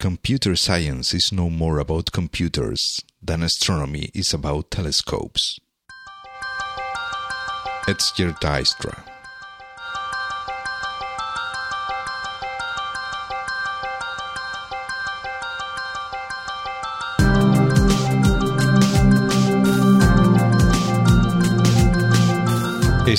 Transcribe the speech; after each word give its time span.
Computer 0.00 0.54
science 0.54 1.12
is 1.12 1.32
no 1.32 1.50
more 1.50 1.80
about 1.80 2.12
computers 2.12 3.00
than 3.20 3.42
astronomy 3.42 4.12
is 4.14 4.32
about 4.32 4.70
telescopes. 4.70 5.58
Etzger 7.88 8.30
Dijkstra. 8.40 9.02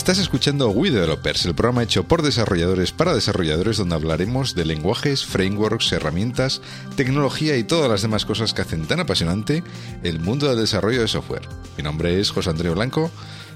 Estás 0.10 0.24
escuchando 0.24 0.72
We 0.72 0.90
Developers, 0.90 1.46
el 1.46 1.54
programa 1.54 1.84
hecho 1.84 2.04
por 2.04 2.24
desarrolladores 2.24 2.92
para 2.92 3.14
desarrolladores 3.14 3.78
donde 3.78 3.94
hablaremos 3.94 4.56
de 4.56 4.66
lenguajes, 4.66 5.24
frameworks, 5.24 5.92
herramientas, 5.92 6.64
tecnología 6.96 7.58
y 7.58 7.64
todas 7.64 7.92
las 7.92 8.02
demás 8.02 8.26
cosas 8.26 8.56
que 8.56 8.64
hacen 8.64 8.88
tan 8.88 9.02
apasionante 9.02 9.64
el 10.02 10.20
mundo 10.20 10.48
del 10.48 10.58
desarrollo 10.58 11.02
de 11.02 11.08
software. 11.08 11.48
Mi 11.78 11.84
nombre 11.84 12.20
es 12.20 12.32
José 12.32 12.50
Antonio 12.50 12.74
Blanco 12.74 13.12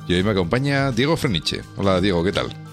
y 0.08 0.14
hoy 0.14 0.22
me 0.22 0.30
acompaña 0.30 0.92
Diego 0.92 1.18
Freniche. 1.18 1.64
Hola 1.76 2.00
Diego, 2.00 2.24
¿qué 2.24 2.34
tal? 2.34 2.73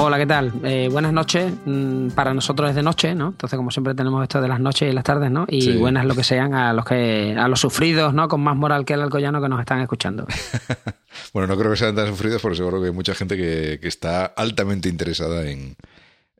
Hola, 0.00 0.16
¿qué 0.16 0.26
tal? 0.26 0.52
Eh, 0.62 0.88
buenas 0.92 1.12
noches. 1.12 1.52
Mm, 1.64 2.10
para 2.10 2.32
nosotros 2.32 2.70
es 2.70 2.76
de 2.76 2.84
noche, 2.84 3.16
¿no? 3.16 3.30
Entonces, 3.30 3.56
como 3.56 3.72
siempre, 3.72 3.96
tenemos 3.96 4.22
esto 4.22 4.40
de 4.40 4.46
las 4.46 4.60
noches 4.60 4.88
y 4.88 4.94
las 4.94 5.02
tardes, 5.02 5.28
¿no? 5.28 5.44
Y 5.48 5.76
buenas 5.76 6.06
lo 6.06 6.14
que 6.14 6.22
sean 6.22 6.54
a 6.54 6.72
los 6.72 6.84
que 6.84 7.34
a 7.36 7.48
los 7.48 7.58
sufridos, 7.58 8.14
¿no? 8.14 8.28
Con 8.28 8.40
más 8.40 8.56
moral 8.56 8.84
que 8.84 8.94
el 8.94 9.02
alcoyano 9.02 9.42
que 9.42 9.48
nos 9.48 9.58
están 9.58 9.80
escuchando. 9.80 10.24
bueno, 11.34 11.48
no 11.48 11.58
creo 11.58 11.72
que 11.72 11.78
sean 11.78 11.96
tan 11.96 12.06
sufridos, 12.06 12.40
porque 12.40 12.56
seguro 12.56 12.80
que 12.80 12.86
hay 12.86 12.92
mucha 12.92 13.12
gente 13.12 13.36
que, 13.36 13.80
está 13.82 14.26
altamente 14.26 14.88
interesada 14.88 15.50
en, 15.50 15.74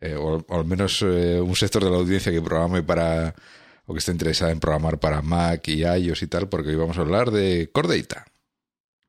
eh, 0.01 0.15
o, 0.15 0.45
al 0.51 0.65
menos 0.65 1.03
eh, 1.03 1.41
un 1.41 1.57
sector 1.57 1.83
de 1.83 1.91
la 1.91 1.97
audiencia 1.97 2.31
que 2.31 2.41
programe 2.41 2.85
para 2.85 3.35
o 3.87 3.93
que 3.93 3.99
esté 3.99 4.13
interesada 4.13 4.53
en 4.53 4.61
programar 4.61 5.01
para 5.01 5.21
Mac 5.21 5.67
y 5.67 5.85
iOS 5.85 6.23
y 6.23 6.29
tal, 6.29 6.49
porque 6.49 6.69
hoy 6.69 6.77
vamos 6.77 6.97
a 6.97 7.01
hablar 7.01 7.33
de 7.33 7.71
Core 7.73 8.03
Data 8.03 8.25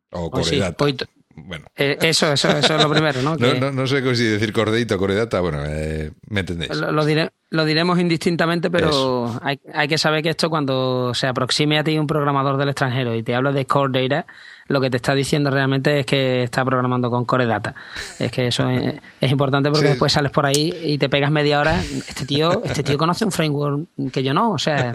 o 0.10 0.32
Core 0.32 0.58
Data. 0.58 1.06
Bueno. 1.46 1.66
Eh, 1.76 1.98
eso, 2.02 2.32
eso, 2.32 2.50
eso 2.50 2.76
es 2.76 2.84
lo 2.84 2.90
primero, 2.90 3.22
¿no? 3.22 3.36
no, 3.38 3.72
no, 3.72 3.88
sé 3.88 4.16
si 4.16 4.26
decir 4.26 4.54
Cordeito 4.54 4.96
o 4.96 4.98
Coredata, 4.98 5.40
bueno, 5.40 5.64
eh, 5.66 6.12
me 6.28 6.42
entendéis. 6.42 6.76
Lo, 6.76 6.92
lo 6.92 7.66
diremos 7.66 8.00
indistintamente, 8.00 8.70
pero 8.70 9.40
hay, 9.42 9.60
hay, 9.74 9.88
que 9.88 9.98
saber 9.98 10.22
que 10.22 10.30
esto 10.30 10.50
cuando 10.50 11.14
se 11.14 11.28
aproxime 11.28 11.80
a 11.80 11.84
ti 11.84 11.98
un 11.98 12.08
programador 12.08 12.58
del 12.58 12.70
extranjero 12.70 13.16
y 13.16 13.24
te 13.24 13.34
habla 13.34 13.52
de 13.52 13.66
Core 13.66 14.08
Data, 14.08 14.28
lo 14.70 14.80
que 14.80 14.90
te 14.90 14.98
está 14.98 15.14
diciendo 15.14 15.50
realmente 15.50 16.00
es 16.00 16.06
que 16.06 16.44
está 16.44 16.64
programando 16.64 17.10
con 17.10 17.26
Core 17.26 17.46
Data. 17.46 17.76
Es 18.20 18.32
que 18.32 18.48
eso 18.48 18.70
es, 18.70 19.32
importante 19.32 19.70
porque 19.70 19.90
después 19.90 20.14
sales 20.14 20.32
por 20.32 20.46
ahí 20.46 20.74
y 20.84 20.98
te 20.98 21.10
pegas 21.10 21.32
media 21.32 21.60
hora. 21.60 21.82
Este 21.82 22.26
tío, 22.26 22.64
este 22.66 22.84
tío 22.84 22.98
conoce 22.98 23.26
un 23.26 23.32
framework 23.32 23.88
que 24.12 24.24
yo 24.24 24.34
no. 24.34 24.52
O 24.52 24.60
sea, 24.60 24.94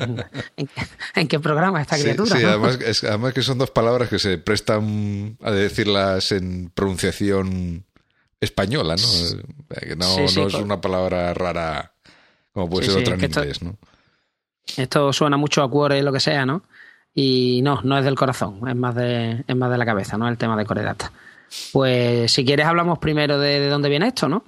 ¿en, 1.14 1.28
qué 1.28 1.40
programa 1.40 1.82
esta 1.82 1.98
criatura? 1.98 2.36
Sí, 2.36 2.44
además, 2.44 2.78
además 3.02 3.34
que 3.34 3.42
son 3.42 3.58
dos 3.58 3.70
palabras 3.70 4.08
que 4.08 4.18
se 4.18 4.38
prestan 4.38 5.36
a 5.42 5.50
decirlas 5.50 6.30
en 6.32 6.70
pronunciación 6.72 7.84
española, 8.40 8.94
¿no? 8.96 9.78
Que 9.80 9.96
no, 9.96 10.16
no 10.16 10.46
es 10.46 10.54
una 10.54 10.80
palabra 10.80 11.34
rara 11.34 11.94
como 12.52 12.70
puede 12.70 12.86
ser 12.86 12.98
otra 12.98 13.14
en 13.14 13.24
inglés, 13.24 13.62
¿no? 13.62 13.76
Esto 14.76 15.12
suena 15.12 15.36
mucho 15.36 15.62
a 15.62 15.70
Core, 15.70 16.02
lo 16.02 16.12
que 16.12 16.20
sea, 16.20 16.46
¿no? 16.46 16.62
Y 17.14 17.60
no, 17.62 17.80
no 17.82 17.96
es 17.96 18.04
del 18.04 18.16
corazón, 18.16 18.60
es 18.68 18.74
más 18.74 18.94
de, 18.94 19.44
es 19.46 19.56
más 19.56 19.70
de 19.70 19.78
la 19.78 19.86
cabeza, 19.86 20.18
¿no? 20.18 20.28
El 20.28 20.36
tema 20.36 20.56
de 20.56 20.66
Coredata. 20.66 21.12
Pues 21.72 22.32
si 22.32 22.44
quieres 22.44 22.66
hablamos 22.66 22.98
primero 22.98 23.38
de, 23.38 23.68
dónde 23.68 23.88
viene 23.88 24.08
esto, 24.08 24.28
¿no? 24.28 24.44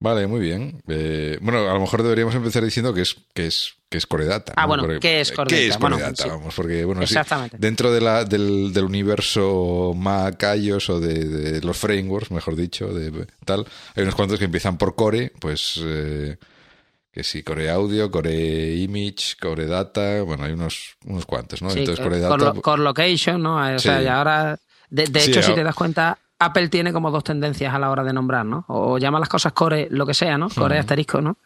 Vale, 0.00 0.26
muy 0.26 0.40
bien. 0.40 0.82
Eh, 0.88 1.38
bueno, 1.40 1.68
a 1.70 1.74
lo 1.74 1.80
mejor 1.80 2.02
deberíamos 2.02 2.34
empezar 2.34 2.64
diciendo 2.64 2.94
que 2.94 3.02
es, 3.02 3.16
que 3.34 3.46
es, 3.46 3.74
que 3.88 3.98
es 3.98 4.06
Coredata. 4.06 4.52
Ah, 4.56 4.66
bueno, 4.66 4.86
¿qué 5.00 5.20
es 5.20 5.30
Coredata? 5.30 5.56
¿Qué 5.56 5.68
es 5.68 5.76
Coredata? 5.76 6.26
Vamos, 6.26 6.54
porque, 6.54 6.84
bueno, 6.84 7.02
Exactamente. 7.02 7.56
dentro 7.58 7.92
de 7.92 8.00
la, 8.00 8.24
del, 8.24 8.72
del, 8.72 8.84
universo 8.84 9.94
Mac, 9.96 10.44
iOS 10.56 10.90
o 10.90 11.00
de, 11.00 11.60
los 11.62 11.76
frameworks, 11.76 12.30
mejor 12.30 12.54
dicho, 12.56 12.88
de 12.88 13.26
tal, 13.44 13.66
hay 13.94 14.02
unos 14.02 14.14
cuantos 14.14 14.38
que 14.38 14.46
empiezan 14.46 14.76
por 14.76 14.96
Core, 14.96 15.32
pues... 15.38 15.80
Eh, 15.84 16.36
que 17.12 17.24
sí, 17.24 17.42
Core 17.42 17.70
Audio, 17.70 18.10
Core 18.10 18.74
Image, 18.76 19.36
Core 19.40 19.66
Data, 19.66 20.22
bueno, 20.22 20.44
hay 20.44 20.52
unos, 20.52 20.96
unos 21.04 21.26
cuantos, 21.26 21.62
¿no? 21.62 21.70
Entonces, 21.70 22.00
Core 22.00 22.20
Data. 22.20 22.60
Core, 22.60 22.82
Location, 22.82 23.42
¿no? 23.42 23.56
O 23.56 23.78
sea, 23.78 24.02
y 24.02 24.06
ahora, 24.06 24.58
de, 24.90 25.04
hecho, 25.04 25.42
si 25.42 25.54
te 25.54 25.62
das 25.62 25.74
cuenta, 25.74 26.18
Apple 26.40 26.68
tiene 26.68 26.92
como 26.92 27.10
dos 27.10 27.24
tendencias 27.24 27.74
a 27.74 27.78
la 27.80 27.90
hora 27.90 28.04
de 28.04 28.12
nombrar, 28.12 28.46
¿no? 28.46 28.64
O 28.68 28.98
llama 28.98 29.18
las 29.18 29.28
cosas 29.28 29.52
core 29.52 29.88
lo 29.90 30.06
que 30.06 30.14
sea, 30.14 30.38
¿no? 30.38 30.48
Core 30.48 30.78
asterisco, 30.78 31.20
¿no? 31.20 31.38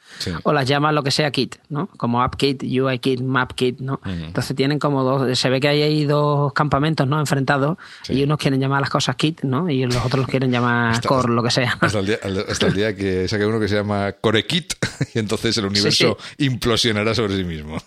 O 0.43 0.53
las 0.53 0.69
llama 0.69 0.93
lo 0.93 1.03
que 1.03 1.11
sea 1.11 1.31
kit, 1.31 1.57
¿no? 1.71 1.87
Como 1.97 2.23
AppKit, 2.23 2.63
UIKit, 2.63 3.23
MapKit, 3.23 3.81
¿no? 3.81 4.01
Entonces 4.05 4.55
tienen 4.55 4.79
como 4.79 5.03
dos, 5.03 5.39
se 5.39 5.49
ve 5.49 5.61
que 5.61 5.69
hay 5.69 5.83
ahí 5.83 6.05
dos 6.05 6.53
campamentos, 6.53 7.07
¿no? 7.07 7.19
Enfrentados 7.19 7.79
y 8.09 8.23
unos 8.23 8.37
quieren 8.37 8.61
llamar 8.61 8.83
las 8.83 8.91
cosas 8.91 9.17
kit, 9.17 9.43
¿no? 9.43 9.71
Y 9.71 9.87
los 9.87 9.97
otros 9.97 10.21
los 10.21 10.27
quieren 10.27 10.51
llamar 10.51 11.01
core, 11.07 11.33
lo 11.33 11.43
que 11.43 11.51
sea. 11.51 11.79
Hasta 11.81 12.01
el, 12.01 12.07
día, 12.07 12.19
hasta 12.49 12.67
el 12.67 12.75
día 12.75 12.95
que 12.95 13.29
saque 13.29 13.47
uno 13.47 13.59
que 13.59 13.69
se 13.69 13.77
llama 13.77 14.13
core 14.13 14.47
kit 14.47 14.75
y 15.15 15.19
entonces 15.19 15.57
el 15.57 15.67
universo 15.67 16.19
implosionará 16.37 17.15
sobre 17.15 17.37
sí 17.37 17.45
mismo. 17.45 17.79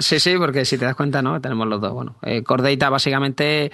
sí, 0.00 0.18
sí, 0.18 0.34
porque 0.36 0.64
si 0.64 0.78
te 0.78 0.84
das 0.84 0.96
cuenta, 0.96 1.22
¿no? 1.22 1.40
Tenemos 1.40 1.68
los 1.68 1.80
dos. 1.80 1.92
Bueno, 1.92 2.16
eh, 2.22 2.42
Core 2.42 2.74
Data 2.74 2.90
básicamente 2.90 3.70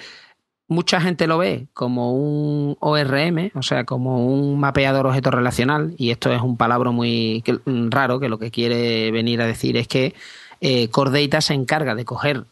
mucha 0.71 1.01
gente 1.01 1.27
lo 1.27 1.37
ve 1.37 1.67
como 1.75 2.13
un 2.15 2.77
ORM, 2.79 3.51
o 3.55 3.63
sea, 3.63 3.85
como 3.85 4.25
un 4.25 4.59
mapeador 4.61 5.05
objeto 5.05 5.33
relacional, 5.33 5.95
y 5.99 6.11
esto 6.11 6.33
es 6.33 6.41
un 6.41 6.57
palabra 6.57 6.93
muy 6.93 7.43
raro 7.67 8.21
que 8.21 8.29
lo 8.29 8.39
que 8.39 8.53
quiere 8.53 9.11
venir 9.11 9.43
a 9.43 9.47
decir 9.47 9.77
es 9.77 9.89
que 9.89 10.15
eh, 10.61 10.89
Core 10.89 11.23
Data 11.23 11.41
se 11.41 11.55
encarga 11.55 11.97
de 11.97 12.05
coger 12.05 12.45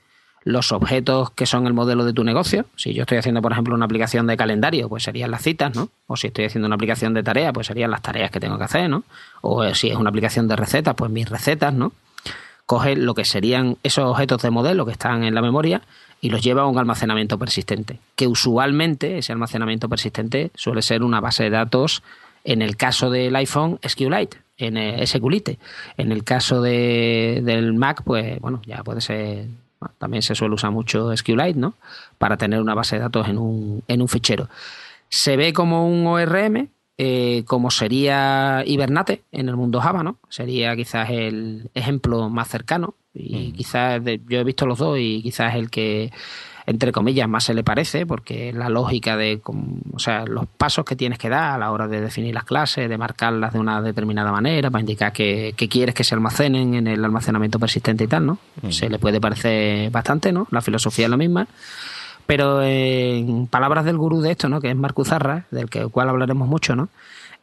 los 0.42 0.72
objetos 0.72 1.30
que 1.30 1.46
son 1.46 1.68
el 1.68 1.74
modelo 1.74 2.04
de 2.04 2.12
tu 2.12 2.24
negocio. 2.24 2.64
Si 2.74 2.92
yo 2.92 3.02
estoy 3.02 3.18
haciendo, 3.18 3.40
por 3.40 3.52
ejemplo, 3.52 3.74
una 3.74 3.84
aplicación 3.84 4.26
de 4.26 4.36
calendario, 4.36 4.88
pues 4.88 5.04
serían 5.04 5.30
las 5.30 5.42
citas, 5.42 5.76
¿no? 5.76 5.88
O 6.08 6.16
si 6.16 6.26
estoy 6.26 6.46
haciendo 6.46 6.66
una 6.66 6.74
aplicación 6.74 7.14
de 7.14 7.22
tarea, 7.22 7.52
pues 7.52 7.68
serían 7.68 7.92
las 7.92 8.02
tareas 8.02 8.32
que 8.32 8.40
tengo 8.40 8.58
que 8.58 8.64
hacer, 8.64 8.90
¿no? 8.90 9.04
O 9.42 9.62
si 9.74 9.90
es 9.90 9.96
una 9.96 10.10
aplicación 10.10 10.48
de 10.48 10.56
recetas, 10.56 10.96
pues 10.96 11.10
mis 11.10 11.28
recetas, 11.28 11.72
¿no? 11.72 11.92
Coge 12.66 12.96
lo 12.96 13.14
que 13.14 13.24
serían 13.24 13.76
esos 13.84 14.04
objetos 14.04 14.42
de 14.42 14.50
modelo 14.50 14.84
que 14.86 14.92
están 14.92 15.22
en 15.22 15.34
la 15.36 15.42
memoria 15.42 15.82
y 16.20 16.30
los 16.30 16.42
lleva 16.42 16.62
a 16.62 16.66
un 16.66 16.78
almacenamiento 16.78 17.38
persistente, 17.38 18.00
que 18.16 18.26
usualmente 18.26 19.18
ese 19.18 19.32
almacenamiento 19.32 19.88
persistente 19.88 20.50
suele 20.54 20.82
ser 20.82 21.02
una 21.02 21.20
base 21.20 21.44
de 21.44 21.50
datos, 21.50 22.02
en 22.44 22.62
el 22.62 22.76
caso 22.76 23.10
del 23.10 23.36
iPhone, 23.36 23.78
SQLite, 23.86 24.38
en 24.58 25.06
SQLite. 25.06 25.58
En 25.96 26.12
el 26.12 26.24
caso 26.24 26.60
de, 26.60 27.40
del 27.44 27.74
Mac, 27.74 28.02
pues 28.04 28.40
bueno, 28.40 28.60
ya 28.66 28.82
puede 28.82 29.00
ser, 29.00 29.46
también 29.98 30.22
se 30.22 30.34
suele 30.34 30.54
usar 30.54 30.70
mucho 30.70 31.16
SQLite, 31.16 31.58
¿no? 31.58 31.74
Para 32.18 32.36
tener 32.36 32.60
una 32.60 32.74
base 32.74 32.96
de 32.96 33.02
datos 33.02 33.28
en 33.28 33.38
un, 33.38 33.82
en 33.86 34.02
un 34.02 34.08
fichero. 34.08 34.48
Se 35.08 35.36
ve 35.36 35.52
como 35.52 35.88
un 35.88 36.06
ORM, 36.06 36.68
eh, 36.98 37.44
como 37.46 37.70
sería 37.70 38.64
Hibernate 38.66 39.22
en 39.30 39.48
el 39.48 39.56
mundo 39.56 39.80
Java, 39.80 40.02
¿no? 40.02 40.18
Sería 40.28 40.74
quizás 40.74 41.08
el 41.10 41.70
ejemplo 41.74 42.28
más 42.28 42.48
cercano. 42.48 42.94
Y 43.18 43.52
quizás 43.52 44.00
yo 44.28 44.38
he 44.38 44.44
visto 44.44 44.66
los 44.66 44.78
dos 44.78 44.98
y 44.98 45.22
quizás 45.22 45.54
el 45.54 45.70
que, 45.70 46.12
entre 46.66 46.92
comillas, 46.92 47.28
más 47.28 47.44
se 47.44 47.54
le 47.54 47.64
parece, 47.64 48.06
porque 48.06 48.52
la 48.52 48.68
lógica 48.68 49.16
de, 49.16 49.40
o 49.92 49.98
sea, 49.98 50.24
los 50.24 50.46
pasos 50.46 50.84
que 50.84 50.96
tienes 50.96 51.18
que 51.18 51.28
dar 51.28 51.54
a 51.54 51.58
la 51.58 51.72
hora 51.72 51.88
de 51.88 52.00
definir 52.00 52.34
las 52.34 52.44
clases, 52.44 52.88
de 52.88 52.98
marcarlas 52.98 53.52
de 53.52 53.58
una 53.58 53.82
determinada 53.82 54.30
manera, 54.30 54.70
para 54.70 54.80
indicar 54.80 55.12
que, 55.12 55.54
quieres 55.56 55.94
que 55.94 56.04
se 56.04 56.14
almacenen 56.14 56.74
en 56.74 56.86
el 56.86 57.04
almacenamiento 57.04 57.58
persistente 57.58 58.04
y 58.04 58.06
tal, 58.06 58.26
¿no? 58.26 58.38
Se 58.70 58.88
le 58.88 58.98
puede 58.98 59.20
parecer 59.20 59.90
bastante, 59.90 60.32
¿no? 60.32 60.46
La 60.50 60.60
filosofía 60.60 61.06
es 61.06 61.10
la 61.10 61.16
misma. 61.16 61.48
Pero 62.26 62.62
en 62.62 63.46
palabras 63.46 63.86
del 63.86 63.96
gurú 63.96 64.20
de 64.20 64.32
esto, 64.32 64.50
¿no? 64.50 64.60
que 64.60 64.68
es 64.68 64.76
Marco 64.76 65.02
Zarra, 65.02 65.46
del 65.50 65.70
que, 65.70 65.86
cual 65.86 66.10
hablaremos 66.10 66.46
mucho, 66.46 66.76
¿no? 66.76 66.90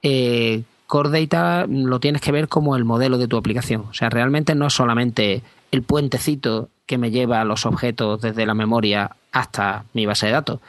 Eh, 0.04 0.62
Core 0.86 1.10
Data 1.10 1.66
lo 1.68 2.00
tienes 2.00 2.22
que 2.22 2.32
ver 2.32 2.48
como 2.48 2.76
el 2.76 2.86
modelo 2.86 3.18
de 3.18 3.28
tu 3.28 3.38
aplicación. 3.38 3.86
O 3.90 3.94
sea, 3.96 4.10
realmente 4.10 4.54
no 4.54 4.68
es 4.68 4.74
solamente 4.74 5.42
el 5.72 5.84
puentecito 5.84 6.70
que 6.86 6.98
me 6.98 7.12
lleva 7.12 7.44
los 7.44 7.66
objetos 7.66 8.22
desde 8.22 8.46
la 8.46 8.54
memoria 8.54 9.16
hasta 9.32 9.86
mi 9.94 10.06
base 10.06 10.28
de 10.28 10.32
datos. 10.34 10.60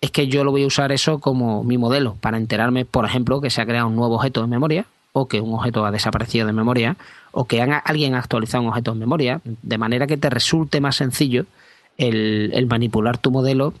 Es 0.00 0.10
que 0.10 0.28
yo 0.28 0.44
lo 0.44 0.50
voy 0.50 0.62
a 0.62 0.66
usar 0.66 0.92
eso 0.92 1.18
como 1.18 1.64
mi 1.64 1.78
modelo 1.78 2.16
para 2.20 2.36
enterarme, 2.36 2.84
por 2.84 3.04
ejemplo, 3.04 3.40
que 3.40 3.50
se 3.50 3.60
ha 3.60 3.66
creado 3.66 3.88
un 3.88 3.96
nuevo 3.96 4.16
objeto 4.16 4.44
en 4.44 4.50
memoria 4.50 4.86
o 5.12 5.28
que 5.28 5.40
un 5.40 5.54
objeto 5.54 5.84
ha 5.84 5.90
desaparecido 5.90 6.46
de 6.46 6.52
memoria 6.52 6.96
o 7.32 7.46
que 7.46 7.62
alguien 7.62 8.14
ha 8.14 8.18
actualizado 8.18 8.62
un 8.62 8.68
objeto 8.68 8.92
en 8.92 8.98
memoria, 8.98 9.40
de 9.44 9.78
manera 9.78 10.06
que 10.06 10.16
te 10.16 10.30
resulte 10.30 10.80
más 10.80 10.96
sencillo 10.96 11.46
el, 11.96 12.66
manipular 12.68 13.18
tu 13.18 13.30
modelo 13.30 13.74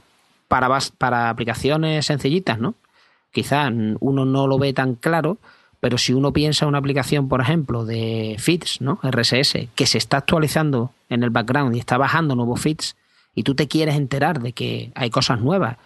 para, 0.48 0.68
para 0.98 1.30
aplicaciones 1.30 2.06
sencillitas, 2.06 2.58
¿no? 2.58 2.74
Quizás 3.32 3.70
uno 4.00 4.24
no 4.24 4.46
lo 4.46 4.58
ve 4.58 4.72
tan 4.72 4.94
claro, 4.94 5.38
pero 5.80 5.98
si 5.98 6.12
uno 6.12 6.32
piensa 6.32 6.64
en 6.64 6.70
una 6.70 6.78
aplicación, 6.78 7.28
por 7.28 7.40
ejemplo, 7.40 7.84
de 7.84 8.36
feeds, 8.38 8.80
¿no? 8.80 8.98
RSS, 9.02 9.68
que 9.74 9.86
se 9.86 9.98
está 9.98 10.18
actualizando 10.18 10.92
en 11.08 11.22
el 11.22 11.30
background 11.30 11.76
y 11.76 11.78
está 11.78 11.98
bajando 11.98 12.34
nuevos 12.34 12.60
feeds, 12.60 12.96
y 13.34 13.42
tú 13.42 13.54
te 13.54 13.68
quieres 13.68 13.96
enterar 13.96 14.40
de 14.40 14.52
que 14.52 14.90
hay 14.94 15.10
cosas 15.10 15.40
nuevas 15.40 15.76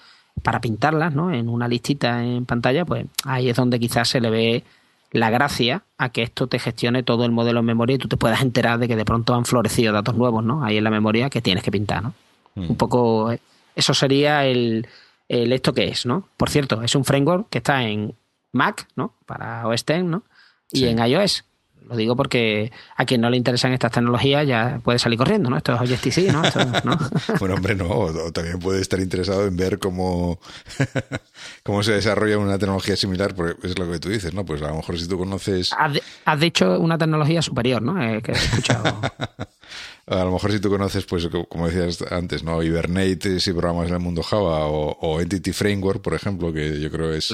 para 0.42 0.60
pintarlas, 0.60 1.14
¿no? 1.14 1.32
En 1.32 1.48
una 1.48 1.68
listita 1.68 2.24
en 2.24 2.46
pantalla, 2.46 2.84
pues 2.84 3.06
ahí 3.24 3.50
es 3.50 3.56
donde 3.56 3.78
quizás 3.78 4.08
se 4.08 4.20
le 4.20 4.30
ve 4.30 4.64
la 5.12 5.30
gracia 5.30 5.82
a 5.98 6.10
que 6.10 6.22
esto 6.22 6.46
te 6.46 6.58
gestione 6.58 7.02
todo 7.02 7.24
el 7.24 7.32
modelo 7.32 7.60
en 7.60 7.66
memoria 7.66 7.96
y 7.96 7.98
tú 7.98 8.08
te 8.08 8.16
puedas 8.16 8.42
enterar 8.42 8.78
de 8.78 8.86
que 8.86 8.96
de 8.96 9.04
pronto 9.04 9.34
han 9.34 9.44
florecido 9.44 9.92
datos 9.92 10.14
nuevos, 10.14 10.44
¿no? 10.44 10.64
Ahí 10.64 10.76
en 10.76 10.84
la 10.84 10.90
memoria 10.90 11.28
que 11.30 11.42
tienes 11.42 11.64
que 11.64 11.72
pintar, 11.72 12.02
¿no? 12.02 12.14
Mm. 12.54 12.70
Un 12.70 12.76
poco, 12.76 13.32
eh, 13.32 13.40
eso 13.74 13.92
sería 13.92 14.46
el, 14.46 14.86
el, 15.28 15.52
esto 15.52 15.74
que 15.74 15.88
es, 15.88 16.06
¿no? 16.06 16.28
Por 16.36 16.50
cierto, 16.50 16.82
es 16.82 16.94
un 16.94 17.04
framework 17.04 17.48
que 17.50 17.58
está 17.58 17.82
en 17.82 18.14
Mac, 18.52 18.88
¿no? 18.96 19.16
Para 19.26 19.66
OS 19.66 19.82
X, 19.82 20.04
¿no? 20.04 20.24
Y 20.72 20.86
en 20.86 20.98
iOS. 20.98 21.44
Lo 21.88 21.96
digo 21.96 22.14
porque 22.14 22.70
a 22.96 23.04
quien 23.04 23.20
no 23.20 23.30
le 23.30 23.36
interesan 23.36 23.72
estas 23.72 23.90
tecnologías 23.90 24.46
ya 24.46 24.80
puede 24.84 25.00
salir 25.00 25.18
corriendo, 25.18 25.50
¿no? 25.50 25.56
Esto 25.56 25.74
es 25.74 25.80
OJTC, 25.80 26.32
¿no? 26.32 26.42
¿no? 26.84 26.98
bueno, 27.40 27.56
hombre, 27.56 27.74
no. 27.74 27.88
O 27.88 28.30
también 28.30 28.60
puede 28.60 28.80
estar 28.80 29.00
interesado 29.00 29.46
en 29.46 29.56
ver 29.56 29.80
cómo, 29.80 30.38
cómo 31.64 31.82
se 31.82 31.92
desarrolla 31.92 32.38
una 32.38 32.58
tecnología 32.58 32.96
similar, 32.96 33.34
porque 33.34 33.66
es 33.66 33.76
lo 33.76 33.90
que 33.90 33.98
tú 33.98 34.08
dices, 34.08 34.32
¿no? 34.32 34.44
Pues 34.44 34.62
a 34.62 34.68
lo 34.68 34.76
mejor 34.76 35.00
si 35.00 35.08
tú 35.08 35.18
conoces... 35.18 35.72
Has, 36.24 36.40
dicho 36.40 36.78
una 36.78 36.96
tecnología 36.96 37.42
superior, 37.42 37.82
¿no? 37.82 38.00
Eh, 38.00 38.22
que 38.22 38.32
he 38.32 38.36
escuchado. 38.36 39.00
a 40.06 40.24
lo 40.24 40.32
mejor 40.32 40.52
si 40.52 40.60
tú 40.60 40.70
conoces, 40.70 41.04
pues 41.04 41.28
como 41.48 41.68
decías 41.68 42.02
antes, 42.10 42.42
¿no? 42.42 42.62
Hibernate, 42.62 43.40
si 43.40 43.52
programas 43.52 43.88
en 43.88 43.94
el 43.94 44.00
mundo 44.00 44.22
Java, 44.22 44.66
o, 44.66 45.20
Entity 45.20 45.52
Framework, 45.52 46.02
por 46.02 46.14
ejemplo, 46.14 46.52
que 46.52 46.80
yo 46.80 46.90
creo 46.90 47.12
es 47.12 47.30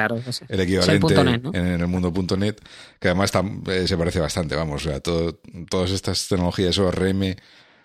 el 0.48 0.60
equivalente 0.60 1.14
en, 1.14 1.66
el 1.80 1.86
mundo 1.86 2.12
.NET, 2.36 2.60
que 3.00 3.08
además 3.08 3.32
eh, 3.68 3.88
se 3.88 3.96
parece 3.96 4.20
bastante, 4.20 4.56
vamos, 4.56 4.84
o 4.84 4.88
sea, 4.90 5.00
todo, 5.00 5.40
todas 5.70 5.90
estas 5.90 6.28
tecnologías 6.28 6.78
ORM, 6.78 7.34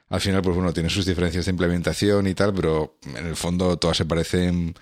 al 0.09 0.19
final, 0.19 0.41
pues 0.41 0.55
bueno, 0.55 0.73
tienen 0.73 0.89
sus 0.89 1.05
diferencias 1.05 1.45
de 1.45 1.51
implementación 1.51 2.27
y 2.27 2.33
tal, 2.33 2.53
pero 2.53 2.97
en 3.15 3.27
el 3.27 3.35
fondo 3.35 3.77
todas 3.77 3.95
se 3.95 4.05
parecen 4.05 4.75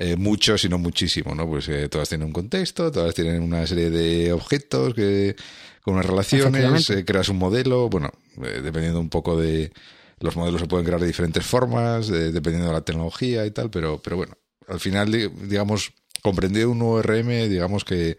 eh, 0.00 0.14
mucho, 0.16 0.56
si 0.56 0.68
no 0.68 0.78
muchísimo, 0.78 1.34
¿no? 1.34 1.48
Pues 1.48 1.68
eh, 1.68 1.88
todas 1.88 2.08
tienen 2.08 2.28
un 2.28 2.32
contexto, 2.32 2.92
todas 2.92 3.14
tienen 3.16 3.42
una 3.42 3.66
serie 3.66 3.90
de 3.90 4.32
objetos 4.32 4.94
que 4.94 5.34
con 5.82 5.94
unas 5.94 6.06
relaciones, 6.06 6.88
eh, 6.90 7.04
creas 7.04 7.28
un 7.30 7.38
modelo, 7.38 7.88
bueno, 7.88 8.12
eh, 8.44 8.60
dependiendo 8.62 9.00
un 9.00 9.10
poco 9.10 9.36
de... 9.40 9.72
Los 10.20 10.34
modelos 10.34 10.60
se 10.60 10.66
pueden 10.66 10.84
crear 10.84 11.00
de 11.00 11.06
diferentes 11.06 11.46
formas, 11.46 12.08
dependiendo 12.08 12.66
de 12.66 12.72
la 12.72 12.80
tecnología 12.80 13.46
y 13.46 13.52
tal, 13.52 13.70
pero, 13.70 14.02
pero 14.02 14.16
bueno, 14.16 14.34
al 14.66 14.80
final, 14.80 15.12
digamos, 15.12 15.92
comprender 16.22 16.66
un 16.66 16.82
ORM, 16.82 17.48
digamos 17.48 17.84
que 17.84 18.18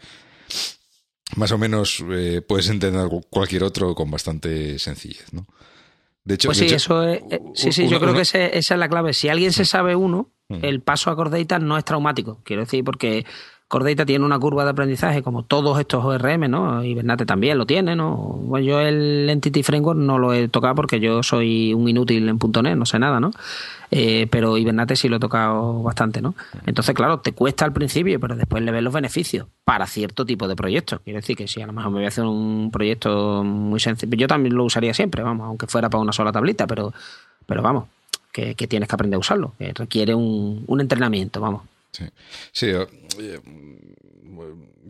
más 1.36 1.52
o 1.52 1.58
menos 1.58 2.04
eh, 2.10 2.42
puedes 2.42 2.70
entender 2.70 3.08
cualquier 3.30 3.64
otro 3.64 3.94
con 3.96 4.10
bastante 4.10 4.80
sencillez, 4.80 5.34
¿no? 5.34 5.46
De 6.24 6.36
hecho, 6.36 6.48
pues 6.50 6.58
sí, 6.58 6.66
eso 6.66 7.04
es, 7.04 7.22
sí, 7.54 7.72
sí, 7.72 7.88
yo 7.88 8.00
creo 8.00 8.14
que 8.14 8.22
esa 8.22 8.48
es 8.48 8.70
la 8.70 8.90
clave. 8.90 9.14
Si 9.14 9.30
alguien 9.30 9.52
se 9.52 9.66
sabe 9.66 9.96
uno, 9.96 10.32
el 10.50 10.82
paso 10.82 11.10
a 11.10 11.16
Core 11.16 11.40
Data 11.40 11.60
no 11.60 11.78
es 11.78 11.86
traumático. 11.86 12.42
Quiero 12.44 12.64
decir, 12.64 12.84
porque 12.84 13.26
Core 13.70 13.92
Data 13.92 14.04
tiene 14.04 14.26
una 14.26 14.40
curva 14.40 14.64
de 14.64 14.72
aprendizaje 14.72 15.22
como 15.22 15.44
todos 15.44 15.80
estos 15.80 16.04
ORM, 16.04 16.50
¿no? 16.50 16.84
Y 16.84 16.96
Bernate 16.96 17.28
también 17.28 17.56
lo 17.56 17.68
tiene, 17.68 17.96
¿no? 17.96 18.16
Bueno, 18.16 18.66
yo 18.66 18.80
el 18.82 19.30
Entity 19.30 19.62
Framework 19.62 20.00
no 20.00 20.18
lo 20.18 20.34
he 20.34 20.48
tocado 20.48 20.74
porque 20.74 21.00
yo 21.00 21.22
soy 21.22 21.72
un 21.76 21.88
inútil 21.88 22.28
en 22.28 22.40
.NET, 22.64 22.76
no 22.76 22.88
sé 22.88 22.98
nada, 22.98 23.20
¿no? 23.20 23.30
Eh, 23.92 24.26
pero 24.32 24.58
Hibernate 24.58 24.96
sí 24.96 25.08
lo 25.08 25.18
he 25.18 25.20
tocado 25.20 25.84
bastante, 25.84 26.20
¿no? 26.20 26.34
Entonces, 26.66 26.96
claro, 26.96 27.20
te 27.20 27.34
cuesta 27.34 27.64
al 27.64 27.72
principio, 27.72 28.20
pero 28.20 28.36
después 28.36 28.64
le 28.64 28.72
ves 28.72 28.82
los 28.82 28.92
beneficios 28.92 29.46
para 29.64 29.86
cierto 29.86 30.26
tipo 30.26 30.48
de 30.48 30.56
proyectos. 30.56 31.02
Quiero 31.04 31.20
decir 31.20 31.38
que 31.38 31.48
si 31.48 31.62
a 31.62 31.68
lo 31.68 31.74
mejor 31.74 31.92
me 31.92 31.98
voy 31.98 32.06
a 32.06 32.08
hacer 32.08 32.24
un 32.24 32.72
proyecto 32.72 33.44
muy 33.44 33.80
sencillo, 33.80 34.18
yo 34.18 34.28
también 34.28 34.56
lo 34.56 34.64
usaría 34.64 34.96
siempre, 34.96 35.22
vamos, 35.22 35.46
aunque 35.46 35.68
fuera 35.68 35.92
para 35.92 36.02
una 36.02 36.12
sola 36.12 36.32
tablita, 36.32 36.66
pero, 36.66 36.92
pero 37.46 37.62
vamos, 37.62 37.84
que, 38.32 38.56
tienes 38.56 38.90
que 38.90 38.96
aprender 38.96 39.18
a 39.18 39.20
usarlo, 39.20 39.54
requiere 39.60 40.16
un 40.16 40.82
entrenamiento, 40.82 41.40
vamos. 41.40 41.62
Sí, 42.52 42.72
sí 42.72 43.30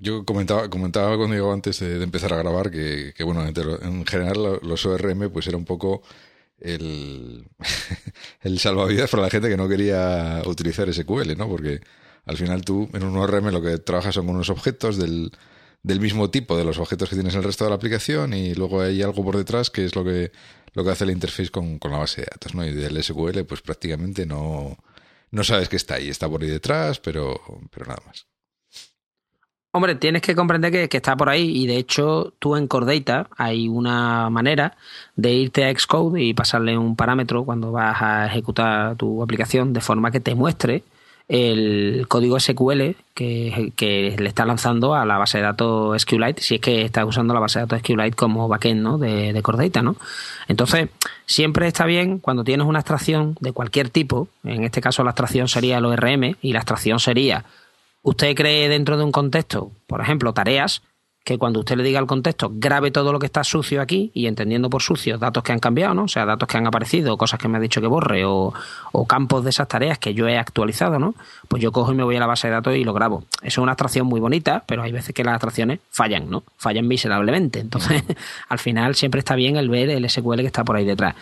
yo 0.02 0.26
comentaba, 0.26 0.70
comentaba 0.70 1.18
conmigo 1.18 1.52
antes 1.52 1.80
de, 1.80 2.02
empezar 2.02 2.34
a 2.34 2.38
grabar 2.38 2.72
que, 2.72 3.14
bueno, 3.24 3.46
en 3.46 4.06
general 4.06 4.60
los 4.62 4.86
ORM 4.86 5.30
pues 5.32 5.48
era 5.48 5.58
un 5.58 5.66
poco 5.66 6.02
el, 6.60 7.46
el 8.42 8.60
salvavidas 8.60 9.10
para 9.10 9.24
la 9.24 9.30
gente 9.30 9.50
que 9.50 9.58
no 9.58 9.68
quería 9.68 10.42
utilizar 10.46 10.92
SQL, 10.94 11.38
¿no? 11.38 11.48
Porque 11.48 11.82
al 12.26 12.38
final 12.38 12.64
tú 12.64 12.90
en 12.94 13.04
un 13.04 13.18
ORM 13.18 13.52
lo 13.52 13.62
que 13.62 13.78
trabajas 13.80 14.16
son 14.16 14.30
unos 14.30 14.50
objetos 14.50 14.98
del, 14.98 15.32
del 15.84 16.00
mismo 16.00 16.30
tipo 16.30 16.58
de 16.58 16.64
los 16.64 16.78
objetos 16.78 17.10
que 17.10 17.16
tienes 17.16 17.34
en 17.34 17.40
el 17.40 17.46
resto 17.46 17.66
de 17.66 17.72
la 17.72 17.76
aplicación 17.76 18.34
y 18.34 18.54
luego 18.56 18.82
hay 18.82 19.02
algo 19.02 19.24
por 19.24 19.38
detrás 19.38 19.70
que 19.70 19.86
es 19.86 19.96
lo 19.96 20.04
que, 20.04 20.32
lo 20.74 20.84
que 20.84 20.92
hace 20.92 21.06
la 21.06 21.12
interface 21.12 21.50
con, 21.50 21.80
con 21.80 21.92
la 21.92 21.98
base 21.98 22.22
de 22.22 22.28
datos, 22.32 22.56
¿no? 22.56 22.66
Y 22.66 22.74
del 22.74 23.02
SQL 23.04 23.44
pues 23.46 23.62
prácticamente 23.62 24.26
no, 24.26 24.78
no 25.32 25.44
sabes 25.44 25.70
que 25.70 25.76
está 25.76 25.96
ahí, 25.96 26.10
está 26.10 26.28
por 26.30 26.42
ahí 26.42 26.50
detrás, 26.50 27.00
pero, 27.00 27.40
pero 27.72 27.86
nada 27.86 28.02
más. 28.06 28.26
Hombre, 29.72 29.94
tienes 29.94 30.24
que 30.24 30.36
comprender 30.36 30.90
que, 30.90 30.98
está 30.98 31.16
por 31.16 31.30
ahí 31.30 31.56
y 31.56 31.68
de 31.68 31.78
hecho 31.78 32.34
tú 32.40 32.56
en 32.56 32.68
Core 32.68 33.00
Data 33.00 33.30
hay 33.38 33.68
una 33.68 34.30
manera 34.32 34.76
de 35.16 35.32
irte 35.32 35.64
a 35.64 35.72
Xcode 35.72 36.24
y 36.24 36.34
pasarle 36.34 36.76
un 36.76 36.96
parámetro 36.96 37.46
cuando 37.46 37.72
vas 37.72 38.02
a 38.02 38.26
ejecutar 38.26 38.96
tu 38.96 39.22
aplicación 39.22 39.72
de 39.72 39.82
forma 39.82 40.10
que 40.10 40.20
te 40.20 40.34
muestre 40.34 40.84
el 41.30 42.06
código 42.08 42.40
SQL 42.40 42.96
que, 43.14 43.72
le 44.18 44.28
está 44.28 44.46
lanzando 44.46 44.96
a 44.96 45.06
la 45.06 45.20
base 45.20 45.38
de 45.38 45.44
datos 45.44 46.02
SQLite, 46.02 46.42
si 46.42 46.56
es 46.56 46.62
que 46.62 46.82
estás 46.82 47.06
usando 47.06 47.36
la 47.36 47.40
base 47.40 47.60
de 47.60 47.66
datos 47.66 47.80
SQLite 47.80 48.16
como 48.16 48.48
backend 48.48 48.82
¿no? 48.82 48.98
de, 48.98 49.32
de 49.32 49.82
¿no? 49.84 49.96
Entonces, 50.48 50.90
siempre 51.28 51.68
está 51.68 51.86
bien 51.86 52.18
cuando 52.18 52.44
tienes 52.44 52.66
una 52.66 52.80
abstracción 52.80 53.38
de 53.40 53.52
cualquier 53.52 53.92
tipo, 53.92 54.28
en 54.44 54.64
este 54.64 54.82
caso 54.82 55.04
la 55.04 55.12
abstracción 55.12 55.48
sería 55.48 55.78
el 55.78 55.86
ORM 55.86 56.36
y 56.42 56.52
la 56.52 56.60
abstracción 56.60 57.00
sería, 57.00 57.46
usted 58.02 58.36
cree 58.36 58.68
dentro 58.68 58.98
de 58.98 59.04
un 59.04 59.12
contexto, 59.12 59.72
por 59.86 60.02
ejemplo, 60.02 60.34
tareas, 60.34 60.82
que 61.24 61.38
cuando 61.38 61.60
usted 61.60 61.78
le 61.78 61.84
diga 61.84 62.00
al 62.00 62.08
contexto, 62.08 62.52
grabe 62.54 62.92
todo 62.92 63.12
lo 63.14 63.20
que 63.20 63.28
está 63.28 63.44
sucio 63.44 63.82
aquí 63.82 64.12
y 64.14 64.26
entendiendo 64.26 64.70
por 64.70 64.82
sucio 64.82 65.18
datos 65.18 65.44
que 65.44 65.52
han 65.52 65.60
cambiado, 65.60 65.94
¿no? 65.94 66.04
O 66.04 66.08
sea, 66.08 66.26
datos 66.26 66.48
que 66.48 66.58
han 66.58 66.66
aparecido, 66.66 67.18
cosas 67.18 67.40
que 67.40 67.48
me 67.48 67.58
ha 67.58 67.62
dicho 67.62 67.82
que 67.82 67.88
borre 67.88 68.24
o, 68.26 68.54
campos 69.08 69.44
de 69.44 69.50
esas 69.50 69.68
tareas 69.68 69.98
que 69.98 70.14
yo 70.14 70.28
he 70.28 70.38
actualizado, 70.38 71.00
¿no? 71.00 71.16
Pues 71.48 71.62
yo 71.62 71.72
cojo 71.72 71.92
y 71.92 71.96
me 71.96 72.04
voy 72.04 72.16
a 72.16 72.20
la 72.20 72.28
base 72.28 72.48
de 72.48 72.54
datos 72.54 72.76
y 72.76 72.84
lo 72.84 72.94
grabo. 72.94 73.24
Eso 73.42 73.48
es 73.48 73.58
una 73.58 73.72
abstracción 73.74 74.08
muy 74.08 74.20
bonita, 74.20 74.64
pero 74.66 74.84
hay 74.84 74.92
veces 74.92 75.14
que 75.14 75.24
las 75.24 75.34
abstracciones 75.34 75.80
fallan, 75.92 76.30
¿no? 76.30 76.44
Fallan 76.58 76.88
miserablemente. 76.88 77.60
Entonces, 77.60 78.04
al 78.50 78.60
final 78.60 78.96
siempre 78.96 79.20
está 79.20 79.36
bien 79.36 79.56
el 79.56 79.70
ver 79.70 79.90
el 79.90 80.10
SQL 80.10 80.38
que 80.38 80.48
está 80.48 80.64
por 80.64 80.76
ahí 80.76 80.86
detrás. 80.86 81.16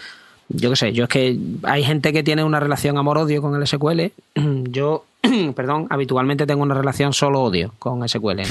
Yo 0.50 0.70
qué 0.70 0.76
sé, 0.78 0.94
yo 0.94 1.04
es 1.04 1.10
que 1.10 1.38
hay 1.64 1.84
gente 1.84 2.14
que 2.14 2.24
tiene 2.24 2.44
una 2.44 2.60
relación 2.60 2.98
amor-odio 2.98 3.42
con 3.42 3.56
el 3.56 3.68
SQL. 3.68 4.12
Yo, 4.72 5.04
perdón, 5.56 5.88
habitualmente 5.90 6.46
tengo 6.46 6.64
una 6.64 6.76
relación 6.76 7.12
solo 7.12 7.42
odio 7.42 7.74
con 7.80 8.08
SQL. 8.08 8.42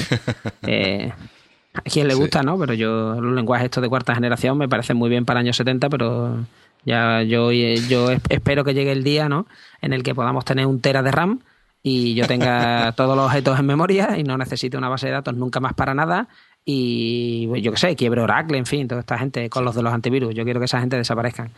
eh, 0.63 1.11
a 1.77 1.89
quien 1.89 2.07
le 2.07 2.13
gusta, 2.13 2.43
¿no? 2.43 2.57
Pero 2.57 2.73
yo, 2.73 3.19
los 3.21 3.33
lenguajes 3.33 3.65
estos 3.65 3.81
de 3.81 3.89
cuarta 3.89 4.15
generación 4.15 4.57
me 4.57 4.67
parecen 4.69 4.97
muy 4.97 5.09
bien 5.09 5.25
para 5.25 5.39
años 5.39 5.55
70, 5.57 5.89
pero 5.89 6.37
ya 6.85 7.21
yo, 7.23 7.51
yo 7.51 8.11
espero 8.29 8.63
que 8.63 8.73
llegue 8.73 8.91
el 8.91 9.03
día, 9.03 9.29
¿no? 9.29 9.47
En 9.81 9.93
el 9.93 10.03
que 10.03 10.15
podamos 10.15 10.45
tener 10.45 10.65
un 10.65 10.81
tera 10.81 11.03
de 11.03 11.11
RAM 11.11 11.39
y 11.83 12.15
yo 12.15 12.27
tenga 12.27 12.91
todos 12.95 13.15
los 13.15 13.25
objetos 13.25 13.59
en 13.59 13.65
memoria 13.65 14.17
y 14.17 14.23
no 14.23 14.37
necesite 14.37 14.77
una 14.77 14.89
base 14.89 15.07
de 15.07 15.13
datos 15.13 15.35
nunca 15.35 15.59
más 15.59 15.73
para 15.73 15.93
nada 15.93 16.27
y 16.69 17.47
pues, 17.47 17.63
yo 17.63 17.71
qué 17.71 17.77
sé, 17.77 17.95
quiebre 17.95 18.19
Oracle, 18.21 18.57
en 18.57 18.65
fin, 18.65 18.89
toda 18.89 18.99
esta 18.99 19.17
gente 19.17 19.49
con 19.49 19.63
los 19.63 19.73
de 19.73 19.81
los 19.81 19.93
antivirus. 19.93 20.35
Yo 20.35 20.43
quiero 20.43 20.59
que 20.59 20.65
esa 20.65 20.81
gente 20.81 20.97
desaparezcan. 20.97 21.49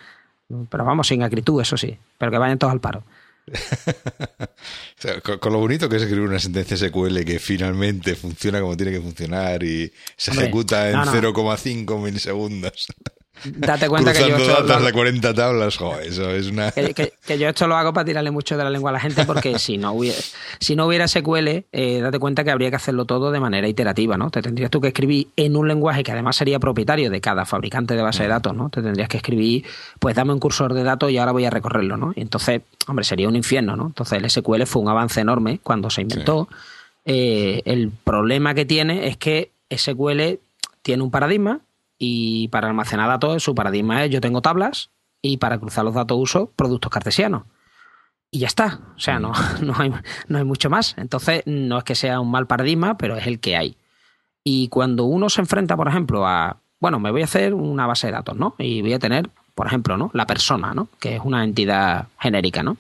Pero 0.70 0.86
vamos, 0.86 1.08
sin 1.08 1.24
acritud, 1.24 1.60
eso 1.60 1.78
sí, 1.78 1.98
pero 2.20 2.32
que 2.32 2.38
vayan 2.38 2.60
todos 2.60 2.74
al 2.74 2.80
paro. 2.80 3.02
con, 5.40 5.54
lo 5.54 5.60
bonito 5.60 5.90
que 5.90 5.98
es 5.98 6.04
escribir 6.04 6.28
una 6.28 6.40
sentencia 6.40 6.78
SQL 6.78 7.24
que 7.24 7.40
finalmente 7.40 8.16
funciona 8.16 8.62
como 8.62 8.76
tiene 8.78 8.92
que 8.92 9.02
funcionar 9.02 9.64
y 9.64 9.92
se 10.18 10.32
ejecuta 10.32 10.90
en 10.90 10.98
0,5 10.98 12.02
milisegundos. 12.02 12.88
Date 13.46 13.88
cuenta 13.88 14.14
que 14.14 14.28
yo 14.28 14.38
esto 14.38 14.64
datos 14.64 14.86
de 14.86 14.92
40 14.92 15.34
tablas, 15.34 15.80
eso 16.04 16.32
es 16.32 16.48
una... 16.48 16.72
Que, 16.72 17.38
yo 17.38 17.50
esto 17.50 17.68
lo 17.68 17.76
hago 17.76 17.94
para 17.94 18.06
tirarle 18.06 18.32
mucho 18.32 18.58
de 18.58 18.64
la 18.64 18.70
lengua 18.70 18.90
a 18.90 18.94
la 18.94 19.00
gente 19.00 19.26
porque 19.26 19.58
si 19.60 19.78
no 19.78 19.94
hubiera, 19.94 20.18
si 20.60 20.76
no 20.76 20.88
hubiera 20.88 21.08
SQL, 21.08 21.66
eh, 21.72 22.00
date 22.02 22.20
cuenta 22.20 22.44
que 22.44 22.52
habría 22.52 22.70
que 22.70 22.76
hacerlo 22.76 23.06
todo 23.06 23.32
de 23.32 23.40
manera 23.40 23.68
iterativa, 23.68 24.18
¿no? 24.18 24.30
Te 24.30 24.42
tendrías 24.42 24.70
tú 24.70 24.82
que 24.82 24.90
escribir 24.90 25.28
en 25.36 25.56
un 25.56 25.68
lenguaje 25.68 26.04
que 26.04 26.12
además 26.12 26.36
sería 26.36 26.60
propietario 26.60 27.10
de 27.10 27.22
cada 27.22 27.46
fabricante 27.46 27.96
de 27.96 28.02
base 28.02 28.24
de 28.24 28.30
datos, 28.30 28.56
¿no? 28.56 28.70
Te 28.70 28.82
tendrías 28.82 29.08
que 29.08 29.18
escribir, 29.18 29.66
pues 30.00 30.16
dame 30.16 30.34
un 30.34 30.40
cursor 30.40 30.74
de 30.74 30.84
datos 30.84 31.12
y 31.12 31.18
ahora 31.18 31.32
voy 31.32 31.46
a 31.46 31.50
recorrerlo, 31.50 31.98
¿no? 31.98 32.14
Y 32.16 32.22
entonces, 32.22 32.62
hombre, 32.88 33.06
sería 33.06 33.28
un 33.28 33.36
infierno, 33.36 33.76
¿no? 33.76 33.88
Entonces 33.88 34.22
el 34.22 34.30
SQL 34.30 34.64
fue 34.66 34.82
un 34.82 34.90
avance 34.90 35.22
enorme 35.22 35.60
cuando 35.64 35.90
se 35.90 36.02
inventó. 36.02 36.50
Eh, 37.06 37.62
el 37.66 37.92
problema 37.92 38.54
que 38.54 38.66
tiene 38.66 39.08
es 39.08 39.18
que 39.18 39.52
SQL 39.70 40.40
tiene 40.82 41.04
un 41.04 41.12
paradigma 41.12 41.62
y 42.00 42.48
para 42.48 42.70
almacenar 42.70 43.10
datos, 43.10 43.44
su 43.44 43.54
paradigma 43.54 44.06
es 44.06 44.12
yo 44.12 44.22
tengo 44.22 44.42
tablas 44.42 44.90
y 45.22 45.38
para 45.38 45.60
cruzar 45.60 45.84
los 45.84 45.94
datos 45.94 46.18
uso 46.20 46.52
productos 46.56 46.90
cartesianos. 46.90 47.44
Y 48.32 48.40
ya 48.40 48.48
está. 48.48 48.80
O 48.96 49.00
sea, 49.00 49.20
no, 49.20 49.34
no, 49.62 49.74
hay, 49.78 49.92
no 50.28 50.38
hay 50.38 50.44
mucho 50.46 50.70
más. 50.70 50.96
Entonces, 50.98 51.44
no 51.46 51.78
es 51.78 51.84
que 51.84 51.96
sea 51.96 52.20
un 52.20 52.32
mal 52.32 52.48
paradigma, 52.48 52.98
pero 52.98 53.18
es 53.18 53.28
el 53.28 53.40
que 53.40 53.58
hay. 53.58 53.76
Y 54.44 54.70
cuando 54.70 55.04
uno 55.04 55.30
se 55.30 55.42
enfrenta, 55.42 55.76
por 55.76 55.88
ejemplo, 55.88 56.26
a, 56.26 56.58
bueno, 56.80 57.00
me 57.00 57.12
voy 57.12 57.22
a 57.22 57.26
hacer 57.26 57.54
una 57.54 57.86
base 57.86 58.08
de 58.08 58.14
datos, 58.14 58.38
¿no? 58.38 58.56
Y 58.58 58.82
voy 58.82 58.94
a 58.94 59.00
tener, 59.00 59.30
por 59.54 59.68
ejemplo, 59.68 59.98
¿no? 59.98 60.10
La 60.14 60.26
persona, 60.26 60.74
¿no? 60.74 60.88
Que 61.00 61.18
es 61.18 61.22
una 61.24 61.44
entidad 61.44 62.08
genérica, 62.20 62.64
¿no? 62.64 62.78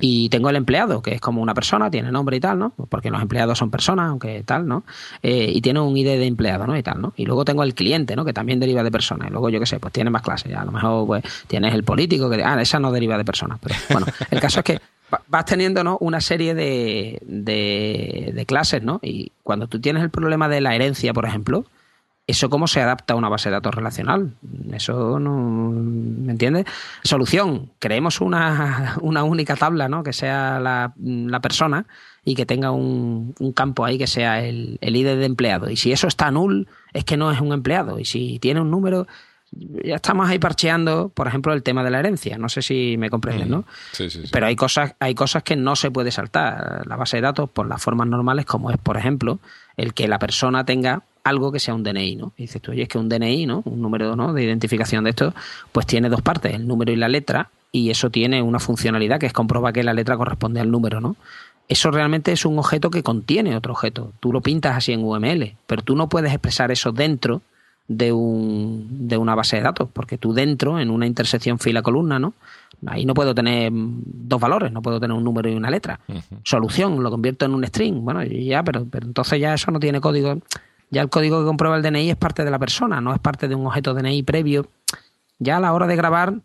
Y 0.00 0.28
tengo 0.28 0.50
el 0.50 0.56
empleado, 0.56 1.02
que 1.02 1.14
es 1.14 1.20
como 1.20 1.42
una 1.42 1.54
persona, 1.54 1.90
tiene 1.90 2.10
nombre 2.10 2.36
y 2.36 2.40
tal, 2.40 2.58
¿no? 2.58 2.72
Porque 2.88 3.10
los 3.10 3.20
empleados 3.20 3.58
son 3.58 3.70
personas, 3.70 4.10
aunque 4.10 4.42
tal, 4.44 4.66
¿no? 4.66 4.84
Eh, 5.22 5.50
y 5.54 5.60
tiene 5.60 5.80
un 5.80 5.96
ID 5.96 6.06
de 6.06 6.26
empleado, 6.26 6.66
¿no? 6.66 6.76
Y 6.76 6.82
tal, 6.82 7.00
¿no? 7.00 7.12
Y 7.16 7.24
luego 7.26 7.44
tengo 7.44 7.62
el 7.62 7.74
cliente, 7.74 8.16
¿no? 8.16 8.24
Que 8.24 8.32
también 8.32 8.60
deriva 8.60 8.82
de 8.82 8.90
personas. 8.90 9.28
Y 9.28 9.30
luego, 9.30 9.48
yo 9.50 9.60
qué 9.60 9.66
sé, 9.66 9.78
pues 9.80 9.92
tiene 9.92 10.10
más 10.10 10.22
clases. 10.22 10.54
A 10.54 10.64
lo 10.64 10.72
mejor, 10.72 11.06
pues, 11.06 11.24
tienes 11.46 11.74
el 11.74 11.84
político, 11.84 12.28
que, 12.28 12.42
ah, 12.42 12.60
esa 12.60 12.78
no 12.78 12.92
deriva 12.92 13.16
de 13.16 13.24
personas. 13.24 13.58
Pero 13.60 13.74
bueno, 13.90 14.06
el 14.30 14.40
caso 14.40 14.60
es 14.60 14.64
que 14.64 14.80
vas 15.28 15.44
teniendo 15.44 15.82
¿no? 15.82 15.98
una 16.00 16.20
serie 16.20 16.54
de, 16.54 17.18
de, 17.22 18.32
de, 18.34 18.46
clases, 18.46 18.82
¿no? 18.82 19.00
Y 19.02 19.32
cuando 19.42 19.66
tú 19.66 19.80
tienes 19.80 20.02
el 20.02 20.10
problema 20.10 20.48
de 20.48 20.60
la 20.60 20.74
herencia, 20.74 21.12
por 21.12 21.26
ejemplo, 21.26 21.64
¿Eso 22.30 22.48
cómo 22.48 22.68
se 22.68 22.80
adapta 22.80 23.14
a 23.14 23.16
una 23.16 23.28
base 23.28 23.48
de 23.48 23.54
datos 23.54 23.74
relacional? 23.74 24.34
Eso 24.72 25.18
no. 25.18 25.70
¿Me 25.72 26.30
entiendes? 26.30 26.64
Solución: 27.02 27.72
creemos 27.80 28.20
una, 28.20 28.96
una 29.02 29.24
única 29.24 29.56
tabla, 29.56 29.88
¿no? 29.88 30.04
Que 30.04 30.12
sea 30.12 30.60
la, 30.60 30.94
la 30.96 31.40
persona 31.40 31.86
y 32.24 32.36
que 32.36 32.46
tenga 32.46 32.70
un, 32.70 33.34
un, 33.40 33.52
campo 33.52 33.84
ahí 33.84 33.98
que 33.98 34.06
sea 34.06 34.44
el, 34.44 34.78
el 34.80 34.94
ID 34.94 35.16
de 35.16 35.24
empleado. 35.24 35.70
Y 35.70 35.76
si 35.76 35.90
eso 35.90 36.06
está 36.06 36.30
null, 36.30 36.68
es 36.92 37.04
que 37.04 37.16
no 37.16 37.32
es 37.32 37.40
un 37.40 37.52
empleado. 37.52 37.98
Y 37.98 38.04
si 38.04 38.38
tiene 38.38 38.60
un 38.60 38.70
número, 38.70 39.08
ya 39.52 39.96
estamos 39.96 40.28
ahí 40.28 40.38
parcheando, 40.38 41.08
por 41.08 41.26
ejemplo, 41.26 41.52
el 41.52 41.62
tema 41.62 41.82
de 41.82 41.90
la 41.90 41.98
herencia. 41.98 42.38
No 42.38 42.48
sé 42.48 42.62
si 42.62 42.96
me 42.98 43.10
comprendes, 43.10 43.48
¿no? 43.48 43.64
Sí, 43.92 44.08
sí, 44.08 44.22
sí. 44.22 44.28
Pero 44.32 44.46
hay 44.46 44.56
cosas, 44.56 44.94
hay 45.00 45.14
cosas 45.14 45.42
que 45.42 45.56
no 45.56 45.76
se 45.76 45.90
puede 45.90 46.10
saltar. 46.10 46.86
La 46.86 46.96
base 46.96 47.16
de 47.16 47.22
datos 47.22 47.50
por 47.50 47.66
las 47.66 47.82
formas 47.82 48.06
normales, 48.06 48.46
como 48.46 48.70
es, 48.70 48.78
por 48.78 48.96
ejemplo, 48.96 49.40
el 49.76 49.92
que 49.92 50.06
la 50.06 50.18
persona 50.18 50.64
tenga 50.64 51.02
algo 51.24 51.52
que 51.52 51.58
sea 51.58 51.74
un 51.74 51.82
DNI, 51.82 52.16
¿no? 52.16 52.32
Y 52.36 52.42
dices 52.42 52.62
tú, 52.62 52.70
oye, 52.70 52.82
es 52.82 52.88
que 52.88 52.98
un 52.98 53.08
DNI, 53.08 53.46
¿no? 53.46 53.62
Un 53.64 53.82
número 53.82 54.16
¿no? 54.16 54.32
de 54.32 54.42
identificación 54.42 55.04
de 55.04 55.10
esto, 55.10 55.34
pues 55.72 55.86
tiene 55.86 56.08
dos 56.08 56.22
partes, 56.22 56.54
el 56.54 56.66
número 56.66 56.92
y 56.92 56.96
la 56.96 57.08
letra, 57.08 57.50
y 57.72 57.90
eso 57.90 58.10
tiene 58.10 58.42
una 58.42 58.58
funcionalidad 58.58 59.18
que 59.18 59.26
es 59.26 59.32
comprobar 59.32 59.72
que 59.72 59.82
la 59.82 59.94
letra 59.94 60.16
corresponde 60.16 60.60
al 60.60 60.70
número, 60.70 61.00
¿no? 61.00 61.16
Eso 61.68 61.92
realmente 61.92 62.32
es 62.32 62.44
un 62.44 62.58
objeto 62.58 62.90
que 62.90 63.04
contiene 63.04 63.54
otro 63.54 63.74
objeto. 63.74 64.12
Tú 64.18 64.32
lo 64.32 64.40
pintas 64.40 64.76
así 64.76 64.92
en 64.92 65.04
UML, 65.04 65.54
pero 65.68 65.82
tú 65.82 65.94
no 65.94 66.08
puedes 66.08 66.32
expresar 66.32 66.72
eso 66.72 66.90
dentro 66.90 67.42
de, 67.90 68.12
un, 68.12 69.08
de 69.08 69.16
una 69.16 69.34
base 69.34 69.56
de 69.56 69.62
datos, 69.62 69.88
porque 69.92 70.16
tú 70.16 70.32
dentro, 70.32 70.78
en 70.78 70.90
una 70.90 71.06
intersección 71.06 71.58
fila-columna, 71.58 72.20
¿no? 72.20 72.34
Ahí 72.86 73.04
no 73.04 73.14
puedo 73.14 73.34
tener 73.34 73.72
dos 73.74 74.40
valores, 74.40 74.70
no 74.70 74.80
puedo 74.80 75.00
tener 75.00 75.16
un 75.16 75.24
número 75.24 75.50
y 75.50 75.56
una 75.56 75.70
letra. 75.70 75.98
Solución, 76.44 77.02
lo 77.02 77.10
convierto 77.10 77.44
en 77.46 77.54
un 77.54 77.66
string. 77.66 78.04
Bueno, 78.04 78.22
ya, 78.22 78.62
pero, 78.62 78.86
pero 78.88 79.06
entonces 79.06 79.40
ya 79.40 79.54
eso 79.54 79.72
no 79.72 79.80
tiene 79.80 80.00
código 80.00 80.38
ya 80.90 81.02
el 81.02 81.08
código 81.08 81.40
que 81.40 81.46
comprueba 81.46 81.76
el 81.76 81.82
DNI 81.82 82.10
es 82.10 82.16
parte 82.16 82.44
de 82.44 82.50
la 82.50 82.58
persona, 82.58 83.00
no 83.00 83.12
es 83.12 83.20
parte 83.20 83.48
de 83.48 83.54
un 83.54 83.66
objeto 83.66 83.94
DNI 83.94 84.22
previo. 84.22 84.68
Ya 85.38 85.56
a 85.56 85.60
la 85.60 85.72
hora 85.72 85.86
de 85.86 85.96
grabar 85.96 86.32
mm, 86.32 86.40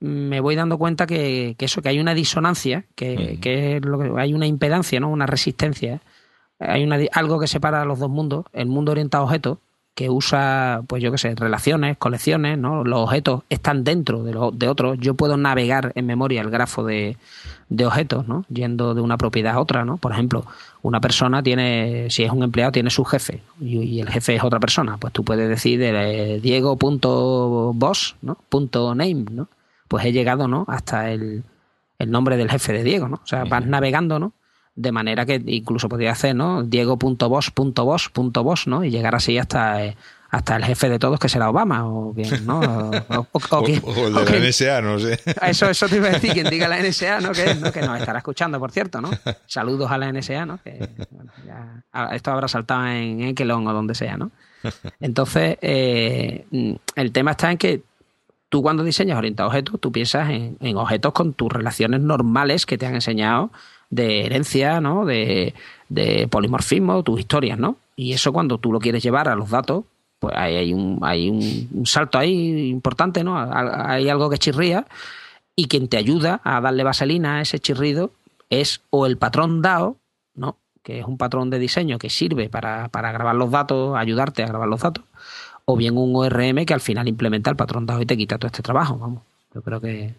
me 0.00 0.40
voy 0.40 0.54
dando 0.54 0.78
cuenta 0.78 1.06
que, 1.06 1.56
eso, 1.58 1.82
que 1.82 1.88
hay 1.88 2.00
una 2.00 2.14
disonancia, 2.14 2.86
que, 2.94 3.38
que, 3.40 3.80
lo 3.80 3.98
que 3.98 4.12
hay 4.16 4.34
una 4.34 4.46
impedancia, 4.46 5.00
¿no? 5.00 5.10
una 5.10 5.26
resistencia. 5.26 6.00
Hay 6.58 6.84
una, 6.84 6.98
algo 7.12 7.38
que 7.38 7.46
separa 7.46 7.84
los 7.84 7.98
dos 7.98 8.10
mundos, 8.10 8.46
el 8.52 8.66
mundo 8.66 8.92
orientado 8.92 9.24
a 9.24 9.26
objetos 9.26 9.58
que 9.94 10.10
usa, 10.10 10.82
pues 10.88 11.02
yo 11.02 11.12
qué 11.12 11.18
sé, 11.18 11.34
relaciones, 11.36 11.96
colecciones, 11.96 12.58
¿no? 12.58 12.82
Los 12.82 13.00
objetos 13.00 13.42
están 13.48 13.84
dentro 13.84 14.24
de, 14.24 14.34
los, 14.34 14.58
de 14.58 14.68
otros. 14.68 14.98
Yo 14.98 15.14
puedo 15.14 15.36
navegar 15.36 15.92
en 15.94 16.06
memoria 16.06 16.40
el 16.40 16.50
grafo 16.50 16.84
de, 16.84 17.16
de 17.68 17.86
objetos, 17.86 18.26
¿no? 18.26 18.44
Yendo 18.48 18.94
de 18.94 19.00
una 19.00 19.16
propiedad 19.16 19.54
a 19.54 19.60
otra, 19.60 19.84
¿no? 19.84 19.96
Por 19.96 20.12
ejemplo, 20.12 20.44
una 20.82 21.00
persona 21.00 21.42
tiene, 21.42 22.10
si 22.10 22.24
es 22.24 22.32
un 22.32 22.42
empleado, 22.42 22.72
tiene 22.72 22.90
su 22.90 23.04
jefe 23.04 23.42
y, 23.60 24.00
el 24.00 24.10
jefe 24.10 24.34
es 24.34 24.42
otra 24.42 24.58
persona. 24.58 24.96
Pues 24.98 25.12
tú 25.12 25.24
puedes 25.24 25.48
decir 25.48 25.80
eh, 25.82 26.40
Diego.boss, 26.42 28.16
¿no? 28.22 28.36
Punto 28.48 28.94
name, 28.96 29.26
¿no? 29.30 29.48
Pues 29.86 30.04
he 30.04 30.12
llegado, 30.12 30.48
¿no? 30.48 30.64
Hasta 30.66 31.12
el, 31.12 31.44
el 32.00 32.10
nombre 32.10 32.36
del 32.36 32.50
jefe 32.50 32.72
de 32.72 32.82
Diego, 32.82 33.08
¿no? 33.08 33.20
O 33.22 33.26
sea, 33.26 33.44
vas 33.44 33.64
navegando, 33.64 34.18
¿no? 34.18 34.32
De 34.76 34.92
manera 34.92 35.24
que 35.24 35.42
incluso 35.46 35.88
podría 35.88 36.12
hacer, 36.12 36.34
¿no? 36.34 36.62
Diego.boss.boss.boss, 36.62 38.66
¿no? 38.66 38.84
Y 38.84 38.90
llegar 38.90 39.14
así 39.14 39.38
hasta, 39.38 39.82
eh, 39.84 39.96
hasta 40.30 40.56
el 40.56 40.64
jefe 40.64 40.88
de 40.88 40.98
todos, 40.98 41.20
que 41.20 41.28
será 41.28 41.48
Obama, 41.48 41.86
o 41.86 42.12
bien, 42.12 42.44
¿no? 42.44 42.60
O, 43.08 43.28
o, 43.50 43.66
el 43.66 44.14
de 44.14 44.24
la 44.24 44.40
NSA, 44.48 44.82
no 44.82 44.98
sé. 44.98 45.20
Eso, 45.42 45.70
eso 45.70 45.88
te 45.88 45.94
iba 45.96 46.08
a 46.08 46.10
decir, 46.10 46.32
quien 46.32 46.50
diga 46.50 46.66
la 46.66 46.82
NSA, 46.82 47.20
¿no? 47.20 47.30
Que, 47.32 47.54
¿no? 47.54 47.70
que 47.70 47.82
nos 47.82 48.00
estará 48.00 48.18
escuchando, 48.18 48.58
por 48.58 48.72
cierto, 48.72 49.00
¿no? 49.00 49.10
Saludos 49.46 49.88
a 49.90 49.98
la 49.98 50.12
NSA, 50.12 50.46
¿no? 50.46 50.58
Que, 50.62 50.88
bueno, 51.10 51.30
ya, 51.46 51.84
esto 52.12 52.32
habrá 52.32 52.48
saltado 52.48 52.88
en 52.88 53.22
Ekelon 53.22 53.68
o 53.68 53.72
donde 53.72 53.94
sea, 53.94 54.16
¿no? 54.16 54.32
Entonces, 55.00 55.56
eh, 55.60 56.46
el 56.96 57.12
tema 57.12 57.30
está 57.32 57.52
en 57.52 57.58
que 57.58 57.82
tú 58.48 58.62
cuando 58.62 58.82
diseñas 58.82 59.18
orientado 59.18 59.48
a 59.48 59.50
objetos, 59.50 59.78
tú 59.80 59.92
piensas 59.92 60.30
en, 60.30 60.56
en 60.60 60.76
objetos 60.76 61.12
con 61.12 61.34
tus 61.34 61.52
relaciones 61.52 62.00
normales 62.00 62.66
que 62.66 62.78
te 62.78 62.86
han 62.86 62.94
enseñado 62.94 63.52
de 63.94 64.26
herencia, 64.26 64.80
¿no? 64.80 65.04
De, 65.04 65.54
de 65.88 66.26
polimorfismo, 66.28 67.02
tus 67.02 67.20
historias, 67.20 67.58
¿no? 67.58 67.76
Y 67.94 68.12
eso 68.12 68.32
cuando 68.32 68.58
tú 68.58 68.72
lo 68.72 68.80
quieres 68.80 69.02
llevar 69.02 69.28
a 69.28 69.36
los 69.36 69.50
datos, 69.50 69.84
pues 70.18 70.34
hay, 70.36 70.72
un, 70.72 70.98
hay 71.02 71.30
un, 71.30 71.86
salto 71.86 72.18
ahí 72.18 72.68
importante, 72.68 73.22
¿no? 73.22 73.36
Hay 73.38 74.08
algo 74.08 74.30
que 74.30 74.38
chirría 74.38 74.86
y 75.54 75.68
quien 75.68 75.88
te 75.88 75.96
ayuda 75.96 76.40
a 76.42 76.60
darle 76.60 76.82
vaselina 76.82 77.36
a 77.36 77.40
ese 77.42 77.60
chirrido 77.60 78.10
es 78.50 78.80
o 78.90 79.06
el 79.06 79.16
patrón 79.16 79.62
DAO, 79.62 79.96
¿no? 80.34 80.56
Que 80.82 80.98
es 80.98 81.06
un 81.06 81.16
patrón 81.16 81.50
de 81.50 81.60
diseño 81.60 81.98
que 81.98 82.10
sirve 82.10 82.48
para, 82.48 82.88
para 82.88 83.12
grabar 83.12 83.36
los 83.36 83.50
datos, 83.50 83.96
ayudarte 83.96 84.42
a 84.42 84.48
grabar 84.48 84.68
los 84.68 84.80
datos, 84.80 85.04
o 85.66 85.76
bien 85.76 85.96
un 85.96 86.16
ORM 86.16 86.64
que 86.64 86.74
al 86.74 86.80
final 86.80 87.06
implementa 87.06 87.50
el 87.50 87.56
patrón 87.56 87.86
DAO 87.86 88.02
y 88.02 88.06
te 88.06 88.16
quita 88.16 88.38
todo 88.38 88.48
este 88.48 88.62
trabajo, 88.62 88.98
vamos. 88.98 89.22
Yo 89.54 89.62
creo 89.62 89.80
que, 89.80 90.14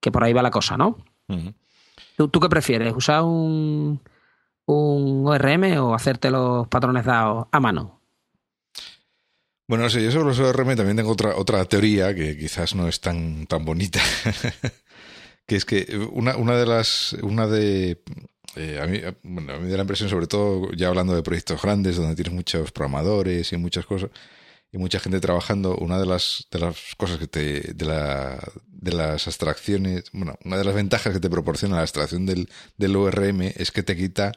que 0.00 0.12
por 0.12 0.22
ahí 0.22 0.34
va 0.34 0.42
la 0.42 0.50
cosa, 0.50 0.76
¿no? 0.76 0.98
¿Tú, 2.16 2.30
qué 2.30 2.48
prefieres? 2.48 2.94
¿Usar 2.96 3.22
un, 3.22 4.00
un 4.66 5.26
ORM 5.26 5.78
o 5.78 5.94
hacerte 5.94 6.30
los 6.30 6.66
patrones 6.68 7.04
dados 7.04 7.46
a 7.52 7.60
mano? 7.60 8.00
Bueno, 9.68 9.84
no 9.84 9.90
sé, 9.90 10.02
yo 10.02 10.10
sobre 10.12 10.26
los 10.26 10.38
ORM 10.38 10.76
también 10.76 10.96
tengo 10.96 11.10
otra, 11.10 11.36
otra 11.36 11.64
teoría 11.64 12.14
que 12.14 12.38
quizás 12.38 12.74
no 12.74 12.88
es 12.88 13.00
tan, 13.00 13.46
tan 13.46 13.64
bonita. 13.64 14.00
que 15.46 15.56
es 15.56 15.64
que 15.64 16.08
una, 16.12 16.36
una 16.36 16.56
de 16.56 16.66
las. 16.66 17.14
Una 17.22 17.46
de. 17.46 18.02
Eh, 18.54 18.80
a, 18.80 18.86
mí, 18.86 19.00
bueno, 19.22 19.54
a 19.54 19.58
mí 19.58 19.68
da 19.68 19.76
la 19.76 19.82
impresión, 19.82 20.08
sobre 20.08 20.26
todo 20.26 20.72
ya 20.72 20.88
hablando 20.88 21.14
de 21.14 21.22
proyectos 21.22 21.60
grandes, 21.60 21.96
donde 21.96 22.14
tienes 22.14 22.32
muchos 22.32 22.72
programadores 22.72 23.52
y 23.52 23.56
muchas 23.56 23.84
cosas, 23.86 24.10
y 24.72 24.78
mucha 24.78 25.00
gente 25.00 25.20
trabajando, 25.20 25.76
una 25.76 25.98
de 25.98 26.06
las, 26.06 26.46
de 26.50 26.58
las 26.60 26.94
cosas 26.96 27.18
que 27.18 27.26
te, 27.26 27.74
de, 27.74 27.84
la, 27.84 28.38
de 28.86 28.92
las 28.92 29.26
abstracciones, 29.26 30.04
bueno, 30.12 30.38
una 30.44 30.56
de 30.56 30.64
las 30.64 30.74
ventajas 30.74 31.12
que 31.12 31.20
te 31.20 31.28
proporciona 31.28 31.76
la 31.76 31.82
abstracción 31.82 32.24
del, 32.24 32.48
del 32.78 32.96
ORM 32.96 33.42
es 33.42 33.70
que 33.70 33.82
te 33.82 33.96
quita, 33.96 34.32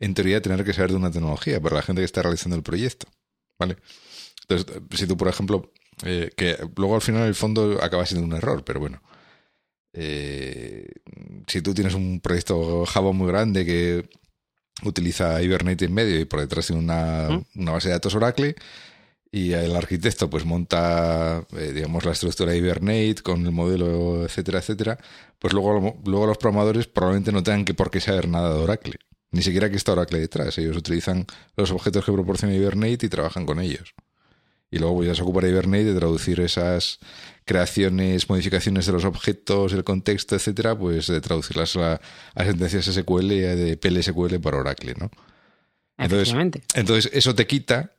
en 0.00 0.14
teoría, 0.14 0.42
tener 0.42 0.64
que 0.64 0.72
saber 0.72 0.90
de 0.90 0.96
una 0.96 1.10
tecnología 1.10 1.60
para 1.60 1.76
la 1.76 1.82
gente 1.82 2.00
que 2.00 2.06
está 2.06 2.22
realizando 2.22 2.56
el 2.56 2.62
proyecto. 2.62 3.06
¿Vale? 3.58 3.76
Entonces, 4.48 4.82
si 4.92 5.06
tú, 5.06 5.16
por 5.16 5.28
ejemplo, 5.28 5.72
eh, 6.02 6.30
que 6.36 6.56
luego 6.76 6.96
al 6.96 7.02
final 7.02 7.28
el 7.28 7.34
fondo 7.34 7.82
acaba 7.82 8.06
siendo 8.06 8.26
un 8.26 8.32
error, 8.32 8.64
pero 8.64 8.80
bueno. 8.80 9.02
Eh, 9.92 10.88
si 11.46 11.62
tú 11.62 11.72
tienes 11.72 11.94
un 11.94 12.20
proyecto 12.20 12.84
Java 12.84 13.12
muy 13.12 13.28
grande 13.28 13.64
que 13.64 14.08
utiliza 14.82 15.40
Hibernate 15.40 15.84
en 15.84 15.94
medio 15.94 16.18
y 16.18 16.24
por 16.24 16.40
detrás 16.40 16.66
tiene 16.66 16.82
una, 16.82 17.44
una 17.54 17.72
base 17.72 17.88
de 17.88 17.94
datos 17.94 18.14
Oracle, 18.16 18.56
y 19.34 19.52
el 19.52 19.74
arquitecto 19.74 20.30
pues 20.30 20.44
monta, 20.44 21.44
eh, 21.56 21.72
digamos, 21.74 22.04
la 22.04 22.12
estructura 22.12 22.52
de 22.52 22.58
Hibernate 22.58 23.16
con 23.20 23.44
el 23.44 23.50
modelo, 23.50 24.22
etcétera, 24.22 24.60
etcétera, 24.60 24.96
pues 25.40 25.52
luego, 25.52 25.98
luego 26.04 26.26
los 26.28 26.38
programadores 26.38 26.86
probablemente 26.86 27.32
no 27.32 27.42
tengan 27.42 27.64
que 27.64 27.74
por 27.74 27.90
qué 27.90 28.00
saber 28.00 28.28
nada 28.28 28.54
de 28.54 28.62
Oracle. 28.62 28.94
Ni 29.32 29.42
siquiera 29.42 29.68
que 29.68 29.74
está 29.74 29.90
Oracle 29.90 30.20
detrás. 30.20 30.56
Ellos 30.58 30.76
utilizan 30.76 31.26
los 31.56 31.72
objetos 31.72 32.04
que 32.04 32.12
proporciona 32.12 32.54
Hibernate 32.54 33.06
y 33.06 33.08
trabajan 33.08 33.44
con 33.44 33.58
ellos. 33.58 33.92
Y 34.70 34.78
luego 34.78 34.94
pues, 34.94 35.08
ya 35.08 35.16
se 35.16 35.22
ocupará 35.22 35.48
Hibernate 35.48 35.82
de 35.82 35.98
traducir 35.98 36.38
esas 36.38 37.00
creaciones, 37.44 38.28
modificaciones 38.28 38.86
de 38.86 38.92
los 38.92 39.04
objetos, 39.04 39.72
el 39.72 39.82
contexto, 39.82 40.36
etcétera, 40.36 40.78
pues 40.78 41.08
de 41.08 41.20
traducirlas 41.20 41.74
a, 41.74 42.00
a 42.36 42.44
sentencias 42.44 42.84
SQL 42.84 43.32
y 43.32 43.40
de 43.40 43.76
PLSQL 43.76 44.36
para 44.38 44.58
Oracle, 44.58 44.94
¿no? 44.96 45.10
Entonces, 45.98 46.32
entonces 46.74 47.10
eso 47.12 47.34
te 47.34 47.48
quita 47.48 47.94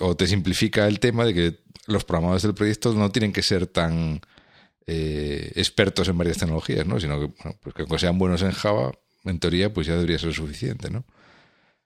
o 0.00 0.16
te 0.16 0.26
simplifica 0.26 0.86
el 0.86 1.00
tema 1.00 1.24
de 1.24 1.34
que 1.34 1.58
los 1.86 2.04
programadores 2.04 2.42
del 2.42 2.54
proyecto 2.54 2.92
no 2.94 3.10
tienen 3.10 3.32
que 3.32 3.42
ser 3.42 3.66
tan 3.66 4.20
eh, 4.86 5.52
expertos 5.56 6.08
en 6.08 6.18
varias 6.18 6.38
tecnologías, 6.38 6.86
¿no? 6.86 7.00
Sino 7.00 7.18
que, 7.20 7.26
bueno, 7.26 7.58
pues 7.60 7.74
que 7.74 7.82
aunque 7.82 7.98
sean 7.98 8.18
buenos 8.18 8.42
en 8.42 8.52
Java, 8.52 8.92
en 9.24 9.38
teoría, 9.38 9.72
pues 9.72 9.86
ya 9.86 9.94
debería 9.94 10.18
ser 10.18 10.32
suficiente, 10.32 10.90
¿no? 10.90 11.04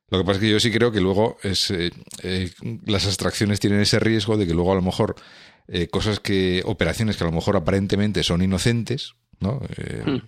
Lo 0.08 0.18
que 0.18 0.24
pasa 0.24 0.36
es 0.36 0.40
que 0.40 0.50
yo 0.50 0.60
sí 0.60 0.70
creo 0.72 0.90
que 0.90 1.00
luego 1.00 1.38
es, 1.42 1.70
eh, 1.70 1.92
eh, 2.22 2.50
las 2.86 3.06
abstracciones 3.06 3.60
tienen 3.60 3.80
ese 3.80 4.00
riesgo 4.00 4.36
de 4.36 4.46
que 4.46 4.54
luego 4.54 4.72
a 4.72 4.74
lo 4.74 4.82
mejor 4.82 5.16
cosas 5.92 6.18
que, 6.18 6.62
operaciones 6.66 7.16
que 7.16 7.22
a 7.22 7.28
lo 7.28 7.32
mejor 7.32 7.56
aparentemente 7.56 8.24
son 8.24 8.42
inocentes, 8.42 9.14
¿no? 9.38 9.62
Hmm. 10.04 10.18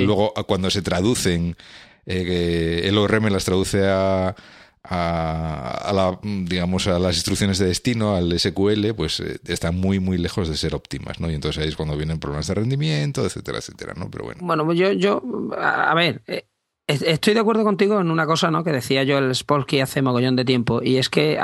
Luego 0.00 0.34
cuando 0.46 0.68
se 0.68 0.82
traducen, 0.82 1.56
el 2.04 2.98
ORM 2.98 3.32
las 3.32 3.46
traduce 3.46 3.88
a, 3.88 4.36
a, 4.84 5.92
la, 5.94 6.18
digamos, 6.22 6.86
a 6.86 6.98
las 6.98 7.16
instrucciones 7.16 7.58
de 7.58 7.66
destino, 7.66 8.16
al 8.16 8.38
SQL, 8.38 8.94
pues 8.96 9.20
eh, 9.20 9.38
están 9.46 9.78
muy, 9.78 10.00
muy 10.00 10.18
lejos 10.18 10.48
de 10.48 10.56
ser 10.56 10.74
óptimas, 10.74 11.20
¿no? 11.20 11.30
Y 11.30 11.34
entonces 11.34 11.62
ahí 11.62 11.68
es 11.68 11.76
cuando 11.76 11.96
vienen 11.96 12.18
problemas 12.18 12.48
de 12.48 12.54
rendimiento, 12.54 13.24
etcétera, 13.24 13.58
etcétera, 13.58 13.94
¿no? 13.96 14.10
Pero 14.10 14.24
bueno. 14.24 14.40
Bueno, 14.42 14.64
pues 14.64 14.78
yo, 14.78 14.92
yo, 14.92 15.22
a 15.58 15.94
ver, 15.94 16.22
eh, 16.26 16.46
Estoy 16.88 17.32
de 17.32 17.40
acuerdo 17.40 17.62
contigo 17.62 18.00
en 18.00 18.10
una 18.10 18.26
cosa, 18.26 18.50
¿no? 18.50 18.64
Que 18.64 18.72
decía 18.72 19.04
yo 19.04 19.16
el 19.16 19.32
Spolsky 19.34 19.80
hace 19.80 20.02
mogollón 20.02 20.34
de 20.34 20.44
tiempo, 20.44 20.82
y 20.82 20.96
es 20.96 21.08
que 21.08 21.38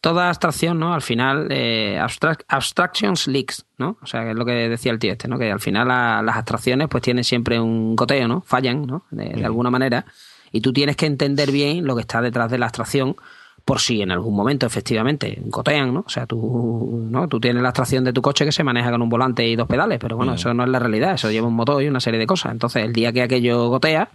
toda 0.00 0.28
abstracción, 0.28 0.78
¿no? 0.78 0.94
Al 0.94 1.02
final, 1.02 1.48
eh, 1.50 1.98
abstractions 1.98 3.26
leaks, 3.26 3.66
¿no? 3.78 3.98
O 4.00 4.06
sea, 4.06 4.22
que 4.22 4.30
es 4.30 4.36
lo 4.36 4.44
que 4.44 4.52
decía 4.52 4.92
el 4.92 5.00
tío 5.00 5.12
este, 5.12 5.26
¿no? 5.26 5.38
Que 5.38 5.50
al 5.50 5.60
final 5.60 5.88
las 5.88 6.36
abstracciones 6.36 6.88
pues 6.88 7.02
tienen 7.02 7.24
siempre 7.24 7.58
un 7.58 7.96
goteo, 7.96 8.28
¿no? 8.28 8.42
Fallan, 8.42 8.86
¿no? 8.86 9.04
de 9.10 9.44
alguna 9.44 9.70
manera, 9.70 10.06
y 10.54 10.60
tú 10.60 10.72
tienes 10.72 10.96
que 10.96 11.06
entender 11.06 11.50
bien 11.50 11.84
lo 11.84 11.96
que 11.96 12.02
está 12.02 12.22
detrás 12.22 12.48
de 12.48 12.58
la 12.58 12.66
abstracción 12.66 13.16
por 13.64 13.80
si 13.80 14.02
en 14.02 14.12
algún 14.12 14.36
momento 14.36 14.66
efectivamente 14.66 15.42
gotean, 15.46 15.92
¿no? 15.92 16.04
O 16.06 16.08
sea, 16.08 16.26
tú, 16.26 17.08
¿no? 17.10 17.26
tú 17.26 17.40
tienes 17.40 17.60
la 17.60 17.70
abstracción 17.70 18.04
de 18.04 18.12
tu 18.12 18.22
coche 18.22 18.44
que 18.44 18.52
se 18.52 18.62
maneja 18.62 18.92
con 18.92 19.02
un 19.02 19.08
volante 19.08 19.44
y 19.48 19.56
dos 19.56 19.66
pedales, 19.66 19.98
pero 19.98 20.16
bueno, 20.16 20.34
eso 20.34 20.54
no 20.54 20.62
es 20.62 20.68
la 20.68 20.78
realidad, 20.78 21.14
eso 21.14 21.28
lleva 21.28 21.48
un 21.48 21.56
motor 21.56 21.82
y 21.82 21.88
una 21.88 21.98
serie 21.98 22.20
de 22.20 22.26
cosas. 22.26 22.52
Entonces, 22.52 22.84
el 22.84 22.92
día 22.92 23.12
que 23.12 23.22
aquello 23.22 23.68
gotea, 23.68 24.10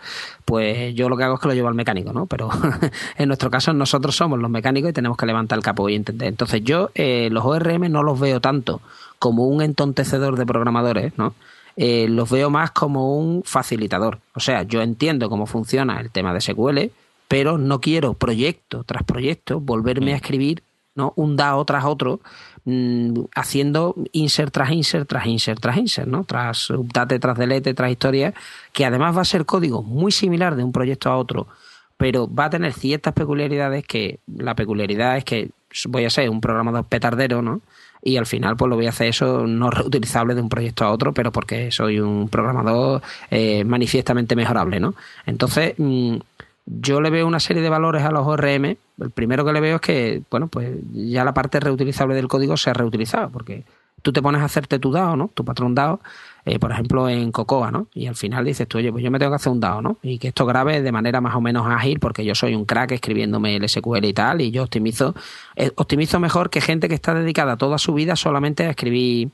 pues 0.45 0.93
yo 0.95 1.09
lo 1.09 1.17
que 1.17 1.23
hago 1.25 1.35
es 1.35 1.41
que 1.41 1.47
lo 1.49 1.53
llevo 1.55 1.67
al 1.67 1.73
mecánico, 1.73 2.13
¿no? 2.13 2.25
Pero 2.25 2.49
en 3.17 3.27
nuestro 3.27 3.49
caso 3.49 3.73
nosotros 3.73 4.15
somos 4.15 4.39
los 4.39 4.49
mecánicos 4.49 4.91
y 4.91 4.93
tenemos 4.93 5.17
que 5.17 5.25
levantar 5.25 5.57
el 5.57 5.63
capo 5.63 5.89
y 5.89 5.95
entender. 5.95 6.29
Entonces, 6.29 6.63
yo 6.63 6.91
eh, 6.95 7.27
los 7.31 7.43
ORM 7.43 7.91
no 7.91 8.01
los 8.01 8.17
veo 8.17 8.39
tanto 8.39 8.79
como 9.17 9.47
un 9.47 9.61
entontecedor 9.61 10.37
de 10.37 10.45
programadores, 10.45 11.17
¿no? 11.17 11.33
Eh, 11.81 12.09
los 12.09 12.29
veo 12.29 12.49
más 12.49 12.71
como 12.71 13.17
un 13.17 13.41
facilitador. 13.45 14.19
O 14.33 14.41
sea, 14.41 14.63
yo 14.63 14.81
entiendo 14.81 15.29
cómo 15.29 15.45
funciona 15.45 16.01
el 16.01 16.11
tema 16.11 16.33
de 16.33 16.41
SQL, 16.41 16.91
pero 17.29 17.57
no 17.57 17.79
quiero 17.79 18.15
proyecto 18.15 18.83
tras 18.83 19.03
proyecto 19.03 19.61
volverme 19.61 20.11
a 20.11 20.15
mm. 20.15 20.17
escribir 20.17 20.63
¿no? 20.95 21.13
un 21.15 21.37
DAO 21.37 21.63
tras 21.63 21.85
otro, 21.85 22.19
mm, 22.65 23.21
haciendo 23.33 23.95
insert 24.11 24.53
tras 24.53 24.71
insert 24.71 25.07
tras 25.07 25.25
insert 25.25 25.61
tras 25.61 25.77
insert, 25.77 26.09
¿no? 26.09 26.25
tras 26.25 26.69
update 26.69 27.17
tras 27.17 27.37
delete 27.37 27.73
tras 27.73 27.91
historia, 27.91 28.33
que 28.73 28.83
además 28.83 29.15
va 29.15 29.21
a 29.21 29.25
ser 29.25 29.45
código 29.45 29.81
muy 29.81 30.11
similar 30.11 30.57
de 30.57 30.65
un 30.65 30.73
proyecto 30.73 31.09
a 31.09 31.15
otro, 31.15 31.47
pero 31.95 32.27
va 32.27 32.45
a 32.45 32.49
tener 32.49 32.73
ciertas 32.73 33.13
peculiaridades 33.13 33.87
que 33.87 34.19
la 34.27 34.53
peculiaridad 34.53 35.15
es 35.15 35.23
que 35.23 35.51
voy 35.87 36.03
a 36.03 36.09
ser 36.09 36.29
un 36.29 36.41
programador 36.41 36.83
petardero, 36.83 37.41
¿no? 37.41 37.61
Y 38.01 38.17
al 38.17 38.25
final 38.25 38.55
pues 38.55 38.69
lo 38.69 38.75
voy 38.75 38.85
a 38.85 38.89
hacer 38.89 39.07
eso 39.07 39.45
no 39.45 39.69
reutilizable 39.69 40.35
de 40.35 40.41
un 40.41 40.49
proyecto 40.49 40.85
a 40.85 40.91
otro, 40.91 41.13
pero 41.13 41.31
porque 41.31 41.71
soy 41.71 41.99
un 41.99 42.29
programador 42.29 43.01
eh, 43.29 43.63
manifiestamente 43.63 44.35
mejorable, 44.35 44.79
¿no? 44.79 44.95
Entonces, 45.25 45.73
mm, 45.77 46.17
yo 46.65 47.01
le 47.01 47.09
veo 47.09 47.25
una 47.27 47.39
serie 47.39 47.63
de 47.63 47.69
valores 47.69 48.03
a 48.03 48.11
los 48.11 48.27
ORM. 48.27 48.65
El 48.65 49.11
primero 49.13 49.43
que 49.43 49.53
le 49.53 49.59
veo 49.59 49.75
es 49.75 49.81
que, 49.81 50.21
bueno, 50.29 50.47
pues 50.47 50.69
ya 50.93 51.23
la 51.23 51.33
parte 51.33 51.59
reutilizable 51.59 52.15
del 52.15 52.27
código 52.27 52.57
se 52.57 52.69
ha 52.69 52.73
reutilizado, 52.73 53.29
porque 53.29 53.63
tú 54.01 54.13
te 54.13 54.21
pones 54.21 54.41
a 54.41 54.45
hacerte 54.45 54.79
tu 54.79 54.91
DAO, 54.91 55.15
¿no? 55.15 55.31
Tu 55.33 55.43
patrón 55.43 55.73
DAO, 55.73 55.99
eh, 56.45 56.59
por 56.59 56.71
ejemplo, 56.71 57.09
en 57.09 57.31
Cocoa, 57.31 57.71
¿no? 57.71 57.87
Y 57.93 58.07
al 58.07 58.15
final 58.15 58.45
dices 58.45 58.67
tú, 58.67 58.77
oye, 58.77 58.91
pues 58.91 59.03
yo 59.03 59.11
me 59.11 59.19
tengo 59.19 59.31
que 59.31 59.35
hacer 59.35 59.51
un 59.51 59.59
DAO, 59.59 59.81
¿no? 59.81 59.97
Y 60.01 60.19
que 60.19 60.29
esto 60.29 60.45
grabe 60.45 60.81
de 60.81 60.91
manera 60.91 61.21
más 61.21 61.35
o 61.35 61.41
menos 61.41 61.67
ágil, 61.67 61.99
porque 61.99 62.25
yo 62.25 62.35
soy 62.35 62.55
un 62.55 62.65
crack 62.65 62.91
escribiéndome 62.93 63.55
el 63.55 63.67
SQL 63.67 64.05
y 64.05 64.13
tal, 64.13 64.41
y 64.41 64.51
yo 64.51 64.63
optimizo, 64.63 65.15
eh, 65.55 65.71
optimizo 65.75 66.19
mejor 66.19 66.49
que 66.49 66.61
gente 66.61 66.87
que 66.87 66.95
está 66.95 67.13
dedicada 67.13 67.57
toda 67.57 67.77
su 67.77 67.93
vida 67.93 68.15
solamente 68.15 68.65
a 68.65 68.71
escribir 68.71 69.29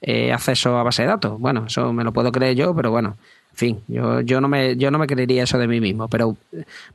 eh, 0.00 0.32
acceso 0.32 0.76
a 0.76 0.82
base 0.82 1.02
de 1.02 1.08
datos. 1.08 1.38
Bueno, 1.40 1.64
eso 1.66 1.92
me 1.92 2.04
lo 2.04 2.12
puedo 2.12 2.30
creer 2.30 2.54
yo, 2.54 2.74
pero 2.74 2.90
bueno, 2.90 3.16
fin, 3.56 3.80
yo, 3.88 4.20
yo, 4.20 4.40
no 4.40 4.48
me, 4.48 4.76
yo 4.76 4.90
no 4.90 4.98
me 4.98 5.06
creería 5.06 5.44
eso 5.44 5.58
de 5.58 5.66
mí 5.66 5.80
mismo, 5.80 6.08
pero 6.08 6.36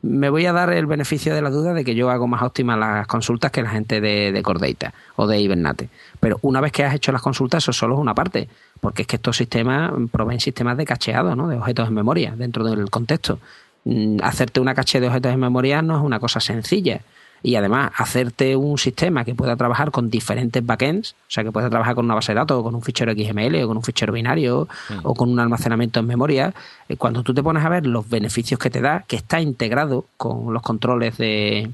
me 0.03 0.29
voy 0.29 0.45
a 0.45 0.53
dar 0.53 0.71
el 0.71 0.85
beneficio 0.85 1.33
de 1.33 1.41
la 1.41 1.49
duda 1.49 1.73
de 1.73 1.83
que 1.83 1.95
yo 1.95 2.11
hago 2.11 2.27
más 2.27 2.43
óptimas 2.43 2.77
las 2.77 3.07
consultas 3.07 3.51
que 3.51 3.63
la 3.63 3.71
gente 3.71 3.99
de, 3.99 4.31
de 4.31 4.43
Cordeita 4.43 4.93
o 5.15 5.25
de 5.25 5.39
Hibernate. 5.39 5.89
Pero 6.19 6.37
una 6.43 6.61
vez 6.61 6.71
que 6.71 6.85
has 6.85 6.93
hecho 6.93 7.11
las 7.11 7.23
consultas, 7.23 7.63
eso 7.63 7.73
solo 7.73 7.95
es 7.95 7.99
una 7.99 8.13
parte, 8.13 8.47
porque 8.79 9.01
es 9.01 9.07
que 9.07 9.15
estos 9.15 9.37
sistemas 9.37 9.91
proveen 10.11 10.39
sistemas 10.39 10.77
de 10.77 10.85
cacheado, 10.85 11.35
¿no? 11.35 11.47
de 11.47 11.57
objetos 11.57 11.87
en 11.87 11.95
memoria 11.95 12.35
dentro 12.37 12.63
del 12.63 12.91
contexto. 12.91 13.39
Mm, 13.83 14.17
hacerte 14.21 14.59
una 14.59 14.75
caché 14.75 14.99
de 14.99 15.07
objetos 15.07 15.33
en 15.33 15.39
memoria 15.39 15.81
no 15.81 15.97
es 15.97 16.03
una 16.03 16.19
cosa 16.19 16.39
sencilla 16.39 17.01
y 17.43 17.55
además 17.55 17.91
hacerte 17.95 18.55
un 18.55 18.77
sistema 18.77 19.25
que 19.25 19.35
pueda 19.35 19.55
trabajar 19.55 19.91
con 19.91 20.09
diferentes 20.09 20.65
backends, 20.65 21.13
o 21.13 21.31
sea, 21.31 21.43
que 21.43 21.51
pueda 21.51 21.69
trabajar 21.69 21.95
con 21.95 22.05
una 22.05 22.15
base 22.15 22.33
de 22.33 22.37
datos, 22.37 22.59
o 22.59 22.63
con 22.63 22.75
un 22.75 22.81
fichero 22.81 23.13
XML, 23.13 23.63
o 23.63 23.67
con 23.67 23.77
un 23.77 23.83
fichero 23.83 24.13
binario, 24.13 24.67
mm. 24.89 24.99
o 25.03 25.13
con 25.15 25.29
un 25.29 25.39
almacenamiento 25.39 25.99
en 25.99 26.07
memoria, 26.07 26.53
eh, 26.87 26.97
cuando 26.97 27.23
tú 27.23 27.33
te 27.33 27.41
pones 27.41 27.65
a 27.65 27.69
ver 27.69 27.87
los 27.87 28.07
beneficios 28.07 28.59
que 28.59 28.69
te 28.69 28.81
da, 28.81 29.03
que 29.07 29.15
está 29.15 29.41
integrado 29.41 30.05
con 30.17 30.53
los 30.53 30.61
controles 30.61 31.17
de, 31.17 31.71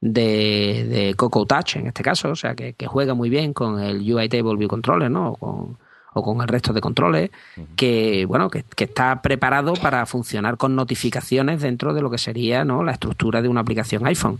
de, 0.00 0.86
de 0.88 1.14
Coco 1.14 1.46
Touch 1.46 1.76
en 1.76 1.86
este 1.86 2.02
caso, 2.02 2.30
o 2.30 2.36
sea, 2.36 2.54
que, 2.54 2.74
juega 2.86 3.14
muy 3.14 3.30
bien 3.30 3.52
con 3.52 3.80
el 3.80 4.00
UI 4.00 4.28
Table 4.28 4.56
View 4.56 4.68
Controller, 4.68 5.10
¿no? 5.10 5.30
O 5.30 5.36
con, 5.36 5.78
o 6.14 6.22
con 6.22 6.40
el 6.40 6.48
resto 6.48 6.72
de 6.72 6.80
controles, 6.80 7.30
que 7.76 8.24
bueno, 8.26 8.50
que, 8.50 8.64
está 8.76 9.22
preparado 9.22 9.74
para 9.74 10.04
funcionar 10.06 10.56
con 10.56 10.76
notificaciones 10.76 11.62
dentro 11.62 11.94
de 11.94 12.02
lo 12.02 12.10
que 12.10 12.18
sería 12.18 12.64
¿no? 12.64 12.82
la 12.82 12.92
estructura 12.92 13.42
de 13.42 13.48
una 13.48 13.60
aplicación 13.60 14.06
iPhone. 14.06 14.38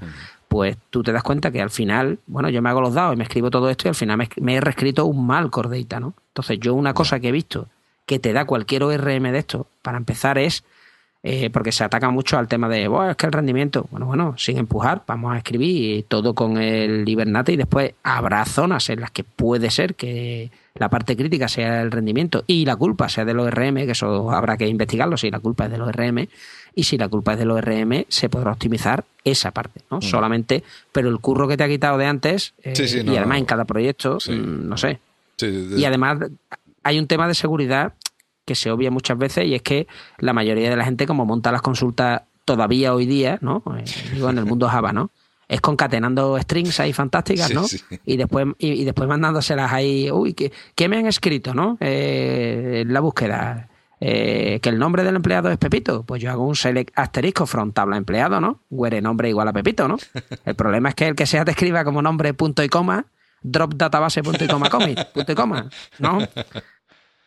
Pues 0.49 0.77
tú 0.91 1.03
te 1.03 1.13
das 1.13 1.23
cuenta 1.23 1.51
que 1.51 1.63
al 1.63 1.71
final, 1.71 2.19
bueno, 2.27 2.51
yo 2.51 2.61
me 2.61 2.69
hago 2.69 2.81
los 2.83 2.93
dados 2.93 3.15
y 3.15 3.17
me 3.17 3.25
escribo 3.25 3.51
todo 3.51 3.71
esto 3.71 3.87
y 3.87 3.91
al 3.91 3.95
final 3.95 4.29
me, 4.37 4.55
he 4.55 4.61
reescrito 4.61 5.07
un 5.07 5.27
mal 5.27 5.51
Cordeita, 5.51 5.99
¿no? 5.99 6.15
Entonces 6.29 6.59
yo 6.61 6.75
una 6.75 6.93
cosa 6.93 7.21
que 7.21 7.29
he 7.29 7.33
visto 7.33 7.69
que 8.05 8.19
te 8.19 8.33
da 8.33 8.45
cualquier 8.45 8.83
ORM 8.83 9.33
de 9.33 9.39
esto, 9.39 9.67
para 9.81 9.97
empezar, 9.97 10.37
es 10.37 10.65
eh, 11.25 11.51
porque 11.51 11.71
se 11.71 11.85
ataca 11.85 12.11
mucho 12.11 12.37
al 12.37 12.49
tema 12.49 12.69
de, 12.69 12.91
es 13.11 13.17
que 13.17 13.27
el 13.27 13.33
rendimiento, 13.33 13.87
bueno, 13.93 14.07
bueno, 14.07 14.35
sin 14.37 14.59
empujar, 14.59 15.03
vamos 15.07 15.33
a 15.33 15.39
escribir 15.39 16.05
todo 16.09 16.35
con 16.35 16.57
el 16.59 17.09
Hibernate 17.09 17.53
y 17.53 17.57
después 17.57 17.95
habrá 18.03 18.45
zonas 18.45 18.91
en 18.91 19.01
las 19.01 19.13
que 19.13 19.23
puede 19.23 19.71
ser 19.71 19.95
que 19.95 20.51
la 20.75 20.89
parte 20.89 21.17
crítica 21.17 21.47
sea 21.47 21.83
el 21.83 21.93
rendimiento 21.93 22.43
y 22.49 22.65
la 22.65 22.75
culpa 22.75 23.09
sea 23.09 23.25
del 23.25 23.39
ORM, 23.39 23.77
que 23.77 23.93
eso 23.93 24.33
habrá 24.33 24.57
que 24.57 24.67
investigarlo 24.67 25.17
si 25.17 25.31
la 25.31 25.39
culpa 25.39 25.67
es 25.67 25.71
del 25.71 25.83
ORM 25.83 26.27
y 26.75 26.83
si 26.83 26.99
la 26.99 27.09
culpa 27.09 27.35
es 27.35 27.39
del 27.39 27.53
ORM 27.53 28.05
se 28.09 28.29
podrá 28.29 28.51
optimizar 28.53 29.05
esa 29.23 29.53
parte, 29.53 29.83
¿no? 29.91 29.99
Mm. 29.99 30.03
Solamente, 30.03 30.65
pero 30.91 31.09
el 31.09 31.21
curro 31.21 31.47
que 31.47 31.57
te 31.57 31.63
ha 31.63 31.69
quitado 31.69 31.99
de 31.99 32.07
antes 32.07 32.55
eh, 32.65 32.73
y 33.07 33.17
además 33.17 33.39
en 33.39 33.45
cada 33.45 33.65
proyecto, 33.65 34.19
mm, 34.27 34.69
no 34.69 34.77
sé. 34.77 34.99
Y 35.41 35.85
además 35.85 36.19
hay 36.83 36.99
un 36.99 37.07
tema 37.07 37.29
de 37.29 37.35
seguridad 37.35 37.95
que 38.45 38.55
se 38.55 38.71
obvia 38.71 38.91
muchas 38.91 39.19
veces 39.19 39.47
y 39.47 39.55
es 39.55 39.63
que 39.63 39.87
la 40.19 40.33
mayoría 40.33 40.71
de 40.71 40.77
la 40.77 40.85
gente 40.85 41.07
como 41.07 41.25
monta 41.25 41.53
las 41.53 41.63
consultas 41.63 42.23
todavía 42.45 42.95
hoy 42.95 43.07
día, 43.07 43.39
¿no? 43.41 43.63
Eh, 43.79 43.85
digo, 44.13 44.31
en 44.31 44.39
el 44.39 44.45
mundo 44.45 44.69
Java, 44.69 44.93
¿no? 44.93 45.11
Es 45.49 45.61
concatenando 45.61 46.39
strings 46.41 46.81
ahí 46.81 46.93
fantásticas, 46.93 47.53
¿no? 47.53 47.65
Y 48.07 48.17
después 48.17 48.47
y, 48.59 48.85
después 48.85 49.09
mandándoselas 49.09 49.73
ahí, 49.73 50.11
uy, 50.11 50.35
¿qué, 50.35 50.53
qué 50.75 50.89
me 50.89 50.97
han 50.97 51.07
escrito, 51.07 51.55
no? 51.55 51.77
Eh, 51.81 52.85
la 52.87 53.01
búsqueda. 53.01 53.69
Eh, 54.05 54.59
que 54.61 54.69
el 54.69 54.81
nombre 54.81 55.05
del 55.05 55.15
empleado 55.15 55.49
es 55.49 55.59
Pepito, 55.59 56.03
pues 56.03 56.21
yo 56.21 56.33
hago 56.33 56.45
un 56.45 56.57
select 56.57 56.91
asterisco 56.99 57.47
from 57.47 57.71
tabla 57.71 57.97
empleado, 57.97 58.41
¿no? 58.41 58.59
Huere 58.69 59.01
nombre 59.01 59.29
igual 59.29 59.47
a 59.47 59.53
Pepito, 59.53 59.87
¿no? 59.87 59.97
El 60.45 60.57
problema 60.57 60.89
es 60.89 60.97
que 60.97 61.07
el 61.07 61.15
que 61.15 61.25
sea 61.25 61.45
te 61.45 61.53
escriba 61.53 61.85
como 61.85 62.03
nombre 62.03 62.35
punto 62.35 62.65
y 62.65 62.69
coma, 62.69 63.07
drop 63.43 63.75
database 63.75 64.25
punto 64.25 64.45
y 64.45 64.49
coma 64.49 64.69
commit, 64.71 64.99
punto 65.15 65.31
y 65.31 65.35
coma, 65.37 65.71
¿no? 66.01 66.19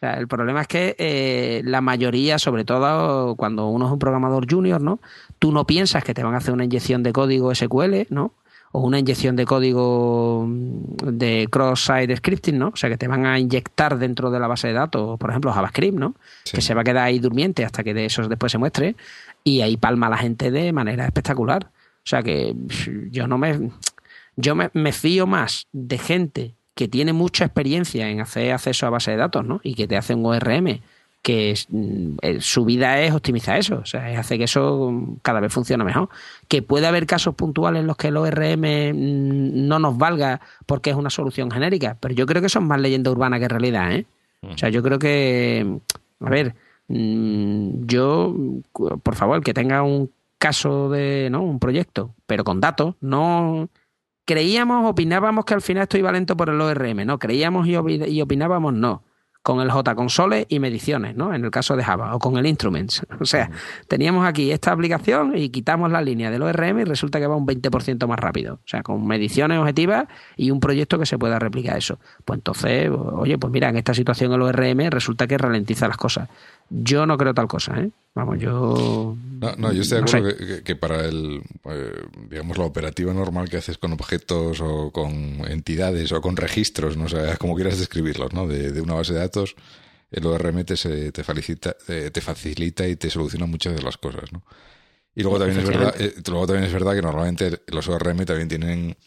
El 0.01 0.27
problema 0.27 0.61
es 0.61 0.67
que 0.67 0.95
eh, 0.97 1.61
la 1.65 1.81
mayoría, 1.81 2.37
sobre 2.37 2.65
todo 2.65 3.35
cuando 3.35 3.67
uno 3.67 3.87
es 3.87 3.91
un 3.91 3.99
programador 3.99 4.45
junior, 4.49 4.81
¿no? 4.81 4.99
Tú 5.39 5.51
no 5.51 5.65
piensas 5.65 6.03
que 6.03 6.13
te 6.13 6.23
van 6.23 6.33
a 6.33 6.37
hacer 6.37 6.53
una 6.53 6.65
inyección 6.65 7.03
de 7.03 7.13
código 7.13 7.53
SQL, 7.53 8.07
¿no? 8.09 8.33
O 8.71 8.81
una 8.81 8.99
inyección 8.99 9.35
de 9.35 9.45
código 9.45 10.45
mm, 10.47 10.95
de 11.13 11.47
cross-site 11.49 12.15
scripting, 12.17 12.57
¿no? 12.57 12.69
O 12.69 12.75
sea, 12.75 12.89
que 12.89 12.97
te 12.97 13.07
van 13.07 13.25
a 13.25 13.39
inyectar 13.39 13.97
dentro 13.97 14.31
de 14.31 14.39
la 14.39 14.47
base 14.47 14.67
de 14.67 14.73
datos, 14.73 15.17
por 15.17 15.29
ejemplo, 15.29 15.51
JavaScript, 15.53 15.97
¿no? 15.97 16.15
Que 16.51 16.61
se 16.61 16.73
va 16.73 16.81
a 16.81 16.83
quedar 16.83 17.05
ahí 17.05 17.19
durmiente 17.19 17.63
hasta 17.63 17.83
que 17.83 17.93
de 17.93 18.05
eso 18.05 18.27
después 18.27 18.51
se 18.51 18.57
muestre. 18.57 18.95
Y 19.43 19.61
ahí 19.61 19.77
palma 19.77 20.09
la 20.09 20.17
gente 20.17 20.51
de 20.51 20.73
manera 20.73 21.05
espectacular. 21.05 21.65
O 21.65 22.07
sea 22.07 22.21
que 22.21 22.55
yo 23.11 23.27
no 23.27 23.37
me. 23.37 23.71
Yo 24.37 24.53
me 24.55 24.91
fío 24.91 25.27
más 25.27 25.67
de 25.71 25.97
gente 25.97 26.55
que 26.75 26.87
tiene 26.87 27.13
mucha 27.13 27.45
experiencia 27.45 28.09
en 28.09 28.21
hacer 28.21 28.51
acceso 28.51 28.85
a 28.85 28.89
base 28.89 29.11
de 29.11 29.17
datos, 29.17 29.45
¿no? 29.45 29.61
Y 29.63 29.75
que 29.75 29.87
te 29.87 29.97
hace 29.97 30.13
un 30.13 30.25
ORM 30.25 30.81
que 31.25 31.55
mm, 31.69 32.17
eh, 32.21 32.37
su 32.39 32.65
vida 32.65 33.01
es 33.01 33.11
optimizar 33.11 33.57
eso, 33.57 33.77
o 33.77 33.85
sea, 33.85 34.19
hace 34.19 34.37
que 34.37 34.43
eso 34.43 35.17
cada 35.23 35.39
vez 35.39 35.51
funcione 35.51 35.83
mejor. 35.83 36.09
Que 36.47 36.61
puede 36.61 36.85
haber 36.85 37.07
casos 37.07 37.33
puntuales 37.33 37.81
en 37.81 37.87
los 37.87 37.97
que 37.97 38.09
el 38.09 38.17
ORM 38.17 38.61
mm, 38.61 39.67
no 39.67 39.79
nos 39.79 39.97
valga 39.97 40.39
porque 40.67 40.91
es 40.91 40.95
una 40.95 41.09
solución 41.09 41.49
genérica, 41.49 41.97
pero 41.99 42.13
yo 42.13 42.27
creo 42.27 42.43
que 42.43 42.49
son 42.49 42.67
más 42.67 42.79
leyenda 42.79 43.09
urbana 43.09 43.39
que 43.39 43.47
realidad, 43.47 43.91
¿eh? 43.93 44.05
O 44.43 44.55
sea, 44.55 44.69
yo 44.69 44.83
creo 44.83 44.99
que, 44.99 45.79
a 46.19 46.29
ver, 46.29 46.53
mm, 46.89 47.87
yo, 47.87 48.35
por 49.01 49.15
favor, 49.15 49.41
que 49.41 49.55
tenga 49.55 49.81
un 49.81 50.11
caso 50.37 50.89
de, 50.91 51.29
¿no? 51.31 51.41
Un 51.41 51.57
proyecto, 51.57 52.13
pero 52.27 52.43
con 52.43 52.61
datos, 52.61 52.93
no 53.01 53.69
creíamos, 54.25 54.89
opinábamos 54.89 55.45
que 55.45 55.53
al 55.53 55.61
final 55.61 55.83
esto 55.83 55.97
iba 55.97 56.11
lento 56.11 56.35
por 56.35 56.49
el 56.49 56.59
ORM, 56.59 57.05
no, 57.05 57.19
creíamos 57.19 57.67
y, 57.67 58.21
opinábamos 58.21 58.73
no. 58.73 59.03
con 59.43 59.61
el 59.61 59.69
JConsole 59.69 60.47
y 60.49 60.59
mediciones, 60.59 61.15
¿no? 61.15 61.31
En 61.31 61.45
el 61.45 61.51
caso 61.51 61.75
de 61.75 61.83
Java, 61.83 62.15
o 62.15 62.19
con 62.19 62.35
el 62.37 62.47
Instruments. 62.47 63.05
O 63.19 63.25
sea, 63.25 63.51
teníamos 63.87 64.25
aquí 64.25 64.51
esta 64.51 64.71
aplicación 64.71 65.37
y 65.37 65.49
quitamos 65.49 65.91
la 65.91 66.01
línea 66.01 66.31
del 66.31 66.41
ORM 66.41 66.79
y 66.79 66.83
resulta 66.83 67.19
que 67.19 67.27
va 67.27 67.35
un 67.35 67.45
20% 67.45 68.07
más 68.07 68.19
rápido. 68.19 68.55
O 68.55 68.67
sea, 68.67 68.81
con 68.81 69.05
mediciones 69.05 69.59
objetivas 69.59 70.05
y 70.35 70.49
un 70.49 70.59
proyecto 70.59 70.97
que 70.97 71.05
se 71.05 71.19
pueda 71.19 71.37
replicar 71.37 71.77
eso. 71.77 71.99
Pues 72.25 72.39
entonces, 72.39 72.89
oye, 72.89 73.37
pues 73.37 73.53
mira, 73.53 73.69
en 73.69 73.77
esta 73.77 73.93
situación 73.93 74.33
el 74.33 74.41
ORM 74.41 74.89
resulta 74.89 75.27
que 75.27 75.37
ralentiza 75.37 75.87
las 75.87 75.97
cosas. 75.97 76.27
Yo 76.69 77.05
no 77.05 77.17
creo 77.17 77.33
tal 77.33 77.47
cosa, 77.47 77.79
¿eh? 77.79 77.89
Vamos, 78.15 78.39
yo... 78.39 79.15
No, 79.57 79.73
yo 79.73 79.81
estoy 79.81 80.01
de 80.01 80.03
acuerdo 80.03 80.63
que, 80.63 80.75
para 80.75 81.05
el, 81.05 81.41
eh, 81.65 82.05
digamos, 82.29 82.57
la 82.57 82.63
operativa 82.63 83.13
normal 83.13 83.49
que 83.49 83.57
haces 83.57 83.77
con 83.77 83.91
objetos 83.91 84.61
o 84.61 84.91
con 84.91 85.13
entidades 85.47 86.11
o 86.13 86.21
con 86.21 86.37
registros, 86.37 86.95
no 86.95 87.09
sé, 87.09 87.37
como 87.37 87.55
quieras 87.55 87.77
describirlos, 87.77 88.33
¿no? 88.33 88.47
De, 88.47 88.79
una 88.81 88.93
base 88.93 89.13
de 89.13 89.19
datos, 89.19 89.55
el 90.11 90.25
ORM 90.25 90.63
te, 90.63 91.11
te, 91.11 91.23
facilita, 91.23 91.75
te 91.85 92.21
facilita 92.21 92.87
y 92.87 92.95
te 92.95 93.09
soluciona 93.09 93.45
muchas 93.45 93.75
de 93.75 93.81
las 93.81 93.97
cosas, 93.97 94.31
¿no? 94.31 94.43
Y 95.15 95.23
luego 95.23 95.39
también 95.39 95.59
es 95.59 95.67
verdad, 95.67 95.95
eh, 95.97 96.13
luego 96.27 96.45
también 96.45 96.65
es 96.65 96.73
verdad 96.73 96.93
que 96.93 97.01
normalmente 97.01 97.61
los 97.67 97.87
ORM 97.87 98.25
también 98.25 98.49
tienen, 98.49 98.97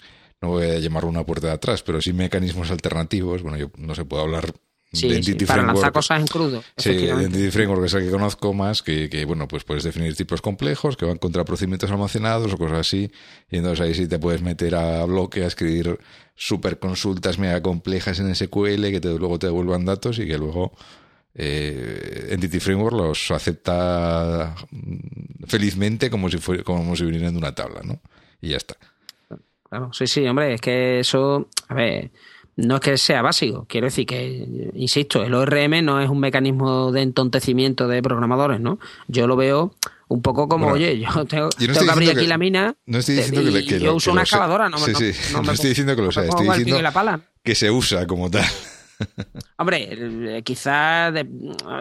no 0.41 0.49
voy 0.49 0.65
a 0.65 0.79
llamarlo 0.79 1.11
una 1.11 1.25
puerta 1.25 1.49
de 1.49 1.53
atrás, 1.53 1.83
pero 1.83 2.01
sí 2.01 2.15
mecanismos 2.15 2.71
alternativos. 2.71 3.43
Bueno, 3.43 3.59
yo 3.59 3.71
no 3.77 3.95
se 3.95 4.07
puedo 4.07 4.23
hablar 4.23 4.55
Sí, 4.91 5.21
para 5.47 5.63
lanzar 5.65 5.93
cosas 5.93 6.21
en 6.21 6.27
crudo. 6.27 6.65
Sí, 6.77 6.91
Identity 6.91 7.51
Framework 7.51 7.85
es 7.85 7.95
el 7.95 8.05
que 8.05 8.11
conozco 8.11 8.55
más, 8.55 8.83
que, 8.83 9.25
bueno, 9.27 9.47
pues 9.47 9.65
puedes 9.65 9.85
definir 9.85 10.17
tipos 10.17 10.41
complejos 10.41 10.97
que 10.97 11.05
van 11.05 11.19
contra 11.19 11.45
procedimientos 11.45 11.91
almacenados 11.91 12.55
o 12.55 12.59
cosas 12.59 12.79
así. 12.79 13.11
Y 13.51 13.59
entonces 13.59 13.85
ahí 13.85 13.95
sí 13.95 14.09
te 14.09 14.19
puedes 14.19 14.41
meter 14.41 14.75
a 14.75 15.05
bloque 15.05 15.45
a 15.45 15.47
escribir 15.47 15.99
super 16.35 16.79
consultas 16.79 17.39
mega 17.39 17.63
complejas 17.63 18.19
en 18.21 18.35
SQL 18.35 18.91
que 18.91 19.01
te, 19.01 19.09
luego 19.19 19.39
te 19.39 19.49
devuelvan 19.49 19.85
datos 19.85 20.19
y 20.21 20.27
que 20.27 20.39
luego 20.39 20.73
eh, 21.35 22.29
Entity 22.31 22.59
Framework 22.59 22.97
los 22.97 23.31
acepta 23.31 24.55
felizmente 25.47 26.09
como 26.09 26.31
si, 26.31 26.39
fuera, 26.39 26.63
como 26.63 26.97
si 26.97 27.05
vinieran 27.05 27.33
de 27.33 27.39
una 27.39 27.55
tabla, 27.55 27.83
¿no? 27.85 28.01
Y 28.41 28.51
ya 28.51 28.57
está. 28.57 28.77
Claro, 29.69 29.93
sí, 29.93 30.07
sí, 30.07 30.27
hombre, 30.27 30.55
es 30.55 30.61
que 30.63 31.01
eso, 31.01 31.49
a 31.69 31.75
ver, 31.75 32.11
no 32.59 32.75
es 32.75 32.81
que 32.81 32.99
sea 32.99 33.23
básico, 33.23 33.67
quiero 33.69 33.87
decir 33.87 34.05
que, 34.05 34.71
insisto, 34.75 35.23
el 35.23 35.33
ORM 35.33 35.85
no 35.85 36.01
es 36.01 36.11
un 36.11 36.19
mecanismo 36.19 36.91
de 36.91 37.03
entontecimiento 37.03 37.87
de 37.87 38.03
programadores, 38.03 38.61
¿no? 38.61 38.81
Yo 39.07 39.29
lo 39.29 39.37
veo 39.37 39.77
un 40.09 40.23
poco 40.23 40.49
como, 40.49 40.67
oye, 40.67 40.99
yo 40.99 41.25
tengo, 41.25 41.51
que 41.51 41.91
abrir 41.91 42.11
aquí 42.11 42.27
la 42.27 42.37
mina 42.37 42.75
no 42.85 42.99
estoy 42.99 43.15
diciendo 43.15 43.53
que, 43.53 43.79
yo 43.79 43.95
uso 43.95 44.11
una 44.11 44.23
excavadora, 44.23 44.69
no, 44.69 44.77
sí, 44.79 44.93
sí. 44.93 45.13
no, 45.33 45.53
estoy 45.53 45.69
diciendo 45.69 45.95
que 45.95 46.03
lo 46.03 46.11
sea, 46.11 46.25
estoy 46.25 46.49
diciendo 46.49 47.23
que 47.45 47.55
se 47.55 47.71
usa 47.71 48.09
como 48.09 48.29
tal. 48.29 48.45
Hombre, 49.59 50.43
quizás 50.43 51.15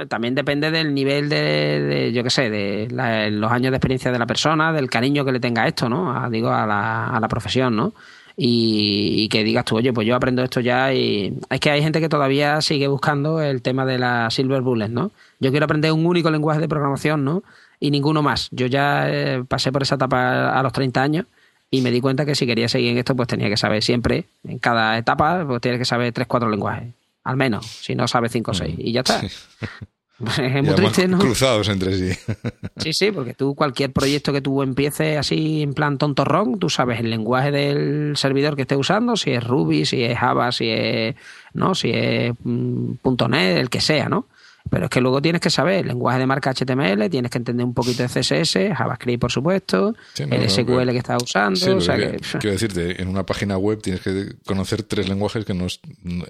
también 0.08 0.36
depende 0.36 0.70
del 0.70 0.94
nivel 0.94 1.28
de, 1.28 2.12
yo 2.14 2.24
qué 2.24 2.30
sé, 2.30 2.52
de 2.52 2.88
los 3.32 3.52
años 3.52 3.72
de 3.72 3.78
experiencia 3.78 4.12
de 4.12 4.20
la 4.20 4.28
persona, 4.28 4.72
del 4.72 4.92
cariño 4.92 5.26
que 5.26 5.32
le 5.32 5.40
tenga 5.40 5.64
a 5.64 5.68
esto, 5.68 5.90
¿no? 5.90 6.30
digo, 6.30 6.52
a 6.52 6.68
la, 6.68 7.08
a 7.08 7.20
la 7.20 7.28
profesión, 7.28 7.76
¿no? 7.76 7.96
Y, 8.40 9.28
que 9.30 9.44
digas 9.44 9.66
tú, 9.66 9.78
oye, 9.78 9.92
pues 9.92 10.06
yo 10.06 10.16
aprendo 10.16 10.44
esto 10.44 10.60
ya 10.60 10.94
y 10.94 11.40
es 11.50 11.60
que 11.60 11.72
hay 11.72 11.82
gente 11.82 12.00
que 12.00 12.08
todavía 12.08 12.62
sigue 12.62 12.88
buscando 12.88 13.42
el 13.42 13.64
tema 13.64 13.84
de 13.86 13.98
la 13.98 14.30
Silver 14.30 14.62
Bullet, 14.62 14.90
¿no? 14.90 15.12
Yo 15.40 15.50
quiero 15.50 15.66
aprender 15.66 15.92
un 15.92 16.06
único 16.06 16.30
lenguaje 16.30 16.60
de 16.60 16.68
programación, 16.68 17.26
¿no? 17.26 17.44
Y 17.80 17.90
ninguno 17.90 18.22
más. 18.22 18.50
Yo 18.52 18.68
ya 18.68 19.10
eh, 19.10 19.44
pasé 19.48 19.72
por 19.72 19.82
esa 19.82 19.96
etapa 19.96 20.50
a 20.52 20.62
los 20.62 20.72
30 20.72 21.02
años 21.02 21.26
y 21.72 21.82
me 21.82 21.90
di 21.90 22.00
cuenta 22.00 22.26
que 22.26 22.36
si 22.36 22.46
quería 22.46 22.70
seguir 22.70 22.92
en 22.92 23.00
esto, 23.00 23.16
pues 23.16 23.28
tenía 23.28 23.50
que 23.50 23.58
saber 23.58 23.82
siempre, 23.82 24.26
en 24.44 24.60
cada 24.60 24.98
etapa, 25.00 25.44
pues 25.46 25.60
tienes 25.60 25.80
que 25.80 25.86
saber 25.86 26.14
3, 26.14 26.28
4 26.28 26.50
lenguajes, 26.50 26.94
al 27.24 27.38
menos, 27.38 27.66
si 27.66 27.96
no 27.96 28.08
sabes 28.08 28.32
5 28.32 28.52
o 28.52 28.54
6, 28.54 28.76
y 28.78 28.92
ya 28.92 29.02
está. 29.02 29.22
es 30.20 30.64
muy 30.64 30.76
triste, 30.76 31.08
¿no? 31.08 31.20
Cruzados 31.20 31.70
entre 31.70 31.94
sí. 31.94 32.20
Sí, 32.78 32.94
sí, 32.94 33.12
porque 33.12 33.34
tú 33.34 33.56
cualquier 33.56 33.92
proyecto 33.92 34.32
que 34.32 34.42
tú 34.42 34.62
empieces 34.62 35.18
así 35.18 35.62
en 35.64 35.74
plan 35.74 35.98
tontorrón, 35.98 36.60
tú 36.60 36.70
sabes 36.70 37.00
el 37.00 37.10
lenguaje 37.10 37.52
del 37.52 38.16
servidor 38.16 38.56
que 38.56 38.64
estés 38.64 38.78
usando, 38.78 39.18
si 39.18 39.32
es 39.32 39.44
Ruby, 39.44 39.86
si 39.86 40.04
es 40.04 40.18
Java, 40.18 40.52
si 40.52 40.70
es, 40.70 41.16
¿no? 41.54 41.76
si 41.76 41.92
es 41.92 42.34
mm, 42.44 42.94
.NET, 43.30 43.58
el 43.58 43.70
que 43.70 43.82
sea, 43.82 44.10
¿no? 44.10 44.28
Pero 44.70 44.86
es 44.86 44.90
que 44.90 45.02
luego 45.02 45.22
tienes 45.22 45.42
que 45.42 45.50
saber 45.50 45.82
el 45.82 45.88
lenguaje 45.88 46.20
de 46.20 46.28
marca 46.28 46.54
HTML, 46.54 47.10
tienes 47.10 47.32
que 47.32 47.38
entender 47.38 47.66
un 47.66 47.74
poquito 47.74 48.04
de 48.04 48.10
CSS, 48.10 48.76
JavaScript, 48.76 49.22
por 49.22 49.32
supuesto, 49.32 49.96
el 50.18 50.50
SQL 50.50 50.92
que 50.92 50.98
estás 50.98 51.24
usando. 51.24 51.78
quiero 51.80 52.52
decirte, 52.52 53.02
en 53.02 53.08
una 53.08 53.26
página 53.26 53.58
web 53.58 53.82
tienes 53.82 54.02
que 54.02 54.36
conocer 54.46 54.84
tres 54.84 55.08
lenguajes 55.08 55.46
que 55.46 55.54
no, 55.54 55.68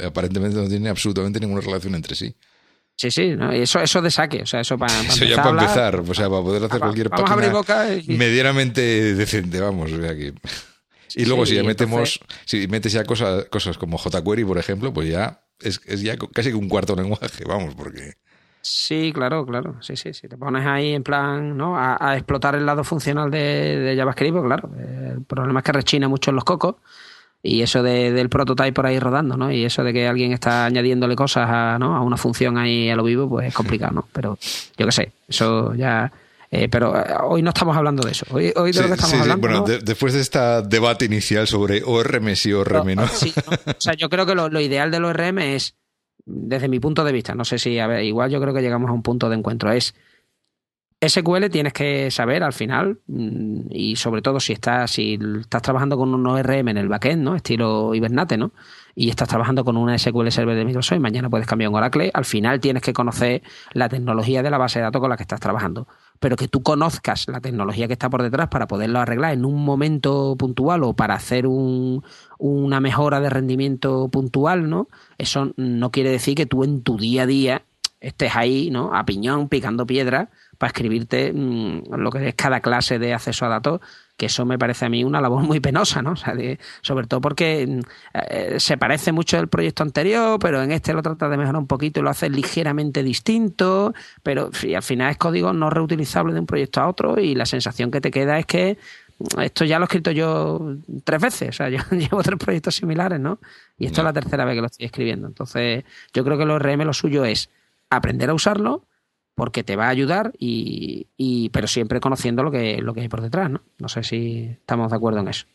aparentemente 0.05 0.57
no 0.57 0.67
tienen 0.67 0.87
absolutamente 0.87 1.39
ninguna 1.39 1.61
relación 1.61 1.95
entre 1.95 2.15
sí. 2.15 2.35
Sí, 2.97 3.11
sí, 3.11 3.35
eso, 3.53 3.79
eso 3.79 4.01
de 4.01 4.09
saque, 4.09 4.41
o 4.41 4.45
sea, 4.47 4.61
eso 4.61 4.75
para, 4.75 5.01
Eso 5.01 5.23
ya 5.23 5.35
para 5.35 5.51
empezar, 5.51 5.99
o 5.99 6.13
sea, 6.15 6.27
para 6.31 6.41
poder 6.41 6.63
hacer 6.63 6.79
cualquier 6.79 7.09
vamos 7.09 7.29
página 7.29 7.49
boca 7.49 7.87
medianamente 8.07 9.13
decente, 9.13 9.59
vamos, 9.59 9.91
o 9.91 10.09
aquí. 10.09 10.33
Y 11.15 11.25
luego 11.25 11.45
si 11.47 11.55
ya 11.55 11.63
metemos, 11.63 12.19
si 12.45 12.67
metes 12.67 12.91
ya 12.93 13.03
cosas, 13.03 13.45
cosas 13.45 13.77
como 13.77 13.97
jQuery, 13.97 14.43
por 14.43 14.59
ejemplo, 14.59 14.93
pues 14.93 15.09
ya 15.09 15.41
es, 15.59 15.81
es 15.85 16.01
ya 16.01 16.15
casi 16.15 16.49
que 16.49 16.55
un 16.55 16.69
cuarto 16.69 16.95
lenguaje, 16.95 17.43
vamos, 17.47 17.73
porque... 17.73 18.15
Sí, 18.61 19.11
claro, 19.15 19.43
claro. 19.45 19.81
Sí, 19.81 19.95
sí. 19.95 20.13
Si 20.13 20.27
te 20.27 20.37
pones 20.37 20.67
ahí 20.67 20.93
en 20.93 21.01
plan, 21.01 21.57
¿no? 21.57 21.75
A, 21.75 22.15
explotar 22.15 22.53
el 22.53 22.65
lado 22.65 22.83
funcional 22.83 23.31
de, 23.31 23.79
de 23.79 23.95
JavaScript, 23.95 24.33
pues 24.33 24.45
claro. 24.45 24.69
El 24.77 25.23
problema 25.23 25.61
es 25.61 25.65
que 25.65 25.71
rechina 25.71 26.07
mucho 26.07 26.31
en 26.31 26.35
los 26.35 26.43
cocos 26.43 26.75
y 27.43 27.61
eso 27.61 27.83
de, 27.83 28.11
del 28.11 28.29
prototype 28.29 28.73
por 28.73 28.85
ahí 28.85 28.99
rodando, 28.99 29.37
¿no? 29.37 29.51
Y 29.51 29.63
eso 29.63 29.83
de 29.83 29.93
que 29.93 30.07
alguien 30.07 30.33
está 30.33 30.65
añadiéndole 30.65 31.15
cosas 31.15 31.47
a, 31.49 31.77
¿no? 31.79 31.95
a 31.95 32.01
una 32.01 32.17
función 32.17 32.57
ahí 32.57 32.89
a 32.89 32.95
lo 32.95 33.03
vivo, 33.03 33.29
pues 33.29 33.47
es 33.47 33.53
complicado, 33.53 33.93
¿no? 33.93 34.07
Pero 34.11 34.37
yo 34.77 34.85
qué 34.85 34.91
sé, 34.91 35.11
eso 35.27 35.73
ya... 35.75 36.11
Eh, 36.49 36.69
pero 36.69 36.97
eh, 36.97 37.03
hoy 37.25 37.41
no 37.41 37.49
estamos 37.49 37.75
hablando 37.75 38.03
de 38.03 38.11
eso. 38.11 38.25
Hoy, 38.31 38.53
hoy 38.55 38.71
de 38.71 38.81
lo 38.81 38.87
que 38.87 38.93
estamos 38.93 39.19
hablando. 39.19 39.47
Bueno, 39.47 39.65
después 39.83 40.13
de 40.13 40.21
este 40.21 40.39
debate 40.63 41.03
inicial 41.03 41.45
sobre 41.45 41.83
ORM 41.83 42.35
sí 42.35 42.53
ORM 42.53 42.95
no. 42.95 43.05
Sí, 43.13 43.33
O 43.65 43.81
sea, 43.81 43.95
yo 43.95 44.09
creo 44.09 44.25
que 44.25 44.33
lo, 44.33 44.47
lo, 44.47 44.61
ideal 44.61 44.89
del 44.89 45.03
ORM 45.03 45.39
es, 45.39 45.75
desde 46.25 46.69
mi 46.69 46.79
punto 46.79 47.03
de 47.03 47.11
vista, 47.11 47.35
no 47.35 47.43
sé 47.43 47.59
si, 47.59 47.77
a 47.79 47.87
ver, 47.87 48.05
igual 48.05 48.31
yo 48.31 48.39
creo 48.39 48.53
que 48.53 48.61
llegamos 48.61 48.89
a 48.89 48.93
un 48.93 49.03
punto 49.03 49.29
de 49.29 49.35
encuentro, 49.35 49.73
es 49.73 49.93
SQL 50.99 51.49
tienes 51.51 51.73
que 51.73 52.09
saber 52.09 52.41
al 52.41 52.53
final, 52.53 52.99
mm, 53.05 53.67
y 53.69 53.95
sobre 53.97 54.23
todo 54.23 54.39
si 54.39 54.53
estás, 54.53 54.89
si 54.89 55.19
estás 55.41 55.61
trabajando 55.61 55.95
con 55.95 56.11
un 56.11 56.25
ORM 56.25 56.69
en 56.69 56.77
el 56.77 56.87
backend, 56.87 57.21
¿no? 57.21 57.35
Estilo 57.35 57.93
Hibernate, 57.93 58.35
¿no? 58.35 58.51
Y 58.95 59.09
estás 59.09 59.27
trabajando 59.27 59.63
con 59.63 59.77
una 59.77 59.95
SQL 59.95 60.29
Server 60.31 60.55
de 60.55 60.65
Microsoft 60.65 60.97
y 60.97 60.99
mañana 60.99 61.29
puedes 61.29 61.45
cambiar 61.45 61.69
un 61.69 61.75
Oracle, 61.75 62.09
al 62.11 62.25
final 62.25 62.59
tienes 62.59 62.81
que 62.81 62.93
conocer 62.93 63.43
la 63.73 63.89
tecnología 63.89 64.41
de 64.41 64.49
la 64.49 64.57
base 64.57 64.79
de 64.79 64.83
datos 64.83 64.99
con 64.99 65.11
la 65.11 65.17
que 65.17 65.23
estás 65.23 65.39
trabajando. 65.39 65.87
Pero 66.19 66.35
que 66.35 66.47
tú 66.47 66.63
conozcas 66.63 67.27
la 67.27 67.41
tecnología 67.41 67.85
que 67.85 67.93
está 67.93 68.09
por 68.09 68.23
detrás 68.23 68.47
para 68.47 68.65
poderlo 68.67 68.97
arreglar 68.97 69.33
en 69.33 69.45
un 69.45 69.63
momento 69.63 70.35
puntual 70.35 70.83
o 70.83 70.95
para 70.95 71.13
hacer 71.13 71.45
un, 71.45 72.03
una 72.39 72.79
mejora 72.79 73.19
de 73.19 73.29
rendimiento 73.29 74.09
puntual, 74.09 74.67
¿no? 74.67 74.87
Eso 75.19 75.53
no 75.57 75.91
quiere 75.91 76.09
decir 76.09 76.33
que 76.33 76.47
tú 76.47 76.63
en 76.63 76.81
tu 76.81 76.97
día 76.97 77.21
a 77.21 77.27
día 77.27 77.61
estés 77.99 78.35
ahí, 78.35 78.71
¿no? 78.71 78.95
A 78.95 79.05
piñón, 79.05 79.47
picando 79.47 79.85
piedra 79.85 80.31
para 80.57 80.69
escribirte 80.69 81.31
mm, 81.33 81.93
lo 81.95 82.09
que 82.11 82.29
es 82.29 82.35
cada 82.35 82.59
clase 82.61 82.99
de 82.99 83.13
acceso 83.13 83.45
a 83.45 83.49
datos, 83.49 83.81
que 84.15 84.25
eso 84.25 84.45
me 84.45 84.57
parece 84.57 84.85
a 84.85 84.89
mí 84.89 85.03
una 85.03 85.21
labor 85.21 85.43
muy 85.43 85.59
penosa, 85.59 86.01
¿no? 86.01 86.15
sobre 86.81 87.07
todo 87.07 87.21
porque 87.21 87.67
mm, 87.67 87.79
eh, 88.13 88.55
se 88.59 88.77
parece 88.77 89.11
mucho 89.11 89.37
al 89.37 89.47
proyecto 89.47 89.83
anterior, 89.83 90.39
pero 90.39 90.61
en 90.61 90.71
este 90.71 90.93
lo 90.93 91.01
trata 91.03 91.29
de 91.29 91.37
mejorar 91.37 91.59
un 91.59 91.67
poquito 91.67 91.99
y 91.99 92.03
lo 92.03 92.09
hace 92.09 92.29
ligeramente 92.29 93.03
distinto, 93.03 93.93
pero 94.23 94.49
al 94.75 94.83
final 94.83 95.11
es 95.11 95.17
código 95.17 95.53
no 95.53 95.69
reutilizable 95.69 96.33
de 96.33 96.39
un 96.39 96.47
proyecto 96.47 96.81
a 96.81 96.87
otro 96.87 97.19
y 97.19 97.35
la 97.35 97.45
sensación 97.45 97.91
que 97.91 98.01
te 98.01 98.09
queda 98.09 98.39
es 98.39 98.47
que 98.47 98.77
mm, 99.19 99.41
esto 99.41 99.65
ya 99.65 99.77
lo 99.77 99.83
he 99.83 99.87
escrito 99.87 100.11
yo 100.11 100.77
tres 101.03 101.21
veces, 101.21 101.49
o 101.49 101.53
sea, 101.53 101.69
yo 101.69 101.79
llevo 101.91 102.23
tres 102.23 102.39
proyectos 102.39 102.75
similares, 102.75 103.19
¿no? 103.19 103.39
Y 103.77 103.85
esto 103.85 104.01
es 104.01 104.05
la 104.05 104.13
tercera 104.13 104.45
vez 104.45 104.55
que 104.55 104.61
lo 104.61 104.67
estoy 104.67 104.85
escribiendo. 104.87 105.27
Entonces, 105.27 105.83
yo 106.13 106.23
creo 106.23 106.37
que 106.37 106.43
el 106.43 106.51
ORM 106.51 106.81
lo 106.81 106.93
suyo 106.93 107.23
es 107.25 107.51
aprender 107.89 108.31
a 108.31 108.33
usarlo, 108.33 108.87
porque 109.37 109.63
te 109.63 109.75
va 109.75 109.85
a 109.85 109.89
ayudar 109.89 110.33
y, 110.39 111.49
pero 111.53 111.67
siempre 111.67 111.99
conociendo 111.99 112.41
lo 112.41 112.49
que, 112.49 112.81
lo 112.81 112.95
que 112.95 113.01
hay 113.01 113.07
por 113.07 113.21
detrás, 113.21 113.51
¿no? 113.51 113.61
No 113.77 113.87
sé 113.87 114.01
si 114.01 114.45
estamos 114.49 114.89
de 114.89 114.97
acuerdo 114.97 115.19
en 115.19 115.27
eso. 115.27 115.45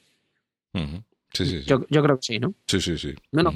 sí, 1.33 1.47
sí, 1.47 1.65
Yo, 1.67 1.81
creo 1.89 2.17
que 2.17 2.23
sí, 2.23 2.39
¿no? 2.39 2.55
Sí, 2.65 2.81
sí, 2.81 2.97
sí. 2.97 3.13
Bueno, 3.33 3.53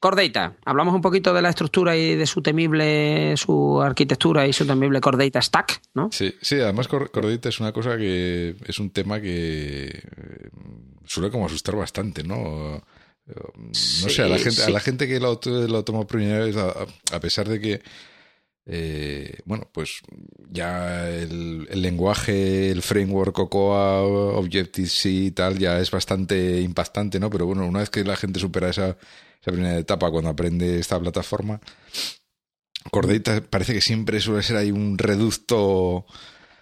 Core 0.00 0.26
Data. 0.26 0.56
Hablamos 0.64 0.92
un 0.92 1.00
poquito 1.00 1.32
de 1.32 1.40
la 1.40 1.50
estructura 1.50 1.96
y 1.96 2.16
de 2.16 2.26
su 2.26 2.42
temible, 2.42 3.36
su 3.36 3.80
arquitectura 3.80 4.44
y 4.44 4.52
su 4.52 4.66
temible 4.66 5.00
Core 5.00 5.24
Data 5.24 5.40
Stack, 5.40 5.80
¿no? 5.94 6.08
Sí, 6.10 6.34
sí, 6.42 6.56
además 6.56 6.88
Core, 6.88 7.08
Data 7.30 7.48
es 7.48 7.60
una 7.60 7.70
cosa 7.70 7.96
que 7.96 8.56
es 8.66 8.80
un 8.80 8.90
tema 8.90 9.20
que 9.20 9.84
eh, 9.84 10.50
suele 11.04 11.30
como 11.30 11.46
asustar 11.46 11.76
bastante, 11.76 12.24
¿no? 12.24 12.82
No 13.24 13.72
sé, 13.72 14.22
a 14.22 14.26
la 14.28 14.38
gente, 14.38 14.64
a 14.64 14.70
la 14.70 14.80
gente 14.80 15.06
que 15.06 15.20
lo, 15.20 15.38
lo 15.44 15.84
toma 15.84 16.04
primera 16.08 16.44
vez, 16.44 16.56
a 16.56 17.20
pesar 17.20 17.48
de 17.48 17.60
que 17.60 17.80
eh, 18.66 19.38
bueno, 19.44 19.68
pues 19.72 20.00
ya 20.50 21.08
el, 21.08 21.64
lenguaje, 21.80 22.70
el 22.70 22.82
framework 22.82 23.34
Cocoa, 23.34 24.02
Objective-C 24.02 25.10
y 25.10 25.30
tal, 25.30 25.58
ya 25.58 25.80
es 25.80 25.90
bastante 25.90 26.60
impactante, 26.60 27.18
¿no? 27.18 27.30
Pero 27.30 27.46
bueno, 27.46 27.66
una 27.66 27.80
vez 27.80 27.90
que 27.90 28.04
la 28.04 28.16
gente 28.16 28.38
supera 28.40 28.70
esa, 28.70 28.96
primera 29.42 29.78
etapa 29.78 30.10
cuando 30.10 30.30
aprende 30.30 30.78
esta 30.78 31.00
plataforma, 31.00 31.60
Core 32.90 33.18
Data 33.18 33.42
parece 33.48 33.72
que 33.74 33.80
siempre 33.80 34.20
suele 34.20 34.42
ser 34.42 34.56
ahí 34.56 34.70
un 34.70 34.98
reducto 34.98 36.06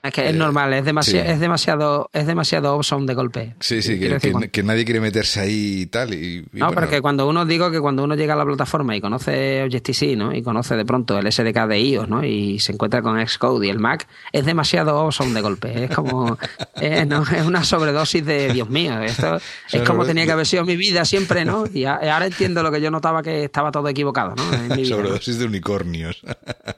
es 0.02 0.12
que 0.12 0.28
es 0.28 0.34
eh, 0.34 0.38
normal, 0.38 0.72
es, 0.72 0.84
demasiado, 0.84 1.30
es 1.30 1.40
demasiado, 1.40 2.10
es 2.12 2.26
demasiado 2.26 2.68
awesome 2.68 3.06
de 3.06 3.14
golpe. 3.14 3.54
Sí, 3.60 3.82
sí, 3.82 3.98
que, 3.98 4.62
nadie 4.62 4.84
quiere 4.84 5.00
meterse 5.00 5.40
ahí 5.40 5.82
y 5.82 5.86
tal. 5.86 6.14
Y, 6.14 6.46
no, 6.52 6.72
porque 6.72 7.00
cuando 7.00 7.28
uno 7.28 7.44
digo 7.44 7.70
que 7.70 7.80
cuando 7.80 8.04
uno 8.04 8.14
llega 8.14 8.34
a 8.34 8.36
la 8.36 8.44
plataforma 8.44 8.94
y 8.96 9.00
conoce 9.00 9.62
Objective-C, 9.64 10.16
¿no? 10.16 10.34
Y 10.34 10.42
conoce 10.42 10.76
de 10.76 10.84
pronto 10.84 11.18
el 11.18 11.30
SDK 11.30 11.66
de 11.66 11.80
iOS, 11.80 12.08
¿no? 12.08 12.24
Y 12.24 12.58
se 12.60 12.72
encuentra 12.72 13.02
con 13.02 13.18
Xcode 13.26 13.66
y 13.66 13.70
el 13.70 13.78
Mac, 13.78 14.06
es 14.32 14.44
demasiado 14.44 14.98
awesome 14.98 15.32
de 15.32 15.40
golpe. 15.40 15.84
Es 15.84 15.90
como, 15.90 16.38
es, 16.80 17.46
una 17.46 17.64
sobredosis 17.64 18.24
de 18.24 18.52
Dios 18.52 18.70
mío. 18.70 19.00
Esto 19.02 19.40
es 19.72 19.82
como 19.82 20.04
tenía 20.04 20.26
que 20.26 20.32
haber 20.32 20.46
sido 20.46 20.64
mi 20.64 20.76
vida 20.76 21.04
siempre, 21.04 21.44
¿no? 21.44 21.64
Y 21.72 21.84
ahora 21.84 22.26
entiendo 22.26 22.62
lo 22.62 22.70
que 22.70 22.80
yo 22.80 22.90
notaba 22.90 23.22
que 23.22 23.44
estaba 23.44 23.72
todo 23.72 23.88
equivocado, 23.88 24.34
¿no? 24.36 24.84
sobredosis 24.84 25.38
de 25.38 25.44
unicornios. 25.44 26.22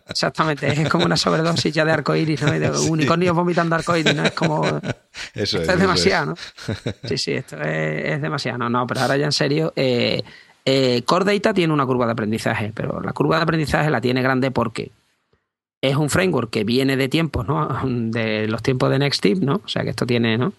Exactamente, 0.09 0.66
es 0.83 0.88
como 0.88 1.04
una 1.04 1.16
sobredosis 1.16 1.72
ya 1.72 1.85
de 1.85 1.92
arcoíris, 1.92 2.42
¿no? 2.42 2.50
de 2.50 2.70
unicornios 3.11 3.35
vomitando 3.35 3.75
arcoíris, 3.75 4.14
¿no? 4.14 4.25
Es 4.25 4.33
como... 4.33 4.64
Eso 5.35 5.61
esto 5.61 5.73
es, 5.73 5.79
demasiado, 5.79 6.27
¿no? 6.27 6.35
Sí, 7.05 7.18
sí, 7.18 7.33
esto 7.33 7.61
es, 7.61 8.23
demasiado. 8.23 8.59
No, 8.59 8.70
no, 8.70 8.87
pero 8.87 9.01
ahora 9.01 9.16
ya 9.16 9.27
en 9.27 9.33
serio... 9.33 9.73
Eh, 9.77 10.23
eh, 10.64 11.03
Core 11.05 11.25
Data 11.25 11.55
tiene 11.55 11.73
una 11.73 11.87
curva 11.87 12.07
de 12.07 12.12
aprendizaje, 12.12 12.70
pero 12.75 13.01
la 13.01 13.12
curva 13.12 13.37
de 13.37 13.42
aprendizaje 13.42 13.90
la 13.90 14.01
tiene 14.01 14.23
grande 14.23 14.51
porque 14.51 14.92
es 15.81 15.96
un 15.96 16.11
framework 16.11 16.51
que 16.51 16.64
viene 16.64 16.96
de 16.96 17.09
tiempos, 17.09 17.46
¿no? 17.49 17.81
De 17.85 18.46
los 18.46 18.62
tiempos 18.62 18.90
de 18.90 18.99
NextTip, 18.99 19.38
¿no? 19.38 19.62
O 19.64 19.68
sea 19.68 19.83
que 19.83 19.90
esto 19.90 20.07
tiene, 20.07 20.37
¿no? 20.37 20.53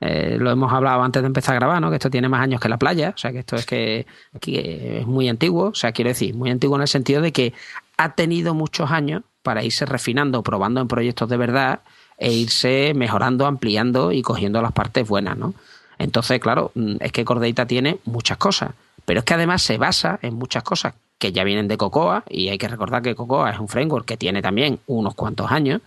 Eh, 0.00 0.36
lo 0.40 0.50
hemos 0.50 0.72
hablado 0.72 1.02
antes 1.02 1.22
de 1.22 1.26
empezar 1.26 1.54
a 1.54 1.58
grabar, 1.58 1.80
¿no? 1.80 1.90
Que 1.90 1.96
esto 1.96 2.10
tiene 2.10 2.28
más 2.28 2.40
años 2.40 2.60
que 2.60 2.68
la 2.68 2.78
playa, 2.78 3.12
o 3.14 3.18
sea 3.18 3.30
que 3.30 3.40
esto 3.40 3.54
es 3.54 3.66
que, 3.66 4.06
que, 4.40 4.98
es 5.00 5.06
muy 5.06 5.28
antiguo, 5.28 5.68
o 5.68 5.74
sea, 5.74 5.92
quiero 5.92 6.08
decir, 6.08 6.34
muy 6.34 6.50
antiguo 6.50 6.74
en 6.74 6.82
el 6.82 6.88
sentido 6.88 7.22
de 7.22 7.30
que 7.30 7.52
ha 7.98 8.14
tenido 8.16 8.52
muchos 8.54 8.90
años 8.90 9.22
para 9.42 9.64
irse 9.64 9.86
refinando, 9.86 10.42
probando 10.42 10.80
en 10.80 10.88
proyectos 10.88 11.28
de 11.28 11.36
verdad 11.36 11.80
e 12.18 12.32
irse 12.32 12.92
mejorando, 12.94 13.46
ampliando 13.46 14.12
y 14.12 14.22
cogiendo 14.22 14.62
las 14.62 14.72
partes 14.72 15.06
buenas, 15.08 15.36
¿no? 15.36 15.54
Entonces, 15.98 16.40
claro, 16.40 16.72
mm, 16.74 16.96
es 17.00 17.12
que 17.12 17.24
Cordeita 17.24 17.66
tiene 17.66 17.98
muchas 18.04 18.38
cosas, 18.38 18.70
pero 19.04 19.20
es 19.20 19.24
que 19.24 19.34
además 19.34 19.62
se 19.62 19.78
basa 19.78 20.18
en 20.22 20.34
muchas 20.34 20.62
cosas 20.62 20.94
que 21.18 21.32
ya 21.32 21.44
vienen 21.44 21.68
de 21.68 21.76
Cocoa 21.76 22.24
y 22.28 22.48
hay 22.48 22.58
que 22.58 22.68
recordar 22.68 23.02
que 23.02 23.14
Cocoa 23.14 23.50
es 23.50 23.58
un 23.58 23.68
framework 23.68 24.04
que 24.04 24.16
tiene 24.16 24.42
también 24.42 24.80
unos 24.86 25.14
cuantos 25.14 25.50
años. 25.52 25.80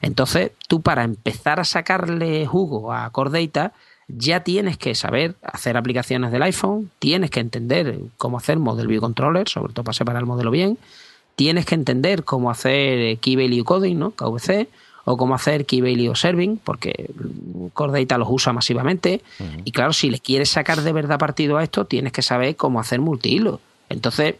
Entonces, 0.00 0.52
tú 0.66 0.80
para 0.80 1.04
empezar 1.04 1.60
a 1.60 1.64
sacarle 1.64 2.46
jugo 2.46 2.92
a 2.92 3.08
Cordeita, 3.10 3.72
ya 4.08 4.40
tienes 4.40 4.76
que 4.76 4.94
saber 4.94 5.36
hacer 5.42 5.76
aplicaciones 5.76 6.32
del 6.32 6.42
iPhone, 6.42 6.90
tienes 6.98 7.30
que 7.30 7.40
entender 7.40 8.00
cómo 8.16 8.38
hacer 8.38 8.58
Model 8.58 8.88
View 8.88 9.00
Controller, 9.00 9.48
sobre 9.48 9.72
todo 9.72 9.84
para 9.84 9.94
separar 9.94 10.22
el 10.22 10.26
modelo 10.26 10.50
bien, 10.50 10.78
tienes 11.40 11.64
que 11.64 11.74
entender 11.74 12.24
cómo 12.24 12.50
hacer 12.50 13.16
Key 13.16 13.34
Value 13.34 13.64
Coding, 13.64 13.98
¿no? 13.98 14.10
KVC, 14.10 14.68
o 15.06 15.16
cómo 15.16 15.34
hacer 15.34 15.64
Key 15.64 15.80
Value 15.80 16.14
Serving, 16.14 16.58
porque 16.58 17.08
Core 17.72 17.98
Data 17.98 18.18
los 18.18 18.28
usa 18.30 18.52
masivamente. 18.52 19.22
Y 19.64 19.72
claro, 19.72 19.94
si 19.94 20.10
le 20.10 20.18
quieres 20.18 20.50
sacar 20.50 20.82
de 20.82 20.92
verdad 20.92 21.18
partido 21.18 21.56
a 21.56 21.62
esto, 21.62 21.86
tienes 21.86 22.12
que 22.12 22.20
saber 22.20 22.56
cómo 22.56 22.78
hacer 22.78 23.00
multihilo. 23.00 23.58
Entonces, 23.88 24.34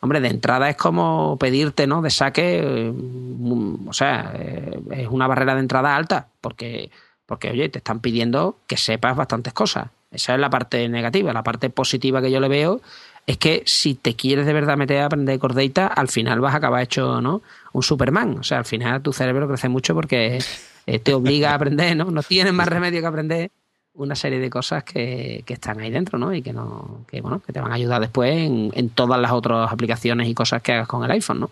hombre, 0.00 0.20
de 0.20 0.28
entrada 0.28 0.68
es 0.68 0.76
como 0.76 1.38
pedirte, 1.38 1.86
¿no? 1.86 2.02
De 2.02 2.10
saque, 2.10 2.92
mm, 2.94 3.88
o 3.88 3.94
sea, 3.94 4.34
eh, 4.38 4.78
es 4.90 5.08
una 5.08 5.26
barrera 5.26 5.54
de 5.54 5.60
entrada 5.60 5.96
alta, 5.96 6.28
porque, 6.42 6.90
porque, 7.24 7.48
oye, 7.48 7.70
te 7.70 7.78
están 7.78 8.00
pidiendo 8.00 8.58
que 8.66 8.76
sepas 8.76 9.16
bastantes 9.16 9.54
cosas. 9.54 9.88
Esa 10.10 10.34
es 10.34 10.38
la 10.40 10.50
parte 10.50 10.86
negativa. 10.90 11.32
La 11.32 11.44
parte 11.44 11.70
positiva 11.70 12.20
que 12.20 12.30
yo 12.30 12.40
le 12.40 12.48
veo 12.48 12.82
es 13.26 13.38
que 13.38 13.62
si 13.66 13.94
te 13.94 14.14
quieres 14.16 14.46
de 14.46 14.52
verdad 14.52 14.76
meter 14.76 15.00
a 15.00 15.06
aprender 15.06 15.38
Data, 15.38 15.86
al 15.86 16.08
final 16.08 16.40
vas 16.40 16.54
a 16.54 16.58
acabar 16.58 16.82
hecho 16.82 17.20
¿no? 17.20 17.42
un 17.72 17.82
Superman. 17.82 18.38
O 18.38 18.42
sea, 18.42 18.58
al 18.58 18.64
final 18.64 19.02
tu 19.02 19.12
cerebro 19.12 19.48
crece 19.48 19.68
mucho 19.68 19.94
porque 19.94 20.40
eh, 20.86 20.98
te 20.98 21.14
obliga 21.14 21.52
a 21.52 21.54
aprender, 21.54 21.96
¿no? 21.96 22.10
No 22.10 22.22
tienes 22.22 22.52
más 22.52 22.68
remedio 22.68 23.00
que 23.00 23.06
aprender 23.06 23.50
una 23.94 24.14
serie 24.14 24.38
de 24.38 24.50
cosas 24.50 24.84
que, 24.84 25.44
están 25.46 25.80
ahí 25.80 25.90
dentro, 25.90 26.18
¿no? 26.18 26.34
Y 26.34 26.42
que 26.42 26.52
no, 26.52 27.04
que 27.06 27.20
bueno, 27.20 27.40
que 27.40 27.52
te 27.52 27.60
van 27.60 27.72
a 27.72 27.74
ayudar 27.74 28.00
después 28.00 28.32
en, 28.32 28.88
todas 28.90 29.20
las 29.20 29.32
otras 29.32 29.70
aplicaciones 29.70 30.28
y 30.28 30.34
cosas 30.34 30.62
que 30.62 30.72
hagas 30.72 30.88
con 30.88 31.04
el 31.04 31.10
iPhone, 31.10 31.40
¿no? 31.40 31.50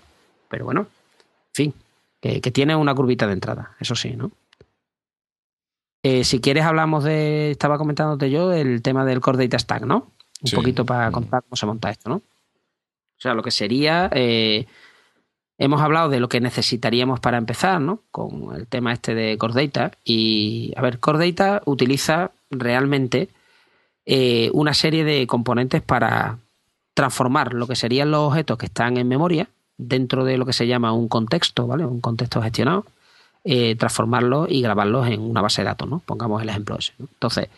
Pero 0.49 0.65
bueno, 0.65 0.81
en 0.81 1.55
fin, 1.55 1.75
que, 2.21 2.41
tiene 2.41 2.75
una 2.75 2.95
curvita 2.95 3.27
de 3.27 3.35
entrada, 3.35 3.77
eso 3.79 3.95
sí, 3.95 4.15
¿no? 4.17 4.31
Eh, 6.03 6.25
si 6.25 6.41
quieres 6.41 6.65
hablamos 6.65 7.05
de, 7.05 7.51
estaba 7.51 7.77
comentándote 7.77 8.31
yo, 8.31 8.53
el 8.53 8.81
tema 8.81 9.05
del 9.05 9.21
Core 9.21 9.45
Data 9.45 9.59
Stack, 9.59 9.83
¿no? 9.85 10.09
Un 10.43 10.51
poquito 10.53 10.85
para 10.85 11.11
contar 11.11 11.43
cómo 11.43 11.57
se 11.57 11.67
monta 11.67 11.91
esto, 11.91 12.11
¿no? 12.11 12.17
O 12.17 13.23
sea, 13.23 13.35
lo 13.35 13.43
que 13.43 13.51
sería, 13.51 14.09
eh, 14.15 14.67
hemos 15.59 15.83
hablado 15.83 16.09
de 16.09 16.21
lo 16.21 16.29
que 16.29 16.41
necesitaríamos 16.41 17.21
para 17.21 17.37
empezar, 17.37 17.81
¿no? 17.81 18.01
Con 18.11 18.57
el 18.57 18.67
tema 18.67 18.95
este 18.95 19.15
de 19.15 19.37
Core 19.37 19.67
Data. 19.67 19.93
Y, 20.05 20.73
a 20.77 20.81
ver, 20.81 20.99
Core 20.99 21.31
Data 21.31 21.63
utiliza 21.67 22.31
realmente 22.51 23.29
eh, 24.07 24.51
una 24.55 24.73
serie 24.73 25.05
de 25.05 25.27
componentes 25.27 25.83
para 25.83 26.39
transformar 26.95 27.53
lo 27.53 27.67
que 27.67 27.77
serían 27.77 28.11
los 28.11 28.29
objetos 28.29 28.57
que 28.57 28.67
están 28.67 28.97
en 28.97 29.07
memoria 29.07 29.49
dentro 29.77 30.25
de 30.25 30.39
lo 30.39 30.47
que 30.47 30.53
se 30.53 30.67
llama 30.67 30.93
un 30.93 31.09
contexto, 31.09 31.67
¿vale? 31.67 31.85
Un 31.85 32.01
contexto 32.01 32.41
gestionado, 32.41 32.87
eh, 33.45 33.77
transformarlos 33.77 34.51
y 34.51 34.63
grabarlos 34.63 35.09
en 35.09 35.21
una 35.21 35.43
base 35.43 35.61
de 35.61 35.67
datos, 35.67 35.89
¿no? 35.89 36.01
Pongamos 36.01 36.43
el 36.43 36.49
ejemplo 36.49 36.77
ese. 36.79 36.95
Entonces, 36.99 37.49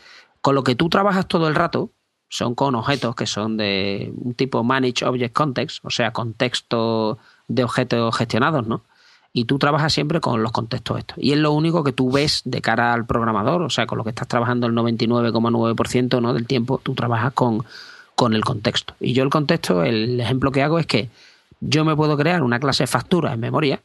con 0.40 0.56
lo 0.56 0.64
que 0.64 0.74
tú 0.74 0.88
trabajas 0.88 1.26
todo 1.26 1.46
el 1.48 1.54
rato, 1.54 1.90
son 2.32 2.54
con 2.54 2.74
objetos 2.74 3.14
que 3.14 3.26
son 3.26 3.58
de 3.58 4.10
un 4.16 4.32
tipo 4.32 4.64
Manage 4.64 5.04
Object 5.04 5.34
Context, 5.34 5.84
o 5.84 5.90
sea, 5.90 6.12
contexto 6.12 7.18
de 7.46 7.62
objetos 7.62 8.16
gestionados, 8.16 8.66
¿no? 8.66 8.80
Y 9.34 9.44
tú 9.44 9.58
trabajas 9.58 9.92
siempre 9.92 10.18
con 10.18 10.42
los 10.42 10.50
contextos 10.50 10.98
estos. 10.98 11.18
Y 11.20 11.32
es 11.32 11.38
lo 11.38 11.52
único 11.52 11.84
que 11.84 11.92
tú 11.92 12.10
ves 12.10 12.40
de 12.46 12.62
cara 12.62 12.94
al 12.94 13.04
programador, 13.04 13.60
o 13.60 13.68
sea, 13.68 13.86
con 13.86 13.98
lo 13.98 14.04
que 14.04 14.10
estás 14.10 14.28
trabajando 14.28 14.66
el 14.66 14.72
99,9% 14.72 16.22
¿no? 16.22 16.32
del 16.32 16.46
tiempo, 16.46 16.80
tú 16.82 16.94
trabajas 16.94 17.34
con, 17.34 17.66
con 18.14 18.32
el 18.32 18.44
contexto. 18.44 18.94
Y 18.98 19.12
yo 19.12 19.24
el 19.24 19.30
contexto, 19.30 19.82
el 19.84 20.18
ejemplo 20.18 20.52
que 20.52 20.62
hago 20.62 20.78
es 20.78 20.86
que 20.86 21.10
yo 21.60 21.84
me 21.84 21.94
puedo 21.94 22.16
crear 22.16 22.42
una 22.42 22.60
clase 22.60 22.86
factura 22.86 23.34
en 23.34 23.40
memoria 23.40 23.82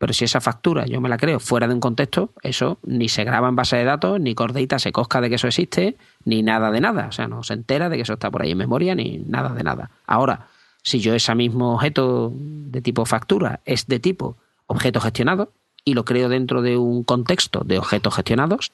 pero 0.00 0.14
si 0.14 0.24
esa 0.24 0.40
factura 0.40 0.86
yo 0.86 0.98
me 1.02 1.10
la 1.10 1.18
creo 1.18 1.38
fuera 1.40 1.68
de 1.68 1.74
un 1.74 1.80
contexto, 1.80 2.32
eso 2.42 2.78
ni 2.84 3.10
se 3.10 3.22
graba 3.22 3.50
en 3.50 3.54
base 3.54 3.76
de 3.76 3.84
datos, 3.84 4.18
ni 4.18 4.34
Cordeita 4.34 4.78
se 4.78 4.92
cosca 4.92 5.20
de 5.20 5.28
que 5.28 5.34
eso 5.34 5.46
existe, 5.46 5.98
ni 6.24 6.42
nada 6.42 6.70
de 6.70 6.80
nada. 6.80 7.08
O 7.08 7.12
sea, 7.12 7.28
no 7.28 7.42
se 7.42 7.52
entera 7.52 7.90
de 7.90 7.96
que 7.96 8.02
eso 8.02 8.14
está 8.14 8.30
por 8.30 8.40
ahí 8.40 8.52
en 8.52 8.56
memoria, 8.56 8.94
ni 8.94 9.18
nada 9.18 9.50
de 9.50 9.62
nada. 9.62 9.90
Ahora, 10.06 10.46
si 10.82 11.00
yo 11.00 11.14
ese 11.14 11.34
mismo 11.34 11.74
objeto 11.74 12.32
de 12.34 12.80
tipo 12.80 13.04
factura 13.04 13.60
es 13.66 13.88
de 13.88 14.00
tipo 14.00 14.38
objeto 14.68 15.02
gestionado 15.02 15.52
y 15.84 15.92
lo 15.92 16.06
creo 16.06 16.30
dentro 16.30 16.62
de 16.62 16.78
un 16.78 17.04
contexto 17.04 17.60
de 17.62 17.76
objetos 17.76 18.14
gestionados, 18.14 18.72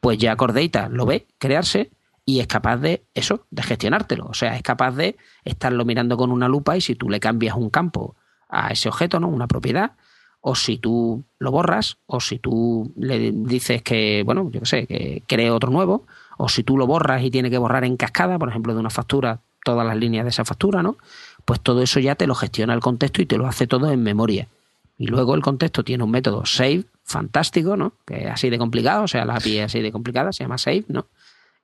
pues 0.00 0.18
ya 0.18 0.36
Cordeita 0.36 0.88
lo 0.88 1.06
ve 1.06 1.26
crearse 1.38 1.90
y 2.24 2.38
es 2.38 2.46
capaz 2.46 2.76
de 2.76 3.02
eso, 3.14 3.46
de 3.50 3.64
gestionártelo. 3.64 4.26
O 4.26 4.34
sea, 4.34 4.54
es 4.54 4.62
capaz 4.62 4.92
de 4.92 5.16
estarlo 5.44 5.84
mirando 5.84 6.16
con 6.16 6.30
una 6.30 6.46
lupa 6.46 6.76
y 6.76 6.80
si 6.80 6.94
tú 6.94 7.10
le 7.10 7.18
cambias 7.18 7.56
un 7.56 7.68
campo 7.68 8.14
a 8.48 8.68
ese 8.68 8.88
objeto, 8.88 9.18
¿no? 9.18 9.26
Una 9.26 9.48
propiedad, 9.48 9.96
o 10.40 10.54
si 10.54 10.78
tú 10.78 11.24
lo 11.38 11.50
borras, 11.50 11.98
o 12.06 12.20
si 12.20 12.38
tú 12.38 12.92
le 12.96 13.32
dices 13.32 13.82
que, 13.82 14.22
bueno, 14.24 14.50
yo 14.50 14.60
qué 14.60 14.66
sé, 14.66 14.86
que 14.86 15.22
cree 15.26 15.50
otro 15.50 15.70
nuevo, 15.70 16.04
o 16.36 16.48
si 16.48 16.62
tú 16.62 16.76
lo 16.76 16.86
borras 16.86 17.22
y 17.22 17.30
tiene 17.30 17.50
que 17.50 17.58
borrar 17.58 17.84
en 17.84 17.96
cascada, 17.96 18.38
por 18.38 18.48
ejemplo, 18.48 18.74
de 18.74 18.80
una 18.80 18.90
factura, 18.90 19.40
todas 19.64 19.86
las 19.86 19.96
líneas 19.96 20.24
de 20.24 20.30
esa 20.30 20.44
factura, 20.44 20.82
¿no? 20.82 20.96
Pues 21.44 21.60
todo 21.60 21.82
eso 21.82 22.00
ya 22.00 22.14
te 22.14 22.26
lo 22.26 22.34
gestiona 22.34 22.74
el 22.74 22.80
contexto 22.80 23.20
y 23.20 23.26
te 23.26 23.36
lo 23.36 23.46
hace 23.46 23.66
todo 23.66 23.90
en 23.90 24.02
memoria. 24.02 24.48
Y 24.96 25.06
luego 25.06 25.34
el 25.34 25.42
contexto 25.42 25.84
tiene 25.84 26.04
un 26.04 26.10
método 26.10 26.44
save 26.46 26.84
fantástico, 27.04 27.76
¿no? 27.76 27.92
Que 28.06 28.24
es 28.24 28.30
así 28.30 28.50
de 28.50 28.58
complicado, 28.58 29.04
o 29.04 29.08
sea, 29.08 29.24
la 29.24 29.36
API 29.36 29.58
es 29.58 29.64
así 29.66 29.80
de 29.80 29.92
complicada, 29.92 30.32
se 30.32 30.44
llama 30.44 30.58
save, 30.58 30.84
¿no? 30.88 31.06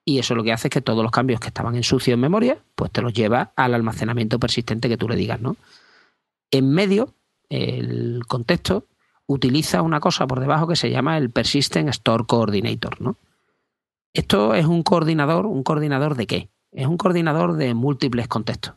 Y 0.05 0.19
eso 0.19 0.35
lo 0.35 0.45
que 0.45 0.53
hace 0.53 0.69
es 0.69 0.73
que 0.73 0.81
todos 0.81 1.03
los 1.03 1.11
cambios 1.11 1.41
que 1.41 1.49
estaban 1.49 1.75
en 1.77 1.83
sucio 1.83 2.15
en 2.15 2.21
memoria, 2.21 2.59
pues 2.75 2.91
te 2.91 3.01
los 3.01 3.13
lleva 3.13 3.53
al 3.57 3.75
almacenamiento 3.75 4.39
persistente 4.39 4.89
que 4.89 4.97
tú 4.97 5.09
le 5.09 5.17
digas, 5.17 5.41
¿no? 5.41 5.57
En 6.51 6.71
medio 6.71 7.15
el 7.49 8.23
contexto 8.27 8.87
utiliza 9.27 9.83
una 9.83 10.01
cosa 10.01 10.27
por 10.27 10.41
debajo 10.41 10.67
que 10.67 10.77
se 10.77 10.91
llama 10.91 11.17
el 11.19 11.31
Persistent 11.31 11.89
Store 11.89 12.25
Coordinator, 12.27 13.01
¿no? 13.01 13.19
Esto 14.13 14.55
es 14.55 14.67
un 14.67 14.83
coordinador, 14.83 15.47
¿un 15.47 15.65
coordinador 15.65 16.15
de 16.15 16.27
qué? 16.27 16.51
Es 16.71 16.87
un 16.87 16.97
coordinador 16.97 17.55
de 17.57 17.75
múltiples 17.75 18.29
contextos. 18.29 18.75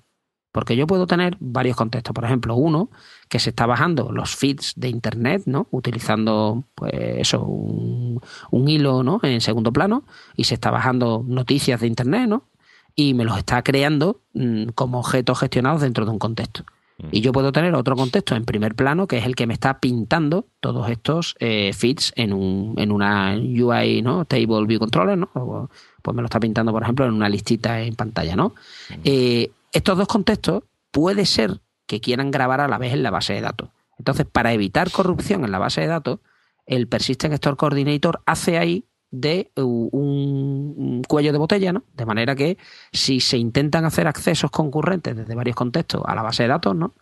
Porque 0.51 0.75
yo 0.75 0.87
puedo 0.87 1.05
tener 1.05 1.37
varios 1.39 1.77
contextos. 1.77 2.13
Por 2.15 2.25
ejemplo, 2.25 2.55
uno 2.55 2.89
que 3.29 3.37
se 3.37 3.51
está 3.51 3.67
bajando 3.67 4.11
los 4.11 4.35
feeds 4.35 4.73
de 4.75 4.89
Internet, 4.89 5.43
¿no? 5.45 5.67
Utilizando, 5.69 6.63
pues 6.73 6.93
eso, 6.95 7.43
un, 7.43 8.19
hilo, 8.67 9.03
¿no? 9.03 9.19
En 9.21 9.41
segundo 9.41 9.71
plano. 9.71 10.05
Y 10.35 10.45
se 10.45 10.55
está 10.55 10.71
bajando 10.71 11.23
noticias 11.27 11.79
de 11.81 11.87
Internet, 11.87 12.27
¿no? 12.27 12.49
Y 12.95 13.13
me 13.13 13.23
los 13.23 13.37
está 13.37 13.61
creando 13.61 14.21
mm, 14.33 14.69
como 14.69 14.99
objetos 14.99 15.39
gestionados 15.39 15.81
dentro 15.81 16.05
de 16.05 16.11
un 16.11 16.19
contexto. 16.19 16.63
Y 17.11 17.21
yo 17.21 17.31
puedo 17.31 17.51
tener 17.51 17.75
otro 17.75 17.95
contexto 17.95 18.35
en 18.35 18.43
primer 18.43 18.73
plano, 18.73 19.07
que 19.07 19.19
es 19.19 19.25
el 19.25 19.35
que 19.35 19.45
me 19.45 19.53
está 19.53 19.79
pintando 19.79 20.47
todos 20.59 20.89
estos 20.89 21.35
eh, 21.39 21.71
feeds 21.73 22.11
en, 22.15 22.33
un, 22.33 22.73
en 22.77 22.91
una 22.91 23.35
UI, 23.35 24.01
¿no? 24.01 24.25
Table 24.25 24.65
View 24.65 24.79
Controller, 24.79 25.17
¿no? 25.17 25.69
pues 26.01 26.15
me 26.15 26.21
lo 26.21 26.25
está 26.25 26.39
pintando, 26.39 26.71
por 26.71 26.81
ejemplo, 26.81 27.05
en 27.05 27.13
una 27.13 27.29
listita 27.29 27.81
en 27.81 27.95
pantalla, 27.95 28.35
¿no? 28.35 28.55
Eh, 29.03 29.51
estos 29.71 29.97
dos 29.97 30.07
contextos 30.07 30.63
puede 30.89 31.25
ser 31.25 31.59
que 31.85 32.01
quieran 32.01 32.31
grabar 32.31 32.61
a 32.61 32.67
la 32.67 32.77
vez 32.77 32.93
en 32.93 33.03
la 33.03 33.11
base 33.11 33.33
de 33.33 33.41
datos. 33.41 33.69
Entonces, 33.99 34.25
para 34.25 34.53
evitar 34.53 34.89
corrupción 34.89 35.43
en 35.45 35.51
la 35.51 35.59
base 35.59 35.81
de 35.81 35.87
datos, 35.87 36.19
el 36.65 36.87
Persistent 36.87 37.33
Store 37.35 37.57
Coordinator 37.57 38.21
hace 38.25 38.57
ahí 38.57 38.85
de 39.11 39.51
un, 39.55 41.01
cuello 41.07 41.31
de 41.31 41.37
botella, 41.37 41.73
¿no? 41.73 41.83
De 41.93 42.05
manera 42.05 42.35
que 42.35 42.57
si 42.91 43.19
se 43.19 43.37
intentan 43.37 43.85
hacer 43.85 44.07
accesos 44.07 44.51
concurrentes 44.51 45.15
desde 45.15 45.35
varios 45.35 45.55
contextos 45.55 46.01
a 46.05 46.15
la 46.15 46.23
base 46.23 46.43
de 46.43 46.49
datos, 46.49 46.75
¿no? 46.75 46.93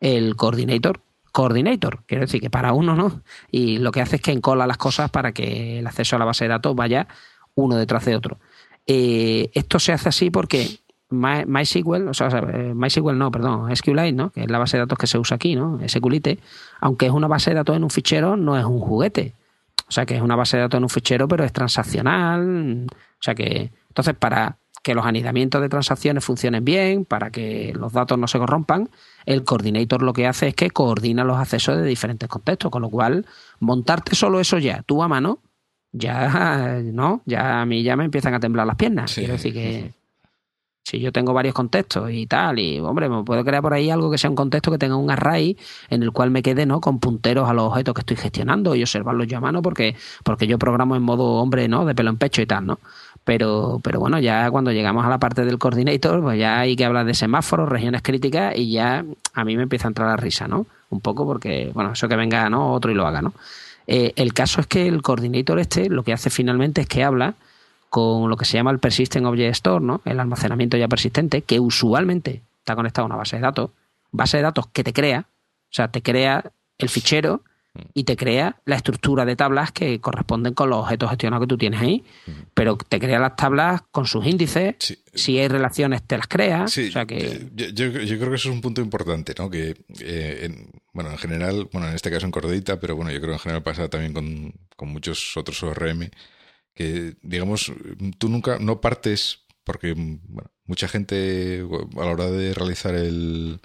El 0.00 0.36
coordinator, 0.36 1.00
coordinator, 1.32 2.02
quiero 2.06 2.22
decir 2.22 2.40
que 2.40 2.50
para 2.50 2.72
uno, 2.72 2.94
¿no? 2.94 3.22
Y 3.50 3.78
lo 3.78 3.92
que 3.92 4.00
hace 4.00 4.16
es 4.16 4.22
que 4.22 4.32
encola 4.32 4.66
las 4.66 4.76
cosas 4.76 5.10
para 5.10 5.32
que 5.32 5.78
el 5.78 5.86
acceso 5.86 6.16
a 6.16 6.18
la 6.18 6.24
base 6.24 6.44
de 6.44 6.50
datos 6.50 6.76
vaya 6.76 7.08
uno 7.54 7.76
detrás 7.76 8.04
de 8.04 8.16
otro. 8.16 8.38
Eh, 8.86 9.50
esto 9.54 9.78
se 9.78 9.92
hace 9.92 10.10
así 10.10 10.30
porque 10.30 10.80
MySQL, 11.10 12.08
o 12.08 12.14
sea, 12.14 12.28
eh, 12.28 12.74
MySQL 12.74 13.16
no, 13.16 13.30
perdón, 13.30 13.74
SQLite, 13.74 14.12
¿no? 14.12 14.30
Que 14.30 14.42
es 14.42 14.50
la 14.50 14.58
base 14.58 14.76
de 14.76 14.82
datos 14.82 14.98
que 14.98 15.06
se 15.06 15.18
usa 15.18 15.36
aquí, 15.36 15.54
¿no? 15.54 15.78
SQLite, 15.86 16.38
aunque 16.80 17.06
es 17.06 17.12
una 17.12 17.28
base 17.28 17.50
de 17.50 17.56
datos 17.56 17.76
en 17.76 17.84
un 17.84 17.90
fichero, 17.90 18.36
no 18.36 18.58
es 18.58 18.64
un 18.64 18.80
juguete. 18.80 19.34
O 19.88 19.92
sea, 19.92 20.06
que 20.06 20.16
es 20.16 20.22
una 20.22 20.36
base 20.36 20.56
de 20.56 20.62
datos 20.62 20.78
en 20.78 20.84
un 20.84 20.90
fichero, 20.90 21.28
pero 21.28 21.44
es 21.44 21.52
transaccional. 21.52 22.86
O 22.90 23.22
sea 23.22 23.34
que, 23.34 23.72
entonces, 23.88 24.14
para 24.14 24.58
que 24.82 24.94
los 24.94 25.06
anidamientos 25.06 25.62
de 25.62 25.68
transacciones 25.70 26.22
funcionen 26.22 26.62
bien, 26.62 27.06
para 27.06 27.30
que 27.30 27.72
los 27.74 27.92
datos 27.94 28.18
no 28.18 28.28
se 28.28 28.38
corrompan, 28.38 28.90
el 29.24 29.42
coordinator 29.42 30.02
lo 30.02 30.12
que 30.12 30.26
hace 30.26 30.48
es 30.48 30.54
que 30.54 30.70
coordina 30.70 31.24
los 31.24 31.38
accesos 31.38 31.78
de 31.78 31.84
diferentes 31.84 32.28
contextos, 32.28 32.70
con 32.70 32.82
lo 32.82 32.90
cual 32.90 33.24
montarte 33.60 34.14
solo 34.14 34.40
eso 34.40 34.58
ya, 34.58 34.82
tú 34.82 35.02
a 35.02 35.08
mano, 35.08 35.38
ya 35.90 36.80
no, 36.84 37.22
ya 37.24 37.62
a 37.62 37.66
mí 37.66 37.82
ya 37.82 37.96
me 37.96 38.04
empiezan 38.04 38.34
a 38.34 38.40
temblar 38.40 38.66
las 38.66 38.76
piernas. 38.76 39.14
Quiero 39.14 39.32
decir 39.32 39.54
que 39.54 39.94
si 40.84 41.00
yo 41.00 41.12
tengo 41.12 41.32
varios 41.32 41.54
contextos 41.54 42.10
y 42.12 42.26
tal, 42.26 42.58
y 42.58 42.78
hombre, 42.78 43.08
me 43.08 43.24
puedo 43.24 43.42
crear 43.42 43.62
por 43.62 43.72
ahí 43.72 43.88
algo 43.88 44.10
que 44.10 44.18
sea 44.18 44.28
un 44.28 44.36
contexto 44.36 44.70
que 44.70 44.76
tenga 44.76 44.96
un 44.96 45.10
array 45.10 45.56
en 45.88 46.02
el 46.02 46.12
cual 46.12 46.30
me 46.30 46.42
quede, 46.42 46.66
¿no? 46.66 46.80
Con 46.82 47.00
punteros 47.00 47.48
a 47.48 47.54
los 47.54 47.64
objetos 47.64 47.94
que 47.94 48.00
estoy 48.00 48.16
gestionando 48.18 48.74
y 48.74 48.82
observarlos 48.82 49.26
yo 49.26 49.38
a 49.38 49.40
mano 49.40 49.62
porque, 49.62 49.96
porque 50.24 50.46
yo 50.46 50.58
programo 50.58 50.94
en 50.94 51.02
modo 51.02 51.24
hombre, 51.24 51.68
¿no? 51.68 51.86
De 51.86 51.94
pelo 51.94 52.10
en 52.10 52.18
pecho 52.18 52.42
y 52.42 52.46
tal, 52.46 52.66
¿no? 52.66 52.78
Pero, 53.24 53.80
pero 53.82 53.98
bueno, 53.98 54.18
ya 54.18 54.50
cuando 54.50 54.72
llegamos 54.72 55.06
a 55.06 55.08
la 55.08 55.18
parte 55.18 55.46
del 55.46 55.58
coordinator, 55.58 56.20
pues 56.20 56.38
ya 56.38 56.60
hay 56.60 56.76
que 56.76 56.84
hablar 56.84 57.06
de 57.06 57.14
semáforos, 57.14 57.66
regiones 57.70 58.02
críticas 58.02 58.54
y 58.54 58.70
ya 58.70 59.06
a 59.32 59.44
mí 59.44 59.56
me 59.56 59.62
empieza 59.62 59.88
a 59.88 59.90
entrar 59.90 60.08
la 60.08 60.16
risa, 60.18 60.46
¿no? 60.46 60.66
Un 60.90 61.00
poco 61.00 61.24
porque, 61.24 61.70
bueno, 61.72 61.92
eso 61.92 62.08
que 62.08 62.16
venga, 62.16 62.50
¿no? 62.50 62.74
Otro 62.74 62.90
y 62.92 62.94
lo 62.94 63.06
haga, 63.06 63.22
¿no? 63.22 63.32
Eh, 63.86 64.12
el 64.16 64.34
caso 64.34 64.60
es 64.60 64.66
que 64.66 64.86
el 64.86 65.00
coordinator 65.00 65.58
este 65.58 65.88
lo 65.88 66.02
que 66.02 66.12
hace 66.12 66.28
finalmente 66.28 66.82
es 66.82 66.86
que 66.86 67.04
habla 67.04 67.34
con 67.94 68.28
lo 68.28 68.36
que 68.36 68.44
se 68.44 68.56
llama 68.56 68.72
el 68.72 68.80
Persistent 68.80 69.24
Object 69.24 69.52
Store, 69.52 69.84
¿no? 69.84 70.00
el 70.04 70.18
almacenamiento 70.18 70.76
ya 70.76 70.88
persistente, 70.88 71.42
que 71.42 71.60
usualmente 71.60 72.42
está 72.58 72.74
conectado 72.74 73.04
a 73.04 73.06
una 73.06 73.14
base 73.14 73.36
de 73.36 73.42
datos, 73.42 73.70
base 74.10 74.38
de 74.38 74.42
datos 74.42 74.66
que 74.72 74.82
te 74.82 74.92
crea, 74.92 75.28
o 75.28 75.70
sea, 75.70 75.86
te 75.86 76.02
crea 76.02 76.50
el 76.76 76.88
fichero 76.88 77.42
y 77.94 78.02
te 78.02 78.16
crea 78.16 78.56
la 78.64 78.74
estructura 78.74 79.24
de 79.24 79.36
tablas 79.36 79.70
que 79.70 80.00
corresponden 80.00 80.54
con 80.54 80.70
los 80.70 80.80
objetos 80.80 81.08
gestionados 81.08 81.46
que 81.46 81.48
tú 81.50 81.56
tienes 81.56 81.82
ahí, 81.82 82.02
pero 82.52 82.76
te 82.76 82.98
crea 82.98 83.20
las 83.20 83.36
tablas 83.36 83.82
con 83.92 84.06
sus 84.06 84.26
índices, 84.26 84.74
si 85.14 85.38
hay 85.38 85.46
relaciones 85.46 86.02
te 86.02 86.16
las 86.16 86.26
crea. 86.26 86.66
Sí, 86.66 86.90
que... 87.06 87.46
yo, 87.54 87.92
creo 87.92 88.30
que 88.30 88.34
eso 88.34 88.48
es 88.48 88.54
un 88.56 88.60
punto 88.60 88.80
importante, 88.80 89.36
¿no? 89.38 89.48
Que, 89.48 89.76
eh, 90.00 90.68
bueno, 90.92 91.12
en 91.12 91.18
general, 91.18 91.68
bueno, 91.72 91.86
en 91.86 91.94
este 91.94 92.10
caso 92.10 92.26
en 92.26 92.32
Cordita, 92.32 92.80
pero 92.80 92.96
bueno, 92.96 93.12
yo 93.12 93.20
creo 93.20 93.30
que 93.30 93.36
en 93.36 93.38
general 93.38 93.62
pasa 93.62 93.88
también 93.88 94.12
con, 94.12 94.52
con 94.74 94.88
muchos 94.88 95.36
otros 95.36 95.62
ORM, 95.62 96.10
que, 96.74 97.16
digamos, 97.22 97.72
tú 98.18 98.28
nunca, 98.28 98.58
no 98.58 98.80
partes, 98.80 99.40
porque 99.64 99.94
mucha 100.66 100.88
gente 100.88 101.64
a 101.96 102.04
la 102.04 102.12
hora 102.12 102.30
de 102.30 102.52
realizar 102.52 102.94
el, 102.94 103.60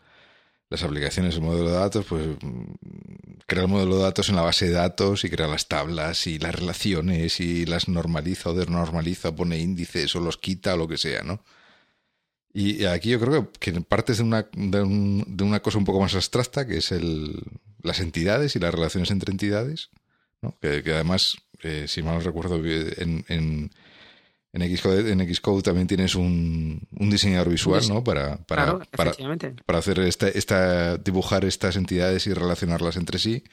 las 0.69 0.83
aplicaciones, 0.83 1.35
el 1.35 1.41
modelo 1.41 1.69
de 1.69 1.75
datos, 1.75 2.05
pues 2.07 2.27
crea 3.47 3.63
el 3.63 3.69
modelo 3.69 3.97
de 3.97 4.03
datos 4.03 4.29
en 4.29 4.35
la 4.35 4.43
base 4.43 4.67
de 4.67 4.73
datos 4.73 5.23
y 5.25 5.29
crea 5.29 5.47
las 5.47 5.67
tablas 5.67 6.27
y 6.27 6.37
las 6.37 6.53
relaciones 6.53 7.39
y 7.39 7.65
las 7.65 7.87
normaliza 7.87 8.51
o 8.51 8.53
desnormaliza, 8.53 9.35
pone 9.35 9.57
índices 9.57 10.15
o 10.15 10.19
los 10.19 10.37
quita 10.37 10.75
o 10.75 10.77
lo 10.77 10.87
que 10.87 10.97
sea, 10.97 11.23
¿no? 11.23 11.43
Y 12.51 12.85
aquí 12.85 13.09
yo 13.09 13.19
creo 13.19 13.51
que 13.59 13.71
partes 13.81 14.17
de 14.17 14.23
una, 14.23 14.49
de, 14.53 14.81
una 14.81 15.59
cosa 15.61 15.77
un 15.77 15.85
poco 15.85 16.01
más 16.01 16.15
abstracta, 16.15 16.65
que 16.65 16.77
es 16.77 16.91
el, 16.91 17.43
las 17.83 17.99
entidades 17.99 18.55
y 18.55 18.59
las 18.59 18.73
relaciones 18.73 19.11
entre 19.11 19.31
entidades, 19.31 19.91
¿no? 20.41 20.57
que 20.59 20.81
además 20.87 21.37
eh, 21.63 21.85
si 21.87 22.01
mal 22.01 22.15
no 22.15 22.21
recuerdo, 22.21 22.57
en, 22.57 23.25
en, 23.27 23.71
en, 24.53 24.77
Xcode, 24.77 25.11
en 25.11 25.35
Xcode 25.35 25.61
también 25.61 25.87
tienes 25.87 26.15
un, 26.15 26.87
un 26.97 27.09
diseñador 27.09 27.49
visual, 27.49 27.81
¿no? 27.87 28.03
Para, 28.03 28.37
para, 28.37 28.79
para, 28.91 29.13
para, 29.65 29.79
hacer 29.79 29.99
esta, 29.99 30.27
esta, 30.29 30.97
dibujar 30.97 31.45
estas 31.45 31.75
entidades 31.75 32.27
y 32.27 32.33
relacionarlas 32.33 32.95
entre 32.95 33.19
sí 33.19 33.43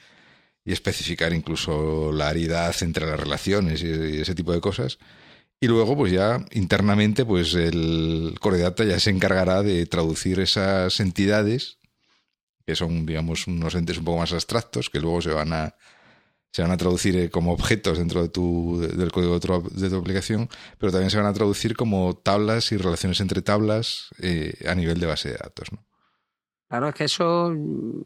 y 0.65 0.73
especificar 0.73 1.33
incluso 1.33 2.11
la 2.13 2.29
aridad 2.29 2.75
entre 2.83 3.07
las 3.07 3.19
relaciones 3.19 3.83
y, 3.83 4.21
ese 4.21 4.35
tipo 4.35 4.53
de 4.53 4.61
cosas. 4.61 4.99
Y 5.61 5.69
luego, 5.69 5.97
pues 5.97 6.13
ya 6.13 6.45
internamente, 6.53 7.25
pues 7.25 7.55
el 7.55 8.35
Core 8.41 8.59
Data 8.59 8.85
ya 8.85 9.01
se 9.01 9.11
encargará 9.11 9.63
de 9.63 9.87
traducir 9.87 10.41
esas 10.41 11.01
entidades, 11.01 11.79
que 12.67 12.75
son, 12.75 13.07
digamos, 13.07 13.47
unos 13.47 13.75
entes 13.75 13.99
un 13.99 14.05
poco 14.05 14.19
más 14.19 14.33
abstractos, 14.33 14.91
que 14.91 15.01
luego 15.01 15.23
se 15.23 15.31
van 15.31 15.53
a, 15.53 15.77
se 16.57 16.63
van 16.63 16.71
a 16.71 16.79
traducir 16.79 17.15
eh, 17.19 17.29
como 17.29 17.53
objetos 17.53 17.99
dentro 17.99 18.23
de 18.23 18.31
tu, 18.31 18.81
del 18.81 19.13
código 19.13 19.39
de 19.39 19.91
tu, 19.91 19.97
aplicación, 19.97 20.49
pero 20.79 20.91
también 20.91 21.11
se 21.11 21.19
van 21.19 21.27
a 21.27 21.35
traducir 21.35 21.77
como 21.77 22.15
tablas 22.17 22.73
y 22.73 22.79
relaciones 22.79 23.21
entre 23.21 23.43
tablas 23.43 24.09
eh, 24.23 24.55
a 24.67 24.75
nivel 24.75 24.99
de 24.99 25.05
base 25.05 25.29
de 25.29 25.35
datos. 25.37 25.69
Claro, 26.67 26.89
es 26.89 26.95
que 26.95 27.05
eso, 27.05 27.53
mm, 27.55 28.01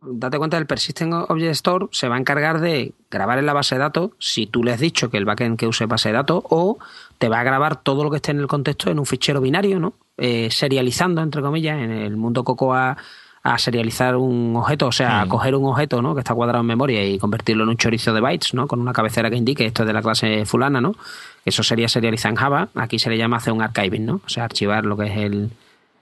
date 0.00 0.38
cuenta, 0.38 0.58
el 0.58 0.66
Persistent 0.68 1.12
Object 1.28 1.50
Store 1.50 1.86
se 1.90 2.06
va 2.06 2.14
a 2.14 2.18
encargar 2.20 2.60
de 2.60 2.94
grabar 3.10 3.40
en 3.40 3.46
la 3.46 3.52
base 3.52 3.74
de 3.74 3.80
datos 3.80 4.12
si 4.20 4.46
tú 4.46 4.62
le 4.62 4.70
has 4.70 4.78
dicho 4.78 5.10
que 5.10 5.16
el 5.16 5.24
backend 5.24 5.58
que 5.58 5.66
use 5.66 5.86
base 5.86 6.10
de 6.10 6.14
datos 6.14 6.44
o 6.50 6.78
te 7.18 7.28
va 7.28 7.40
a 7.40 7.42
grabar 7.42 7.82
todo 7.82 8.04
lo 8.04 8.12
que 8.12 8.18
esté 8.18 8.30
en 8.30 8.38
el 8.38 8.46
contexto 8.46 8.92
en 8.92 9.00
un 9.00 9.06
fichero 9.06 9.40
binario, 9.40 9.80
¿no? 9.80 9.94
Eh, 10.18 10.52
serializando, 10.52 11.20
entre 11.20 11.42
comillas, 11.42 11.82
en 11.82 11.90
el 11.90 12.16
mundo 12.16 12.44
Cocoa 12.44 12.96
a 13.42 13.58
serializar 13.58 14.14
un 14.16 14.54
objeto, 14.56 14.86
o 14.86 14.92
sea, 14.92 15.20
a 15.20 15.26
coger 15.26 15.56
un 15.56 15.64
objeto 15.64 16.00
¿no? 16.00 16.14
que 16.14 16.20
está 16.20 16.32
cuadrado 16.32 16.60
en 16.60 16.66
memoria 16.66 17.04
y 17.04 17.18
convertirlo 17.18 17.64
en 17.64 17.70
un 17.70 17.76
chorizo 17.76 18.12
de 18.12 18.20
bytes, 18.20 18.54
¿no? 18.54 18.68
con 18.68 18.80
una 18.80 18.92
cabecera 18.92 19.30
que 19.30 19.36
indique 19.36 19.66
esto 19.66 19.82
es 19.82 19.88
de 19.88 19.92
la 19.92 20.00
clase 20.00 20.46
fulana, 20.46 20.80
¿no? 20.80 20.94
Eso 21.44 21.64
sería 21.64 21.88
serializar 21.88 22.30
en 22.30 22.36
Java, 22.36 22.68
aquí 22.76 23.00
se 23.00 23.10
le 23.10 23.18
llama 23.18 23.38
hacer 23.38 23.52
un 23.52 23.62
archiving, 23.62 24.06
¿no? 24.06 24.20
O 24.24 24.28
sea, 24.28 24.44
archivar 24.44 24.84
lo 24.84 24.96
que 24.96 25.06
es 25.06 25.16
el, 25.16 25.50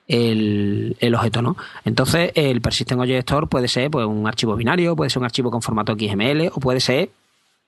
el, 0.07 0.97
el, 1.01 1.15
objeto, 1.15 1.41
¿no? 1.41 1.57
Entonces, 1.87 2.31
el 2.35 2.61
Persistent 2.61 3.01
Object 3.01 3.21
Store 3.21 3.47
puede 3.47 3.69
ser 3.69 3.91
pues, 3.91 4.05
un 4.05 4.27
archivo 4.27 4.55
binario, 4.55 4.95
puede 4.95 5.09
ser 5.09 5.21
un 5.21 5.25
archivo 5.25 5.51
con 5.51 5.63
formato 5.63 5.95
XML 5.95 6.49
o 6.53 6.61
puede 6.61 6.81
ser 6.81 7.09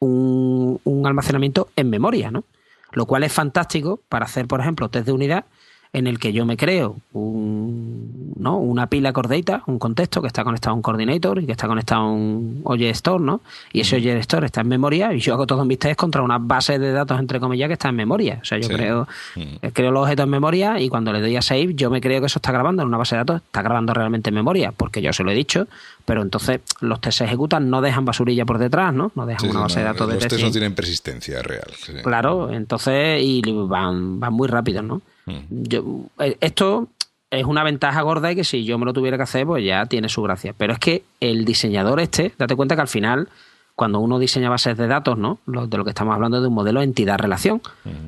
un, 0.01 0.79
un 0.85 1.07
almacenamiento 1.07 1.71
en 1.77 1.89
memoria, 1.89 2.31
¿no? 2.31 2.45
Lo 2.91 3.07
cual 3.07 3.25
es 3.25 3.33
fantástico 3.33 4.01
para 4.11 4.27
hacer, 4.27 4.47
por 4.47 4.61
ejemplo, 4.61 4.91
test 4.91 5.07
de 5.07 5.13
unidad 5.13 5.47
en 5.93 6.07
el 6.07 6.19
que 6.19 6.33
yo 6.33 6.47
me 6.47 6.57
creo 6.57 6.97
un, 7.13 8.33
¿no? 8.37 8.57
una 8.57 8.87
pila 8.87 9.13
core 9.13 9.37
data, 9.37 9.63
un 9.67 9.79
contexto 9.79 10.23
que 10.23 10.27
está 10.27 10.43
conectado 10.43 10.73
a 10.73 10.77
un 10.77 10.83
coordinator 10.83 11.39
y 11.43 11.47
que 11.47 11.53
está 11.53 11.67
conectado 11.67 12.03
a 12.03 12.11
un 12.11 12.63
object 12.65 12.97
store, 12.97 13.23
¿no? 13.23 13.43
Y 13.73 13.81
ese 13.81 13.97
object 13.97 14.21
store 14.21 14.47
está 14.47 14.63
en 14.63 14.69
memoria 14.69 15.13
y 15.13 15.21
yo 15.21 15.35
hago 15.35 15.47
todos 15.47 15.67
mis 15.67 15.79
tests 15.79 15.97
contra 15.97 16.23
una 16.23 16.39
base 16.39 16.79
de 16.79 16.93
datos, 16.93 17.19
entre 17.21 17.41
comillas, 17.41 17.69
que 17.69 17.75
está 17.75 17.91
en 17.91 17.97
memoria. 17.97 18.39
O 18.41 18.45
sea, 18.45 18.59
yo 18.59 18.69
creo, 18.69 19.07
creo 19.75 19.91
los 19.91 20.05
objetos 20.05 20.25
en 20.25 20.31
memoria 20.31 20.81
y 20.81 20.89
cuando 20.89 21.13
le 21.13 21.21
doy 21.21 21.37
a 21.37 21.43
save, 21.43 21.75
yo 21.75 21.91
me 21.91 22.01
creo 22.01 22.21
que 22.21 22.27
eso 22.27 22.39
está 22.39 22.53
grabando 22.53 22.83
en 22.83 22.89
una 22.89 22.97
base 22.97 23.15
de 23.15 23.21
datos, 23.21 23.43
está 23.43 23.61
grabando 23.61 23.93
realmente 23.93 24.31
en 24.31 24.35
memoria, 24.35 24.73
porque 24.73 25.03
yo 25.03 25.13
se 25.13 25.23
lo 25.25 25.31
he 25.31 25.35
dicho, 25.35 25.69
pero 26.07 26.23
entonces 26.23 26.61
los 26.81 27.03
tests 27.03 27.19
se 27.19 27.25
ejecutan, 27.25 27.69
no 27.69 27.83
dejan 27.83 28.07
basurilla 28.07 28.47
por 28.47 28.57
detrás, 28.57 28.95
¿no? 28.95 29.13
No 29.15 29.27
dejan 29.27 29.51
una 29.51 29.61
base 29.61 29.81
de 29.81 29.85
datos 29.85 30.09
de 30.09 30.15
Los 30.15 30.27
tests 30.27 30.43
no 30.43 30.51
tienen 30.51 30.75
persistencia 30.75 31.43
real. 31.43 31.71
Claro, 32.03 32.51
entonces, 32.51 33.21
y 33.23 33.43
van, 33.43 34.19
van 34.19 34.33
muy 34.33 34.49
rápidos, 34.49 34.85
¿no? 34.85 35.03
Yo, 35.27 36.07
eh, 36.19 36.37
esto 36.41 36.89
es 37.31 37.45
una 37.45 37.65
ventaja 37.65 38.03
gorda 38.03 38.31
y 38.31 38.37
que 38.37 38.45
si 38.45 38.65
yo 38.65 38.79
me 38.79 38.85
lo 38.85 38.93
tuviera 38.93 39.17
que 39.17 39.23
hacer, 39.23 39.47
pues 39.47 39.65
ya 39.65 39.87
tiene 39.87 40.09
su 40.09 40.23
gracia. 40.23 40.55
Pero 40.57 40.75
es 40.75 40.79
que 40.79 41.05
el 41.21 41.45
diseñador 41.45 42.01
este, 42.01 42.33
date 42.39 42.55
cuenta 42.57 42.75
que 42.75 42.83
al 42.83 42.89
final, 42.89 43.29
cuando 43.75 44.01
uno 44.01 44.19
diseña 44.19 44.51
bases 44.51 44.77
de 44.77 44.87
datos, 44.87 45.17
¿no? 45.17 45.39
de 45.47 45.79
lo 45.79 45.85
que 45.85 45.91
estamos 45.91 46.15
hablando 46.15 46.41
de 46.41 46.49
un 46.49 46.55
modelo 46.55 46.83
entidad-relación. 46.83 47.63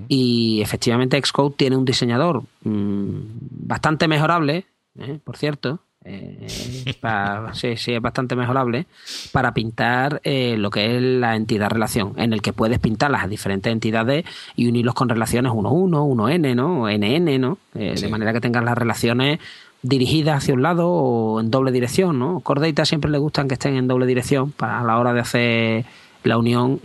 Y 0.09 0.61
efectivamente 0.61 1.21
Xcode 1.25 1.55
tiene 1.57 1.77
un 1.77 1.87
diseñador 1.87 2.43
mm, 2.65 3.21
bastante 3.67 4.09
mejorable, 4.09 4.67
¿eh? 4.99 5.19
por 5.25 5.37
cierto, 5.39 5.81
eh, 6.05 6.37
sí, 6.49 7.77
sí, 7.77 7.95
es 7.95 8.03
bastante 8.03 8.37
mejorable 8.37 8.87
para 9.33 9.55
pintar 9.55 10.21
eh, 10.23 10.57
lo 10.59 10.71
que 10.71 10.97
es 10.97 11.03
la 11.03 11.35
entidad-relación, 11.35 12.13
en 12.17 12.35
el 12.35 12.43
que 12.43 12.53
puedes 12.53 12.79
pintar 12.79 13.11
las 13.11 13.29
diferentes 13.29 13.73
entidades 13.73 14.25
y 14.55 14.69
unirlos 14.69 14.95
con 14.95 15.09
relaciones 15.09 15.53
1-1, 15.53 15.91
1N, 15.91 16.55
¿no? 16.55 16.89
NN, 16.89 17.41
¿no? 17.41 17.59
Eh, 17.75 17.95
de 17.99 18.09
manera 18.09 18.35
que 18.35 18.41
tengas 18.41 18.65
las 18.65 18.77
relaciones 18.77 19.39
dirigidas 19.83 20.39
hacia 20.39 20.55
un 20.55 20.63
lado 20.63 20.91
o 20.91 21.41
en 21.41 21.51
doble 21.51 21.73
dirección, 21.73 22.19
¿no? 22.19 22.41
Core 22.41 22.69
Data 22.69 22.85
siempre 22.85 23.11
le 23.11 23.19
gustan 23.19 23.49
que 23.49 23.55
estén 23.55 23.77
en 23.77 23.89
doble 23.89 24.07
dirección 24.07 24.53
para 24.53 24.81
a 24.81 24.85
la 24.85 24.99
hora 24.99 25.15
de 25.15 25.21
hacer 25.21 25.85
la 26.25 26.39
unión, 26.39 26.81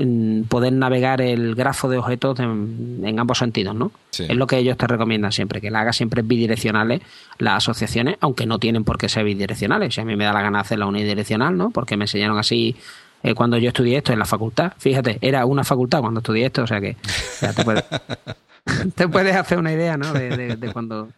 poder 0.50 0.74
navegar 0.74 1.22
el 1.22 1.56
grafo 1.56 1.90
de 1.90 1.98
objetos 1.98 2.40
en, 2.40 3.18
ambos 3.18 3.38
sentidos, 3.38 3.74
¿no? 3.74 3.92
Es 4.12 4.36
lo 4.36 4.48
que 4.48 4.58
ellos 4.58 4.78
te 4.78 4.86
recomiendan 4.86 5.32
siempre, 5.32 5.62
que 5.62 5.72
la 5.72 5.80
hagas 5.80 5.96
siempre 5.96 6.22
bidireccionales 6.22 7.02
las 7.38 7.56
asociaciones, 7.58 8.18
aunque 8.20 8.46
no 8.46 8.60
tienen 8.60 8.84
por 8.84 8.98
qué 8.98 9.08
ser 9.08 9.24
bidireccionales. 9.24 9.96
Si 9.96 10.02
a 10.02 10.06
mí 10.06 10.18
me 10.18 10.26
da 10.26 10.34
la 10.34 10.42
gana 10.42 10.60
hacer 10.60 10.78
la 10.78 10.88
unidireccional, 10.88 11.58
¿no? 11.58 11.70
Porque 11.70 11.96
me 11.96 12.04
enseñaron 12.04 12.38
así 12.38 12.76
eh, 13.24 13.34
cuando 13.34 13.58
yo 13.58 13.70
estudié 13.70 13.98
esto 13.98 14.12
en 14.12 14.20
la 14.20 14.26
facultad. 14.26 14.74
Fíjate, 14.78 15.18
era 15.22 15.46
una 15.46 15.64
facultad 15.64 16.02
cuando 16.02 16.20
estudié 16.20 16.48
esto, 16.48 16.64
o 16.64 16.68
sea 16.68 16.82
que 16.82 16.98
te, 18.96 19.08
puedes, 19.08 19.36
hacer 19.36 19.58
una 19.58 19.72
idea, 19.72 19.96
¿no? 19.96 20.12
De, 20.12 20.70
cuando... 20.74 21.10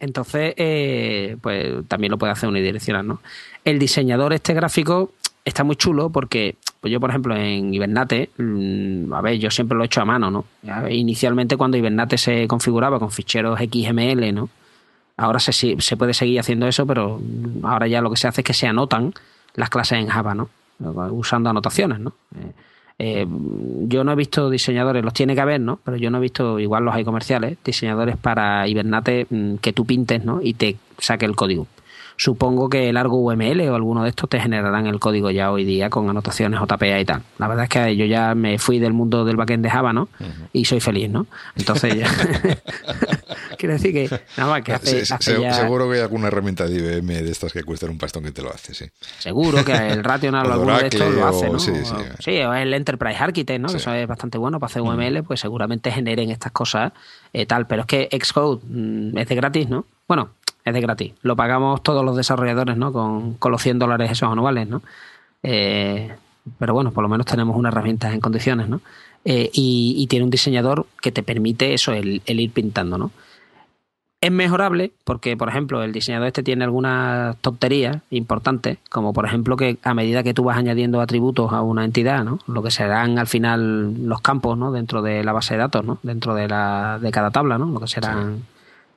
Entonces, 0.00 0.54
eh, 0.56 1.36
pues 1.42 1.86
también 1.88 2.10
lo 2.10 2.16
puede 2.16 2.32
hacer 2.32 2.48
unidireccional, 2.48 3.06
¿no? 3.06 3.20
El 3.66 3.78
diseñador 3.78 4.32
este 4.32 4.54
gráfico 4.54 5.12
está 5.44 5.64
muy 5.64 5.76
chulo 5.76 6.10
porque 6.10 6.56
pues 6.80 6.92
yo, 6.92 7.00
por 7.00 7.10
ejemplo, 7.10 7.36
en 7.36 7.72
Hibernate, 7.72 8.30
mm, 8.36 9.12
a 9.12 9.20
ver, 9.20 9.38
yo 9.38 9.50
siempre 9.50 9.76
lo 9.76 9.84
he 9.84 9.86
hecho 9.86 10.00
a 10.00 10.04
mano, 10.04 10.30
¿no? 10.30 10.44
Inicialmente 10.90 11.56
cuando 11.56 11.76
Hibernate 11.76 12.18
se 12.18 12.46
configuraba 12.46 12.98
con 12.98 13.10
ficheros 13.10 13.58
XML, 13.58 14.32
¿no? 14.34 14.48
Ahora 15.16 15.38
se, 15.38 15.52
se 15.52 15.96
puede 15.96 16.12
seguir 16.12 16.40
haciendo 16.40 16.66
eso, 16.66 16.86
pero 16.86 17.20
ahora 17.62 17.86
ya 17.86 18.00
lo 18.00 18.10
que 18.10 18.16
se 18.16 18.28
hace 18.28 18.40
es 18.40 18.44
que 18.44 18.54
se 18.54 18.66
anotan 18.66 19.14
las 19.54 19.70
clases 19.70 19.98
en 19.98 20.08
Java, 20.08 20.34
¿no? 20.34 20.50
Usando 21.10 21.50
anotaciones, 21.50 22.00
¿no? 22.00 22.12
Eh, 22.36 22.52
eh, 22.98 23.26
yo 23.86 24.04
no 24.04 24.12
he 24.12 24.16
visto 24.16 24.50
diseñadores, 24.50 25.04
los 25.04 25.14
tiene 25.14 25.34
que 25.34 25.40
haber, 25.40 25.60
¿no? 25.60 25.78
Pero 25.84 25.96
yo 25.96 26.10
no 26.10 26.18
he 26.18 26.20
visto, 26.20 26.58
igual 26.58 26.84
los 26.84 26.94
hay 26.94 27.04
comerciales, 27.04 27.58
diseñadores 27.64 28.16
para 28.16 28.66
Hibernate 28.68 29.26
mm, 29.30 29.56
que 29.56 29.72
tú 29.72 29.84
pintes, 29.84 30.24
¿no? 30.24 30.40
Y 30.42 30.54
te 30.54 30.76
saque 30.98 31.26
el 31.26 31.36
código 31.36 31.66
supongo 32.16 32.68
que 32.68 32.88
el 32.88 32.96
Argo 32.96 33.18
UML 33.18 33.60
o 33.68 33.74
alguno 33.74 34.02
de 34.02 34.10
estos 34.10 34.28
te 34.28 34.40
generarán 34.40 34.86
el 34.86 35.00
código 35.00 35.30
ya 35.30 35.50
hoy 35.50 35.64
día 35.64 35.90
con 35.90 36.08
anotaciones 36.08 36.60
JPA 36.60 37.00
y 37.00 37.04
tal. 37.04 37.22
La 37.38 37.48
verdad 37.48 37.64
es 37.64 37.70
que 37.70 37.96
yo 37.96 38.04
ya 38.06 38.34
me 38.34 38.58
fui 38.58 38.78
del 38.78 38.92
mundo 38.92 39.24
del 39.24 39.36
backend 39.36 39.64
de 39.64 39.70
Java, 39.70 39.92
¿no? 39.92 40.08
Y 40.52 40.64
soy 40.64 40.80
feliz, 40.80 41.10
¿no? 41.10 41.26
Entonces 41.56 41.96
ya... 41.96 42.08
Quiero 43.58 43.74
decir 43.74 43.92
que 43.92 44.20
nada 44.36 44.50
más 44.50 44.62
que 44.62 44.72
hace, 44.72 45.04
Seguro 45.06 45.88
que 45.88 45.96
hay 45.96 46.02
alguna 46.02 46.28
herramienta 46.28 46.66
de 46.66 46.74
IBM 46.74 47.22
de 47.22 47.30
estas 47.30 47.52
que 47.52 47.62
cuestan 47.62 47.90
un 47.90 47.98
pastón 47.98 48.24
que 48.24 48.32
te 48.32 48.42
lo 48.42 48.50
hace, 48.50 48.74
sí. 48.74 48.86
Seguro 49.18 49.64
que 49.64 49.72
el 49.72 50.04
Rational 50.04 50.46
o 50.50 50.52
alguno 50.52 50.78
de 50.78 50.88
estos 50.88 51.14
lo 51.14 51.26
hace, 51.26 51.48
¿no? 51.48 51.58
Sí, 51.58 51.72
sí. 51.84 51.94
sí, 52.18 52.38
o 52.40 52.54
el 52.54 52.74
Enterprise 52.74 53.18
Architect, 53.18 53.60
¿no? 53.60 53.68
Que 53.68 53.76
eso 53.76 53.92
es 53.92 54.06
bastante 54.06 54.38
bueno 54.38 54.60
para 54.60 54.70
hacer 54.70 54.82
UML, 54.82 55.22
pues 55.24 55.40
seguramente 55.40 55.90
generen 55.90 56.30
estas 56.30 56.52
cosas 56.52 56.92
eh, 57.32 57.46
tal. 57.46 57.66
Pero 57.66 57.82
es 57.82 57.86
que 57.86 58.08
Xcode 58.22 58.60
mm, 58.64 59.18
es 59.18 59.28
de 59.28 59.34
gratis, 59.34 59.68
¿no? 59.68 59.86
Bueno, 60.06 60.30
es 60.64 60.74
de 60.74 60.80
gratis. 60.80 61.12
Lo 61.22 61.36
pagamos 61.36 61.82
todos 61.82 62.04
los 62.04 62.16
desarrolladores, 62.16 62.76
¿no? 62.76 62.92
Con, 62.92 63.34
con 63.34 63.52
los 63.52 63.62
100 63.62 63.78
dólares 63.78 64.10
esos 64.10 64.30
anuales, 64.30 64.68
¿no? 64.68 64.82
Eh, 65.42 66.14
pero 66.58 66.74
bueno, 66.74 66.90
por 66.90 67.02
lo 67.02 67.08
menos 67.08 67.26
tenemos 67.26 67.56
una 67.56 67.68
herramienta 67.68 68.12
en 68.12 68.20
condiciones, 68.20 68.68
¿no? 68.68 68.80
Eh, 69.24 69.50
y, 69.52 70.06
tiene 70.08 70.24
un 70.24 70.30
diseñador 70.30 70.86
que 71.00 71.10
te 71.10 71.22
permite 71.22 71.72
eso, 71.72 71.92
el, 71.92 72.20
ir 72.26 72.50
pintando, 72.50 72.98
¿no? 72.98 73.10
Es 74.20 74.30
mejorable 74.30 74.92
porque, 75.04 75.36
por 75.36 75.50
ejemplo, 75.50 75.82
el 75.82 75.92
diseñador 75.92 76.28
este 76.28 76.42
tiene 76.42 76.64
algunas 76.64 77.36
tonterías 77.38 77.98
importantes, 78.10 78.78
como 78.90 79.12
por 79.12 79.26
ejemplo 79.26 79.56
que 79.56 79.76
a 79.82 79.92
medida 79.92 80.22
que 80.22 80.32
tú 80.32 80.44
vas 80.44 80.56
añadiendo 80.56 81.00
atributos 81.00 81.52
a 81.52 81.60
una 81.60 81.84
entidad, 81.84 82.24
¿no? 82.24 82.38
Lo 82.46 82.62
que 82.62 82.70
serán 82.70 83.18
al 83.18 83.26
final 83.26 84.06
los 84.06 84.20
campos, 84.22 84.56
¿no? 84.56 84.72
Dentro 84.72 85.02
de 85.02 85.24
la 85.24 85.32
base 85.32 85.54
de 85.54 85.60
datos, 85.60 85.84
¿no? 85.84 85.98
Dentro 86.02 86.34
de, 86.34 86.48
la, 86.48 86.98
de 87.00 87.10
cada 87.10 87.30
tabla, 87.30 87.58
¿no? 87.58 87.66
Lo 87.66 87.80
que 87.80 87.88
serán 87.88 88.44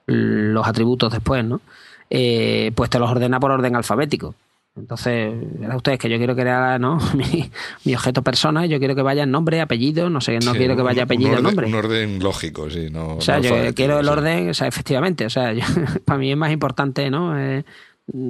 los 0.07 0.67
atributos 0.67 1.11
después, 1.11 1.45
¿no? 1.45 1.61
Eh, 2.09 2.71
pues 2.73 2.89
te 2.89 2.99
los 2.99 3.09
ordena 3.09 3.39
por 3.39 3.51
orden 3.51 3.75
alfabético. 3.75 4.33
Entonces, 4.77 5.33
a 5.69 5.75
ustedes 5.75 5.97
que 5.97 6.09
yo 6.09 6.17
quiero 6.17 6.35
crear 6.35 6.79
¿no? 6.79 6.99
mi, 7.83 7.95
objeto 7.95 8.21
persona, 8.21 8.65
yo 8.65 8.79
quiero 8.79 8.95
que 8.95 9.01
vaya 9.01 9.25
nombre, 9.25 9.59
apellido, 9.59 10.09
no 10.09 10.21
sé, 10.21 10.37
no 10.39 10.53
quiero 10.53 10.75
que 10.75 10.83
vaya 10.83 11.03
apellido, 11.03 11.41
nombre. 11.41 11.67
Un 11.67 11.75
orden 11.75 12.19
lógico, 12.19 12.69
sí, 12.69 12.89
no. 12.91 13.17
O 13.17 13.21
sea, 13.21 13.39
yo 13.39 13.73
quiero 13.73 13.99
el 13.99 14.07
orden, 14.07 14.49
o 14.49 14.53
sea, 14.53 14.67
efectivamente, 14.67 15.25
o 15.25 15.29
sea, 15.29 15.53
para 16.05 16.19
mí 16.19 16.31
es 16.31 16.37
más 16.37 16.51
importante, 16.51 17.09
¿no? 17.09 17.37
Eh, 17.39 17.63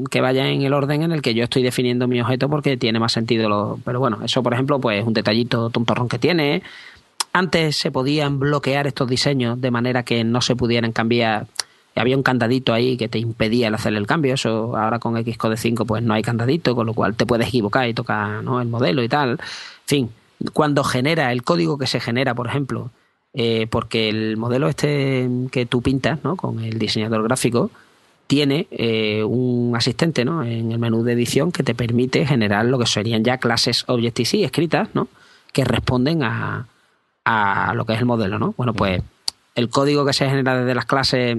que 0.09 0.21
vaya 0.21 0.47
en 0.47 0.63
el 0.63 0.73
orden 0.73 1.03
en 1.03 1.11
el 1.11 1.21
que 1.21 1.35
yo 1.35 1.43
estoy 1.43 1.61
definiendo 1.61 2.07
mi 2.07 2.19
objeto 2.19 2.49
porque 2.49 2.77
tiene 2.77 2.99
más 2.99 3.11
sentido. 3.11 3.47
Lo, 3.47 3.79
pero 3.85 3.99
bueno, 3.99 4.19
eso, 4.23 4.41
por 4.41 4.53
ejemplo, 4.53 4.79
pues 4.79 5.01
es 5.01 5.05
un 5.05 5.13
detallito 5.13 5.69
tontorrón 5.69 6.09
que 6.09 6.17
tiene. 6.17 6.63
Antes 7.33 7.75
se 7.75 7.91
podían 7.91 8.39
bloquear 8.39 8.87
estos 8.87 9.07
diseños 9.07 9.61
de 9.61 9.69
manera 9.69 10.01
que 10.01 10.23
no 10.23 10.41
se 10.41 10.55
pudieran 10.55 10.91
cambiar 10.93 11.45
había 11.97 12.17
un 12.17 12.23
candadito 12.23 12.73
ahí 12.73 12.97
que 12.97 13.07
te 13.07 13.19
impedía 13.19 13.67
el 13.67 13.75
hacer 13.75 13.93
el 13.93 14.07
cambio. 14.07 14.33
Eso 14.33 14.75
ahora 14.77 14.99
con 14.99 15.15
Xcode 15.15 15.57
5 15.57 15.85
pues 15.85 16.03
no 16.03 16.13
hay 16.13 16.23
candadito, 16.23 16.75
con 16.75 16.85
lo 16.85 16.93
cual 16.93 17.15
te 17.15 17.25
puedes 17.25 17.47
equivocar 17.47 17.87
y 17.87 17.93
tocar 17.93 18.43
¿no? 18.43 18.61
el 18.61 18.67
modelo 18.67 19.03
y 19.03 19.09
tal. 19.09 19.31
En 19.31 19.37
fin, 19.85 20.09
cuando 20.53 20.83
genera 20.83 21.31
el 21.31 21.43
código 21.43 21.77
que 21.77 21.87
se 21.87 21.99
genera, 21.99 22.35
por 22.35 22.47
ejemplo, 22.47 22.91
eh, 23.33 23.67
porque 23.69 24.09
el 24.09 24.37
modelo 24.37 24.67
este 24.67 25.29
que 25.51 25.65
tú 25.65 25.81
pintas 25.81 26.23
¿no? 26.23 26.35
con 26.35 26.59
el 26.59 26.79
diseñador 26.79 27.23
gráfico 27.23 27.69
tiene 28.27 28.67
eh, 28.71 29.23
un 29.23 29.73
asistente 29.75 30.25
¿no? 30.25 30.43
en 30.43 30.71
el 30.71 30.79
menú 30.79 31.03
de 31.03 31.13
edición 31.13 31.51
que 31.51 31.63
te 31.63 31.75
permite 31.75 32.25
generar 32.25 32.65
lo 32.65 32.77
que 32.77 32.85
serían 32.85 33.23
ya 33.23 33.37
clases 33.37 33.85
Objective-C 33.87 34.43
escritas 34.43 34.89
¿no? 34.93 35.07
que 35.53 35.63
responden 35.63 36.23
a, 36.23 36.67
a 37.25 37.73
lo 37.73 37.85
que 37.85 37.93
es 37.93 37.99
el 37.99 38.05
modelo. 38.05 38.37
¿no? 38.39 38.53
Bueno, 38.57 38.73
pues 38.73 39.01
el 39.55 39.69
código 39.69 40.05
que 40.05 40.13
se 40.13 40.29
genera 40.29 40.59
desde 40.59 40.75
las 40.75 40.85
clases 40.85 41.37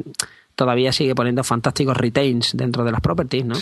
todavía 0.59 0.91
sigue 0.91 1.15
poniendo 1.15 1.45
fantásticos 1.45 1.97
retains 1.97 2.57
dentro 2.57 2.83
de 2.83 2.91
las 2.91 3.01
properties, 3.01 3.45
¿no? 3.45 3.55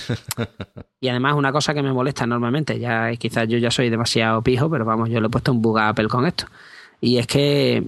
y 1.01 1.09
además 1.09 1.34
una 1.34 1.53
cosa 1.53 1.74
que 1.74 1.82
me 1.82 1.92
molesta 1.92 2.24
enormemente, 2.24 2.78
ya 2.78 3.14
quizás 3.16 3.47
yo 3.49 3.59
ya 3.59 3.70
soy 3.70 3.90
demasiado 3.90 4.40
pijo, 4.40 4.70
pero 4.70 4.86
vamos, 4.86 5.11
yo 5.11 5.20
le 5.20 5.26
he 5.26 5.30
puesto 5.30 5.53
un 5.53 5.61
bug 5.61 5.78
a 5.78 5.90
Apple 5.90 6.09
con 6.09 6.24
esto. 6.24 6.47
Y 6.99 7.18
es 7.18 7.26
que 7.26 7.84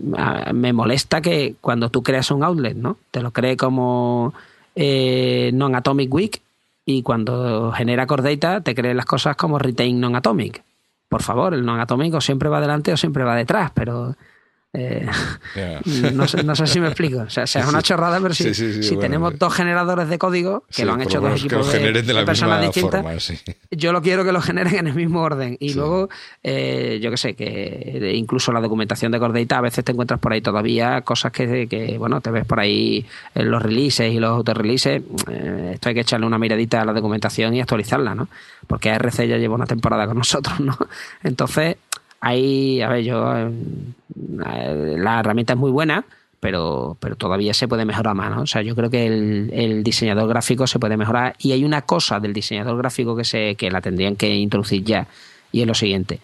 me 0.53 0.75
molesta 0.75 1.23
que 1.23 1.55
cuando 1.63 1.89
tú 1.89 2.03
creas 2.03 2.31
un 2.31 2.45
outlet, 2.45 2.77
¿no? 2.77 2.99
Te 3.11 3.23
lo 3.23 3.31
cree 3.31 3.57
como 3.57 4.35
eh, 4.77 5.53
non-atomic 5.55 6.13
week 6.13 6.43
y 6.85 7.03
cuando 7.03 7.73
genera 7.73 8.07
core 8.07 8.37
data 8.37 8.61
te 8.61 8.75
cree 8.75 8.93
las 8.93 9.07
cosas 9.07 9.37
como 9.37 9.59
retain 9.59 9.99
non-atomic. 9.99 10.63
Por 11.09 11.23
favor, 11.23 11.55
el 11.55 11.65
non-atomic 11.65 12.13
o 12.13 12.21
siempre 12.21 12.51
va 12.51 12.59
adelante 12.59 12.93
o 12.93 12.99
siempre 12.99 13.25
va 13.25 13.35
detrás, 13.35 13.71
pero 13.73 14.17
eh, 14.75 15.07
no, 16.13 16.29
sé, 16.29 16.43
no, 16.43 16.55
sé, 16.55 16.67
si 16.67 16.79
me 16.79 16.89
explico. 16.89 17.21
O 17.21 17.31
sea, 17.31 17.45
es 17.45 17.57
una 17.57 17.83
chorrada, 17.83 18.21
pero 18.21 18.35
si, 18.35 18.53
si 18.53 18.97
tenemos 18.99 19.39
dos 19.39 19.55
generadores 19.55 20.09
de 20.09 20.19
código 20.19 20.65
que 20.75 20.85
lo 20.85 20.93
han 20.93 21.01
hecho 21.01 21.21
dos 21.21 21.41
equipos 21.41 21.73
de, 21.73 22.25
personas 22.27 22.61
distintas, 22.61 23.33
yo 23.71 23.93
lo 23.93 24.03
quiero 24.03 24.25
que 24.25 24.33
lo 24.33 24.43
generen 24.43 24.75
en 24.77 24.87
el 24.89 24.95
mismo 24.95 25.23
orden. 25.23 25.57
Y 25.59 25.73
luego, 25.73 26.09
eh, 26.43 27.01
yo 27.03 27.11
que 27.11 27.17
sé, 27.17 27.35
que 27.35 28.13
incluso 28.15 28.53
la 28.53 28.61
documentación 28.61 29.11
de 29.11 29.19
Core 29.19 29.47
a 29.49 29.61
veces 29.61 29.85
te 29.85 29.93
encuentras 29.93 30.21
por 30.21 30.33
ahí 30.33 30.43
todavía 30.43 31.01
cosas 31.01 31.33
que, 31.33 31.67
que 31.67 31.97
bueno, 31.97 32.21
te 32.21 32.31
ves 32.31 32.45
por 32.45 32.61
ahí 32.61 33.07
en 33.35 33.51
los 33.51 33.63
releases 33.63 34.13
y 34.13 34.19
los 34.19 34.31
auto-releases. 34.31 35.03
Eh, 35.31 35.71
esto 35.75 35.89
hay 35.89 35.95
que 35.95 36.03
echarle 36.03 36.27
una 36.27 36.39
miradita 36.39 36.83
a 36.83 36.85
la 36.85 36.93
documentación 36.93 37.55
y 37.55 37.61
actualizarla, 37.61 38.15
¿no? 38.15 38.29
Porque 38.67 38.91
ARC 38.91 39.25
ya 39.25 39.39
lleva 39.39 39.55
una 39.55 39.67
temporada 39.67 40.07
con 40.07 40.19
nosotros, 40.19 40.61
¿no? 40.61 40.77
Entonces, 41.23 41.77
Ahí, 42.21 42.81
a 42.81 42.89
ver, 42.89 43.05
yo. 43.05 43.37
Eh, 43.37 44.97
la 44.99 45.21
herramienta 45.21 45.53
es 45.53 45.59
muy 45.59 45.71
buena, 45.71 46.05
pero, 46.41 46.97
pero 47.01 47.17
todavía 47.17 47.55
se 47.55 47.69
puede 47.69 47.85
mejorar 47.85 48.15
más, 48.15 48.35
¿no? 48.35 48.43
O 48.43 48.47
sea, 48.47 48.63
yo 48.63 48.75
creo 48.75 48.91
que 48.91 49.07
el, 49.07 49.83
diseñador 49.85 50.29
gráfico 50.29 50.67
se 50.67 50.79
puede 50.79 50.97
mejorar. 50.97 51.35
Y 51.39 51.53
hay 51.53 51.65
una 51.65 51.83
cosa 51.83 52.21
del 52.21 52.33
diseñador 52.33 52.77
gráfico 52.79 53.17
que, 53.17 53.25
se, 53.25 53.55
que 53.55 53.71
la 53.71 53.81
tendrían 53.81 54.17
que 54.17 54.35
introducir 54.35 54.85
ya, 54.85 55.07
y 55.53 55.61
es 55.61 55.67
lo 55.67 55.75
siguiente. 55.75 56.21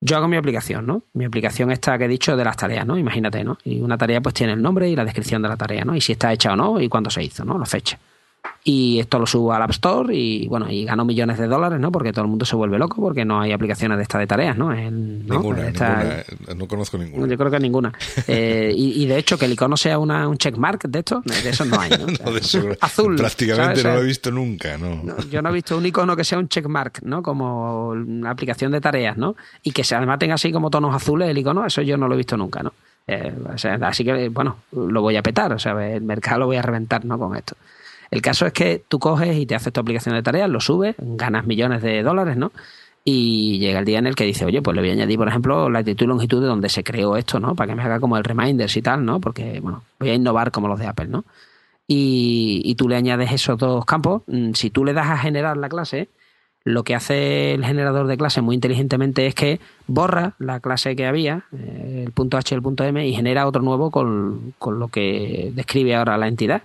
Yo 0.00 0.18
hago 0.18 0.28
mi 0.28 0.36
aplicación, 0.36 0.86
¿no? 0.86 1.02
Mi 1.14 1.24
aplicación 1.24 1.70
esta 1.70 1.96
que 1.96 2.04
he 2.04 2.08
dicho 2.08 2.36
de 2.36 2.44
las 2.44 2.56
tareas, 2.56 2.86
¿no? 2.86 2.98
Imagínate, 2.98 3.42
¿no? 3.42 3.58
Y 3.64 3.80
una 3.80 3.96
tarea 3.96 4.20
pues 4.20 4.34
tiene 4.34 4.52
el 4.52 4.60
nombre 4.60 4.88
y 4.88 4.96
la 4.96 5.04
descripción 5.04 5.40
de 5.40 5.48
la 5.48 5.56
tarea, 5.56 5.84
¿no? 5.84 5.96
Y 5.96 6.00
si 6.02 6.12
está 6.12 6.32
hecha 6.32 6.52
o 6.52 6.56
no 6.56 6.80
y 6.80 6.88
cuándo 6.88 7.08
se 7.08 7.22
hizo, 7.22 7.44
¿no? 7.44 7.58
La 7.58 7.64
fecha 7.64 7.98
y 8.66 8.98
esto 8.98 9.18
lo 9.18 9.26
subo 9.26 9.52
al 9.52 9.62
App 9.62 9.70
Store 9.70 10.16
y 10.16 10.48
bueno, 10.48 10.70
y 10.70 10.86
gano 10.86 11.04
millones 11.04 11.36
de 11.38 11.46
dólares, 11.46 11.78
¿no? 11.78 11.92
Porque 11.92 12.12
todo 12.12 12.24
el 12.24 12.30
mundo 12.30 12.46
se 12.46 12.56
vuelve 12.56 12.78
loco 12.78 12.96
porque 12.96 13.22
no 13.24 13.40
hay 13.40 13.52
aplicaciones 13.52 13.98
de 13.98 14.02
esta 14.02 14.18
de 14.18 14.26
tareas, 14.26 14.56
¿no? 14.56 14.72
Ninguna, 14.72 15.70
no 16.56 16.66
conozco 16.66 16.96
ninguna. 16.96 17.26
Yo 17.26 17.36
creo 17.36 17.50
que 17.50 17.60
ninguna. 17.60 17.92
Eh, 18.26 18.72
y, 18.74 19.04
de 19.06 19.18
hecho, 19.18 19.36
que 19.36 19.44
el 19.44 19.52
icono 19.52 19.76
sea 19.76 19.98
una, 19.98 20.26
un 20.28 20.38
checkmark 20.38 20.88
de 20.88 21.00
esto, 21.00 21.22
de 21.24 21.50
eso 21.50 21.64
no 21.66 21.78
hay, 21.78 21.90
¿no? 21.90 22.06
azul. 22.80 23.16
Prácticamente 23.16 23.82
no 23.82 23.94
lo 23.94 24.00
he 24.00 24.04
visto 24.04 24.30
nunca, 24.30 24.78
¿no? 24.78 25.02
Yo 25.30 25.42
no 25.42 25.50
he 25.50 25.52
visto 25.52 25.76
un 25.76 25.84
icono 25.84 26.16
que 26.16 26.24
sea 26.24 26.38
un 26.38 26.48
checkmark, 26.48 27.02
¿no? 27.02 27.22
Como 27.22 27.88
una 27.88 28.30
aplicación 28.30 28.72
de 28.72 28.80
tareas, 28.80 29.16
¿no? 29.16 29.36
Y 29.62 29.72
que 29.72 29.84
se 29.84 29.94
además 29.94 30.18
tenga 30.18 30.34
así 30.34 30.50
como 30.52 30.70
tonos 30.70 30.94
azules 30.94 31.28
el 31.28 31.36
icono, 31.36 31.66
eso 31.66 31.82
yo 31.82 31.96
no 31.96 32.08
lo 32.08 32.14
he 32.14 32.18
visto 32.18 32.36
nunca, 32.36 32.62
¿no? 32.62 32.72
Eh, 33.06 33.34
así 33.82 34.04
que, 34.04 34.30
bueno, 34.30 34.56
lo 34.72 35.02
voy 35.02 35.16
a 35.16 35.22
petar, 35.22 35.52
o 35.52 35.58
sea, 35.58 35.72
el 35.86 36.02
mercado 36.02 36.40
lo 36.40 36.46
voy 36.46 36.56
a 36.56 36.62
reventar, 36.62 37.04
¿no? 37.04 37.18
Con 37.18 37.36
esto. 37.36 37.56
El 38.14 38.22
caso 38.22 38.46
es 38.46 38.52
que 38.52 38.84
tú 38.86 39.00
coges 39.00 39.36
y 39.36 39.44
te 39.44 39.56
haces 39.56 39.72
tu 39.72 39.80
aplicación 39.80 40.14
de 40.14 40.22
tareas, 40.22 40.48
lo 40.48 40.60
subes, 40.60 40.94
ganas 40.98 41.46
millones 41.46 41.82
de 41.82 42.04
dólares, 42.04 42.36
¿no? 42.36 42.52
Y 43.04 43.58
llega 43.58 43.80
el 43.80 43.84
día 43.84 43.98
en 43.98 44.06
el 44.06 44.14
que 44.14 44.22
dice, 44.22 44.44
oye, 44.44 44.62
pues 44.62 44.76
le 44.76 44.82
voy 44.82 44.90
a 44.90 44.92
añadir, 44.92 45.18
por 45.18 45.26
ejemplo, 45.26 45.68
la 45.68 45.80
latitud 45.80 46.04
y 46.04 46.08
longitud 46.08 46.40
de 46.40 46.46
donde 46.46 46.68
se 46.68 46.84
creó 46.84 47.16
esto, 47.16 47.40
¿no? 47.40 47.56
Para 47.56 47.72
que 47.72 47.74
me 47.74 47.82
haga 47.82 47.98
como 47.98 48.16
el 48.16 48.22
reminders 48.22 48.76
y 48.76 48.82
tal, 48.82 49.04
¿no? 49.04 49.20
Porque, 49.20 49.58
bueno, 49.58 49.82
voy 49.98 50.10
a 50.10 50.14
innovar 50.14 50.52
como 50.52 50.68
los 50.68 50.78
de 50.78 50.86
Apple, 50.86 51.08
¿no? 51.08 51.24
Y, 51.88 52.62
y 52.64 52.76
tú 52.76 52.88
le 52.88 52.94
añades 52.94 53.32
esos 53.32 53.58
dos 53.58 53.84
campos. 53.84 54.22
Mm, 54.28 54.52
si 54.52 54.70
tú 54.70 54.84
le 54.84 54.92
das 54.92 55.08
a 55.08 55.18
generar 55.18 55.56
la 55.56 55.68
clase, 55.68 56.08
lo 56.62 56.84
que 56.84 56.94
hace 56.94 57.54
el 57.54 57.64
generador 57.64 58.06
de 58.06 58.16
clase 58.16 58.42
muy 58.42 58.54
inteligentemente 58.54 59.26
es 59.26 59.34
que 59.34 59.58
borra 59.88 60.34
la 60.38 60.60
clase 60.60 60.94
que 60.94 61.04
había, 61.04 61.46
eh, 61.52 62.04
el 62.06 62.12
punto 62.12 62.36
H 62.38 62.54
y 62.54 62.56
el 62.56 62.62
punto 62.62 62.84
M, 62.84 63.06
y 63.06 63.12
genera 63.12 63.48
otro 63.48 63.60
nuevo 63.60 63.90
con, 63.90 64.54
con 64.60 64.78
lo 64.78 64.86
que 64.86 65.50
describe 65.52 65.96
ahora 65.96 66.16
la 66.16 66.28
entidad. 66.28 66.62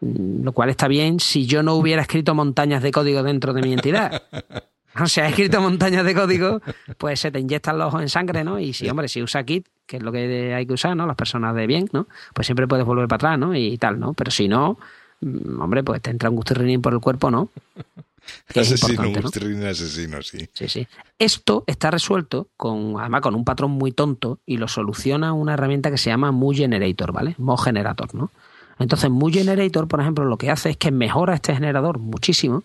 Lo 0.00 0.52
cual 0.52 0.70
está 0.70 0.88
bien 0.88 1.20
si 1.20 1.46
yo 1.46 1.62
no 1.62 1.74
hubiera 1.74 2.02
escrito 2.02 2.34
montañas 2.34 2.82
de 2.82 2.92
código 2.92 3.22
dentro 3.22 3.52
de 3.52 3.62
mi 3.62 3.72
entidad. 3.72 4.22
O 5.00 5.06
sea, 5.06 5.26
he 5.26 5.30
escrito 5.30 5.60
montañas 5.60 6.04
de 6.04 6.14
código, 6.14 6.60
pues 6.96 7.20
se 7.20 7.30
te 7.30 7.38
inyectan 7.38 7.78
los 7.78 7.88
ojos 7.88 8.02
en 8.02 8.08
sangre, 8.08 8.42
¿no? 8.42 8.58
Y 8.58 8.72
si, 8.72 8.88
hombre, 8.88 9.08
si 9.08 9.22
usa 9.22 9.44
Git, 9.44 9.66
que 9.86 9.98
es 9.98 10.02
lo 10.02 10.10
que 10.10 10.54
hay 10.54 10.66
que 10.66 10.72
usar, 10.72 10.96
¿no? 10.96 11.06
Las 11.06 11.14
personas 11.14 11.54
de 11.54 11.66
bien, 11.66 11.88
¿no? 11.92 12.08
Pues 12.34 12.46
siempre 12.46 12.66
puedes 12.66 12.84
volver 12.84 13.06
para 13.06 13.16
atrás, 13.16 13.38
¿no? 13.38 13.54
Y 13.54 13.78
tal, 13.78 14.00
¿no? 14.00 14.12
Pero 14.14 14.30
si 14.30 14.48
no, 14.48 14.78
mm, 15.20 15.60
hombre, 15.60 15.84
pues 15.84 16.02
te 16.02 16.10
entra 16.10 16.30
un 16.30 16.36
gustirrinín 16.36 16.82
por 16.82 16.94
el 16.94 17.00
cuerpo, 17.00 17.30
¿no? 17.30 17.50
asesino, 18.54 19.02
un 19.02 19.64
asesino, 19.64 20.22
sí. 20.22 20.48
Sí, 20.52 20.68
sí. 20.68 20.88
Esto 21.18 21.64
está 21.66 21.90
resuelto 21.90 22.48
con, 22.56 22.96
además, 22.98 23.20
con 23.20 23.34
un 23.34 23.44
patrón 23.44 23.72
muy 23.72 23.92
tonto 23.92 24.40
y 24.46 24.56
lo 24.56 24.68
soluciona 24.68 25.32
una 25.32 25.54
herramienta 25.54 25.90
que 25.90 25.98
se 25.98 26.10
llama 26.10 26.32
Mu 26.32 26.52
Generator, 26.52 27.12
¿vale? 27.12 27.34
Mo 27.38 27.56
Generator, 27.56 28.14
¿no? 28.14 28.30
Entonces, 28.78 29.10
Mu 29.10 29.30
Generator, 29.30 29.88
por 29.88 30.00
ejemplo, 30.00 30.24
lo 30.24 30.36
que 30.36 30.50
hace 30.50 30.70
es 30.70 30.76
que 30.76 30.90
mejora 30.90 31.34
este 31.34 31.54
generador 31.54 31.98
muchísimo, 31.98 32.64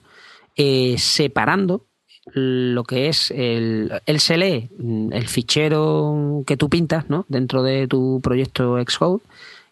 eh, 0.56 0.96
separando 0.98 1.86
lo 2.26 2.84
que 2.84 3.10
es 3.10 3.32
el, 3.32 3.92
él 4.06 4.20
se 4.20 4.38
lee 4.38 4.70
el 5.12 5.28
fichero 5.28 6.44
que 6.48 6.56
tú 6.56 6.70
pintas 6.70 7.10
¿no? 7.10 7.26
dentro 7.28 7.64
de 7.64 7.88
tu 7.88 8.22
proyecto 8.24 8.78
Xcode 8.82 9.22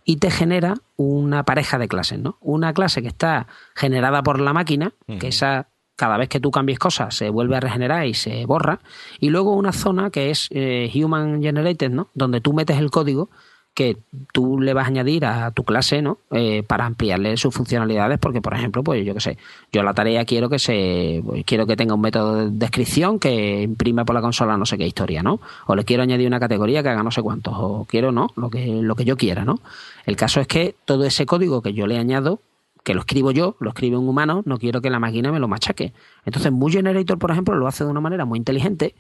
y 0.04 0.18
te 0.18 0.32
genera 0.32 0.76
una 0.98 1.44
pareja 1.44 1.78
de 1.78 1.88
clases, 1.88 2.20
¿no? 2.20 2.38
Una 2.42 2.74
clase 2.74 3.02
que 3.02 3.08
está 3.08 3.48
generada 3.76 4.24
por 4.24 4.40
la 4.40 4.52
máquina, 4.52 4.94
que 5.20 5.28
esa 5.28 5.68
cada 5.96 6.18
vez 6.18 6.30
que 6.30 6.40
tú 6.40 6.50
cambies 6.50 6.80
cosas 6.80 7.16
se 7.16 7.30
vuelve 7.30 7.56
a 7.56 7.60
regenerar 7.60 8.08
y 8.08 8.16
se 8.16 8.46
borra, 8.48 8.80
y 9.20 9.30
luego 9.30 9.56
una 9.56 9.72
zona 9.72 10.10
que 10.10 10.32
es 10.32 10.48
eh, 10.50 10.92
Human 10.96 11.44
Generated, 11.44 11.92
¿no? 11.92 12.10
Donde 12.16 12.42
tú 12.42 12.54
metes 12.54 12.80
el 12.80 12.90
código 12.90 13.30
que 13.74 13.98
tú 14.34 14.60
le 14.60 14.74
vas 14.74 14.86
a 14.86 14.88
añadir 14.88 15.26
a 15.26 15.52
tu 15.52 15.64
clase, 15.64 16.02
¿no? 16.02 16.18
Eh, 16.32 16.64
para 16.64 16.86
ampliarle 16.86 17.38
sus 17.38 17.54
funcionalidades, 17.54 18.20
porque 18.20 18.42
por 18.42 18.54
ejemplo, 18.54 18.84
pues 18.84 19.06
yo 19.06 19.14
qué 19.14 19.22
sé, 19.22 19.38
yo 19.72 19.82
la 19.82 19.94
tarea 19.94 20.26
quiero 20.26 20.50
que 20.50 20.60
se, 20.60 21.22
pues, 21.26 21.46
quiero 21.46 21.66
que 21.66 21.78
tenga 21.78 21.94
un 21.94 22.02
método 22.02 22.36
de 22.36 22.50
descripción 22.52 23.18
que 23.18 23.62
imprima 23.62 24.04
por 24.04 24.14
la 24.14 24.22
consola 24.22 24.58
no 24.58 24.66
sé 24.66 24.78
qué 24.78 24.86
historia, 24.86 25.24
¿no? 25.24 25.40
O 25.68 25.76
le 25.76 25.86
quiero 25.86 26.04
añadir 26.04 26.28
una 26.28 26.40
categoría 26.40 26.84
que 26.84 26.90
haga 26.90 27.04
no 27.04 27.12
sé 27.12 27.22
cuántos, 27.22 27.54
o 27.58 27.86
quiero, 27.90 28.12
¿no? 28.12 28.28
Lo 28.36 28.50
que, 28.50 28.66
lo 28.66 28.96
que 28.96 29.06
yo 29.06 29.16
quiera, 29.16 29.46
¿no? 29.46 29.60
El 30.06 30.18
caso 30.18 30.42
es 30.42 30.48
que 30.48 30.76
todo 30.86 31.06
ese 31.06 31.26
código 31.26 31.62
que 31.62 31.74
yo 31.74 31.88
le 31.88 31.98
añado, 31.98 32.42
que 32.84 32.94
lo 32.94 33.02
escribo 33.02 33.32
yo, 33.32 33.56
lo 33.60 33.70
escribe 33.70 33.96
un 33.98 34.08
humano, 34.10 34.42
no 34.46 34.58
quiero 34.58 34.82
que 34.82 34.90
la 34.90 35.00
máquina 35.00 35.32
me 35.32 35.40
lo 35.40 35.48
machaque. 35.48 35.94
Entonces, 36.26 36.52
Muy 36.52 36.72
Generator, 36.72 37.18
por 37.20 37.32
ejemplo, 37.32 37.56
lo 37.56 37.68
hace 37.68 37.84
de 37.86 37.92
una 37.92 38.02
manera 38.02 38.26
muy 38.26 38.40
inteligente. 38.40 38.96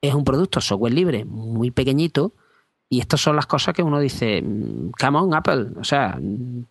Es 0.00 0.14
un 0.14 0.24
producto 0.24 0.60
software 0.60 0.94
libre 0.94 1.24
muy 1.24 1.70
pequeñito, 1.70 2.32
y 2.90 3.00
estas 3.00 3.20
son 3.20 3.36
las 3.36 3.46
cosas 3.46 3.74
que 3.74 3.82
uno 3.82 4.00
dice, 4.00 4.40
mm, 4.42 4.92
come 4.98 5.18
on, 5.18 5.34
Apple, 5.34 5.68
o 5.78 5.84
sea, 5.84 6.18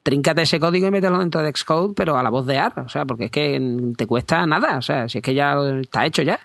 tríncate 0.03 0.41
ese 0.41 0.59
código 0.59 0.88
y 0.88 0.91
mételo 0.91 1.20
dentro 1.20 1.41
de 1.41 1.51
Xcode, 1.51 1.93
pero 1.95 2.18
a 2.18 2.24
la 2.24 2.30
voz 2.30 2.45
de 2.47 2.57
AR, 2.57 2.80
o 2.80 2.89
sea, 2.89 3.05
porque 3.05 3.26
es 3.26 3.32
que 3.32 3.93
te 3.95 4.07
cuesta 4.07 4.45
nada, 4.47 4.78
o 4.78 4.82
sea, 4.82 5.07
si 5.07 5.20
es 5.20 5.24
que 5.24 5.34
ya 5.36 5.55
está 5.82 6.05
hecho 6.05 6.24
ya. 6.24 6.39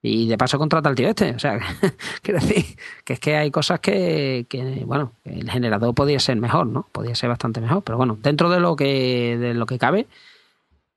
Y 0.00 0.28
de 0.28 0.38
paso 0.38 0.58
contrata 0.58 0.88
al 0.88 0.94
tío 0.94 1.08
este, 1.08 1.30
o 1.34 1.38
sea, 1.40 1.58
quiero 2.22 2.38
decir 2.40 2.64
que 3.04 3.14
es 3.14 3.20
que 3.20 3.36
hay 3.36 3.50
cosas 3.50 3.80
que, 3.80 4.46
que, 4.48 4.84
bueno, 4.86 5.12
el 5.24 5.50
generador 5.50 5.94
podría 5.94 6.20
ser 6.20 6.36
mejor, 6.36 6.66
¿no? 6.66 6.86
Podría 6.92 7.14
ser 7.16 7.28
bastante 7.30 7.60
mejor, 7.60 7.82
pero 7.82 7.98
bueno, 7.98 8.16
dentro 8.22 8.48
de 8.50 8.60
lo 8.60 8.76
que, 8.76 9.36
de 9.38 9.54
lo 9.54 9.66
que 9.66 9.78
cabe, 9.78 10.06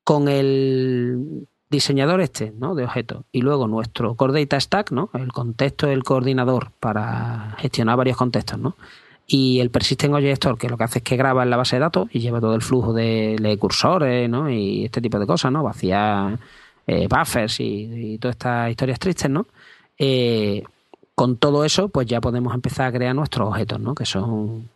con 0.04 0.28
el 0.28 1.48
diseñador 1.72 2.22
este, 2.22 2.54
¿no? 2.60 2.76
De 2.76 2.84
objetos. 2.84 3.24
Y 3.32 3.42
luego 3.42 3.68
nuestro 3.68 4.16
Core 4.16 4.42
Data 4.42 4.60
Stack, 4.60 4.92
¿no? 4.92 5.10
El 5.14 5.32
contexto 5.32 5.88
del 5.88 6.04
coordinador 6.04 6.72
para 6.80 7.56
gestionar 7.58 7.98
varios 7.98 8.18
contextos, 8.18 8.60
¿no? 8.60 8.76
Y 9.26 9.62
el 9.62 9.72
Persistent 9.72 10.14
Object 10.14 10.34
Store, 10.34 10.58
que 10.58 10.68
lo 10.68 10.78
que 10.78 10.84
hace 10.84 11.00
es 11.00 11.04
que 11.04 11.16
graba 11.16 11.44
en 11.44 11.50
la 11.50 11.58
base 11.58 11.78
de 11.78 11.80
datos 11.80 12.10
y 12.12 12.20
lleva 12.20 12.42
todo 12.42 12.54
el 12.54 12.62
flujo 12.62 12.92
de, 12.94 13.58
cursores, 13.60 14.30
¿no? 14.30 14.50
Y 14.50 14.86
este 14.86 15.02
tipo 15.02 15.18
de 15.18 15.26
cosas, 15.26 15.52
¿no? 15.52 15.64
Vacía 15.64 16.38
eh, 16.86 17.08
buffers 17.08 17.62
y, 17.62 18.18
todas 18.20 18.36
estas 18.36 18.70
historias 18.70 19.00
tristes, 19.00 19.32
¿no? 19.32 19.48
Eh, 19.98 20.64
con 21.16 21.38
todo 21.38 21.64
eso, 21.64 21.88
pues 21.88 22.06
ya 22.08 22.20
podemos 22.20 22.54
empezar 22.54 22.88
a 22.88 22.92
crear 22.92 23.16
nuestros 23.16 23.48
objetos, 23.48 23.80
¿no? 23.80 23.96
Que 23.96 24.06
son, 24.06 24.68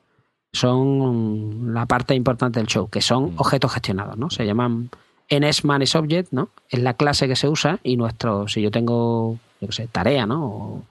son 0.53 1.73
la 1.73 1.85
parte 1.85 2.15
importante 2.15 2.59
del 2.59 2.67
show, 2.67 2.89
que 2.89 3.01
son 3.01 3.35
mm. 3.35 3.39
objetos 3.39 3.73
gestionados, 3.73 4.17
¿no? 4.17 4.29
Se 4.29 4.45
llaman 4.45 4.89
en 5.29 5.43
Manage 5.63 5.97
Object, 5.97 6.31
¿no? 6.31 6.49
Es 6.69 6.81
la 6.81 6.95
clase 6.95 7.27
que 7.27 7.35
se 7.35 7.47
usa 7.47 7.79
y 7.83 7.97
nuestro, 7.97 8.47
si 8.47 8.61
yo 8.61 8.71
tengo, 8.71 9.39
yo 9.61 9.71
sé, 9.71 9.87
tarea, 9.87 10.25
¿no? 10.25 10.83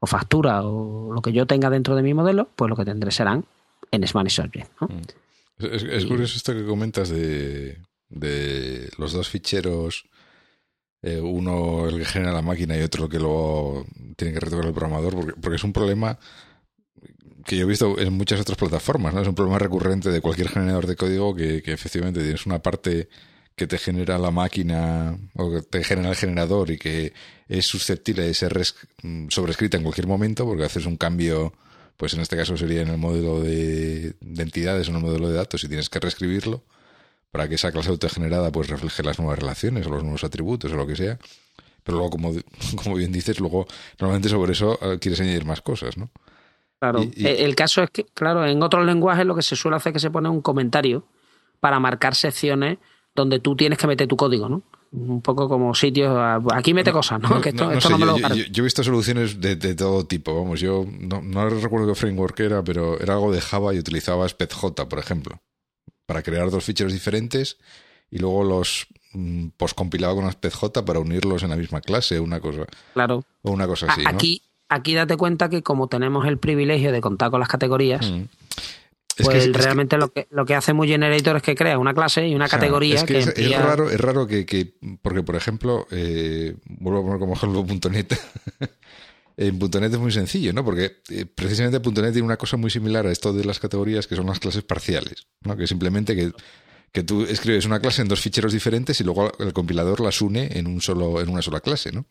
O, 0.00 0.06
factura 0.06 0.62
o 0.62 1.12
lo 1.12 1.20
que 1.20 1.32
yo 1.32 1.46
tenga 1.46 1.68
dentro 1.68 1.94
de 1.94 2.02
mi 2.02 2.14
modelo, 2.14 2.48
pues 2.56 2.70
lo 2.70 2.76
que 2.76 2.86
tendré 2.86 3.10
serán 3.10 3.44
en 3.90 4.04
Manage 4.14 4.42
Object, 4.42 4.70
¿no? 4.80 4.88
Mm. 4.88 5.02
Es, 5.58 6.06
curioso 6.06 6.36
esto 6.36 6.54
que 6.54 6.64
comentas 6.64 7.10
de, 7.10 7.78
de 8.08 8.88
los 8.96 9.12
dos 9.12 9.28
ficheros, 9.28 10.06
eh, 11.02 11.20
uno 11.20 11.86
el 11.86 11.98
que 11.98 12.06
genera 12.06 12.32
la 12.32 12.40
máquina 12.40 12.78
y 12.78 12.82
otro 12.82 13.04
el 13.04 13.10
que 13.10 13.18
luego 13.18 13.84
tiene 14.16 14.32
que 14.32 14.40
retocar 14.40 14.64
el 14.64 14.72
programador, 14.72 15.14
porque, 15.14 15.32
porque 15.34 15.56
es 15.56 15.64
un 15.64 15.74
problema 15.74 16.18
que 17.44 17.56
yo 17.56 17.64
he 17.64 17.68
visto 17.68 17.98
en 17.98 18.12
muchas 18.14 18.40
otras 18.40 18.56
plataformas, 18.56 19.12
¿no? 19.12 19.20
Es 19.20 19.28
un 19.28 19.34
problema 19.34 19.58
recurrente 19.58 20.10
de 20.10 20.20
cualquier 20.20 20.48
generador 20.48 20.86
de 20.86 20.96
código 20.96 21.34
que, 21.34 21.62
que 21.62 21.72
efectivamente 21.72 22.22
tienes 22.22 22.46
una 22.46 22.60
parte 22.60 23.08
que 23.60 23.66
te 23.66 23.76
genera 23.76 24.16
la 24.16 24.30
máquina 24.30 25.18
o 25.36 25.50
que 25.50 25.60
te 25.60 25.84
genera 25.84 26.08
el 26.08 26.16
generador 26.16 26.70
y 26.70 26.78
que 26.78 27.12
es 27.46 27.66
susceptible 27.66 28.22
de 28.22 28.32
ser 28.32 28.58
mm, 29.02 29.28
sobrescrita 29.28 29.76
en 29.76 29.82
cualquier 29.82 30.06
momento 30.06 30.46
porque 30.46 30.64
haces 30.64 30.86
un 30.86 30.96
cambio, 30.96 31.52
pues 31.98 32.14
en 32.14 32.20
este 32.20 32.38
caso 32.38 32.56
sería 32.56 32.80
en 32.80 32.88
el 32.88 32.96
modelo 32.96 33.42
de, 33.42 34.14
entidades 34.38 34.88
o 34.88 34.92
en 34.92 34.96
el 34.96 35.02
modelo 35.02 35.28
de 35.28 35.34
datos 35.34 35.62
y 35.62 35.68
tienes 35.68 35.90
que 35.90 36.00
reescribirlo 36.00 36.62
para 37.30 37.50
que 37.50 37.56
esa 37.56 37.70
clase 37.70 37.90
autogenerada 37.90 38.50
pues 38.50 38.68
refleje 38.68 39.02
las 39.02 39.18
nuevas 39.18 39.38
relaciones 39.38 39.86
o 39.86 39.90
los 39.90 40.04
nuevos 40.04 40.24
atributos 40.24 40.72
o 40.72 40.76
lo 40.76 40.86
que 40.86 40.96
sea. 40.96 41.18
Pero 41.84 41.98
luego, 41.98 42.12
como, 42.12 42.32
como 42.82 42.96
bien 42.96 43.12
dices, 43.12 43.40
luego 43.40 43.66
normalmente 43.98 44.30
sobre 44.30 44.52
eso 44.52 44.78
eh, 44.80 44.98
quieres 44.98 45.20
añadir 45.20 45.44
más 45.44 45.60
cosas, 45.60 45.98
¿no? 45.98 46.08
Claro. 46.78 47.02
El 47.14 47.54
caso 47.56 47.82
es 47.82 47.90
que, 47.90 48.04
claro, 48.04 48.46
en 48.46 48.62
otros 48.62 48.86
lenguajes 48.86 49.26
lo 49.26 49.36
que 49.36 49.42
se 49.42 49.54
suele 49.54 49.76
hacer 49.76 49.90
es 49.90 49.94
que 49.96 50.00
se 50.00 50.10
pone 50.10 50.30
un 50.30 50.40
comentario 50.40 51.04
para 51.60 51.78
marcar 51.78 52.14
secciones 52.14 52.78
donde 53.14 53.40
tú 53.40 53.56
tienes 53.56 53.78
que 53.78 53.86
meter 53.86 54.08
tu 54.08 54.16
código, 54.16 54.48
¿no? 54.48 54.62
Un 54.92 55.22
poco 55.22 55.48
como 55.48 55.72
sitios, 55.74 56.16
aquí 56.52 56.74
mete 56.74 56.90
cosas, 56.90 57.20
¿no? 57.20 57.40
que 57.40 57.50
esto, 57.50 57.70
no, 57.90 57.98
me 57.98 58.06
lo 58.06 58.18
yo, 58.18 58.44
yo, 58.50 58.62
he 58.62 58.64
visto 58.64 58.82
soluciones 58.82 59.40
de, 59.40 59.56
todo 59.76 60.04
tipo, 60.04 60.34
vamos, 60.34 60.60
yo 60.60 60.84
no, 60.84 61.48
recuerdo 61.48 61.86
qué 61.86 61.94
framework 61.94 62.40
era, 62.40 62.64
pero 62.64 62.98
era 63.00 63.14
algo 63.14 63.32
de 63.32 63.40
Java 63.40 63.72
y 63.72 63.78
utilizaba 63.78 64.28
SpecJ, 64.28 64.74
por 64.88 64.98
ejemplo, 64.98 65.40
para 66.06 66.24
crear 66.24 66.50
dos 66.50 66.64
ficheros 66.64 66.92
diferentes 66.92 67.58
y 68.10 68.18
luego 68.18 68.42
los 68.42 68.88
mm, 69.12 69.50
poscompilaba 69.56 70.16
con 70.16 70.30
SpecJ 70.32 70.82
para 70.84 70.98
unirlos 70.98 71.44
en 71.44 71.50
la 71.50 71.56
misma 71.56 71.80
clase, 71.80 72.18
una 72.18 72.40
cosa. 72.40 72.66
Claro. 72.94 73.24
O 73.42 73.52
una 73.52 73.68
cosa 73.68 73.86
así. 73.92 74.02
Aquí, 74.04 74.42
aquí 74.68 74.94
date 74.94 75.16
cuenta 75.16 75.48
que 75.48 75.62
como 75.62 75.86
tenemos 75.86 76.26
el 76.26 76.38
privilegio 76.38 76.90
de 76.90 77.00
contar 77.00 77.30
con 77.30 77.38
las 77.38 77.48
categorías, 77.48 78.10
mm 78.10 78.22
pues 79.24 79.52
realmente 79.52 79.96
lo, 79.96 80.12
que, 80.12 80.26
lo 80.30 80.44
que 80.44 80.54
hace 80.54 80.72
muy 80.72 80.88
Generator 80.88 81.36
es 81.36 81.42
que 81.42 81.54
crea 81.54 81.78
una 81.78 81.94
clase 81.94 82.26
y 82.28 82.34
una 82.34 82.48
categoría 82.48 82.96
es 82.96 83.04
que, 83.04 83.18
es, 83.18 83.58
raro, 83.58 83.90
es 83.90 84.00
raro 84.00 84.26
que, 84.26 84.74
porque 85.02 85.22
por 85.22 85.36
ejemplo, 85.36 85.86
eh, 85.90 86.54
vuelvo 86.64 87.00
a 87.00 87.02
poner 87.02 87.18
como 87.18 87.34
ejemplo 87.34 87.90
.NET. 87.90 88.18
en 89.36 89.58
.NET 89.58 89.92
es 89.92 89.98
muy 89.98 90.12
sencillo, 90.12 90.52
¿no? 90.52 90.64
Porque 90.64 90.98
eh, 91.08 91.26
precisamente 91.26 91.78
.NET 91.78 92.12
tiene 92.12 92.26
una 92.26 92.36
cosa 92.36 92.56
muy 92.56 92.70
similar 92.70 93.06
a 93.06 93.12
esto 93.12 93.32
de 93.32 93.44
las 93.44 93.58
categorías 93.58 94.06
que 94.06 94.16
son 94.16 94.26
las 94.26 94.38
clases 94.38 94.62
parciales, 94.62 95.26
¿no? 95.42 95.56
Que 95.56 95.66
simplemente 95.66 96.14
que, 96.14 96.32
que 96.92 97.02
tú 97.02 97.22
escribes 97.24 97.64
una 97.64 97.80
clase 97.80 98.02
en 98.02 98.08
dos 98.08 98.20
ficheros 98.20 98.52
diferentes 98.52 99.00
y 99.00 99.04
luego 99.04 99.32
el 99.38 99.52
compilador 99.52 100.00
las 100.00 100.20
une 100.20 100.58
en 100.58 100.66
un 100.66 100.80
solo 100.80 101.20
en 101.20 101.28
una 101.28 101.42
sola 101.42 101.60
clase, 101.60 101.92
¿no? 101.92 102.06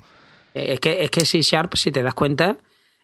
Es 0.54 0.80
que 0.80 1.04
es 1.04 1.12
que 1.12 1.26
C 1.26 1.42
Sharp, 1.42 1.76
si 1.76 1.92
te 1.92 2.02
das 2.02 2.14
cuenta, 2.14 2.58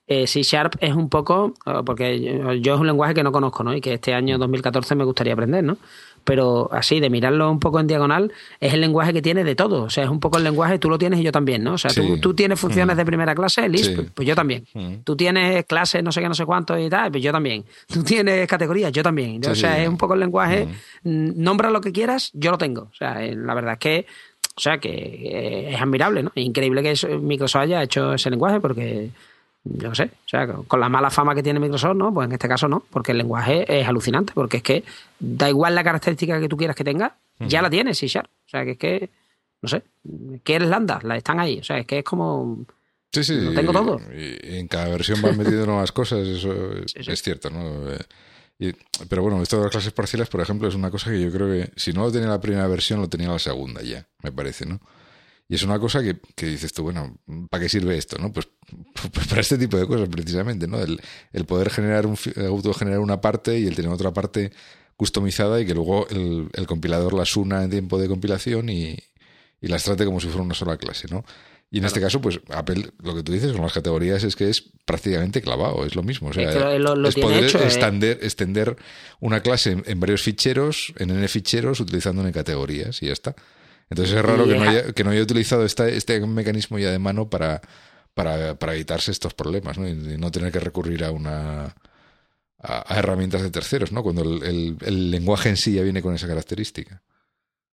eh, 0.08 0.28
C 0.28 0.44
Sharp 0.44 0.76
es 0.82 0.94
un 0.94 1.10
poco, 1.10 1.54
eh, 1.66 1.82
porque 1.86 2.22
yo, 2.62 2.76
es 2.76 2.80
un 2.80 2.88
lenguaje 2.88 3.14
que 3.14 3.24
no 3.24 3.32
conozco, 3.32 3.64
¿no? 3.64 3.76
Y 3.76 3.82
que 3.82 3.94
este 3.94 4.14
año 4.14 4.38
2014 4.38 4.96
me 4.96 5.04
gustaría 5.04 5.34
aprender, 5.34 5.64
¿no? 5.64 5.78
Pero 6.24 6.70
así, 6.72 7.00
de 7.00 7.10
mirarlo 7.10 7.52
un 7.52 7.60
poco 7.60 7.80
en 7.80 7.88
diagonal, 7.88 8.32
es 8.60 8.74
el 8.74 8.82
lenguaje 8.82 9.14
que 9.14 9.22
tiene 9.22 9.44
de 9.44 9.56
todo. 9.56 9.84
O 9.84 9.90
sea, 9.90 10.04
es 10.04 10.10
un 10.10 10.20
poco 10.20 10.38
el 10.40 10.44
lenguaje, 10.44 10.80
tú 10.80 10.90
lo 10.90 10.98
tienes 10.98 11.20
y 11.20 11.24
yo 11.24 11.32
también, 11.32 11.64
¿no? 11.64 11.74
O 11.74 11.78
sea, 11.78 11.92
tú, 12.20 12.34
tienes 12.34 12.60
funciones 12.60 12.96
mm. 12.96 12.98
de 12.98 13.06
primera 13.06 13.36
clase, 13.36 13.70
Lisp, 13.70 14.00
pues 14.14 14.28
yo 14.28 14.36
también. 14.36 14.66
Mm. 14.74 14.96
Tú 15.04 15.16
tienes 15.16 15.66
clases, 15.66 16.04
no 16.04 16.12
sé 16.12 16.22
qué, 16.22 16.28
no 16.28 16.34
sé 16.34 16.46
cuánto 16.46 16.78
y 16.78 16.90
tal, 16.90 17.12
pues 17.12 17.24
yo 17.24 17.32
también. 17.32 17.64
Tú 17.88 18.04
tienes 18.04 18.48
categorías, 18.48 18.92
yo 18.92 19.04
también. 19.04 19.42
o 19.48 19.54
sea, 19.54 19.82
es 19.82 19.88
un 19.88 19.98
poco 19.98 20.16
el 20.16 20.20
lenguaje, 20.20 20.68
mm. 21.04 21.32
nombra 21.36 21.70
lo 21.70 21.80
que 21.82 21.92
quieras, 21.92 22.32
yo 22.34 22.50
lo 22.52 22.58
tengo. 22.58 22.84
O 22.84 22.96
sea, 22.96 23.24
eh, 23.24 23.36
la 23.36 23.54
verdad 23.54 23.74
es 23.74 23.80
que 23.80 24.06
o 24.58 24.62
sea 24.62 24.78
que 24.78 25.70
es 25.74 25.82
admirable, 25.82 26.24
¿no? 26.24 26.32
Increíble 26.36 26.82
que 26.82 27.18
Microsoft 27.18 27.64
haya 27.64 27.84
hecho 27.84 28.14
ese 28.14 28.30
lenguaje 28.30 28.62
porque 28.62 29.10
yo 29.66 29.90
no 29.90 29.96
sé, 29.96 30.04
o 30.04 30.30
sea, 30.30 30.48
con 30.48 30.80
la 30.80 30.90
mala 30.90 31.10
fama 31.10 31.34
que 31.34 31.42
tiene 31.42 31.60
Microsoft, 31.60 31.96
¿no? 31.96 32.14
Pues 32.14 32.28
en 32.28 32.34
este 32.34 32.48
caso 32.48 32.68
no, 32.68 32.84
porque 32.90 33.12
el 33.12 33.18
lenguaje 33.18 33.66
es 33.68 33.88
alucinante, 33.88 34.32
porque 34.34 34.58
es 34.58 34.64
que 34.64 34.84
da 35.20 35.50
igual 35.50 35.74
la 35.74 35.84
característica 35.84 36.40
que 36.40 36.48
tú 36.48 36.56
quieras 36.56 36.76
que 36.76 36.84
tenga, 36.84 37.16
ya 37.40 37.62
la 37.62 37.70
tienes, 37.70 37.98
sí, 37.98 38.06
O 38.06 38.50
sea, 38.50 38.64
que 38.64 38.72
es 38.72 38.78
que 38.78 39.10
no 39.62 39.70
sé, 39.70 39.82
¿quieres 40.44 40.70
lambda? 40.70 41.00
La 41.04 41.18
están 41.18 41.40
ahí, 41.40 41.60
o 41.60 41.64
sea, 41.64 41.80
es 41.80 41.88
que 41.88 42.00
es 42.00 42.06
como... 42.06 42.66
Sí, 43.12 43.24
sí. 43.24 43.42
Lo 43.42 43.54
tengo 43.54 43.72
todo. 43.72 44.00
Y, 44.14 44.58
en 44.58 44.68
cada 44.68 44.90
versión 44.90 45.22
van 45.22 45.38
metiendo 45.38 45.66
nuevas 45.66 45.92
cosas, 45.92 46.28
eso 46.28 46.54
es 46.96 47.24
cierto, 47.24 47.50
¿no? 47.50 47.92
Eh, 48.60 48.74
pero 49.10 49.24
bueno, 49.24 49.42
esto 49.42 49.58
de 49.58 49.64
las 49.64 49.72
clases 49.72 49.92
parciales, 49.92 50.30
por 50.30 50.42
ejemplo, 50.42 50.68
es 50.68 50.76
una 50.76 50.92
cosa 50.92 51.10
que 51.10 51.22
yo 51.22 51.32
creo 51.32 51.48
que 51.48 51.72
si 51.76 51.94
no 51.94 52.04
lo 52.04 52.12
tenía 52.12 52.28
la 52.28 52.40
primera 52.40 52.68
versión, 52.68 53.02
lo 53.02 53.10
tenía 53.10 53.30
la 53.30 53.40
segunda 53.40 53.82
ya, 53.82 54.06
me 54.22 54.32
parece, 54.32 54.66
¿no? 54.66 54.80
Y 55.48 55.56
es 55.56 55.64
una 55.64 55.80
cosa 55.80 56.02
que, 56.02 56.20
que 56.36 56.48
dices 56.48 56.74
tú, 56.74 56.84
bueno, 56.84 57.18
¿para 57.50 57.64
qué 57.64 57.70
sirve 57.70 57.98
esto? 57.98 58.18
¿no? 58.18 58.34
Pues, 58.34 58.48
pues 59.14 59.28
para 59.28 59.42
este 59.42 59.58
tipo 59.58 59.78
de 59.78 59.86
cosas, 59.88 60.10
precisamente, 60.10 60.68
¿no? 60.68 60.80
El, 60.82 61.00
el 61.34 61.46
poder 61.46 61.70
generar 61.70 62.08
un, 62.08 62.18
autogenerar 62.48 63.00
una 63.00 63.22
parte 63.22 63.60
y 63.60 63.68
el 63.68 63.76
tener 63.76 63.92
otra 63.92 64.12
parte 64.12 64.52
customizada 64.98 65.60
y 65.60 65.66
que 65.66 65.74
luego 65.74 66.08
el, 66.10 66.50
el 66.54 66.68
compilador 66.68 67.14
las 67.14 67.36
una 67.36 67.64
en 67.64 67.70
tiempo 67.70 68.00
de 68.00 68.08
compilación 68.08 68.70
y, 68.70 68.98
y 69.62 69.68
las 69.68 69.84
trate 69.84 70.06
como 70.06 70.20
si 70.20 70.28
fuera 70.28 70.44
una 70.44 70.56
sola 70.56 70.78
clase, 70.78 71.08
¿no? 71.10 71.26
Y 71.72 71.80
en 71.80 71.86
este 71.86 72.00
caso, 72.00 72.22
pues 72.22 72.40
Apple, 72.52 72.92
lo 73.04 73.16
que 73.16 73.24
tú 73.24 73.34
dices 73.34 73.52
con 73.52 73.62
las 73.62 73.74
categorías 73.74 74.24
es 74.24 74.36
que 74.36 74.50
es 74.50 74.64
prácticamente 74.86 75.42
clavado, 75.42 75.86
es 75.86 75.96
lo 75.96 76.04
mismo. 76.04 76.30
O 76.30 76.34
sea, 76.34 76.50
es, 76.50 77.16
poder 77.16 77.44
¿eh? 77.44 77.48
extender, 77.48 78.20
extender, 78.22 78.78
una 79.20 79.42
clase 79.42 79.84
en, 79.86 80.00
varios 80.00 80.22
ficheros, 80.22 80.94
en 80.98 81.10
n 81.10 81.28
ficheros, 81.28 81.80
utilizando 81.80 82.22
n 82.22 82.32
categorías 82.32 83.02
y 83.02 83.08
ya 83.08 83.14
está. 83.14 83.36
Entonces 83.90 84.16
es 84.16 84.26
raro 84.26 84.46
que 84.46 84.56
no, 84.56 84.64
haya, 84.64 84.94
que 84.94 85.04
no 85.04 85.12
haya 85.12 85.22
utilizado 85.22 85.64
este 85.66 86.20
mecanismo 86.26 86.80
ya 86.80 86.92
de 86.92 87.00
mano 87.00 87.30
para, 87.30 87.62
para, 88.14 88.56
para 88.56 88.74
evitarse 88.74 89.12
estos 89.12 89.34
problemas 89.34 89.78
¿no? 89.78 89.88
y 89.88 90.18
no 90.18 90.32
tener 90.32 90.52
que 90.52 90.60
recurrir 90.60 91.04
a 91.04 91.12
una 91.12 91.76
a, 92.60 92.98
herramientas 92.98 93.44
de 93.44 93.52
terceros, 93.52 93.92
¿no? 93.92 94.04
Cuando 94.04 94.24
el, 94.24 94.78
el, 94.82 95.12
lenguaje 95.12 95.50
en 95.50 95.58
sí 95.58 95.74
ya 95.74 95.84
viene 95.84 96.02
con 96.02 96.16
esa 96.16 96.28
característica. 96.28 97.02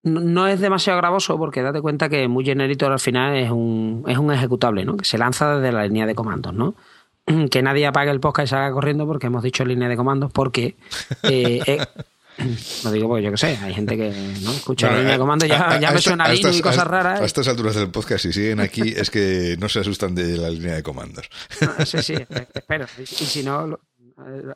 No, 0.04 0.48
es 0.48 0.60
demasiado 0.60 0.98
gravoso 0.98 1.38
porque 1.38 1.62
date 1.62 1.80
cuenta 1.80 2.08
que 2.08 2.26
muy 2.26 2.44
Generator 2.44 2.90
al 2.90 2.98
final 2.98 3.36
es 3.36 3.50
un, 3.50 4.04
es 4.08 4.18
un 4.18 4.32
ejecutable, 4.32 4.84
¿no? 4.84 4.96
Que 4.96 5.04
se 5.04 5.16
lanza 5.16 5.56
desde 5.56 5.72
la 5.72 5.84
línea 5.84 6.06
de 6.06 6.14
comandos, 6.14 6.52
¿no? 6.52 6.74
Que 7.50 7.62
nadie 7.62 7.86
apague 7.86 8.10
el 8.10 8.18
podcast 8.18 8.48
y 8.48 8.50
salga 8.50 8.72
corriendo 8.72 9.06
porque 9.06 9.28
hemos 9.28 9.44
dicho 9.44 9.64
línea 9.64 9.88
de 9.88 9.96
comandos 9.96 10.32
porque 10.32 10.76
eh, 11.22 11.60
eh, 11.66 11.78
Lo 12.85 12.91
digo 12.91 13.09
porque 13.09 13.22
yo 13.24 13.30
que 13.30 13.37
sé, 13.37 13.59
hay 13.62 13.74
gente 13.74 13.97
que 13.97 14.11
no 14.43 14.53
escucha 14.53 14.91
la 14.91 14.99
línea 14.99 15.12
de 15.12 15.18
comando, 15.18 15.47
ya, 15.47 15.78
ya 15.78 15.91
me 15.91 15.99
suena 15.99 16.35
y 16.35 16.61
cosas 16.61 16.87
raras. 16.87 17.20
A 17.20 17.24
estas 17.24 17.47
alturas 17.49 17.74
del 17.74 17.91
podcast, 17.91 18.22
si 18.22 18.33
siguen 18.33 18.61
aquí, 18.61 18.95
es 18.97 19.11
que 19.11 19.57
no 19.59 19.68
se 19.68 19.80
asustan 19.80 20.14
de 20.14 20.39
la 20.39 20.49
línea 20.49 20.74
de 20.74 20.83
comandos. 20.83 21.28
sí, 21.85 22.03
sí, 22.03 22.14
espero. 22.55 22.87
Y, 22.99 23.07
si 23.07 23.43
no, 23.43 23.78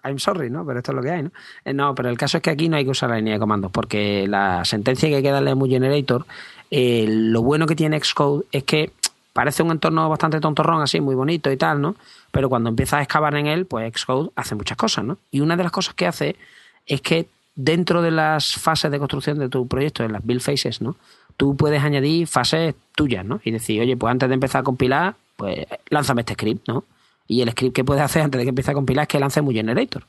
I'm 0.05 0.19
sorry, 0.19 0.51
¿no? 0.51 0.65
Pero 0.65 0.79
esto 0.79 0.93
es 0.93 0.97
lo 0.97 1.03
que 1.03 1.11
hay, 1.11 1.23
¿no? 1.25 1.33
Eh, 1.65 1.75
no, 1.75 1.95
pero 1.95 2.09
el 2.09 2.17
caso 2.17 2.39
es 2.39 2.43
que 2.43 2.51
aquí 2.51 2.69
no 2.69 2.77
hay 2.77 2.85
que 2.85 2.91
usar 2.91 3.11
la 3.11 3.17
línea 3.17 3.35
de 3.35 3.41
comandos, 3.41 3.71
porque 3.71 4.27
la 4.27 4.65
sentencia 4.65 5.09
que 5.09 5.17
hay 5.17 5.23
que 5.23 5.31
darle 5.31 5.51
a 5.51 5.55
Muy 5.55 5.69
Generator, 5.69 6.27
eh, 6.71 7.05
lo 7.09 7.43
bueno 7.43 7.67
que 7.67 7.77
tiene 7.77 8.01
Xcode 8.01 8.45
es 8.53 8.65
que 8.65 8.93
parece 9.33 9.63
un 9.63 9.71
entorno 9.71 10.09
bastante 10.09 10.41
tontorrón, 10.41 10.83
así, 10.83 11.01
muy 11.01 11.15
bonito 11.15 11.51
y 11.53 11.57
tal, 11.57 11.81
¿no? 11.81 11.97
Pero 12.31 12.49
cuando 12.49 12.71
empiezas 12.71 13.01
a 13.01 13.03
excavar 13.03 13.35
en 13.37 13.47
él, 13.47 13.67
pues 13.67 13.93
Xcode 13.95 14.31
hace 14.35 14.55
muchas 14.55 14.79
cosas, 14.79 15.05
¿no? 15.05 15.19
Y 15.31 15.41
una 15.41 15.57
de 15.57 15.63
las 15.63 15.73
cosas 15.73 15.95
que 15.95 16.07
hace 16.07 16.37
es 16.87 17.01
que 17.01 17.29
dentro 17.57 18.03
de 18.03 18.11
las 18.11 18.55
fases 18.55 18.91
de 18.91 18.99
construcción 18.99 19.39
de 19.39 19.49
tu 19.49 19.67
proyecto, 19.67 20.05
en 20.05 20.13
las 20.13 20.25
build 20.25 20.43
phases, 20.43 20.81
¿no? 20.81 20.97
Tú 21.37 21.57
puedes 21.57 21.83
añadir 21.83 22.27
fases 22.27 22.75
tuyas, 22.95 23.25
¿no? 23.25 23.41
Y 23.45 23.51
decir, 23.51 23.81
oye, 23.81 23.97
pues 23.97 24.11
antes 24.11 24.29
de 24.29 24.35
empezar 24.35 24.61
a 24.61 24.65
compilar, 24.65 25.17
pues 25.37 25.67
lánzame 25.89 26.21
este 26.21 26.35
script, 26.35 26.69
¿no? 26.69 26.85
Y 27.27 27.41
el 27.41 27.51
script 27.51 27.75
que 27.75 27.85
puedes 27.85 28.03
hacer 28.03 28.23
antes 28.23 28.39
de 28.39 28.45
que 28.45 28.51
empiece 28.51 28.71
a 28.71 28.75
compilar 28.75 29.03
es 29.03 29.09
que 29.09 29.19
lance 29.19 29.43
muy 29.43 29.55
generator. 29.55 30.05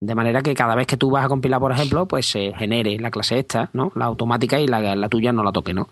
De 0.00 0.14
manera 0.14 0.40
que 0.42 0.54
cada 0.54 0.74
vez 0.74 0.86
que 0.86 0.96
tú 0.96 1.10
vas 1.10 1.26
a 1.26 1.28
compilar, 1.28 1.60
por 1.60 1.72
ejemplo, 1.72 2.06
pues 2.06 2.24
se 2.24 2.54
genere 2.56 2.98
la 2.98 3.10
clase 3.10 3.38
esta, 3.38 3.68
¿no? 3.74 3.92
La 3.94 4.06
automática 4.06 4.58
y 4.58 4.66
la, 4.66 5.08
tuya 5.10 5.32
no 5.32 5.44
la 5.44 5.52
toque, 5.52 5.74
¿no? 5.74 5.90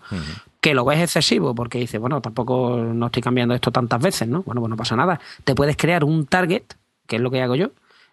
Que 0.61 0.73
lo 0.73 0.83
ves 0.83 0.99
excesivo 0.99 1.53
porque 1.53 1.77
dices, 1.77 2.01
bueno, 2.01 2.19
tampoco 2.19 2.77
no 2.77 3.05
estoy 3.05 3.21
cambiando 3.21 3.53
esto 3.53 3.71
tantas 3.71 4.01
veces, 4.01 4.27
¿no? 4.27 4.41
Bueno, 4.43 4.61
pues 4.61 4.69
no 4.71 4.77
pasa 4.77 4.95
nada. 4.95 5.19
Te 5.43 5.53
puedes 5.53 5.77
crear 5.77 6.03
un 6.03 6.25
target, 6.25 6.63
que 7.05 7.17
es 7.17 7.21
lo 7.21 7.29
que 7.29 7.41
hago 7.43 7.55
yo, 7.55 7.69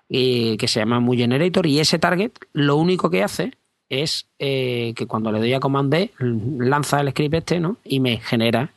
que 0.08 0.68
se 0.68 0.80
llama 0.80 1.00
Muy 1.00 1.16
Generator 1.16 1.66
y 1.66 1.80
ese 1.80 1.98
target 1.98 2.32
lo 2.52 2.76
único 2.76 3.10
que 3.10 3.22
hace 3.22 3.52
es 3.88 4.26
eh, 4.38 4.92
que 4.96 5.06
cuando 5.06 5.30
le 5.32 5.38
doy 5.38 5.52
a 5.52 5.60
Command 5.60 5.90
B 5.90 6.10
lanza 6.18 7.00
el 7.00 7.10
script 7.10 7.34
este 7.34 7.60
¿no? 7.60 7.76
y 7.84 8.00
me 8.00 8.18
genera 8.18 8.70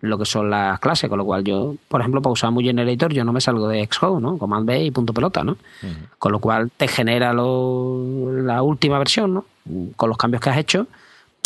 lo 0.00 0.16
que 0.16 0.24
son 0.24 0.48
las 0.48 0.78
clases, 0.78 1.08
con 1.08 1.18
lo 1.18 1.24
cual 1.24 1.42
yo, 1.42 1.74
por 1.88 2.00
ejemplo, 2.00 2.22
para 2.22 2.32
usar 2.32 2.52
Muy 2.52 2.64
Generator 2.64 3.12
yo 3.12 3.24
no 3.24 3.32
me 3.32 3.40
salgo 3.40 3.66
de 3.66 3.84
Xcode, 3.84 4.20
¿no? 4.20 4.38
Command 4.38 4.64
B 4.64 4.84
y 4.84 4.90
punto 4.92 5.12
pelota, 5.12 5.42
¿no? 5.42 5.56
Con 6.18 6.30
lo 6.30 6.38
cual 6.38 6.70
te 6.76 6.86
genera 6.86 7.32
la 7.32 8.62
última 8.62 8.98
versión, 8.98 9.34
¿no? 9.34 9.44
Con 9.96 10.08
los 10.08 10.16
cambios 10.16 10.40
que 10.40 10.50
has 10.50 10.58
hecho. 10.58 10.86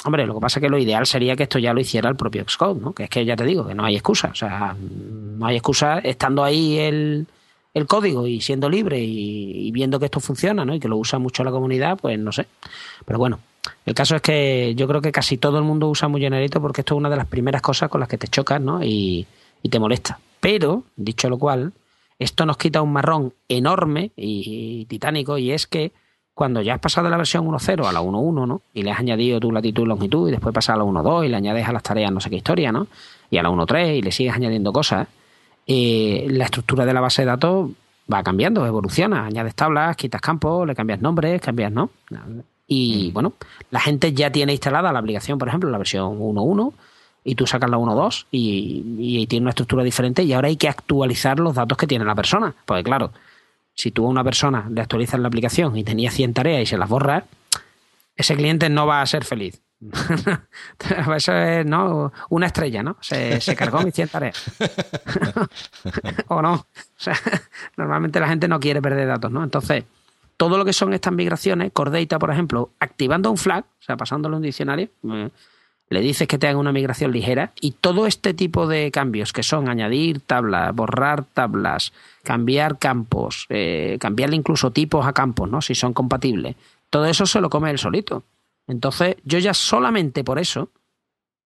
Hombre, 0.04 0.26
lo 0.26 0.34
que 0.34 0.40
pasa 0.40 0.58
es 0.58 0.62
que 0.62 0.68
lo 0.68 0.76
ideal 0.76 1.06
sería 1.06 1.34
que 1.34 1.44
esto 1.44 1.58
ya 1.58 1.72
lo 1.72 1.80
hiciera 1.80 2.10
el 2.10 2.16
propio 2.16 2.44
Xcode, 2.46 2.78
¿no? 2.78 2.92
Que 2.92 3.04
es 3.04 3.10
que 3.10 3.24
ya 3.24 3.36
te 3.36 3.44
digo, 3.44 3.66
que 3.66 3.74
no 3.74 3.84
hay 3.84 3.94
excusa. 3.94 4.28
O 4.28 4.34
sea, 4.34 4.76
no 4.78 5.46
hay 5.46 5.56
excusa 5.56 6.00
estando 6.00 6.44
ahí 6.44 6.78
el, 6.78 7.26
el 7.74 7.86
código 7.86 8.26
y 8.26 8.40
siendo 8.40 8.68
libre 8.68 8.98
y, 9.00 9.70
viendo 9.72 9.98
que 9.98 10.06
esto 10.06 10.20
funciona, 10.20 10.64
¿no? 10.64 10.74
Y 10.74 10.80
que 10.80 10.88
lo 10.88 10.96
usa 10.96 11.18
mucho 11.18 11.44
la 11.44 11.50
comunidad, 11.50 11.98
pues 11.98 12.18
no 12.18 12.32
sé. 12.32 12.46
Pero 13.04 13.18
bueno, 13.18 13.38
el 13.86 13.94
caso 13.94 14.16
es 14.16 14.22
que 14.22 14.74
yo 14.76 14.86
creo 14.86 15.00
que 15.00 15.12
casi 15.12 15.38
todo 15.38 15.58
el 15.58 15.64
mundo 15.64 15.88
usa 15.88 16.08
muy 16.08 16.20
generito 16.20 16.60
porque 16.60 16.82
esto 16.82 16.94
es 16.94 16.98
una 16.98 17.10
de 17.10 17.16
las 17.16 17.26
primeras 17.26 17.62
cosas 17.62 17.88
con 17.88 18.00
las 18.00 18.08
que 18.08 18.18
te 18.18 18.28
chocas, 18.28 18.60
¿no? 18.60 18.82
Y, 18.82 19.26
te 19.70 19.78
molesta. 19.78 20.18
Pero, 20.40 20.82
dicho 20.96 21.30
lo 21.30 21.38
cual, 21.38 21.72
esto 22.18 22.44
nos 22.44 22.56
quita 22.56 22.82
un 22.82 22.92
marrón 22.92 23.32
enorme 23.48 24.10
y, 24.16 24.84
titánico 24.86 25.38
y 25.38 25.52
es 25.52 25.66
que 25.66 25.92
cuando 26.34 26.62
ya 26.62 26.74
has 26.74 26.80
pasado 26.80 27.04
de 27.06 27.10
la 27.10 27.16
versión 27.16 27.46
1.0 27.46 27.86
a 27.86 27.92
la 27.92 28.00
1.1, 28.00 28.46
¿no? 28.46 28.62
Y 28.74 28.82
le 28.82 28.90
has 28.90 28.98
añadido 28.98 29.38
tu 29.38 29.52
latitud 29.52 29.84
y 29.84 29.86
longitud 29.86 30.28
y 30.28 30.32
después 30.32 30.54
pasas 30.54 30.74
a 30.74 30.78
la 30.78 30.84
1.2 30.84 31.26
y 31.26 31.28
le 31.28 31.36
añades 31.36 31.68
a 31.68 31.72
las 31.72 31.82
tareas 31.82 32.10
no 32.10 32.20
sé 32.20 32.30
qué 32.30 32.36
historia, 32.36 32.72
¿no? 32.72 32.86
Y 33.30 33.38
a 33.38 33.42
la 33.42 33.50
1.3 33.50 33.98
y 33.98 34.02
le 34.02 34.10
sigues 34.10 34.34
añadiendo 34.34 34.72
cosas, 34.72 35.06
eh, 35.06 35.21
la 35.66 36.44
estructura 36.44 36.84
de 36.84 36.92
la 36.92 37.00
base 37.00 37.22
de 37.22 37.26
datos 37.26 37.70
va 38.12 38.22
cambiando, 38.22 38.66
evoluciona, 38.66 39.26
añades 39.26 39.54
tablas, 39.54 39.96
quitas 39.96 40.20
campos, 40.20 40.66
le 40.66 40.74
cambias 40.74 41.00
nombres, 41.00 41.40
cambias, 41.40 41.72
¿no? 41.72 41.90
Y 42.66 43.10
mm. 43.10 43.12
bueno, 43.12 43.32
la 43.70 43.80
gente 43.80 44.12
ya 44.12 44.30
tiene 44.30 44.52
instalada 44.52 44.92
la 44.92 44.98
aplicación, 44.98 45.38
por 45.38 45.48
ejemplo, 45.48 45.70
la 45.70 45.78
versión 45.78 46.18
1.1 46.18 46.72
y 47.24 47.34
tú 47.34 47.46
sacas 47.46 47.70
la 47.70 47.78
1.2 47.78 48.26
y, 48.30 48.82
y 48.98 49.26
tiene 49.26 49.44
una 49.44 49.50
estructura 49.50 49.84
diferente 49.84 50.22
y 50.22 50.32
ahora 50.32 50.48
hay 50.48 50.56
que 50.56 50.68
actualizar 50.68 51.38
los 51.38 51.54
datos 51.54 51.78
que 51.78 51.86
tiene 51.86 52.04
la 52.04 52.14
persona. 52.14 52.54
Porque 52.64 52.82
claro, 52.82 53.12
si 53.74 53.90
tú 53.90 54.06
a 54.06 54.08
una 54.08 54.24
persona 54.24 54.68
le 54.70 54.80
actualizas 54.80 55.20
la 55.20 55.28
aplicación 55.28 55.76
y 55.76 55.84
tenía 55.84 56.10
100 56.10 56.34
tareas 56.34 56.62
y 56.62 56.66
se 56.66 56.78
las 56.78 56.88
borras, 56.88 57.24
ese 58.16 58.36
cliente 58.36 58.68
no 58.68 58.86
va 58.86 59.02
a 59.02 59.06
ser 59.06 59.24
feliz. 59.24 59.60
Eso 61.16 61.32
es 61.32 61.66
¿no? 61.66 62.12
una 62.30 62.46
estrella, 62.46 62.82
¿no? 62.82 62.96
Se, 63.00 63.40
cargó 63.56 63.82
mis 63.82 63.94
100 63.94 64.08
tareas. 64.08 64.44
o 66.28 66.40
no. 66.40 66.66
Normalmente 67.76 68.20
la 68.20 68.28
gente 68.28 68.48
no 68.48 68.60
quiere 68.60 68.80
perder 68.80 69.08
datos, 69.08 69.30
¿no? 69.32 69.42
Entonces, 69.42 69.84
todo 70.36 70.56
lo 70.58 70.64
que 70.64 70.72
son 70.72 70.92
estas 70.92 71.12
migraciones, 71.12 71.72
Cordata, 71.72 72.18
por 72.18 72.30
ejemplo, 72.30 72.70
activando 72.80 73.30
un 73.30 73.36
flag, 73.36 73.64
o 73.64 73.82
sea, 73.82 73.96
pasándolo 73.96 74.36
un 74.36 74.42
diccionario, 74.42 74.88
eh, 75.10 75.30
le 75.90 76.00
dices 76.00 76.26
que 76.26 76.38
te 76.38 76.48
haga 76.48 76.58
una 76.58 76.72
migración 76.72 77.12
ligera 77.12 77.52
y 77.60 77.72
todo 77.72 78.06
este 78.06 78.34
tipo 78.34 78.66
de 78.66 78.90
cambios 78.90 79.32
que 79.32 79.42
son 79.42 79.68
añadir 79.68 80.20
tablas, 80.20 80.74
borrar 80.74 81.24
tablas, 81.24 81.92
cambiar 82.22 82.78
campos, 82.78 83.46
eh, 83.50 83.98
cambiarle 84.00 84.36
incluso 84.36 84.70
tipos 84.70 85.06
a 85.06 85.12
campos, 85.12 85.50
¿no? 85.50 85.60
Si 85.60 85.74
son 85.74 85.92
compatibles. 85.92 86.56
Todo 86.88 87.06
eso 87.06 87.26
se 87.26 87.40
lo 87.40 87.50
come 87.50 87.70
él 87.70 87.78
solito. 87.78 88.24
Entonces, 88.66 89.16
yo 89.24 89.38
ya 89.38 89.54
solamente 89.54 90.24
por 90.24 90.38
eso, 90.38 90.70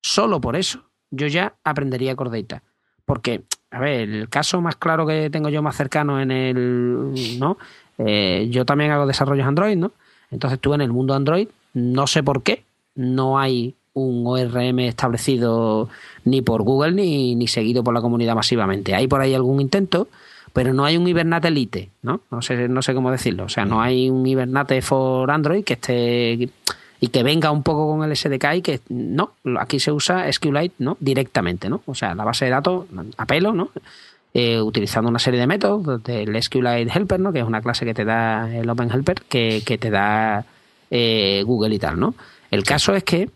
solo 0.03 0.41
por 0.41 0.57
eso, 0.57 0.85
yo 1.11 1.27
ya 1.27 1.55
aprendería 1.64 2.17
Cordata. 2.17 2.62
Porque, 3.05 3.45
a 3.71 3.79
ver, 3.79 4.09
el 4.09 4.29
caso 4.29 4.61
más 4.61 4.77
claro 4.77 5.07
que 5.07 5.31
tengo 5.31 5.49
yo 5.49 5.62
más 5.62 5.77
cercano 5.77 6.21
en 6.21 6.31
el, 6.31 7.39
¿no? 7.39 7.57
Eh, 7.99 8.49
yo 8.51 8.64
también 8.64 8.91
hago 8.91 9.07
desarrollos 9.07 9.47
Android, 9.47 9.77
¿no? 9.77 9.93
Entonces 10.31 10.59
tú 10.61 10.75
en 10.75 10.81
el 10.81 10.93
mundo 10.93 11.14
Android, 11.14 11.49
no 11.73 12.07
sé 12.07 12.23
por 12.23 12.43
qué, 12.43 12.64
no 12.95 13.39
hay 13.39 13.75
un 13.95 14.25
ORM 14.27 14.81
establecido 14.81 15.89
ni 16.25 16.43
por 16.43 16.62
Google 16.62 16.93
ni, 16.93 17.35
ni 17.35 17.47
seguido 17.47 17.83
por 17.83 17.95
la 17.95 18.03
comunidad 18.03 18.35
masivamente. 18.35 18.95
Hay 18.95 19.07
por 19.07 19.21
ahí 19.21 19.35
algún 19.35 19.61
intento, 19.61 20.09
pero 20.53 20.75
no 20.75 20.85
hay 20.85 20.97
un 20.97 21.07
Hibernate 21.07 21.49
Elite, 21.49 21.91
¿no? 22.03 22.21
No 22.31 22.43
sé, 22.43 22.69
no 22.69 22.83
sé 22.83 22.93
cómo 22.93 23.11
decirlo. 23.11 23.45
O 23.45 23.49
sea, 23.49 23.64
no 23.64 23.81
hay 23.81 24.11
un 24.11 24.27
Hibernate 24.27 24.83
for 24.83 25.31
Android 25.31 25.64
que 25.64 25.75
esté 25.75 26.51
y 27.01 27.09
que 27.09 27.22
venga 27.22 27.51
un 27.51 27.62
poco 27.62 27.88
con 27.88 28.09
el 28.09 28.16
SDK 28.16 28.44
y 28.55 28.62
que 28.62 28.80
no, 28.88 29.32
aquí 29.59 29.80
se 29.80 29.92
usa 29.92 30.30
SQLite 30.32 30.74
¿no? 30.78 30.97
directamente, 31.01 31.68
¿no? 31.68 31.82
O 31.86 31.94
sea, 31.94 32.14
la 32.14 32.24
base 32.24 32.47
de 32.47 32.53
datos 32.53 32.86
a 33.16 33.26
pelo, 33.26 33.53
¿no? 33.53 33.70
Eh, 34.32 34.61
utilizando 34.61 35.09
una 35.09 35.18
serie 35.18 35.40
de 35.40 35.47
métodos 35.47 36.03
del 36.03 36.42
SQLite 36.42 36.92
Helper, 36.92 37.20
¿no? 37.20 37.32
Que 37.32 37.40
es 37.40 37.47
una 37.47 37.62
clase 37.62 37.84
que 37.84 37.94
te 37.94 38.05
da 38.05 38.55
el 38.55 38.68
Open 38.68 38.90
Helper, 38.90 39.22
que, 39.22 39.78
te 39.80 39.90
da 39.90 40.44
eh, 40.90 41.42
Google 41.47 41.74
y 41.74 41.78
tal, 41.78 41.99
¿no? 41.99 42.14
El 42.51 42.62
caso 42.62 42.94
es 42.94 43.05
que 43.05 43.30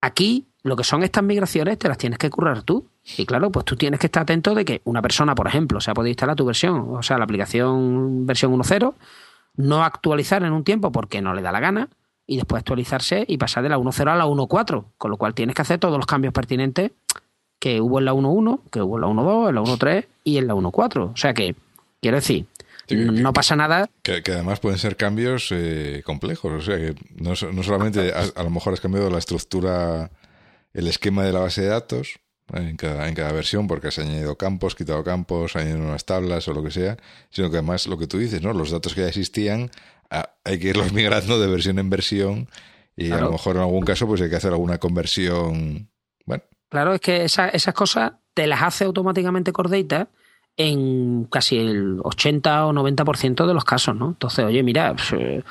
aquí 0.00 0.46
lo 0.62 0.76
que 0.76 0.84
son 0.84 1.02
estas 1.02 1.24
migraciones 1.24 1.78
te 1.78 1.88
las 1.88 1.98
tienes 1.98 2.18
que 2.18 2.30
currar 2.30 2.62
tú. 2.62 2.86
Y 3.16 3.24
claro, 3.24 3.50
pues 3.50 3.64
tú 3.64 3.76
tienes 3.76 3.98
que 3.98 4.06
estar 4.06 4.24
atento 4.24 4.54
de 4.54 4.64
que 4.64 4.80
una 4.84 5.00
persona, 5.00 5.34
por 5.34 5.46
ejemplo, 5.46 5.80
se 5.80 5.90
ha 5.90 5.94
podido 5.94 6.10
instalar 6.10 6.36
tu 6.36 6.44
versión, 6.44 6.86
o 6.90 7.02
sea, 7.02 7.16
la 7.16 7.24
aplicación 7.24 8.26
versión 8.26 8.52
1.0, 8.52 8.94
no 9.56 9.84
actualizar 9.84 10.42
en 10.42 10.52
un 10.52 10.64
tiempo 10.64 10.92
porque 10.92 11.22
no 11.22 11.34
le 11.34 11.42
da 11.42 11.52
la 11.52 11.60
gana, 11.60 11.88
y 12.30 12.36
después 12.36 12.60
actualizarse 12.60 13.24
y 13.26 13.38
pasar 13.38 13.64
de 13.64 13.68
la 13.68 13.76
1.0 13.76 14.08
a 14.08 14.14
la 14.14 14.24
1.4, 14.24 14.84
con 14.96 15.10
lo 15.10 15.16
cual 15.16 15.34
tienes 15.34 15.56
que 15.56 15.62
hacer 15.62 15.80
todos 15.80 15.96
los 15.96 16.06
cambios 16.06 16.32
pertinentes 16.32 16.92
que 17.58 17.80
hubo 17.80 17.98
en 17.98 18.04
la 18.04 18.12
1.1, 18.14 18.60
que 18.70 18.80
hubo 18.80 18.98
en 18.98 19.00
la 19.00 19.08
1.2, 19.08 19.48
en 19.48 19.54
la 19.56 19.60
1.3 19.62 20.06
y 20.22 20.38
en 20.38 20.46
la 20.46 20.54
1.4. 20.54 21.12
O 21.12 21.16
sea 21.16 21.34
que, 21.34 21.56
quiero 22.00 22.18
decir, 22.18 22.46
no 22.88 23.32
pasa 23.32 23.56
nada. 23.56 23.90
Que, 24.04 24.22
además 24.28 24.60
pueden 24.60 24.78
ser 24.78 24.96
cambios 24.96 25.48
eh, 25.50 26.02
complejos, 26.06 26.52
o 26.52 26.60
sea 26.60 26.76
que 26.76 26.94
no, 27.16 27.32
no 27.52 27.62
solamente 27.64 28.12
a, 28.36 28.42
lo 28.44 28.50
mejor 28.50 28.74
has 28.74 28.80
cambiado 28.80 29.10
la 29.10 29.18
estructura, 29.18 30.12
el 30.72 30.86
esquema 30.86 31.24
de 31.24 31.32
la 31.32 31.40
base 31.40 31.62
de 31.62 31.66
datos 31.66 32.20
en 32.52 32.76
cada, 32.76 33.08
en 33.08 33.14
cada 33.16 33.32
versión 33.32 33.66
porque 33.66 33.88
has 33.88 33.98
añadido 33.98 34.36
campos, 34.36 34.76
quitado 34.76 35.02
campos, 35.02 35.56
añadido 35.56 35.80
unas 35.80 36.04
tablas 36.04 36.46
o 36.46 36.54
lo 36.54 36.62
que 36.62 36.70
sea, 36.70 36.96
sino 37.30 37.50
que 37.50 37.56
además 37.56 37.88
lo 37.88 37.98
que 37.98 38.06
tú 38.06 38.18
dices, 38.18 38.40
¿no? 38.40 38.52
Los 38.52 38.70
datos 38.70 38.94
que 38.94 39.00
ya 39.00 39.08
existían 39.08 39.72
hay 40.10 40.58
que 40.58 40.68
irlos 40.68 40.92
migrando 40.92 41.40
de 41.40 41.46
versión 41.48 41.78
en 41.78 41.90
versión 41.90 42.48
y 42.96 43.10
a 43.12 43.20
lo 43.20 43.32
mejor 43.32 43.56
en 43.56 43.62
algún 43.62 43.84
caso 43.84 44.06
pues 44.06 44.20
hay 44.20 44.28
que 44.28 44.36
hacer 44.36 44.52
alguna 44.52 44.78
conversión. 44.78 45.88
Bueno. 46.26 46.42
Claro, 46.68 46.94
es 46.94 47.00
que 47.00 47.24
esas 47.24 47.74
cosas 47.74 48.12
te 48.34 48.46
las 48.46 48.62
hace 48.62 48.84
automáticamente 48.84 49.52
Cordata 49.52 50.08
en 50.56 51.24
casi 51.24 51.58
el 51.58 52.00
80 52.02 52.66
o 52.66 52.72
90% 52.72 53.46
de 53.46 53.54
los 53.54 53.64
casos, 53.64 53.96
¿no? 53.96 54.08
Entonces, 54.08 54.44
oye, 54.44 54.62
mira, 54.62 54.94
pues, 54.94 55.12
eh, 55.12 55.42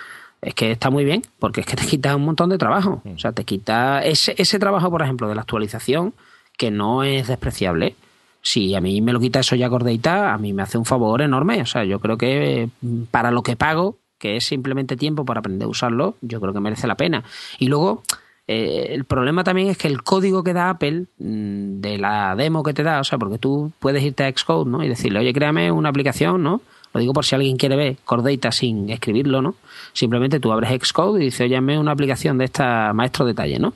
es 0.41 0.53
que 0.53 0.72
está 0.72 0.89
muy 0.89 1.03
bien, 1.03 1.24
porque 1.39 1.62
es 1.62 1.68
que 1.68 1.76
te 1.76 1.86
quita 1.86 2.16
un 2.16 2.26
montón 2.26 2.49
de 2.49 2.57
trabajo. 2.57 3.01
O 3.05 3.18
sea, 3.18 3.32
te 3.32 3.43
quita 3.43 4.01
ese, 4.01 4.36
ese 4.38 4.60
trabajo, 4.60 4.89
por 4.91 5.01
ejemplo, 5.01 5.28
de 5.28 5.36
la 5.36 5.41
actualización, 5.41 6.14
que 6.57 6.72
no 6.72 7.03
es 7.03 7.28
despreciable. 7.28 7.95
Si 8.41 8.76
a 8.76 8.82
mí 8.82 9.01
me 9.01 9.12
lo 9.12 9.20
quita 9.20 9.39
eso 9.39 9.55
ya 9.55 9.70
Cordata, 9.70 10.34
a 10.34 10.38
mí 10.38 10.53
me 10.53 10.62
hace 10.62 10.78
un 10.78 10.86
favor 10.86 11.22
enorme. 11.22 11.62
O 11.62 11.66
sea, 11.66 11.84
yo 11.84 11.99
creo 11.99 12.18
que 12.18 12.70
mm, 12.82 13.03
para 13.12 13.32
lo 13.32 13.43
que 13.43 13.55
pago, 13.55 13.97
que 14.20 14.36
es 14.36 14.45
simplemente 14.45 14.97
tiempo 14.97 15.26
para 15.26 15.39
aprender 15.39 15.65
a 15.65 15.70
usarlo, 15.70 16.15
yo 16.22 16.39
creo 16.39 16.53
que 16.53 16.59
merece 16.59 16.86
la 16.86 16.95
pena. 16.95 17.24
Y 17.57 17.67
luego, 17.67 18.03
eh, 18.47 18.88
el 18.91 19.05
problema 19.05 19.43
también 19.43 19.70
es 19.70 19.78
que 19.78 19.88
el 19.88 20.03
código 20.03 20.43
que 20.43 20.53
da 20.53 20.70
Apple 20.70 21.05
mm, 21.17 21.80
de 21.80 21.97
la 21.97 22.36
demo 22.36 22.61
que 22.61 22.74
te 22.74 22.84
da, 22.84 22.99
o 22.99 23.03
sea, 23.03 23.17
porque 23.17 23.38
tú 23.38 23.72
puedes 23.80 24.03
irte 24.03 24.24
a 24.24 24.32
Xcode, 24.32 24.70
¿no? 24.70 24.84
Y 24.84 24.89
decirle, 24.89 25.20
oye, 25.20 25.34
créame 25.34 25.72
una 25.72 25.89
aplicación, 25.89 26.43
¿no? 26.43 26.61
Lo 26.93 26.99
digo 26.99 27.13
por 27.13 27.26
si 27.26 27.36
alguien 27.36 27.57
quiere 27.57 27.76
ver 27.76 27.97
Cordata 28.03 28.51
sin 28.51 28.89
escribirlo, 28.89 29.41
¿no? 29.41 29.55
Simplemente 29.93 30.39
tú 30.39 30.51
abres 30.51 30.72
Xcode 30.82 31.22
y 31.22 31.26
dices, 31.26 31.41
oye, 31.41 31.57
una 31.59 31.91
aplicación 31.91 32.38
de 32.38 32.45
esta 32.45 32.91
maestro 32.93 33.26
detalle, 33.26 33.59
¿no? 33.59 33.74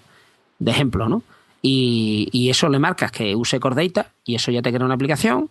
De 0.59 0.71
ejemplo, 0.71 1.07
¿no? 1.07 1.23
Y, 1.61 2.27
y 2.33 2.49
eso 2.49 2.67
le 2.67 2.79
marcas 2.79 3.11
que 3.11 3.35
use 3.35 3.59
Cordata 3.59 4.07
y 4.25 4.35
eso 4.35 4.51
ya 4.51 4.61
te 4.61 4.71
crea 4.73 4.85
una 4.85 4.95
aplicación 4.95 5.49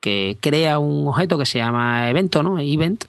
que 0.00 0.36
crea 0.38 0.78
un 0.78 1.08
objeto 1.08 1.38
que 1.38 1.46
se 1.46 1.56
llama 1.58 2.10
evento, 2.10 2.42
¿no? 2.42 2.58
Event, 2.58 3.06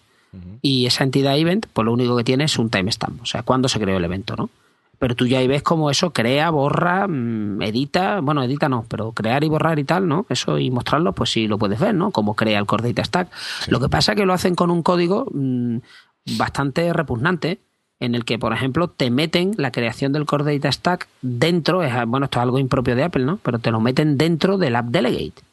y 0.61 0.85
esa 0.85 1.03
entidad 1.03 1.37
event, 1.37 1.65
pues 1.71 1.85
lo 1.85 1.93
único 1.93 2.15
que 2.17 2.23
tiene 2.23 2.45
es 2.45 2.57
un 2.57 2.69
timestamp, 2.69 3.21
o 3.21 3.25
sea, 3.25 3.43
cuándo 3.43 3.69
se 3.69 3.79
creó 3.79 3.97
el 3.97 4.05
evento, 4.05 4.35
¿no? 4.35 4.49
Pero 4.97 5.15
tú 5.15 5.27
ya 5.27 5.39
ahí 5.39 5.47
ves 5.47 5.61
cómo 5.61 5.89
eso 5.89 6.11
crea, 6.11 6.49
borra, 6.49 7.07
mm, 7.07 7.61
edita, 7.61 8.21
bueno, 8.21 8.43
edita 8.43 8.69
no, 8.69 8.85
pero 8.87 9.11
crear 9.11 9.43
y 9.43 9.49
borrar 9.49 9.77
y 9.77 9.83
tal, 9.83 10.07
¿no? 10.07 10.25
Eso 10.29 10.57
y 10.57 10.71
mostrarlo, 10.71 11.13
pues 11.13 11.31
sí 11.31 11.47
lo 11.47 11.57
puedes 11.57 11.79
ver, 11.79 11.93
¿no? 11.93 12.11
Cómo 12.11 12.35
crea 12.35 12.59
el 12.59 12.65
Core 12.65 12.87
Data 12.87 13.03
Stack. 13.03 13.29
Lo 13.67 13.79
que 13.79 13.89
pasa 13.89 14.13
es 14.13 14.17
que 14.17 14.25
lo 14.25 14.33
hacen 14.33 14.55
con 14.55 14.71
un 14.71 14.83
código 14.83 15.27
mm, 15.31 15.77
bastante 16.37 16.93
repugnante, 16.93 17.59
en 17.99 18.13
el 18.15 18.25
que, 18.25 18.37
por 18.37 18.53
ejemplo, 18.53 18.89
te 18.89 19.09
meten 19.09 19.53
la 19.57 19.71
creación 19.71 20.11
del 20.11 20.25
Core 20.25 20.55
Data 20.55 20.71
Stack 20.71 21.07
dentro, 21.21 21.83
es, 21.83 21.93
bueno, 22.07 22.25
esto 22.25 22.39
es 22.39 22.43
algo 22.43 22.59
impropio 22.59 22.95
de 22.95 23.03
Apple, 23.03 23.25
¿no? 23.25 23.37
Pero 23.41 23.59
te 23.59 23.71
lo 23.71 23.79
meten 23.79 24.17
dentro 24.17 24.57
del 24.57 24.75
App 24.75 24.87
Delegate. 24.87 25.43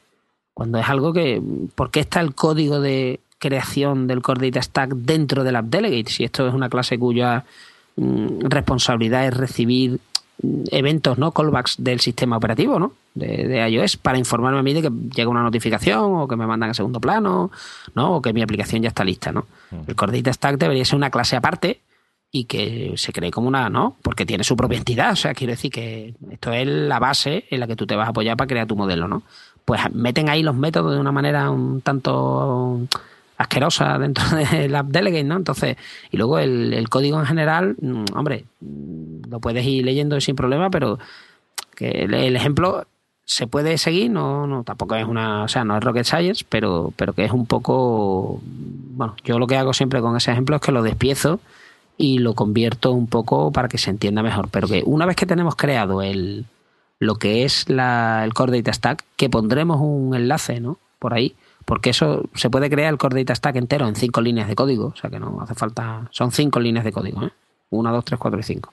Cuando 0.55 0.79
es 0.79 0.89
algo 0.89 1.13
que, 1.13 1.41
¿por 1.75 1.91
qué 1.91 2.01
está 2.01 2.21
el 2.21 2.35
código 2.35 2.81
de 2.81 3.21
creación 3.43 4.07
del 4.07 4.23
Core 4.23 4.49
Data 4.49 4.63
Stack 4.63 4.91
dentro 4.95 5.43
del 5.43 5.57
App 5.57 5.67
Delegate. 5.67 6.11
Si 6.11 6.23
esto 6.23 6.47
es 6.47 6.55
una 6.55 6.69
clase 6.69 6.97
cuya 6.97 7.45
mm, 7.97 8.43
responsabilidad 8.43 9.27
es 9.27 9.37
recibir 9.37 9.99
mm, 10.41 10.63
eventos, 10.71 11.19
¿no? 11.19 11.33
Callbacks 11.33 11.75
del 11.79 11.99
sistema 11.99 12.37
operativo, 12.37 12.79
¿no? 12.79 12.93
De, 13.15 13.69
iOS 13.69 13.97
para 13.97 14.17
informarme 14.17 14.61
a 14.61 14.63
mí 14.63 14.73
de 14.73 14.83
que 14.83 14.91
llega 15.15 15.29
una 15.29 15.43
notificación 15.43 16.15
o 16.15 16.29
que 16.29 16.37
me 16.37 16.47
mandan 16.47 16.71
a 16.71 16.75
segundo 16.75 17.01
plano, 17.01 17.51
¿no? 17.97 18.17
O 18.17 18.23
que 18.23 18.33
mi 18.33 18.43
aplicación 18.43 18.81
ya 18.81 18.89
está 18.89 19.05
lista, 19.05 19.33
¿no? 19.33 19.47
El 19.87 19.97
Core 19.97 20.17
Data 20.17 20.33
Stack 20.33 20.57
debería 20.59 20.85
ser 20.85 20.97
una 20.97 21.11
clase 21.11 21.35
aparte 21.35 21.81
y 22.31 22.45
que 22.45 22.95
se 22.97 23.13
cree 23.13 23.33
como 23.33 23.49
una, 23.49 23.69
¿no? 23.69 23.97
Porque 24.03 24.25
tiene 24.25 24.45
su 24.45 24.57
propia 24.57 24.79
entidad. 24.79 25.13
O 25.13 25.17
sea, 25.17 25.35
quiero 25.35 25.51
decir 25.51 25.73
que 25.73 26.15
esto 26.31 26.53
es 26.53 26.67
la 26.67 27.01
base 27.01 27.45
en 27.51 27.59
la 27.59 27.67
que 27.67 27.77
tú 27.77 27.87
te 27.87 27.97
vas 27.97 28.07
a 28.07 28.11
apoyar 28.11 28.37
para 28.37 28.49
crear 28.49 28.67
tu 28.69 28.77
modelo, 28.77 29.09
¿no? 29.09 29.25
Pues 29.65 29.81
meten 29.93 30.29
ahí 30.29 30.43
los 30.45 30.55
métodos 30.55 30.95
de 30.95 31.01
una 31.01 31.13
manera 31.13 31.51
un 31.51 31.83
tanto 31.83 32.87
asquerosa 33.43 33.99
dentro 34.01 34.25
del 34.37 34.75
App 34.75 34.89
Delegate, 34.89 35.25
¿no? 35.25 35.37
Entonces, 35.37 35.77
y 36.11 36.17
luego 36.17 36.39
el, 36.39 36.89
código 36.89 37.19
en 37.21 37.27
general, 37.27 37.77
mm, 37.81 38.05
hombre, 38.15 38.45
mm, 38.61 39.31
lo 39.31 39.41
puedes 39.41 39.65
ir 39.67 39.85
leyendo 39.85 40.21
sin 40.21 40.37
problema, 40.37 40.71
pero 40.71 40.99
que 41.75 41.89
el, 41.89 42.37
ejemplo 42.37 42.87
se 43.25 43.47
puede 43.47 43.79
seguir, 43.79 44.11
no, 44.11 44.47
no, 44.47 44.65
tampoco 44.65 44.95
es 44.97 45.07
una, 45.07 45.45
o 45.45 45.49
sea, 45.49 45.65
no 45.65 45.77
es 45.77 45.85
rocket 45.85 46.05
science, 46.05 46.45
pero, 46.49 46.93
pero 46.97 47.13
que 47.13 47.25
es 47.25 47.33
un 47.33 47.47
poco, 47.47 48.41
bueno, 48.43 49.17
yo 49.25 49.39
lo 49.39 49.47
que 49.47 49.57
hago 49.57 49.73
siempre 49.73 50.01
con 50.01 50.17
ese 50.17 50.33
ejemplo 50.33 50.57
es 50.57 50.63
que 50.63 50.73
lo 50.73 50.83
despiezo 50.83 51.41
y 51.97 52.19
lo 52.19 52.35
convierto 52.35 52.93
un 52.93 53.07
poco 53.07 53.53
para 53.53 53.69
que 53.69 53.79
se 53.79 53.91
entienda 53.91 54.23
mejor, 54.23 54.49
pero 54.51 54.69
que 54.69 54.83
una 54.85 55.07
vez 55.07 55.17
que 55.17 55.27
tenemos 55.27 55.57
creado 55.57 56.03
el, 56.03 56.47
lo 56.99 57.17
que 57.17 57.45
es 57.45 57.69
la, 57.69 58.23
el 58.25 58.35
Core 58.35 58.59
Data 58.59 58.73
Stack, 58.73 59.05
que 59.17 59.31
pondremos 59.31 59.81
un 59.81 60.15
enlace, 60.15 60.61
¿no? 60.61 60.79
Por 60.99 61.15
ahí, 61.15 61.35
porque 61.65 61.91
eso 61.91 62.25
se 62.35 62.51
puede 62.51 62.71
crear 62.71 62.93
el 62.93 62.99
core 62.99 63.23
data 63.23 63.35
stack 63.35 63.57
entero 63.57 63.87
en 63.87 63.95
cinco 63.97 64.21
líneas 64.21 64.49
de 64.49 64.55
código, 64.55 64.87
o 64.87 64.97
sea 64.97 65.11
que 65.11 65.19
no 65.19 65.41
hace 65.41 65.55
falta, 65.55 66.09
son 66.11 66.33
cinco 66.33 66.61
líneas 66.61 66.85
de 66.85 66.93
código, 66.93 67.25
¿eh? 67.25 67.33
Una, 67.71 67.91
dos, 67.91 68.05
tres, 68.05 68.19
cuatro 68.19 68.39
y 68.39 68.43
cinco. 68.43 68.73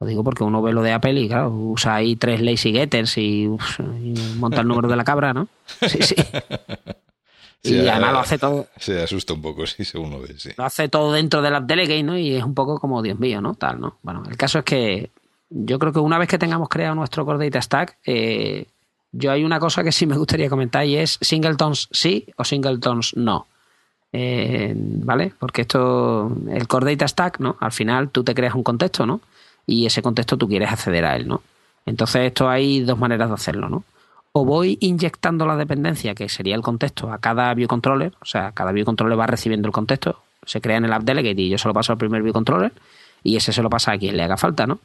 Lo 0.00 0.06
digo 0.06 0.24
porque 0.24 0.44
uno 0.44 0.62
ve 0.62 0.72
lo 0.72 0.82
de 0.82 0.92
Apple 0.92 1.20
y 1.20 1.28
claro, 1.28 1.50
usa 1.50 1.96
ahí 1.96 2.16
tres 2.16 2.40
lazy 2.40 2.72
getters 2.72 3.18
y, 3.18 3.50
monta 4.36 4.62
el 4.62 4.68
número 4.68 4.88
de 4.88 4.96
la 4.96 5.04
cabra, 5.04 5.34
¿no? 5.34 5.46
Sí, 5.86 6.02
sí. 6.02 6.14
y 7.62 7.86
además 7.86 8.12
lo 8.12 8.18
hace 8.20 8.38
todo. 8.38 8.66
Se 8.78 9.02
asusta 9.02 9.34
un 9.34 9.42
poco, 9.42 9.66
sí, 9.66 9.84
según 9.84 10.10
lo 10.10 10.20
ve, 10.22 10.34
sí. 10.38 10.50
Lo 10.56 10.64
hace 10.64 10.88
todo 10.88 11.12
dentro 11.12 11.42
del 11.42 11.54
App 11.54 11.64
Delegate, 11.64 12.02
¿no? 12.02 12.16
Y 12.16 12.34
es 12.34 12.42
un 12.42 12.54
poco 12.54 12.80
como, 12.80 13.02
Dios 13.02 13.18
mío, 13.18 13.42
¿no? 13.42 13.54
Tal, 13.54 13.78
¿no? 13.78 13.98
Bueno, 14.02 14.22
el 14.26 14.38
caso 14.38 14.60
es 14.60 14.64
que 14.64 15.10
yo 15.50 15.78
creo 15.78 15.92
que 15.92 15.98
una 15.98 16.16
vez 16.16 16.28
que 16.28 16.38
tengamos 16.38 16.70
creado 16.70 16.94
nuestro 16.94 17.26
Core 17.26 17.44
Data 17.44 17.60
Stack, 17.60 17.98
eh, 18.06 18.66
yo 19.12 19.32
hay 19.32 19.44
una 19.44 19.58
cosa 19.58 19.82
que 19.82 19.92
sí 19.92 20.06
me 20.06 20.16
gustaría 20.16 20.48
comentar 20.48 20.86
y 20.86 20.96
es 20.96 21.18
singletons 21.20 21.88
sí 21.90 22.26
o 22.36 22.44
singletons 22.44 23.16
no. 23.16 23.46
Eh, 24.12 24.74
¿Vale? 24.76 25.32
Porque 25.38 25.62
esto, 25.62 26.36
el 26.48 26.66
Core 26.66 26.92
Data 26.92 27.06
Stack, 27.06 27.38
¿no? 27.38 27.56
Al 27.60 27.72
final 27.72 28.10
tú 28.10 28.24
te 28.24 28.34
creas 28.34 28.54
un 28.54 28.62
contexto, 28.62 29.06
¿no? 29.06 29.20
Y 29.66 29.86
ese 29.86 30.02
contexto 30.02 30.36
tú 30.36 30.48
quieres 30.48 30.70
acceder 30.70 31.04
a 31.04 31.16
él, 31.16 31.28
¿no? 31.28 31.42
Entonces 31.86 32.22
esto 32.26 32.48
hay 32.48 32.80
dos 32.80 32.98
maneras 32.98 33.28
de 33.28 33.34
hacerlo, 33.34 33.68
¿no? 33.68 33.84
O 34.32 34.44
voy 34.44 34.78
inyectando 34.80 35.46
la 35.46 35.56
dependencia, 35.56 36.14
que 36.14 36.28
sería 36.28 36.54
el 36.54 36.62
contexto, 36.62 37.12
a 37.12 37.18
cada 37.18 37.52
view 37.54 37.66
controller, 37.66 38.12
o 38.20 38.24
sea, 38.24 38.52
cada 38.52 38.70
view 38.70 38.84
controller 38.84 39.18
va 39.18 39.26
recibiendo 39.26 39.66
el 39.66 39.72
contexto, 39.72 40.22
se 40.44 40.60
crea 40.60 40.76
en 40.76 40.84
el 40.84 40.92
app 40.92 41.02
delegate 41.02 41.40
y 41.42 41.48
yo 41.48 41.58
se 41.58 41.66
lo 41.66 41.74
paso 41.74 41.92
al 41.92 41.98
primer 41.98 42.22
view 42.22 42.32
controller 42.32 42.72
y 43.24 43.36
ese 43.36 43.52
se 43.52 43.62
lo 43.62 43.70
pasa 43.70 43.92
a 43.92 43.98
quien 43.98 44.16
le 44.16 44.22
haga 44.22 44.36
falta, 44.36 44.66
¿no? 44.66 44.78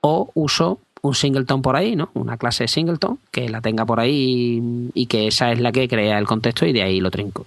O 0.00 0.30
uso 0.34 0.80
un 1.06 1.14
singleton 1.14 1.62
por 1.62 1.76
ahí, 1.76 1.96
¿no? 1.96 2.10
Una 2.14 2.36
clase 2.36 2.68
singleton 2.68 3.18
que 3.30 3.48
la 3.48 3.60
tenga 3.60 3.84
por 3.84 4.00
ahí 4.00 4.90
y 4.94 5.06
que 5.06 5.28
esa 5.28 5.52
es 5.52 5.60
la 5.60 5.72
que 5.72 5.88
crea 5.88 6.18
el 6.18 6.26
contexto 6.26 6.66
y 6.66 6.72
de 6.72 6.82
ahí 6.82 7.00
lo 7.00 7.10
trinco. 7.10 7.46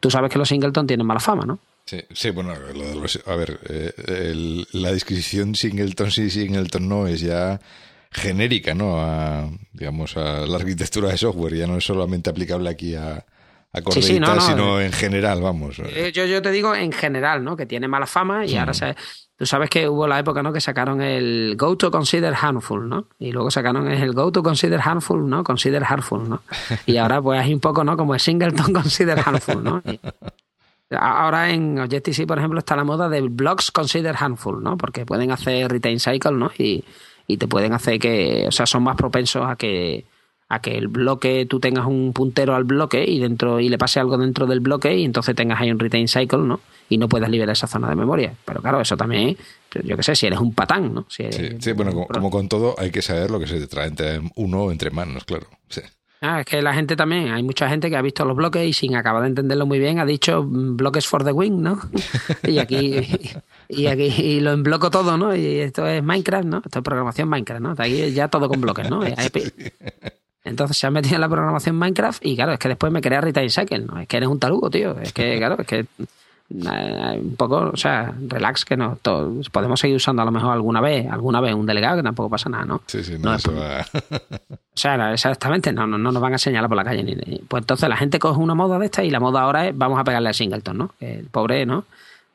Tú 0.00 0.10
sabes 0.10 0.30
que 0.30 0.38
los 0.38 0.48
singleton 0.48 0.86
tienen 0.86 1.06
mala 1.06 1.20
fama, 1.20 1.44
¿no? 1.44 1.58
Sí, 1.84 2.00
sí 2.12 2.30
bueno, 2.30 2.52
a 2.52 3.36
ver, 3.36 3.60
eh, 3.68 4.64
la 4.72 4.92
descripción 4.92 5.54
singleton 5.54 6.10
sí, 6.10 6.30
singleton 6.30 6.88
no 6.88 7.06
es 7.06 7.20
ya 7.20 7.60
genérica, 8.10 8.74
¿no? 8.74 9.00
A, 9.00 9.48
digamos, 9.72 10.16
a 10.16 10.46
la 10.46 10.56
arquitectura 10.56 11.10
de 11.10 11.18
software, 11.18 11.54
ya 11.54 11.66
no 11.66 11.76
es 11.76 11.84
solamente 11.84 12.30
aplicable 12.30 12.70
aquí 12.70 12.94
a, 12.94 13.24
a 13.72 13.80
sino 14.00 14.80
en 14.80 14.92
general, 14.92 15.42
vamos. 15.42 15.78
Eh, 15.78 16.10
yo, 16.12 16.24
yo 16.24 16.40
te 16.40 16.50
digo 16.50 16.74
en 16.74 16.92
general, 16.92 17.44
¿no? 17.44 17.56
Que 17.56 17.66
tiene 17.66 17.88
mala 17.88 18.06
fama 18.06 18.46
y 18.46 18.56
ahora 18.56 18.74
se, 18.74 18.96
Tú 19.36 19.44
sabes 19.44 19.68
que 19.68 19.86
hubo 19.86 20.06
la 20.06 20.18
época, 20.18 20.42
¿no? 20.42 20.50
Que 20.50 20.62
sacaron 20.62 21.02
el 21.02 21.56
Go 21.58 21.76
to 21.76 21.90
Consider 21.90 22.34
Handful, 22.40 22.88
¿no? 22.88 23.08
Y 23.18 23.32
luego 23.32 23.50
sacaron 23.50 23.86
el 23.86 24.12
Go 24.14 24.32
to 24.32 24.42
Consider 24.42 24.80
Handful, 24.82 25.28
¿no? 25.28 25.44
Consider 25.44 25.84
Handful, 25.84 26.28
¿no? 26.28 26.40
Y 26.86 26.96
ahora 26.96 27.20
pues 27.20 27.40
hay 27.40 27.52
un 27.52 27.60
poco, 27.60 27.84
¿no? 27.84 27.96
Como 27.98 28.14
el 28.14 28.20
Singleton 28.20 28.72
Consider 28.72 29.20
Handful, 29.24 29.62
¿no? 29.62 29.82
ahora 30.88 31.50
en 31.50 31.80
Objective-C, 31.80 32.28
por 32.28 32.38
ejemplo, 32.38 32.60
está 32.60 32.76
la 32.76 32.84
moda 32.84 33.08
del 33.08 33.28
Blocks 33.28 33.72
Consider 33.72 34.14
Handful, 34.18 34.62
¿no? 34.62 34.76
Porque 34.76 35.04
pueden 35.04 35.32
hacer 35.32 35.70
retain 35.70 35.98
cycle, 35.98 36.32
¿no? 36.32 36.50
Y, 36.56 36.84
y 37.26 37.36
te 37.36 37.48
pueden 37.48 37.72
hacer 37.72 37.98
que, 37.98 38.46
o 38.48 38.52
sea, 38.52 38.66
son 38.66 38.84
más 38.84 38.96
propensos 38.96 39.44
a 39.46 39.56
que 39.56 40.06
a 40.48 40.60
que 40.60 40.78
el 40.78 40.88
bloque 40.88 41.46
tú 41.46 41.58
tengas 41.58 41.86
un 41.86 42.12
puntero 42.12 42.54
al 42.54 42.64
bloque 42.64 43.04
y 43.04 43.18
dentro 43.18 43.58
y 43.58 43.68
le 43.68 43.78
pase 43.78 43.98
algo 43.98 44.16
dentro 44.16 44.46
del 44.46 44.60
bloque 44.60 44.96
y 44.96 45.04
entonces 45.04 45.34
tengas 45.34 45.60
ahí 45.60 45.70
un 45.70 45.78
retain 45.78 46.06
cycle, 46.06 46.38
¿no? 46.38 46.60
Y 46.88 46.98
no 46.98 47.08
puedas 47.08 47.28
liberar 47.28 47.52
esa 47.52 47.66
zona 47.66 47.88
de 47.88 47.96
memoria. 47.96 48.32
Pero 48.44 48.62
claro, 48.62 48.80
eso 48.80 48.96
también, 48.96 49.36
yo 49.82 49.96
qué 49.96 50.02
sé, 50.04 50.14
si 50.14 50.26
eres 50.26 50.38
un 50.38 50.54
patán, 50.54 50.94
¿no? 50.94 51.06
sí, 51.08 51.24
bueno, 51.72 52.06
como, 52.06 52.30
con 52.30 52.48
todo, 52.48 52.76
hay 52.78 52.90
que 52.90 53.02
saber 53.02 53.30
lo 53.30 53.40
que 53.40 53.48
se 53.48 53.58
te 53.58 53.66
trae 53.66 53.88
entre 53.88 54.20
uno 54.36 54.64
o 54.64 54.72
entre 54.72 54.90
manos, 54.90 55.24
claro. 55.24 55.46
Ah, 56.22 56.40
es 56.40 56.46
que 56.46 56.62
la 56.62 56.72
gente 56.72 56.96
también, 56.96 57.28
hay 57.28 57.42
mucha 57.42 57.68
gente 57.68 57.90
que 57.90 57.96
ha 57.96 58.02
visto 58.02 58.24
los 58.24 58.36
bloques 58.36 58.66
y 58.66 58.72
sin 58.72 58.96
acabar 58.96 59.22
de 59.22 59.28
entenderlo 59.28 59.66
muy 59.66 59.78
bien 59.78 59.98
ha 59.98 60.06
dicho 60.06 60.42
mm, 60.42 60.76
bloques 60.76 61.06
for 61.06 61.24
the 61.24 61.32
win, 61.32 61.62
¿no? 61.62 61.78
y 62.42 62.58
aquí 62.58 63.02
y 63.68 63.86
aquí 63.86 64.04
y 64.04 64.40
lo 64.40 64.52
embloco 64.52 64.90
todo, 64.90 65.18
¿no? 65.18 65.36
Y 65.36 65.58
esto 65.58 65.86
es 65.86 66.02
Minecraft, 66.02 66.46
¿no? 66.46 66.62
Esto 66.64 66.78
es 66.78 66.82
programación 66.82 67.28
Minecraft, 67.28 67.62
¿no? 67.62 67.74
Aquí 67.76 68.12
ya 68.12 68.28
todo 68.28 68.48
con 68.48 68.60
bloques, 68.60 68.88
¿no? 68.88 69.02
Entonces 70.46 70.78
se 70.78 70.86
ha 70.86 70.90
metido 70.90 71.16
en 71.16 71.20
la 71.20 71.28
programación 71.28 71.76
Minecraft 71.76 72.24
y 72.24 72.36
claro, 72.36 72.52
es 72.52 72.58
que 72.58 72.68
después 72.68 72.92
me 72.92 73.00
crea 73.00 73.20
Retain 73.20 73.50
Cycle, 73.50 73.80
¿no? 73.80 73.98
Es 73.98 74.08
que 74.08 74.16
eres 74.16 74.28
un 74.28 74.38
tarugo, 74.38 74.70
tío. 74.70 74.96
Es 75.00 75.12
que, 75.12 75.36
claro, 75.38 75.56
es 75.58 75.66
que 75.66 75.86
un 76.48 77.34
poco, 77.36 77.70
o 77.72 77.76
sea, 77.76 78.14
relax 78.28 78.64
que 78.64 78.76
no, 78.76 78.98
podemos 79.50 79.80
seguir 79.80 79.96
usando 79.96 80.22
a 80.22 80.24
lo 80.24 80.30
mejor 80.30 80.52
alguna 80.52 80.80
vez, 80.80 81.06
alguna 81.10 81.40
vez 81.40 81.54
un 81.54 81.66
delegado 81.66 81.96
que 81.96 82.02
tampoco 82.04 82.30
pasa 82.30 82.48
nada, 82.48 82.64
¿no? 82.64 82.82
Sí, 82.86 83.02
sí, 83.02 83.16
no, 83.18 83.34
eso 83.34 83.52
va. 83.52 83.84
o 84.50 84.56
sea, 84.74 85.12
exactamente, 85.12 85.72
no, 85.72 85.86
no, 85.86 85.98
no, 85.98 86.12
nos 86.12 86.22
van 86.22 86.34
a 86.34 86.38
señalar 86.38 86.68
por 86.68 86.76
la 86.76 86.84
calle. 86.84 87.02
Ni, 87.02 87.38
pues 87.48 87.62
entonces 87.62 87.88
la 87.88 87.96
gente 87.96 88.20
coge 88.20 88.38
una 88.38 88.54
moda 88.54 88.78
de 88.78 88.86
esta 88.86 89.02
y 89.02 89.10
la 89.10 89.18
moda 89.18 89.40
ahora 89.40 89.66
es 89.66 89.76
vamos 89.76 89.98
a 89.98 90.04
pegarle 90.04 90.28
a 90.28 90.32
Singleton, 90.32 90.78
¿no? 90.78 90.94
El 91.00 91.26
pobre, 91.26 91.66
¿no? 91.66 91.84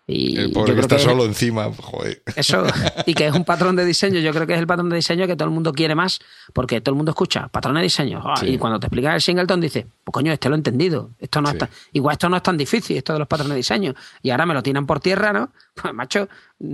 El 0.08 0.52
pobre 0.52 0.76
que 0.76 0.82
está 0.82 1.00
solo 1.00 1.26
encima, 1.26 1.72
joder. 1.74 2.22
Eso, 2.36 2.66
y 3.06 3.14
que 3.14 3.28
es 3.28 3.34
un 3.34 3.46
patrón 3.46 3.76
de 3.76 3.86
diseño, 3.86 4.20
yo 4.20 4.32
creo 4.34 4.48
que 4.48 4.54
es 4.54 4.60
el 4.60 4.68
patrón 4.68 4.90
de 4.90 4.96
diseño 4.96 5.28
que 5.28 5.36
todo 5.36 5.48
el 5.48 5.54
mundo 5.54 5.72
quiere 5.72 5.96
más, 5.96 6.20
porque 6.54 6.82
todo 6.82 6.94
el 6.94 6.98
mundo 6.98 7.12
escucha, 7.12 7.48
patrón 7.48 7.76
de 7.76 7.84
diseño, 7.84 8.22
ah, 8.24 8.36
y 8.46 8.58
cuando 8.58 8.80
te 8.80 8.88
explicas 8.88 9.16
el 9.16 9.22
singleton 9.22 9.62
dices, 9.62 9.86
pues 10.04 10.14
coño, 10.14 10.34
este 10.34 10.50
lo 10.50 10.56
he 10.56 10.58
entendido, 10.58 11.12
esto 11.20 11.42
no 11.42 11.50
está, 11.50 11.70
igual 11.94 12.14
esto 12.14 12.30
no 12.30 12.38
es 12.38 12.44
tan 12.44 12.58
difícil, 12.58 12.98
esto 12.98 13.14
de 13.14 13.20
los 13.20 13.28
patrones 13.28 13.52
de 13.52 13.58
diseño, 13.58 13.94
y 14.22 14.32
ahora 14.32 14.46
me 14.46 14.54
lo 14.54 14.64
tiran 14.64 14.86
por 14.86 15.00
tierra, 15.00 15.32
¿no? 15.34 15.52
Pues 15.82 15.94
macho, 15.94 16.28
o 16.60 16.68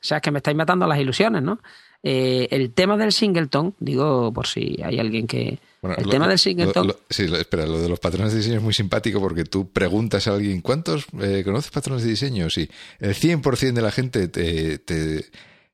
sea, 0.00 0.18
es 0.18 0.22
que 0.22 0.30
me 0.30 0.38
estáis 0.38 0.56
matando 0.56 0.86
las 0.86 0.98
ilusiones, 0.98 1.42
¿no? 1.42 1.60
Eh, 2.02 2.48
el 2.50 2.72
tema 2.72 2.96
del 2.96 3.12
singleton, 3.12 3.74
digo, 3.80 4.32
por 4.32 4.46
si 4.46 4.80
hay 4.82 4.98
alguien 4.98 5.26
que, 5.26 5.58
el 5.82 6.08
tema 6.08 6.26
del 6.28 6.38
singleton. 6.38 6.94
sí, 7.08 7.24
espera, 7.24 7.66
lo 7.66 7.80
de 7.80 7.88
los 7.88 8.00
patrones 8.00 8.32
de 8.32 8.38
diseño 8.38 8.56
es 8.56 8.62
muy 8.62 8.74
simpático 8.74 9.20
porque 9.20 9.44
tú 9.44 9.70
preguntas 9.70 10.26
a 10.26 10.34
alguien, 10.34 10.60
¿cuántos 10.60 11.06
eh, 11.20 11.42
conoces 11.44 11.70
patrones 11.70 12.02
de 12.02 12.10
diseño? 12.10 12.50
Sí, 12.50 12.68
el 12.98 13.14
100% 13.14 13.72
de 13.72 13.82
la 13.82 13.90
gente, 13.90 14.28
te, 14.28 14.80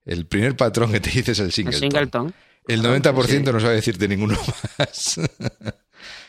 el 0.04 0.26
primer 0.26 0.56
patrón 0.56 0.92
que 0.92 1.00
te 1.00 1.10
dice 1.10 1.32
es 1.32 1.38
el 1.38 1.52
singleton. 1.52 2.34
El 2.66 2.82
90% 2.82 3.52
no 3.52 3.60
sabe 3.60 3.74
decirte 3.74 4.08
ninguno 4.08 4.36
más. 4.78 5.20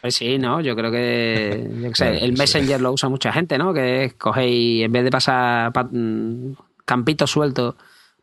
Pues 0.01 0.15
sí, 0.15 0.38
¿no? 0.38 0.61
Yo 0.61 0.76
creo 0.76 0.91
que, 0.91 1.49
el 1.51 2.34
Messenger 2.34 2.80
lo 2.80 2.93
usa 2.93 3.09
mucha 3.09 3.34
gente, 3.34 3.57
¿no? 3.57 3.73
Que 3.73 4.13
cogéis, 4.17 4.86
en 4.86 4.91
vez 4.91 5.03
de 5.03 5.09
pasar 5.09 5.71
mm, 5.91 6.53
campitos 6.86 7.32
sueltos, 7.32 7.76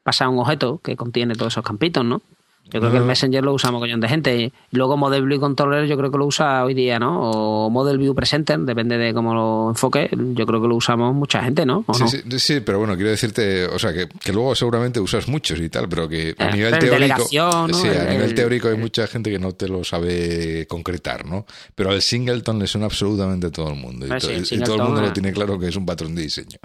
pasa 0.03 0.29
un 0.29 0.39
objeto 0.39 0.79
que 0.79 0.97
contiene 0.97 1.35
todos 1.35 1.53
esos 1.53 1.65
campitos, 1.65 2.05
¿no? 2.05 2.23
Yo 2.71 2.81
creo 2.81 2.91
que 2.91 2.99
el 2.99 3.05
Messenger 3.05 3.45
lo 3.45 3.53
usa 3.53 3.71
mogollón 3.71 4.01
de 4.01 4.09
gente. 4.09 4.37
Y 4.37 4.53
luego 4.71 4.97
Model 4.97 5.27
View 5.27 5.41
Controller 5.41 5.87
yo 5.87 5.97
creo 5.99 6.11
que 6.11 6.17
lo 6.17 6.27
usa 6.27 6.65
hoy 6.65 6.73
día, 6.73 6.99
¿no? 6.99 7.21
O 7.21 7.71
Model 7.71 7.99
View 7.99 8.15
Presenter, 8.15 8.59
depende 8.61 8.97
de 8.97 9.13
cómo 9.13 9.35
lo 9.35 9.69
enfoque. 9.69 10.09
Yo 10.13 10.47
creo 10.47 10.63
que 10.63 10.69
lo 10.69 10.77
usamos 10.77 11.15
mucha 11.15 11.43
gente, 11.43 11.67
¿no? 11.67 11.85
sí, 12.07 12.23
Sí, 12.39 12.61
pero 12.61 12.79
bueno, 12.79 12.95
quiero 12.95 13.11
decirte, 13.11 13.67
o 13.67 13.79
sea, 13.79 13.93
que, 13.93 14.09
luego 14.33 14.55
seguramente 14.55 15.01
usas 15.01 15.29
muchos 15.29 15.61
y 15.61 15.69
tal, 15.69 15.89
pero 15.89 16.09
que 16.09 16.35
a 16.39 16.49
eh, 16.49 16.53
nivel 16.53 16.79
teórico... 16.79 17.27
Sí, 17.29 17.39
a 17.39 18.11
nivel 18.11 18.35
teórico 18.35 18.69
hay 18.69 18.77
mucha 18.77 19.07
gente 19.07 19.31
que 19.31 19.39
no 19.39 19.53
te 19.53 19.69
lo 19.69 19.85
sabe 19.85 20.67
concretar, 20.67 21.27
¿no? 21.27 21.45
Pero 21.75 21.91
al 21.91 22.01
Singleton 22.01 22.59
le 22.59 22.67
suena 22.67 22.87
absolutamente 22.87 23.49
a 23.49 23.51
todo 23.51 23.69
el 23.69 23.77
mundo. 23.77 24.07
Y, 24.07 24.59
todo 24.61 24.77
el 24.77 24.83
mundo 24.83 25.03
lo 25.03 25.13
tiene 25.13 25.33
claro 25.33 25.59
que 25.59 25.69
es 25.69 25.77
un 25.77 25.85
patrón 25.85 26.15
de 26.15 26.23
diseño. 26.23 26.59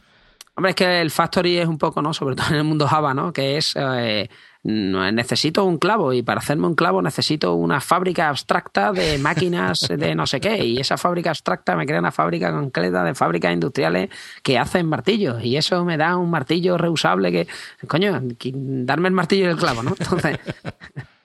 Hombre, 0.55 0.71
es 0.71 0.75
que 0.75 1.01
el 1.01 1.11
Factory 1.11 1.57
es 1.57 1.67
un 1.67 1.77
poco, 1.77 2.01
¿no? 2.01 2.13
Sobre 2.13 2.35
todo 2.35 2.47
en 2.49 2.55
el 2.55 2.63
mundo 2.63 2.87
Java, 2.87 3.13
¿no? 3.13 3.33
Que 3.33 3.57
es... 3.57 3.73
Eh, 3.75 4.29
necesito 4.67 5.63
un 5.63 5.77
clavo 5.77 6.11
y 6.11 6.23
para 6.23 6.39
hacerme 6.39 6.67
un 6.67 6.75
clavo 6.75 7.01
necesito 7.01 7.53
una 7.53 7.79
fábrica 7.79 8.27
abstracta 8.27 8.91
de 8.91 9.17
máquinas 9.17 9.87
de 9.87 10.13
no 10.13 10.27
sé 10.27 10.41
qué 10.41 10.65
y 10.65 10.77
esa 10.77 10.97
fábrica 10.97 11.29
abstracta 11.29 11.77
me 11.77 11.85
crea 11.85 11.99
una 11.99 12.11
fábrica 12.11 12.51
concreta 12.51 13.01
de 13.05 13.15
fábricas 13.15 13.53
industriales 13.53 14.09
que 14.43 14.57
hacen 14.57 14.85
martillos 14.87 15.41
y 15.41 15.55
eso 15.55 15.85
me 15.85 15.95
da 15.95 16.17
un 16.17 16.29
martillo 16.29 16.77
reusable 16.77 17.31
que, 17.31 17.47
coño, 17.87 18.21
darme 18.21 19.07
el 19.07 19.13
martillo 19.13 19.45
y 19.45 19.49
el 19.51 19.57
clavo, 19.57 19.83
¿no? 19.83 19.95
Entonces... 19.97 20.37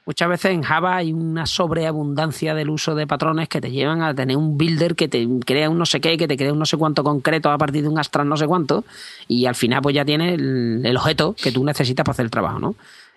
Muchas 0.04 0.28
veces 0.28 0.50
en 0.50 0.62
Java 0.62 0.96
hay 0.96 1.12
una 1.12 1.46
sobreabundancia 1.46 2.54
del 2.54 2.70
uso 2.70 2.96
de 2.96 3.06
patrones 3.06 3.48
que 3.48 3.60
te 3.60 3.70
llevan 3.70 4.02
a 4.02 4.12
tener 4.12 4.36
un 4.36 4.58
builder 4.58 4.96
que 4.96 5.06
te 5.06 5.28
crea 5.46 5.70
un 5.70 5.78
no 5.78 5.86
sé 5.86 6.00
qué, 6.00 6.18
que 6.18 6.26
te 6.26 6.36
crea 6.36 6.52
un 6.52 6.58
no 6.58 6.66
sé 6.66 6.76
cuánto 6.76 7.04
concreto 7.04 7.52
a 7.52 7.56
partir 7.56 7.84
de 7.84 7.88
un 7.88 8.00
astral 8.00 8.28
no 8.28 8.36
sé 8.36 8.48
cuánto, 8.48 8.84
y 9.28 9.46
al 9.46 9.54
final 9.54 9.80
pues 9.80 9.94
ya 9.94 10.04
tienes 10.04 10.34
el, 10.40 10.82
el 10.84 10.96
objeto 10.96 11.36
que 11.40 11.52
tú 11.52 11.64
necesitas 11.64 12.02
para 12.02 12.14
hacer 12.14 12.24
el 12.24 12.32
trabajo, 12.32 12.58
¿no? 12.58 12.74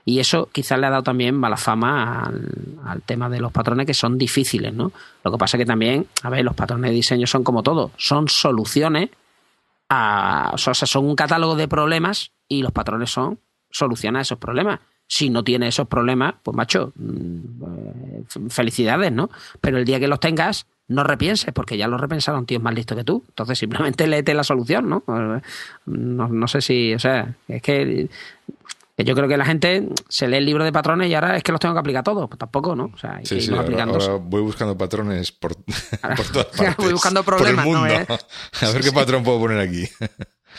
Y 0.08 0.20
eso 0.20 0.50
quizás 0.52 0.80
le 0.80 0.86
ha 0.86 0.92
dado 0.92 1.02
también 1.02 1.36
mala 1.36 1.58
fama 1.58 2.32
al, 2.86 3.02
tema 3.02 3.28
de 3.28 3.40
los 3.40 3.52
patrones 3.52 3.88
que 3.88 3.96
son 3.96 4.20
difíciles, 4.20 4.72
¿no? 4.72 4.92
Lo 5.24 5.32
que 5.32 5.38
pasa 5.40 5.58
que 5.58 5.66
también, 5.66 6.06
a 6.22 6.30
ver, 6.30 6.46
los 6.46 6.54
patrones 6.54 6.92
de 6.92 6.96
diseño 6.96 7.26
son 7.26 7.44
como 7.44 7.64
todo, 7.64 7.92
son 7.98 8.28
soluciones 8.28 9.10
a, 9.90 10.52
o 10.54 10.58
sea, 10.60 10.76
son 10.76 11.06
un 11.06 11.16
catálogo 11.16 11.56
de 11.56 11.68
problemas 11.68 12.32
y 12.48 12.62
los 12.62 12.72
patrones 12.72 13.10
son 13.10 13.40
soluciones 13.72 14.20
a 14.20 14.22
esos 14.22 14.38
problemas. 14.38 14.80
Si 15.08 15.32
no 15.32 15.44
tienes 15.44 15.70
esos 15.70 15.88
problemas, 15.88 16.36
pues 16.44 16.56
macho, 16.56 16.94
mm, 16.96 18.50
felicidades, 18.50 19.12
¿no? 19.12 19.32
Pero 19.60 19.80
el 19.80 19.86
día 19.86 20.00
que 20.00 20.08
los 20.08 20.20
tengas, 20.20 20.68
no 20.88 21.04
repienses, 21.04 21.52
porque 21.52 21.78
ya 21.78 21.88
lo 21.88 21.98
repensaron 21.98 22.46
tíos 22.46 22.62
más 22.62 22.76
listos 22.76 22.98
que 22.98 23.04
tú. 23.04 23.24
Entonces 23.28 23.58
simplemente 23.58 24.06
léete 24.08 24.36
la 24.36 24.44
solución, 24.44 24.88
¿no? 24.88 25.04
No, 25.86 26.28
no 26.28 26.48
sé 26.48 26.62
si, 26.62 26.94
o 26.94 27.00
sea, 27.00 27.36
es 27.48 27.62
que 27.62 28.08
yo 28.98 29.14
creo 29.14 29.28
que 29.28 29.36
la 29.36 29.46
gente 29.46 29.90
se 30.08 30.28
lee 30.28 30.38
el 30.38 30.46
libro 30.46 30.64
de 30.64 30.72
patrones 30.72 31.10
y 31.10 31.14
ahora 31.14 31.36
es 31.36 31.44
que 31.44 31.52
los 31.52 31.60
tengo 31.60 31.74
que 31.74 31.80
aplicar 31.80 32.04
todos. 32.04 32.30
Pues 32.30 32.40
tampoco, 32.40 32.76
¿no? 32.76 32.92
O 32.94 32.98
sea, 32.98 33.20
sí, 33.24 33.42
sí, 33.42 33.52
ahora, 33.54 34.16
voy 34.22 34.42
buscando 34.42 34.78
patrones 34.78 35.34
por, 35.34 35.56
por 36.16 36.26
todas 36.32 36.48
partes. 36.58 36.78
voy 36.78 36.94
buscando 36.94 37.24
problemas, 37.24 37.68
¿no? 37.68 37.84
A 37.84 38.72
ver 38.72 38.82
qué 38.82 38.92
patrón 38.94 39.24
puedo 39.24 39.40
poner 39.40 39.60
aquí. 39.60 39.86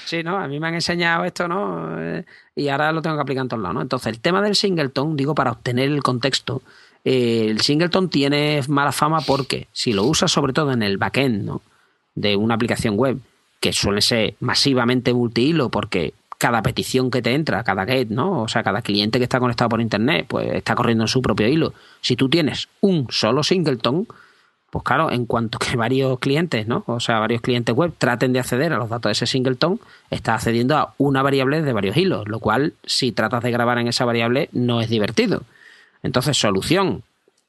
Sí, 0.05 0.23
¿no? 0.23 0.37
A 0.37 0.47
mí 0.47 0.61
me 0.61 0.69
han 0.69 0.75
enseñado 0.75 1.25
esto, 1.25 1.49
¿no? 1.49 1.99
Eh, 1.99 2.27
y 2.55 2.69
ahora 2.69 2.93
lo 2.93 3.01
tengo 3.01 3.17
que 3.17 3.23
aplicar 3.23 3.43
en 3.43 3.49
todos 3.49 3.63
lados, 3.63 3.75
¿no? 3.77 3.83
Entonces, 3.83 4.09
el 4.09 4.21
tema 4.21 4.43
del 4.43 4.55
singleton, 4.55 5.17
digo, 5.17 5.35
para 5.35 5.53
obtener 5.53 5.89
el 5.89 6.03
contexto, 6.03 6.61
eh, 7.05 7.47
el 7.49 7.63
singleton 7.63 8.11
tiene 8.11 8.61
mala 8.69 8.93
fama 8.93 9.23
porque 9.23 9.69
si 9.73 9.95
lo 9.95 10.05
usas 10.05 10.31
sobre 10.31 10.53
todo 10.53 10.73
en 10.73 10.83
el 10.83 10.99
backend, 10.99 11.45
¿no? 11.45 11.63
De 12.15 12.37
una 12.37 12.55
aplicación 12.55 12.97
web, 12.97 13.19
que 13.61 13.73
suele 13.73 14.03
ser 14.03 14.35
masivamente 14.41 15.15
multihilo 15.15 15.71
porque 15.71 16.13
cada 16.39 16.63
petición 16.63 17.11
que 17.11 17.23
te 17.23 17.35
entra, 17.35 17.65
cada 17.65 17.87
get, 17.87 18.09
¿no? 18.09 18.43
O 18.43 18.49
sea, 18.49 18.63
cada 18.63 18.83
cliente 18.83 19.19
que 19.19 19.25
está 19.25 19.41
conectado 19.41 19.71
por 19.71 19.81
internet, 19.81 20.27
pues 20.29 20.49
está 20.53 20.75
corriendo 20.75 21.05
en 21.05 21.09
su 21.09 21.23
propio 21.23 21.49
hilo. 21.49 21.73
Si 22.01 22.17
tú 22.17 22.29
tienes 22.29 22.69
un 22.81 23.07
solo 23.11 23.43
singleton, 23.43 24.07
pues 24.71 24.85
claro, 24.85 25.11
en 25.11 25.27
cuanto 25.27 25.59
que 25.59 25.77
varios 25.77 26.19
clientes, 26.19 26.67
¿no? 26.67 26.85
O 26.87 27.01
sea, 27.01 27.19
varios 27.19 27.41
clientes 27.41 27.75
web 27.75 27.93
traten 27.97 28.33
de 28.33 28.41
acceder 28.41 28.73
a 28.73 28.79
los 28.79 28.89
datos 28.89 29.11
de 29.11 29.13
ese 29.13 29.27
singleton, 29.27 29.81
está 30.11 30.35
accediendo 30.35 30.77
a 30.77 30.95
una 30.99 31.23
variable 31.23 31.63
de 31.63 31.73
varios 31.73 31.97
hilos, 31.97 32.29
lo 32.29 32.41
cual, 32.41 32.75
si 32.85 33.13
tratas 33.13 33.43
de 33.43 33.51
grabar 33.51 33.79
en 33.79 33.89
esa 33.89 34.05
variable, 34.05 34.49
no 34.53 34.81
es 34.81 34.91
divertido. 34.91 35.43
Entonces, 36.03 36.37
solución, 36.37 37.03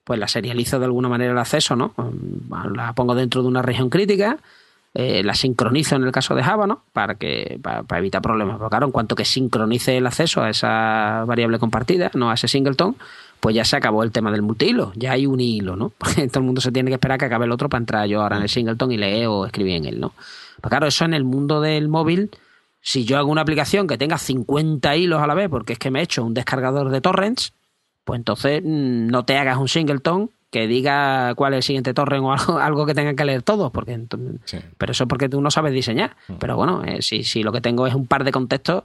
pues 0.03 0.19
la 0.19 0.27
serializo 0.29 0.79
de 0.79 0.85
alguna 0.85 1.09
manera 1.09 1.33
el 1.33 1.38
acceso, 1.38 1.75
¿no? 1.75 1.93
La 2.73 2.93
pongo 2.93 3.13
dentro 3.13 3.41
de 3.41 3.49
una 3.49 3.61
región 3.61 3.89
crítica, 3.89 4.38
eh, 5.00 5.22
la 5.24 5.36
sincronizo 5.36 5.95
en 5.95 6.06
el 6.06 6.12
caso 6.12 6.34
de 6.34 6.41
Java, 6.41 6.66
¿no? 6.66 6.82
Para, 6.91 7.14
que, 7.14 7.60
para, 7.62 8.00
evitar 8.00 8.20
problemas. 8.20 8.58
Pero 8.58 8.68
claro, 8.68 8.88
en 8.88 8.91
cuanto 8.91 9.14
que 9.14 9.26
sincronice 9.26 9.95
el 9.95 10.08
acceso 10.08 10.41
a 10.41 10.50
esa 10.50 11.24
variable 11.28 11.60
compartida, 11.60 12.10
no 12.16 12.32
a 12.32 12.34
ese 12.34 12.48
singleton, 12.48 12.95
pues 13.39 13.56
ya 13.56 13.64
se 13.64 13.76
acabó 13.76 14.02
el 14.02 14.12
tema 14.12 14.32
del 14.32 14.41
multihilo, 14.41 14.93
ya 14.95 15.12
hay 15.12 15.28
un 15.28 15.39
hilo, 15.39 15.76
¿no? 15.76 15.89
Porque 16.00 16.28
todo 16.30 16.39
el 16.39 16.45
mundo 16.48 16.62
se 16.62 16.72
tiene 16.72 16.89
que 16.89 16.95
esperar 16.95 17.20
que 17.20 17.26
acabe 17.26 17.45
el 17.45 17.52
otro 17.52 17.70
para 17.70 17.80
entrar 17.80 18.08
yo 18.08 18.24
ahora 18.24 18.38
en 18.38 18.41
el 18.41 18.50
singleton 18.50 18.91
y 18.91 18.98
leer 18.98 19.28
o 19.28 19.45
escribir 19.45 19.76
en 19.76 19.86
él, 19.86 20.00
¿no? 20.00 20.14
Pues 20.62 20.70
claro, 20.72 20.88
eso 20.88 21.06
en 21.06 21.14
el 21.14 21.24
mundo 21.24 21.62
del 21.62 21.89
móvil, 21.89 22.32
si 22.82 23.06
yo 23.06 23.20
hago 23.20 23.30
una 23.30 23.41
aplicación 23.41 23.86
que 23.86 24.00
tenga 24.00 24.18
50 24.18 24.95
hilos 24.95 25.22
a 25.22 25.28
la 25.28 25.36
vez, 25.36 25.48
porque 25.48 25.74
es 25.74 25.80
que 25.80 25.91
me 25.91 26.00
he 26.00 26.04
hecho 26.04 26.26
un 26.26 26.34
descargador 26.34 26.89
de 26.89 27.02
torrents, 27.02 27.54
pues 28.04 28.18
entonces 28.18 28.64
mm, 28.64 29.10
no 29.10 29.26
te 29.26 29.38
hagas 29.38 29.60
un 29.60 29.68
singleton 29.68 30.32
que 30.50 30.68
diga 30.68 31.36
cuál 31.36 31.54
es 31.54 31.58
el 31.58 31.64
siguiente 31.64 31.93
torre 31.93 32.20
o 32.20 32.32
algo, 32.32 32.58
algo 32.60 32.86
que 32.86 32.93
tengan 32.93 33.16
que 33.16 33.26
leer 33.26 33.43
todos, 33.43 33.72
porque 33.72 34.00
pero 34.78 34.91
eso 34.91 35.04
es 35.04 35.08
porque 35.08 35.30
tú 35.30 35.41
no 35.41 35.52
sabes 35.52 35.74
diseñar. 35.74 36.16
Mm. 36.28 36.34
Pero 36.39 36.56
bueno, 36.56 36.84
eh, 36.84 37.02
si, 37.02 37.24
si 37.24 37.43
lo 37.43 37.52
que 37.52 37.62
tengo 37.62 37.88
es 37.88 37.93
un 37.93 38.08
par 38.08 38.24
de 38.24 38.32
contextos, 38.32 38.84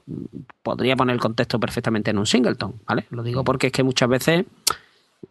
podría 0.63 0.97
poner 0.97 1.15
el 1.15 1.21
contexto 1.21 1.61
perfectamente 1.61 2.11
en 2.11 2.19
un 2.19 2.27
singleton, 2.27 2.75
¿vale? 2.87 3.07
Lo 3.11 3.23
digo 3.23 3.45
porque 3.45 3.69
es 3.69 3.73
que 3.73 3.83
muchas 3.83 4.09
veces, 4.09 4.45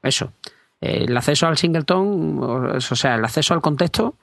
eso, 0.04 0.32
el 0.80 1.16
acceso 1.16 1.48
al 1.48 1.58
singleton, 1.58 2.40
o 2.42 2.82
sea, 2.82 3.16
el 3.16 3.26
acceso 3.26 3.54
al 3.54 3.62
contexto 3.62 4.16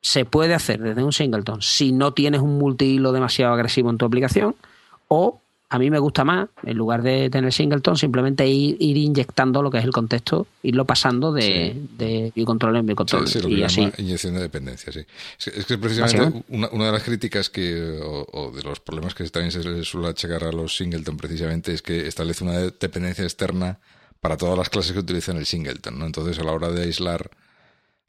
se 0.00 0.24
puede 0.24 0.54
hacer 0.54 0.80
desde 0.80 1.02
un 1.02 1.12
singleton 1.12 1.60
si 1.60 1.92
no 1.92 2.12
tienes 2.12 2.40
un 2.40 2.56
multihilo 2.56 3.12
demasiado 3.12 3.52
agresivo 3.52 3.90
en 3.90 3.98
tu 3.98 4.06
aplicación 4.06 4.54
o 5.08 5.40
a 5.70 5.78
mí 5.78 5.90
me 5.90 5.98
gusta 5.98 6.24
más, 6.24 6.48
en 6.62 6.76
lugar 6.78 7.02
de 7.02 7.28
tener 7.28 7.52
singleton, 7.52 7.96
simplemente 7.96 8.46
ir, 8.46 8.76
ir 8.80 8.96
inyectando 8.96 9.62
lo 9.62 9.70
que 9.70 9.78
es 9.78 9.84
el 9.84 9.90
contexto, 9.90 10.46
irlo 10.62 10.86
pasando 10.86 11.32
de, 11.32 11.76
de 11.98 12.32
control 12.46 12.76
en 12.76 12.94
control 12.94 13.28
Sí, 13.28 13.40
lo 13.40 13.48
que 13.48 13.54
y 13.54 13.62
así. 13.62 13.86
inyección 13.98 14.34
de 14.34 14.40
dependencia, 14.40 14.92
sí. 14.92 15.00
Es 15.38 15.66
que 15.66 15.76
precisamente 15.76 16.42
una, 16.48 16.68
una, 16.70 16.86
de 16.86 16.92
las 16.92 17.02
críticas 17.02 17.50
que, 17.50 18.00
o, 18.02 18.50
de 18.50 18.62
los 18.62 18.80
problemas 18.80 19.14
que 19.14 19.28
también 19.28 19.52
se 19.52 19.84
suele 19.84 20.08
achacar 20.08 20.44
a 20.44 20.52
los 20.52 20.74
singleton 20.74 21.18
precisamente 21.18 21.74
es 21.74 21.82
que 21.82 22.06
establece 22.08 22.44
una 22.44 22.58
dependencia 22.58 23.24
externa 23.24 23.78
para 24.20 24.36
todas 24.38 24.56
las 24.56 24.70
clases 24.70 24.92
que 24.92 25.00
utilizan 25.00 25.36
el 25.36 25.44
singleton, 25.44 25.98
¿no? 25.98 26.06
Entonces, 26.06 26.38
a 26.38 26.44
la 26.44 26.52
hora 26.52 26.70
de 26.70 26.84
aislar 26.84 27.30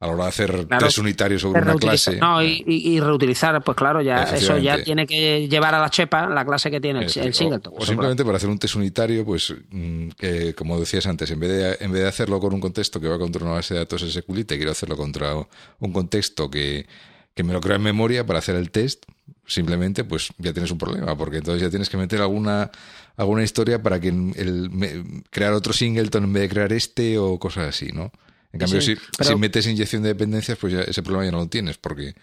a 0.02 0.08
la 0.08 0.14
hora 0.14 0.24
de 0.24 0.30
hacer 0.30 0.66
tres 0.66 0.98
unitarios 0.98 1.42
sobre 1.42 1.62
una 1.62 1.76
clase. 1.76 2.18
No, 2.18 2.42
y, 2.42 3.00
reutilizar, 3.02 3.62
pues 3.62 3.76
claro, 3.76 4.02
ya 4.02 4.24
eso 4.24 4.58
ya 4.58 4.82
tiene 4.82 5.06
que 5.06 5.48
llevar 5.50 5.76
a 5.76 5.82
la 5.82 5.90
chepa 5.90 6.28
la 6.28 6.46
clase 6.46 6.72
que 6.72 6.80
tiene 6.80 7.02
el, 7.02 7.34
singleton. 7.34 7.74
O, 7.76 7.86
simplemente 7.86 8.24
para 8.24 8.38
hacer 8.38 8.50
un 8.50 8.58
test 8.58 8.76
unitario, 8.76 9.26
pues 9.26 9.54
mm, 9.70 10.10
que 10.18 10.54
como 10.54 10.80
decías 10.80 11.06
antes, 11.06 11.30
en 11.32 11.40
vez, 11.40 11.50
de, 11.50 11.78
en 11.84 11.92
vez 11.92 12.04
de 12.04 12.08
hacerlo 12.08 12.40
con 12.40 12.54
un 12.54 12.62
contexto 12.62 13.02
que 13.02 13.10
va 13.10 13.20
contra 13.20 13.44
una 13.44 13.56
base 13.56 13.74
de 13.74 13.82
datos 13.82 14.02
SQLite, 14.10 14.56
quiero 14.56 14.72
hacerlo 14.72 14.96
contra 14.96 15.36
un 15.36 15.92
contexto 15.92 16.50
que, 16.50 16.88
que 17.34 17.44
me 17.44 17.52
lo 17.52 17.60
crea 17.60 17.76
en 17.76 17.84
memoria 17.84 18.26
para 18.26 18.40
hacer 18.40 18.56
el 18.56 18.72
test, 18.72 19.04
simplemente 19.46 20.06
pues 20.06 20.30
ya 20.38 20.54
tienes 20.54 20.72
un 20.72 20.78
problema, 20.78 21.18
porque 21.18 21.38
entonces 21.38 21.62
ya 21.62 21.70
tienes 21.70 21.90
que 21.90 21.98
meter 21.98 22.22
alguna, 22.22 22.72
alguna 23.18 23.44
historia 23.44 23.84
para 23.84 24.00
que 24.00 24.08
el, 24.08 25.24
crear 25.30 25.52
otro 25.52 25.74
singleton 25.74 26.24
en 26.24 26.34
vez 26.34 26.44
de 26.44 26.50
crear 26.50 26.72
este 26.72 27.18
o 27.18 27.38
cosas 27.38 27.68
así, 27.68 27.92
¿no? 27.94 28.14
En 28.52 28.60
cambio, 28.60 28.82
si, 28.82 28.98
metes 29.38 29.68
inyección 29.68 30.02
de 30.02 30.10
dependencias, 30.10 30.58
pues 30.58 30.74
ya 30.74 30.82
ese 30.82 31.04
problema 31.04 31.26
ya 31.26 31.32
no 31.32 31.38
lo 31.40 31.48
tienes, 31.48 31.78
porque, 31.78 32.16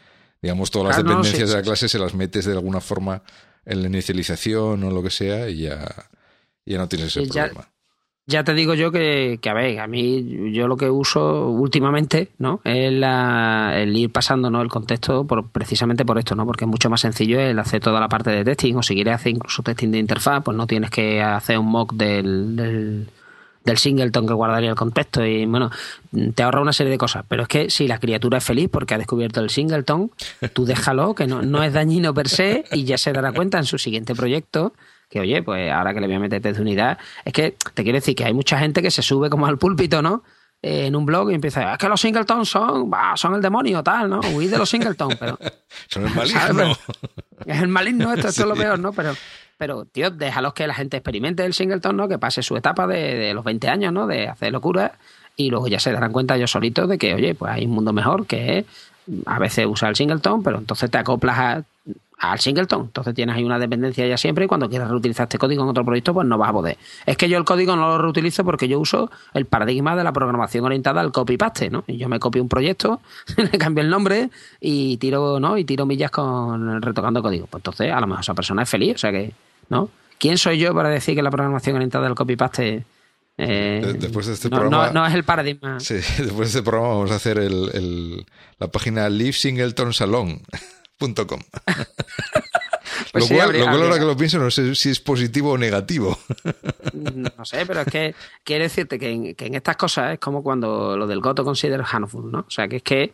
digamos, 0.42 0.70
todas 0.70 0.88
las 0.88 1.04
dependencias 1.04 1.50
de 1.50 1.56
la 1.56 1.62
clase 1.62 1.88
se 1.88 1.98
las 1.98 2.14
metes 2.14 2.44
de 2.44 2.52
alguna 2.52 2.80
forma 2.80 3.22
en 3.64 3.82
la 3.82 3.88
inicialización 3.88 4.82
o 4.82 4.90
lo 4.90 5.02
que 5.02 5.10
sea 5.10 5.48
y 5.48 5.62
ya, 5.62 6.08
ya 6.64 6.78
no 6.78 6.88
tienes 6.88 7.16
ese 7.16 7.26
problema. 7.26 7.68
Ya 8.28 8.42
te 8.42 8.54
digo 8.54 8.74
yo 8.74 8.90
que, 8.90 9.38
que, 9.40 9.48
a 9.48 9.54
ver, 9.54 9.78
a 9.78 9.86
mí 9.86 10.52
yo 10.52 10.66
lo 10.66 10.76
que 10.76 10.90
uso 10.90 11.48
últimamente, 11.48 12.30
¿no? 12.38 12.60
Es 12.64 12.90
el 12.90 13.96
ir 13.96 14.10
pasando, 14.10 14.50
¿no? 14.50 14.62
El 14.62 14.68
contexto 14.68 15.24
por, 15.28 15.48
precisamente 15.52 16.04
por 16.04 16.18
esto, 16.18 16.34
¿no? 16.34 16.44
Porque 16.44 16.64
es 16.64 16.68
mucho 16.68 16.90
más 16.90 17.02
sencillo 17.02 17.38
el 17.38 17.56
hacer 17.60 17.80
toda 17.80 18.00
la 18.00 18.08
parte 18.08 18.30
de 18.30 18.42
testing 18.42 18.74
o 18.74 18.82
si 18.82 18.94
quieres 18.96 19.14
hacer 19.14 19.30
incluso 19.30 19.62
testing 19.62 19.92
de 19.92 19.98
interfaz, 19.98 20.42
pues 20.42 20.56
no 20.56 20.66
tienes 20.66 20.90
que 20.90 21.22
hacer 21.22 21.56
un 21.56 21.66
mock 21.66 21.92
del 21.92 22.56
del 22.56 23.06
singleton 23.78 24.26
que 24.26 24.34
guardaría 24.34 24.70
el 24.70 24.76
contexto 24.76 25.24
y 25.24 25.46
bueno, 25.46 25.70
te 26.34 26.42
ahorra 26.42 26.60
una 26.60 26.72
serie 26.72 26.90
de 26.90 26.98
cosas. 26.98 27.24
Pero 27.28 27.42
es 27.42 27.48
que 27.48 27.70
si 27.70 27.88
la 27.88 27.98
criatura 27.98 28.38
es 28.38 28.44
feliz 28.44 28.68
porque 28.70 28.94
ha 28.94 28.98
descubierto 28.98 29.40
el 29.40 29.50
singleton, 29.50 30.10
tú 30.52 30.64
déjalo, 30.64 31.14
que 31.14 31.26
no, 31.26 31.42
no 31.42 31.62
es 31.62 31.72
dañino 31.72 32.14
per 32.14 32.28
se 32.28 32.64
y 32.72 32.84
ya 32.84 32.98
se 32.98 33.12
dará 33.12 33.32
cuenta 33.32 33.58
en 33.58 33.64
su 33.64 33.78
siguiente 33.78 34.14
proyecto 34.14 34.72
que 35.08 35.20
oye, 35.20 35.40
pues 35.42 35.70
ahora 35.70 35.94
que 35.94 36.00
le 36.00 36.08
voy 36.08 36.16
a 36.16 36.18
meter 36.18 36.42
test 36.42 36.56
de 36.56 36.62
unidad, 36.62 36.98
es 37.24 37.32
que 37.32 37.54
te 37.74 37.84
quiero 37.84 37.98
decir 37.98 38.16
que 38.16 38.24
hay 38.24 38.34
mucha 38.34 38.58
gente 38.58 38.82
que 38.82 38.90
se 38.90 39.02
sube 39.02 39.30
como 39.30 39.46
al 39.46 39.56
púlpito, 39.56 40.02
¿no? 40.02 40.24
en 40.62 40.96
un 40.96 41.06
blog 41.06 41.30
y 41.30 41.34
empieza, 41.34 41.72
es 41.72 41.78
que 41.78 41.88
los 41.88 42.00
singletons 42.00 42.48
son, 42.48 42.90
son 43.14 43.34
el 43.34 43.42
demonio, 43.42 43.82
tal, 43.82 44.10
¿no? 44.10 44.20
Huid 44.32 44.50
de 44.50 44.58
los 44.58 44.68
singletons, 44.68 45.16
pero... 45.16 45.38
son 45.88 46.06
el 46.06 46.14
maligno. 46.14 46.76
Es 47.44 47.62
el 47.62 47.68
maligno, 47.68 48.12
esto, 48.12 48.28
esto 48.28 48.42
es 48.42 48.48
lo 48.48 48.54
peor, 48.54 48.78
¿no? 48.78 48.92
Pero 48.92 49.14
pero, 49.56 49.84
tío, 49.84 50.10
déjalos 50.10 50.54
que 50.54 50.66
la 50.66 50.74
gente 50.74 50.96
experimente 50.96 51.44
el 51.44 51.54
singleton, 51.54 51.96
¿no? 51.96 52.08
Que 52.08 52.18
pase 52.18 52.42
su 52.42 52.56
etapa 52.56 52.86
de, 52.86 53.32
los 53.34 53.44
20 53.44 53.68
años, 53.68 53.92
¿no? 53.92 54.06
De 54.06 54.28
hacer 54.28 54.52
locuras 54.52 54.92
y 55.36 55.50
luego 55.50 55.68
ya 55.68 55.78
se 55.78 55.92
darán 55.92 56.12
cuenta 56.12 56.36
ellos 56.36 56.50
solitos 56.50 56.88
de 56.88 56.98
que, 56.98 57.14
oye, 57.14 57.34
pues 57.34 57.52
hay 57.52 57.64
un 57.64 57.72
mundo 57.72 57.92
mejor 57.92 58.26
que 58.26 58.64
a 59.26 59.38
veces 59.38 59.66
usar 59.66 59.90
el 59.90 59.96
singleton, 59.96 60.42
pero 60.42 60.58
entonces 60.58 60.90
te 60.90 60.98
acoplas 60.98 61.64
al 62.18 62.38
singleton. 62.38 62.82
Entonces 62.86 63.14
tienes 63.14 63.36
ahí 63.36 63.44
una 63.44 63.58
dependencia 63.58 64.06
ya 64.06 64.16
siempre 64.16 64.46
y 64.46 64.48
cuando 64.48 64.68
quieras 64.68 64.88
reutilizar 64.88 65.24
este 65.24 65.38
código 65.38 65.62
en 65.62 65.68
otro 65.68 65.84
proyecto, 65.84 66.14
pues 66.14 66.26
no 66.26 66.38
vas 66.38 66.50
a 66.50 66.52
poder. 66.52 66.78
Es 67.04 67.16
que 67.16 67.28
yo 67.28 67.38
el 67.38 67.44
código 67.44 67.76
no 67.76 67.88
lo 67.88 67.98
reutilizo 67.98 68.44
porque 68.44 68.68
yo 68.68 68.80
uso 68.80 69.10
el 69.34 69.46
paradigma 69.46 69.94
de 69.96 70.04
la 70.04 70.12
programación 70.12 70.64
orientada 70.64 71.00
al 71.00 71.12
copy-paste, 71.12 71.70
¿no? 71.70 71.84
Y 71.86 71.98
yo 71.98 72.08
me 72.08 72.18
copio 72.18 72.42
un 72.42 72.48
proyecto, 72.48 73.00
le 73.36 73.58
cambio 73.58 73.82
el 73.82 73.90
nombre 73.90 74.30
y 74.60 74.96
tiro, 74.96 75.40
¿no? 75.40 75.58
Y 75.58 75.64
tiro 75.64 75.86
millas 75.86 76.10
con 76.10 76.80
retocando 76.82 77.22
código. 77.22 77.46
Pues 77.46 77.60
entonces 77.60 77.92
a 77.92 78.00
lo 78.00 78.06
mejor 78.06 78.22
esa 78.22 78.34
persona 78.34 78.62
es 78.62 78.68
feliz, 78.68 78.94
o 78.94 78.98
sea 78.98 79.12
que 79.12 79.32
¿no? 79.68 79.90
¿Quién 80.18 80.38
soy 80.38 80.58
yo 80.58 80.74
para 80.74 80.88
decir 80.88 81.14
que 81.14 81.22
la 81.22 81.30
programación 81.30 81.76
orientada 81.76 82.06
al 82.06 82.14
copy-paste 82.14 82.84
eh, 83.38 83.94
después 83.98 84.26
de 84.26 84.32
este 84.32 84.48
no, 84.48 84.58
programa, 84.58 84.90
no, 84.92 85.06
es 85.06 85.14
el 85.14 85.24
paradigma. 85.24 85.78
Sí, 85.78 85.94
después 85.94 86.52
de 86.52 86.58
este 86.58 86.62
programa 86.62 86.94
vamos 86.94 87.10
a 87.10 87.16
hacer 87.16 87.36
el, 87.38 88.24
la 88.58 88.68
página 88.68 89.10
livesingletonsalon.com. 89.10 90.40
pues 93.12 93.30
lo, 93.30 93.36
cual, 93.36 93.62
ahora 93.62 93.98
que 93.98 94.06
lo 94.06 94.16
pienso 94.16 94.38
no 94.38 94.50
sé 94.50 94.74
si 94.74 94.88
es 94.88 95.00
positivo 95.00 95.52
o 95.52 95.58
negativo. 95.58 96.18
no 96.94 97.44
sé, 97.44 97.66
pero 97.66 97.82
es 97.82 97.88
que 97.88 98.14
quiere 98.42 98.64
decirte 98.64 98.98
que 98.98 99.10
en, 99.10 99.34
que 99.34 99.44
en 99.46 99.54
estas 99.54 99.76
cosas 99.76 100.14
es 100.14 100.18
como 100.18 100.42
cuando 100.42 100.96
lo 100.96 101.06
del 101.06 101.20
Goto 101.20 101.44
consider 101.44 101.82
handful, 101.84 102.32
¿no? 102.32 102.38
O 102.40 102.50
sea, 102.50 102.68
que 102.68 102.76
es 102.76 102.82
que 102.82 103.12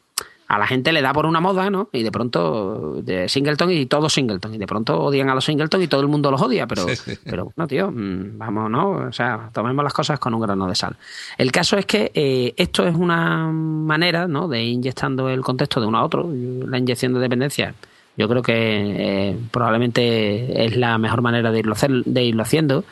a 0.53 0.59
la 0.59 0.67
gente 0.67 0.93
le 0.93 1.01
da 1.01 1.15
por 1.15 1.25
una 1.25 1.41
moda, 1.41 1.71
¿no? 1.71 1.89
Y 1.95 2.03
de 2.03 2.13
pronto 2.13 3.01
de 3.03 3.27
Singleton 3.27 3.71
y 3.71 3.87
todo 3.87 4.11
Singleton. 4.11 4.53
Y 4.53 4.59
de 4.59 4.67
pronto 4.67 5.01
odian 5.01 5.31
a 5.31 5.35
los 5.35 5.47
Singleton 5.47 5.81
y 5.81 5.87
todo 5.87 6.03
el 6.03 6.09
mundo 6.09 6.31
los 6.31 6.43
odia. 6.43 6.67
Pero, 6.67 6.85
pero 7.25 7.55
no, 7.57 7.67
tío, 7.67 7.91
mm, 7.91 8.37
vamos, 8.37 8.71
¿no? 8.71 8.91
O 8.91 9.13
sea, 9.13 9.49
tomemos 9.55 9.83
las 9.83 9.95
cosas 9.95 10.19
con 10.19 10.35
un 10.35 10.43
grano 10.43 10.67
de 10.69 10.75
sal. 10.75 10.95
El 11.39 11.51
caso 11.51 11.79
es 11.79 11.87
que 11.87 12.13
eh, 12.15 12.53
esto 12.59 12.87
es 12.87 12.95
una 12.95 13.47
manera, 13.51 14.29
¿no? 14.29 14.47
De 14.47 14.63
ir 14.63 14.75
inyectando 14.75 15.31
el 15.31 15.41
contexto 15.41 15.81
de 15.81 15.87
uno 15.87 15.97
a 15.97 16.05
otro. 16.05 16.31
La 16.31 16.77
inyección 16.77 17.15
de 17.15 17.21
dependencia, 17.21 17.75
yo 18.19 18.29
creo 18.29 18.43
que 18.43 18.53
eh, 18.53 19.39
probablemente 19.51 20.67
es 20.67 20.77
la 20.77 20.99
mejor 20.99 21.23
manera 21.23 21.51
de 21.51 21.61
irlo, 21.61 21.73
hacer, 21.73 22.05
de 22.05 22.25
irlo 22.25 22.43
haciendo. 22.43 22.85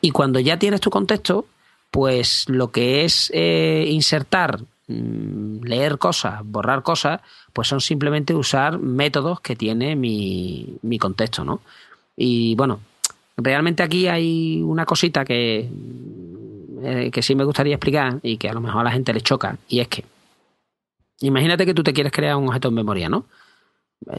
Y 0.00 0.12
cuando 0.12 0.40
ya 0.40 0.58
tienes 0.58 0.80
tu 0.80 0.88
contexto, 0.88 1.44
pues 1.90 2.48
lo 2.48 2.70
que 2.70 3.04
es 3.04 3.30
eh, 3.34 3.84
insertar 3.88 4.60
leer 4.88 5.98
cosas, 5.98 6.40
borrar 6.44 6.82
cosas, 6.82 7.20
pues 7.52 7.68
son 7.68 7.80
simplemente 7.80 8.34
usar 8.34 8.78
métodos 8.78 9.40
que 9.40 9.56
tiene 9.56 9.96
mi, 9.96 10.76
mi 10.82 10.98
contexto, 10.98 11.44
¿no? 11.44 11.60
Y 12.16 12.54
bueno, 12.56 12.80
realmente 13.36 13.82
aquí 13.82 14.08
hay 14.08 14.60
una 14.62 14.84
cosita 14.84 15.24
que, 15.24 15.68
eh, 16.82 17.10
que 17.10 17.22
sí 17.22 17.34
me 17.34 17.44
gustaría 17.44 17.74
explicar 17.74 18.18
y 18.22 18.36
que 18.36 18.48
a 18.48 18.54
lo 18.54 18.60
mejor 18.60 18.80
a 18.80 18.84
la 18.84 18.92
gente 18.92 19.14
le 19.14 19.20
choca, 19.20 19.56
y 19.68 19.80
es 19.80 19.88
que 19.88 20.04
imagínate 21.20 21.64
que 21.64 21.74
tú 21.74 21.82
te 21.82 21.92
quieres 21.92 22.12
crear 22.12 22.36
un 22.36 22.48
objeto 22.48 22.68
en 22.68 22.74
memoria, 22.74 23.08
¿no? 23.08 23.26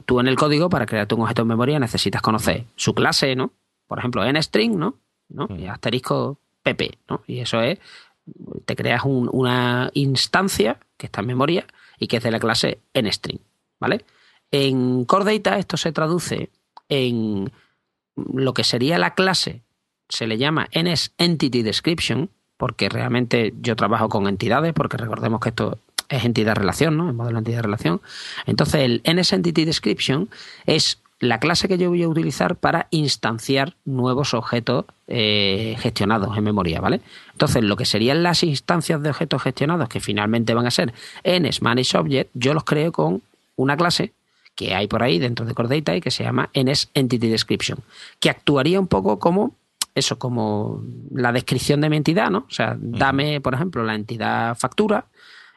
Tú 0.05 0.19
en 0.21 0.27
el 0.27 0.37
código, 0.37 0.69
para 0.69 0.85
crearte 0.85 1.13
un 1.15 1.21
objeto 1.21 1.41
en 1.41 1.49
memoria, 1.49 1.77
necesitas 1.77 2.21
conocer 2.21 2.65
su 2.75 2.93
clase, 2.93 3.35
¿no? 3.35 3.51
Por 3.87 3.99
ejemplo, 3.99 4.23
en 4.23 4.41
string, 4.41 4.77
¿no? 4.77 4.95
¿no? 5.29 5.47
Y 5.57 5.67
asterisco 5.67 6.37
pp, 6.63 6.97
¿no? 7.09 7.21
Y 7.27 7.39
eso 7.39 7.61
es 7.61 7.79
te 8.65 8.75
creas 8.75 9.01
una 9.05 9.89
instancia 9.93 10.79
que 10.97 11.07
está 11.07 11.21
en 11.21 11.27
memoria 11.27 11.65
y 11.99 12.07
que 12.07 12.17
es 12.17 12.23
de 12.23 12.31
la 12.31 12.39
clase 12.39 12.79
nstring, 12.93 13.39
¿vale? 13.79 14.05
En 14.51 15.05
Core 15.05 15.37
Data 15.37 15.57
esto 15.57 15.77
se 15.77 15.91
traduce 15.91 16.49
en 16.89 17.51
lo 18.15 18.53
que 18.53 18.63
sería 18.63 18.97
la 18.97 19.15
clase, 19.15 19.61
se 20.09 20.27
le 20.27 20.37
llama 20.37 20.69
NSEntity 20.73 21.63
Description, 21.63 22.29
porque 22.57 22.89
realmente 22.89 23.53
yo 23.61 23.75
trabajo 23.75 24.09
con 24.09 24.27
entidades, 24.27 24.73
porque 24.73 24.97
recordemos 24.97 25.39
que 25.39 25.49
esto 25.49 25.79
es 26.09 26.23
entidad-relación, 26.23 26.95
¿no? 26.97 27.09
El 27.09 27.15
modelo 27.15 27.39
entidad-relación. 27.39 28.01
Entonces, 28.45 28.81
el 28.81 29.01
NSEntity 29.05 29.65
Description 29.65 30.29
es 30.65 31.01
la 31.19 31.39
clase 31.39 31.67
que 31.67 31.77
yo 31.77 31.89
voy 31.89 32.03
a 32.03 32.09
utilizar 32.09 32.57
para 32.57 32.87
instanciar 32.91 33.75
nuevos 33.85 34.33
objetos 34.33 34.85
eh, 35.07 35.75
gestionados 35.79 36.37
en 36.37 36.43
memoria, 36.43 36.81
¿vale? 36.81 37.01
Entonces, 37.33 37.63
lo 37.63 37.75
que 37.75 37.85
serían 37.85 38.23
las 38.23 38.43
instancias 38.43 39.01
de 39.01 39.09
objetos 39.09 39.41
gestionados, 39.41 39.89
que 39.89 39.99
finalmente 39.99 40.53
van 40.53 40.67
a 40.67 40.71
ser 40.71 40.93
en 41.23 41.45
Object, 41.45 42.29
yo 42.33 42.53
los 42.53 42.63
creo 42.63 42.91
con 42.91 43.21
una 43.55 43.75
clase 43.75 44.13
que 44.55 44.75
hay 44.75 44.87
por 44.87 45.03
ahí 45.03 45.19
dentro 45.19 45.45
de 45.45 45.53
Core 45.53 45.77
Data 45.77 45.95
y 45.95 46.01
que 46.01 46.11
se 46.11 46.23
llama 46.23 46.49
NSEntity 46.53 47.27
Description, 47.27 47.79
que 48.19 48.29
actuaría 48.29 48.79
un 48.79 48.87
poco 48.87 49.19
como 49.19 49.55
eso, 49.95 50.17
como 50.17 50.83
la 51.11 51.31
descripción 51.31 51.81
de 51.81 51.89
mi 51.89 51.97
entidad, 51.97 52.29
¿no? 52.29 52.45
O 52.49 52.51
sea, 52.51 52.75
dame, 52.79 53.41
por 53.41 53.53
ejemplo, 53.53 53.83
la 53.83 53.95
entidad 53.95 54.55
factura 54.57 55.05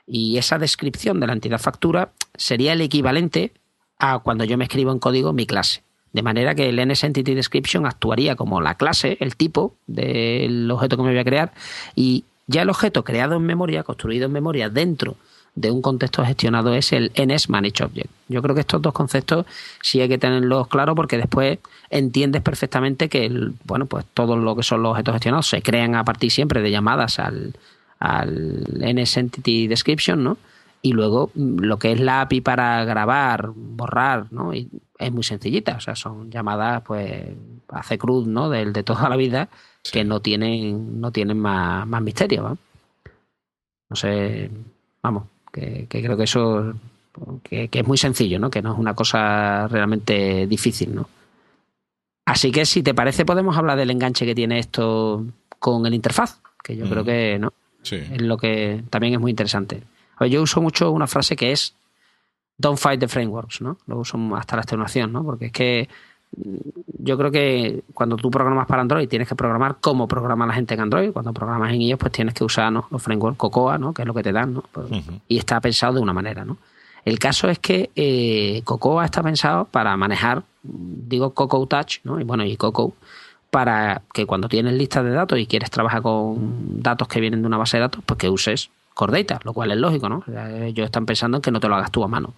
y 0.06 0.38
esa 0.38 0.58
descripción 0.58 1.20
de 1.20 1.26
la 1.26 1.32
entidad 1.32 1.58
factura 1.58 2.12
sería 2.34 2.72
el 2.72 2.80
equivalente 2.80 3.52
a 3.98 4.18
cuando 4.18 4.44
yo 4.44 4.58
me 4.58 4.64
escribo 4.64 4.92
en 4.92 4.98
código 4.98 5.32
mi 5.32 5.46
clase. 5.46 5.82
De 6.16 6.22
manera 6.22 6.54
que 6.54 6.70
el 6.70 6.82
NSEntity 6.88 7.34
Description 7.34 7.84
actuaría 7.84 8.36
como 8.36 8.62
la 8.62 8.76
clase, 8.76 9.18
el 9.20 9.36
tipo 9.36 9.74
del 9.86 10.70
objeto 10.70 10.96
que 10.96 11.02
me 11.02 11.10
voy 11.10 11.18
a 11.18 11.24
crear, 11.24 11.52
y 11.94 12.24
ya 12.46 12.62
el 12.62 12.70
objeto 12.70 13.04
creado 13.04 13.36
en 13.36 13.42
memoria, 13.42 13.82
construido 13.82 14.24
en 14.24 14.32
memoria 14.32 14.70
dentro 14.70 15.16
de 15.54 15.70
un 15.70 15.82
contexto 15.82 16.24
gestionado 16.24 16.72
es 16.72 16.94
el 16.94 17.12
NS 17.16 17.50
Manage 17.50 17.84
Object. 17.84 18.10
Yo 18.28 18.40
creo 18.40 18.54
que 18.54 18.62
estos 18.62 18.80
dos 18.80 18.94
conceptos 18.94 19.44
sí 19.82 20.00
hay 20.00 20.08
que 20.08 20.16
tenerlos 20.16 20.68
claros 20.68 20.96
porque 20.96 21.18
después 21.18 21.58
entiendes 21.90 22.40
perfectamente 22.40 23.10
que 23.10 23.50
bueno, 23.64 23.84
pues 23.84 24.06
todo 24.14 24.38
lo 24.38 24.56
que 24.56 24.62
son 24.62 24.82
los 24.82 24.92
objetos 24.92 25.16
gestionados 25.16 25.48
se 25.48 25.60
crean 25.60 25.96
a 25.96 26.04
partir 26.04 26.30
siempre 26.30 26.62
de 26.62 26.70
llamadas 26.70 27.18
al, 27.18 27.52
al 27.98 28.64
NSEntity 28.80 29.66
Description, 29.66 30.24
¿no? 30.24 30.38
Y 30.80 30.92
luego 30.92 31.30
mm, 31.34 31.58
lo 31.58 31.78
que 31.78 31.92
es 31.92 32.00
la 32.00 32.22
API 32.22 32.40
para 32.40 32.82
grabar, 32.86 33.50
borrar, 33.54 34.32
¿no? 34.32 34.54
Y 34.54 34.70
es 34.98 35.12
muy 35.12 35.22
sencillita, 35.22 35.76
o 35.76 35.80
sea, 35.80 35.94
son 35.94 36.30
llamadas, 36.30 36.82
pues, 36.82 37.24
hace 37.68 37.98
cruz, 37.98 38.26
¿no? 38.26 38.48
De, 38.48 38.64
de 38.70 38.82
toda 38.82 39.08
la 39.08 39.16
vida, 39.16 39.48
que 39.90 40.04
no 40.04 40.20
tienen, 40.20 41.00
no 41.00 41.10
tienen 41.10 41.38
más, 41.38 41.86
más 41.86 42.02
misterio, 42.02 42.42
¿no? 42.42 42.58
No 43.88 43.96
sé, 43.96 44.50
vamos, 45.02 45.24
que, 45.52 45.86
creo 45.88 46.16
que 46.16 46.24
eso, 46.24 46.74
que, 47.42 47.68
que, 47.68 47.80
es 47.80 47.86
muy 47.86 47.98
sencillo, 47.98 48.38
¿no? 48.38 48.50
Que 48.50 48.62
no 48.62 48.72
es 48.72 48.78
una 48.78 48.94
cosa 48.94 49.68
realmente 49.68 50.46
difícil, 50.46 50.94
¿no? 50.94 51.08
Así 52.26 52.50
que 52.50 52.66
si 52.66 52.82
te 52.82 52.92
parece 52.92 53.24
podemos 53.24 53.56
hablar 53.56 53.78
del 53.78 53.90
enganche 53.90 54.26
que 54.26 54.34
tiene 54.34 54.58
esto 54.58 55.24
con 55.60 55.86
el 55.86 55.94
interfaz, 55.94 56.40
que 56.62 56.76
yo 56.76 56.88
creo 56.88 57.04
que, 57.04 57.38
¿no? 57.38 57.52
Es 57.84 58.20
lo 58.20 58.36
que 58.36 58.82
también 58.90 59.14
es 59.14 59.20
muy 59.20 59.30
interesante. 59.30 59.82
yo 60.28 60.42
uso 60.42 60.60
mucho 60.60 60.90
una 60.90 61.06
frase 61.06 61.36
que 61.36 61.52
es 61.52 61.76
don't 62.58 62.78
fight 62.78 63.00
the 63.00 63.08
frameworks, 63.08 63.60
¿no? 63.60 63.78
Lo 63.86 63.98
uso 63.98 64.18
hasta 64.36 64.56
la 64.56 64.62
extenuación, 64.62 65.12
¿no? 65.12 65.22
Porque 65.24 65.46
es 65.46 65.52
que 65.52 65.88
mm, 66.36 66.56
yo 66.98 67.18
creo 67.18 67.30
que 67.30 67.82
cuando 67.94 68.16
tú 68.16 68.30
programas 68.30 68.66
para 68.66 68.82
Android 68.82 69.08
tienes 69.08 69.28
que 69.28 69.34
programar 69.34 69.76
como 69.80 70.08
programa 70.08 70.46
la 70.46 70.54
gente 70.54 70.74
en 70.74 70.80
Android. 70.80 71.12
Cuando 71.12 71.32
programas 71.32 71.72
en 71.72 71.82
ellos, 71.82 71.98
pues 71.98 72.12
tienes 72.12 72.34
que 72.34 72.44
usar 72.44 72.72
¿no? 72.72 72.86
los 72.90 73.02
frameworks 73.02 73.38
Cocoa, 73.38 73.78
¿no? 73.78 73.92
que 73.92 74.02
es 74.02 74.08
lo 74.08 74.14
que 74.14 74.22
te 74.22 74.32
dan, 74.32 74.54
¿no? 74.54 74.64
Pues, 74.72 74.88
y 75.28 75.38
está 75.38 75.60
pensado 75.60 75.94
de 75.94 76.00
una 76.00 76.12
manera. 76.12 76.44
¿no? 76.44 76.56
El 77.04 77.18
caso 77.18 77.48
es 77.48 77.58
que 77.58 77.90
eh, 77.94 78.62
Cocoa 78.64 79.04
está 79.04 79.22
pensado 79.22 79.66
para 79.66 79.96
manejar, 79.96 80.42
digo 80.62 81.30
Cocoa 81.30 81.66
Touch, 81.66 81.98
¿no? 82.04 82.20
y 82.20 82.24
bueno, 82.24 82.44
y 82.44 82.56
Cocoa, 82.56 82.90
para 83.50 84.02
que 84.12 84.26
cuando 84.26 84.48
tienes 84.48 84.74
listas 84.74 85.04
de 85.04 85.10
datos 85.10 85.38
y 85.38 85.46
quieres 85.46 85.70
trabajar 85.70 86.02
con 86.02 86.82
datos 86.82 87.06
que 87.08 87.20
vienen 87.20 87.42
de 87.42 87.46
una 87.46 87.56
base 87.56 87.76
de 87.76 87.82
datos, 87.82 88.02
pues 88.04 88.18
que 88.18 88.28
uses 88.28 88.70
Core 88.92 89.22
Data, 89.22 89.40
lo 89.44 89.52
cual 89.52 89.70
es 89.70 89.78
lógico, 89.78 90.08
¿no? 90.08 90.24
Ellos 90.26 90.86
están 90.86 91.06
pensando 91.06 91.36
en 91.36 91.42
que 91.42 91.50
no 91.50 91.60
te 91.60 91.68
lo 91.68 91.76
hagas 91.76 91.90
tú 91.90 92.02
a 92.02 92.08
mano 92.08 92.34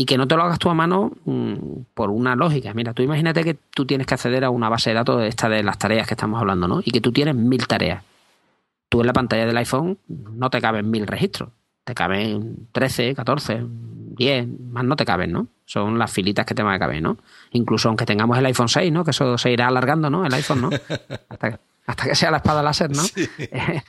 y 0.00 0.04
que 0.04 0.16
no 0.16 0.28
te 0.28 0.36
lo 0.36 0.44
hagas 0.44 0.60
tú 0.60 0.70
a 0.70 0.74
mano 0.74 1.10
mm, 1.24 1.54
por 1.92 2.10
una 2.10 2.36
lógica. 2.36 2.72
Mira, 2.72 2.94
tú 2.94 3.02
imagínate 3.02 3.42
que 3.42 3.54
tú 3.54 3.84
tienes 3.84 4.06
que 4.06 4.14
acceder 4.14 4.44
a 4.44 4.50
una 4.50 4.68
base 4.68 4.90
de 4.90 4.94
datos 4.94 5.20
de 5.20 5.26
esta 5.26 5.48
de 5.48 5.64
las 5.64 5.76
tareas 5.76 6.06
que 6.06 6.14
estamos 6.14 6.40
hablando, 6.40 6.68
¿no? 6.68 6.80
Y 6.84 6.92
que 6.92 7.00
tú 7.00 7.10
tienes 7.10 7.34
mil 7.34 7.66
tareas. 7.66 8.04
Tú 8.88 9.00
en 9.00 9.08
la 9.08 9.12
pantalla 9.12 9.44
del 9.44 9.56
iPhone 9.56 9.98
no 10.06 10.50
te 10.50 10.60
caben 10.60 10.88
mil 10.88 11.04
registros, 11.04 11.50
te 11.82 11.94
caben 11.94 12.68
13, 12.70 13.16
14, 13.16 13.64
10, 13.66 14.46
más 14.70 14.84
no 14.84 14.94
te 14.94 15.04
caben, 15.04 15.32
¿no? 15.32 15.48
Son 15.66 15.98
las 15.98 16.12
filitas 16.12 16.46
que 16.46 16.54
te 16.54 16.62
van 16.62 16.74
a 16.74 16.78
caber, 16.78 17.02
¿no? 17.02 17.18
Incluso 17.50 17.88
aunque 17.88 18.06
tengamos 18.06 18.38
el 18.38 18.46
iPhone 18.46 18.68
6, 18.68 18.92
¿no? 18.92 19.02
Que 19.02 19.10
eso 19.10 19.36
se 19.36 19.50
irá 19.50 19.66
alargando, 19.66 20.10
¿no? 20.10 20.24
El 20.24 20.32
iPhone, 20.32 20.60
¿no? 20.60 20.70
Hasta, 21.86 22.04
que 22.04 22.14
sea 22.14 22.30
la 22.30 22.36
espada 22.36 22.62
láser, 22.62 22.92
¿no? 22.92 23.02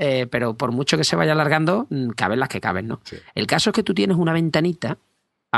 Eh, 0.00 0.28
pero 0.30 0.54
por 0.54 0.70
mucho 0.70 0.96
que 0.96 1.02
se 1.02 1.16
vaya 1.16 1.32
alargando, 1.32 1.88
mm, 1.90 2.10
caben 2.10 2.38
las 2.38 2.48
que 2.48 2.60
caben, 2.60 2.86
¿no? 2.86 3.00
El 3.34 3.48
caso 3.48 3.70
es 3.70 3.74
que 3.74 3.82
tú 3.82 3.94
tienes 3.94 4.16
una 4.16 4.32
ventanita 4.32 4.96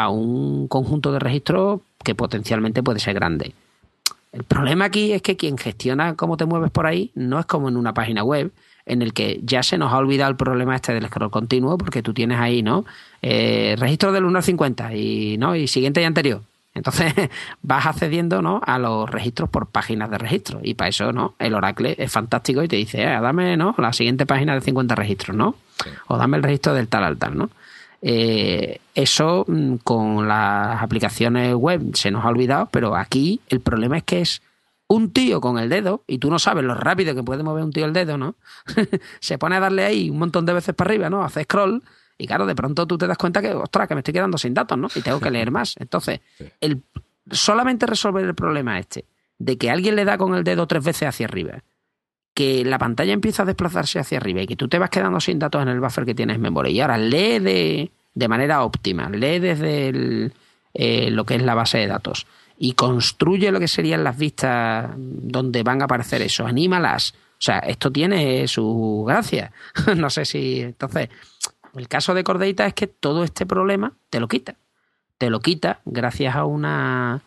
a 0.03 0.09
un 0.09 0.69
conjunto 0.69 1.13
de 1.13 1.19
registros 1.19 1.81
que 2.03 2.15
potencialmente 2.15 2.83
puede 2.83 3.01
ser 3.01 3.15
grande. 3.15 3.53
El 4.33 4.45
problema 4.45 4.87
aquí 4.87 5.13
es 5.13 5.23
que 5.23 5.37
quien 5.37 5.59
gestiona 5.59 6.15
cómo 6.15 6.37
te 6.37 6.47
mueves 6.47 6.71
por 6.71 6.87
ahí 6.87 7.11
no 7.15 7.39
es 7.39 7.47
como 7.47 7.69
en 7.69 7.77
una 7.77 7.95
página 7.95 8.23
web 8.23 8.53
en 8.87 9.03
el 9.03 9.13
que 9.13 9.41
ya 9.43 9.63
se 9.63 9.79
nos 9.79 9.93
ha 9.93 9.99
olvidado 9.99 10.31
el 10.31 10.37
problema 10.37 10.77
este 10.77 10.93
del 10.93 11.07
scroll 11.07 11.31
continuo 11.31 11.77
porque 11.79 12.03
tú 12.03 12.15
tienes 12.15 12.39
ahí, 12.39 12.63
¿no? 12.63 12.85
Eh, 13.23 13.77
registro 13.79 14.13
del 14.13 14.25
1 14.25 14.39
al 14.39 14.43
50 14.43 14.95
y, 14.95 15.37
¿no? 15.39 15.55
y 15.55 15.69
siguiente 15.69 16.01
y 16.01 16.05
anterior. 16.05 16.43
Entonces 16.75 17.13
vas 17.63 17.87
accediendo 17.87 18.43
¿no? 18.43 18.61
a 18.65 18.79
los 18.79 19.11
registros 19.11 19.51
por 19.51 19.67
páginas 19.67 20.11
de 20.11 20.19
registro 20.19 20.61
y 20.63 20.75
para 20.75 20.89
eso 20.89 21.13
no 21.13 21.35
el 21.39 21.55
Oracle 21.55 21.97
es 21.99 22.11
fantástico 22.11 22.63
y 22.63 22.69
te 22.69 22.77
dice, 22.77 23.03
eh, 23.03 23.21
dame 23.21 23.57
¿no? 23.57 23.75
la 23.79 23.93
siguiente 23.93 24.27
página 24.27 24.55
de 24.55 24.61
50 24.61 24.95
registros, 24.95 25.37
¿no? 25.37 25.57
O 26.07 26.17
dame 26.17 26.37
el 26.37 26.43
registro 26.43 26.75
del 26.75 26.89
tal 26.89 27.05
al 27.05 27.17
tal, 27.17 27.37
¿no? 27.37 27.51
Eh, 28.03 28.81
eso 28.95 29.45
mm, 29.47 29.77
con 29.77 30.27
las 30.27 30.83
aplicaciones 30.83 31.55
web 31.55 31.95
se 31.95 32.11
nos 32.11 32.25
ha 32.25 32.29
olvidado, 32.29 32.69
pero 32.71 32.97
aquí 32.97 33.41
el 33.49 33.61
problema 33.61 33.99
es 33.99 34.05
que 34.05 34.21
es 34.21 34.43
un 34.89 35.13
tío 35.13 35.41
con 35.41 35.59
el 35.59 35.69
dedo, 35.69 36.03
y 36.09 36.19
tú 36.19 36.31
no 36.31 36.39
sabes 36.41 36.65
lo 36.65 36.75
rápido 36.75 37.15
que 37.15 37.23
puede 37.23 37.45
mover 37.45 37.63
un 37.63 37.73
tío 37.73 37.85
el 37.85 37.93
dedo, 37.93 38.19
¿no? 38.19 38.35
se 39.21 39.39
pone 39.39 39.57
a 39.57 39.61
darle 39.61 39.85
ahí 39.85 40.11
un 40.11 40.19
montón 40.19 40.47
de 40.47 40.53
veces 40.53 40.75
para 40.75 40.91
arriba, 40.91 41.09
¿no? 41.09 41.23
Hace 41.23 41.45
scroll, 41.45 41.83
y 42.19 42.27
claro, 42.27 42.45
de 42.45 42.57
pronto 42.57 42.87
tú 42.87 42.99
te 42.99 43.07
das 43.07 43.17
cuenta 43.17 43.41
que, 43.41 43.53
ostras, 43.53 43.87
que 43.87 43.95
me 43.95 44.01
estoy 44.01 44.15
quedando 44.15 44.37
sin 44.37 44.53
datos, 44.53 44.77
¿no? 44.77 44.89
Y 44.95 45.01
tengo 45.01 45.21
que 45.21 45.31
leer 45.31 45.53
más. 45.53 45.77
Entonces, 45.79 46.21
el, 46.61 46.83
solamente 47.31 47.87
resolver 47.87 48.25
el 48.25 48.35
problema 48.35 48.79
este, 48.79 49.07
de 49.39 49.57
que 49.57 49.71
alguien 49.71 49.95
le 49.95 50.05
da 50.05 50.19
con 50.19 50.35
el 50.35 50.43
dedo 50.43 50.67
tres 50.67 50.85
veces 50.85 51.09
hacia 51.09 51.27
arriba, 51.27 51.63
que 52.35 52.65
la 52.65 52.79
pantalla 52.79 53.13
empieza 53.13 53.43
a 53.43 53.47
desplazarse 53.47 53.99
hacia 53.99 54.19
arriba 54.19 54.43
y 54.43 54.47
que 54.47 54.57
tú 54.57 54.69
te 54.69 54.79
vas 54.79 54.91
quedando 54.91 55.21
sin 55.21 55.39
datos 55.39 55.63
en 55.63 55.69
el 55.69 55.81
buffer 55.81 56.05
que 56.05 56.15
tienes 56.15 56.37
en 56.37 56.43
memoria. 56.43 56.71
Y 56.71 56.81
ahora 56.81 56.99
lee 56.99 57.39
de, 57.39 57.91
de 58.15 58.29
manera 58.29 58.63
óptima, 58.63 59.09
lee 59.11 59.39
desde 59.39 60.31
eh, 60.75 61.11
lo 61.11 61.25
que 61.25 61.35
es 61.37 61.43
la 61.43 61.55
base 61.55 61.79
de 61.79 61.87
datos 61.87 62.27
y 62.63 62.75
construye 62.75 63.51
lo 63.51 63.59
que 63.59 63.69
serían 63.69 64.05
las 64.05 64.19
vistas 64.19 64.91
donde 64.97 65.63
van 65.63 65.81
a 65.81 65.87
aparecer 65.87 66.21
eso, 66.21 66.47
anímalas. 66.47 67.15
O 67.15 67.43
sea, 67.43 67.61
esto 67.61 67.91
tiene 67.91 68.47
su 68.49 69.05
gracia. 69.07 69.51
no 69.97 70.11
sé 70.11 70.27
si. 70.27 70.61
Entonces, 70.61 71.09
el 71.75 71.89
caso 71.89 72.13
de 72.13 72.23
Cordeita 72.23 72.67
es 72.67 72.75
que 72.75 72.87
todo 72.87 73.25
este 73.25 73.47
problema 73.47 73.95
te 74.11 74.21
lo 74.21 74.29
quita. 74.29 74.57
Te 75.17 75.31
lo 75.31 75.41
quita 75.41 75.81
gracias 75.87 76.37
a 76.37 76.45
una 76.45 77.23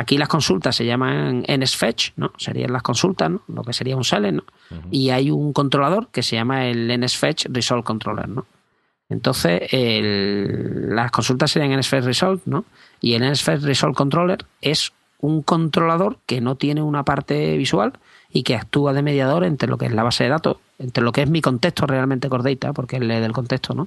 Aquí 0.00 0.16
las 0.16 0.28
consultas 0.28 0.74
se 0.74 0.86
llaman 0.86 1.44
NSFetch, 1.46 2.12
¿no? 2.16 2.32
Serían 2.38 2.72
las 2.72 2.82
consultas, 2.82 3.28
¿no? 3.28 3.42
Lo 3.48 3.62
que 3.62 3.74
sería 3.74 3.98
un 3.98 4.04
select, 4.04 4.34
¿no? 4.34 4.44
Y 4.90 5.10
hay 5.10 5.30
un 5.30 5.52
controlador 5.52 6.08
que 6.08 6.22
se 6.22 6.36
llama 6.36 6.68
el 6.68 6.88
NSFetch 6.98 7.48
Resolve 7.50 7.82
Controller, 7.82 8.26
¿no? 8.26 8.46
Entonces, 9.10 9.60
las 9.70 11.10
consultas 11.10 11.50
serían 11.50 11.78
NSFetch 11.78 12.04
Resolve, 12.04 12.40
¿no? 12.46 12.64
Y 13.02 13.12
el 13.12 13.30
NSFetch 13.30 13.60
Resolve 13.60 13.94
Controller 13.94 14.46
es 14.62 14.94
un 15.20 15.42
controlador 15.42 16.16
que 16.24 16.40
no 16.40 16.54
tiene 16.54 16.80
una 16.80 17.04
parte 17.04 17.58
visual 17.58 17.92
y 18.32 18.42
que 18.42 18.56
actúa 18.56 18.94
de 18.94 19.02
mediador 19.02 19.44
entre 19.44 19.68
lo 19.68 19.76
que 19.76 19.84
es 19.84 19.92
la 19.92 20.02
base 20.02 20.24
de 20.24 20.30
datos, 20.30 20.56
entre 20.78 21.04
lo 21.04 21.12
que 21.12 21.20
es 21.20 21.28
mi 21.28 21.42
contexto 21.42 21.86
realmente 21.86 22.30
Core 22.30 22.54
Data, 22.54 22.72
porque 22.72 23.00
lee 23.00 23.20
del 23.20 23.32
contexto, 23.32 23.74
¿no? 23.74 23.86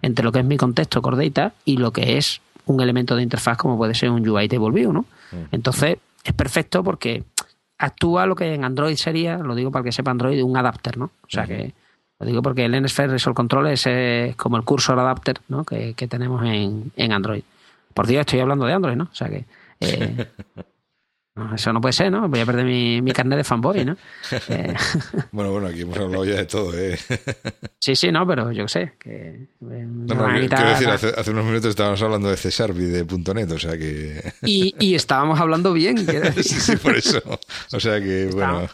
Entre 0.00 0.24
lo 0.24 0.32
que 0.32 0.38
es 0.38 0.46
mi 0.46 0.56
contexto 0.56 1.02
Core 1.02 1.28
Data 1.28 1.52
y 1.66 1.76
lo 1.76 1.92
que 1.92 2.16
es 2.16 2.40
un 2.64 2.80
elemento 2.80 3.14
de 3.14 3.24
interfaz 3.24 3.58
como 3.58 3.76
puede 3.76 3.94
ser 3.94 4.08
un 4.08 4.26
UI 4.26 4.48
Table 4.48 4.70
View, 4.70 4.90
¿no? 4.90 5.04
Entonces, 5.52 5.98
es 6.24 6.32
perfecto 6.32 6.82
porque 6.82 7.24
actúa 7.78 8.26
lo 8.26 8.34
que 8.34 8.54
en 8.54 8.64
Android 8.64 8.96
sería, 8.96 9.38
lo 9.38 9.54
digo 9.54 9.70
para 9.70 9.84
que 9.84 9.92
sepa 9.92 10.10
Android, 10.10 10.42
un 10.42 10.56
adapter, 10.56 10.98
¿no? 10.98 11.06
O 11.06 11.30
sea 11.30 11.46
que 11.46 11.72
lo 12.20 12.26
digo 12.26 12.42
porque 12.42 12.66
el 12.66 12.82
NSFER 12.82 13.10
Resolve 13.10 13.34
Control 13.34 13.66
es, 13.68 13.88
como 14.36 14.58
el 14.58 14.64
cursor 14.64 14.98
adapter 14.98 15.40
¿no? 15.48 15.64
que, 15.64 15.94
tenemos 15.94 16.44
en, 16.44 16.92
en, 16.94 17.12
Android. 17.12 17.42
Por 17.94 18.06
Dios, 18.06 18.20
estoy 18.20 18.40
hablando 18.40 18.66
de 18.66 18.74
Android, 18.74 18.96
¿no? 18.96 19.04
O 19.04 19.14
sea 19.14 19.28
que 19.30 19.46
eh, 19.80 20.26
eso 21.54 21.72
no 21.72 21.80
puede 21.80 21.92
ser, 21.92 22.10
¿no? 22.10 22.28
Voy 22.28 22.40
a 22.40 22.46
perder 22.46 22.64
mi, 22.64 23.00
mi 23.00 23.12
carnet 23.12 23.38
de 23.38 23.44
fanboy, 23.44 23.84
¿no? 23.84 23.96
Eh, 24.48 24.74
bueno, 25.32 25.52
bueno, 25.52 25.68
aquí 25.68 25.82
hemos 25.82 25.96
hablado 25.96 26.24
ya 26.24 26.36
de 26.36 26.46
todo, 26.46 26.76
¿eh? 26.76 26.98
sí, 27.78 27.94
sí, 27.94 28.10
no, 28.10 28.26
pero 28.26 28.50
yo 28.52 28.66
sé 28.66 28.94
que... 28.98 29.12
Eh, 29.12 29.48
no, 29.60 30.14
no, 30.14 30.48
quiero 30.48 30.68
decir, 30.70 30.88
hace, 30.88 31.30
unos 31.30 31.44
minutos 31.44 31.70
estábamos 31.70 32.02
hablando 32.02 32.30
de 32.30 32.36
Cesarvi, 32.36 32.84
de 32.84 33.04
.NET, 33.34 33.50
o 33.52 33.58
sea 33.58 33.78
que... 33.78 34.32
y, 34.42 34.74
y 34.78 34.94
estábamos 34.94 35.38
hablando 35.40 35.72
bien, 35.72 35.98
sí, 36.36 36.42
sí, 36.42 36.76
por 36.76 36.96
eso. 36.96 37.20
O 37.72 37.80
sea 37.80 38.00
que, 38.00 38.26
bueno... 38.32 38.68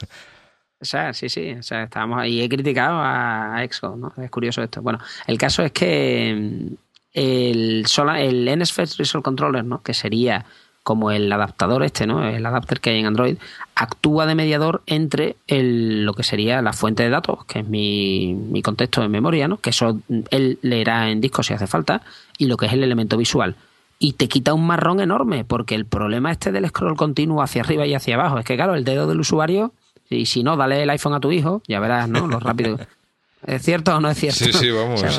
O 0.78 0.84
sea, 0.84 1.14
sí, 1.14 1.28
sí, 1.28 1.52
o 1.52 1.62
sea, 1.62 1.84
estábamos 1.84 2.20
ahí, 2.20 2.42
he 2.42 2.48
criticado 2.48 2.98
a, 3.00 3.62
Exco, 3.64 3.96
¿no? 3.96 4.12
Es 4.22 4.30
curioso 4.30 4.62
esto. 4.62 4.82
Bueno, 4.82 4.98
el 5.26 5.38
caso 5.38 5.62
es 5.62 5.72
que 5.72 6.34
mm, 6.38 6.74
el, 7.14 7.86
el 8.18 8.59
NSFET 8.59 8.90
Resolve 8.98 9.22
Controller, 9.22 9.64
¿no? 9.64 9.82
Que 9.82 9.94
sería 9.94 10.44
como 10.87 11.11
el 11.11 11.32
adaptador 11.32 11.82
este, 11.82 12.07
¿no? 12.07 12.24
El 12.24 12.47
adapter 12.47 12.78
que 12.78 12.91
hay 12.91 13.01
en 13.01 13.07
Android, 13.07 13.39
actúa 13.74 14.24
de 14.24 14.37
mediador 14.37 14.82
entre 14.87 15.34
el, 15.49 16.05
lo 16.05 16.14
que 16.14 16.22
sería 16.22 16.62
la 16.62 16.72
fuente 16.72 17.03
de 17.03 17.11
datos, 17.11 17.45
que 17.47 17.59
es 17.59 17.68
mi, 17.68 18.34
mi 18.34 18.62
contexto 18.62 19.03
en 19.03 19.11
memoria, 19.11 19.49
¿no? 19.49 19.57
Que 19.57 19.70
eso 19.70 20.01
él 20.30 20.61
leerá 20.62 21.11
en 21.11 21.20
disco 21.20 21.43
si 21.43 21.55
hace 21.55 21.66
falta, 21.66 22.03
y 22.39 22.47
lo 22.47 22.57
que 22.57 22.66
es 22.66 22.72
el 22.72 22.84
elemento 22.84 23.16
visual. 23.16 23.57
Y 23.99 24.12
te 24.12 24.28
quita 24.28 24.55
un 24.55 24.64
marrón 24.64 25.01
enorme, 25.01 25.45
porque 25.45 25.74
el 25.74 25.87
problema 25.87 26.30
este 26.30 26.53
del 26.53 26.68
scroll 26.68 26.97
continuo 26.97 27.43
hacia 27.43 27.62
arriba 27.62 27.84
y 27.84 27.95
hacia 27.95 28.14
abajo 28.14 28.39
es 28.39 28.45
que, 28.45 28.55
claro, 28.55 28.76
el 28.76 28.84
dedo 28.84 29.09
del 29.09 29.18
usuario, 29.18 29.72
y 30.09 30.26
si 30.26 30.45
no, 30.45 30.57
dale 30.57 30.84
el 30.84 30.91
iPhone 30.91 31.14
a 31.14 31.20
tu 31.20 31.32
hijo, 31.32 31.62
ya 31.66 31.80
verás, 31.80 32.09
¿no? 32.09 32.28
Lo 32.28 32.39
rápido 32.39 32.78
¿Es 33.45 33.62
cierto 33.62 33.95
o 33.97 34.01
no 34.01 34.11
es 34.11 34.18
cierto? 34.18 34.45
Sí, 34.45 34.53
sí, 34.53 34.70
vamos. 34.70 35.05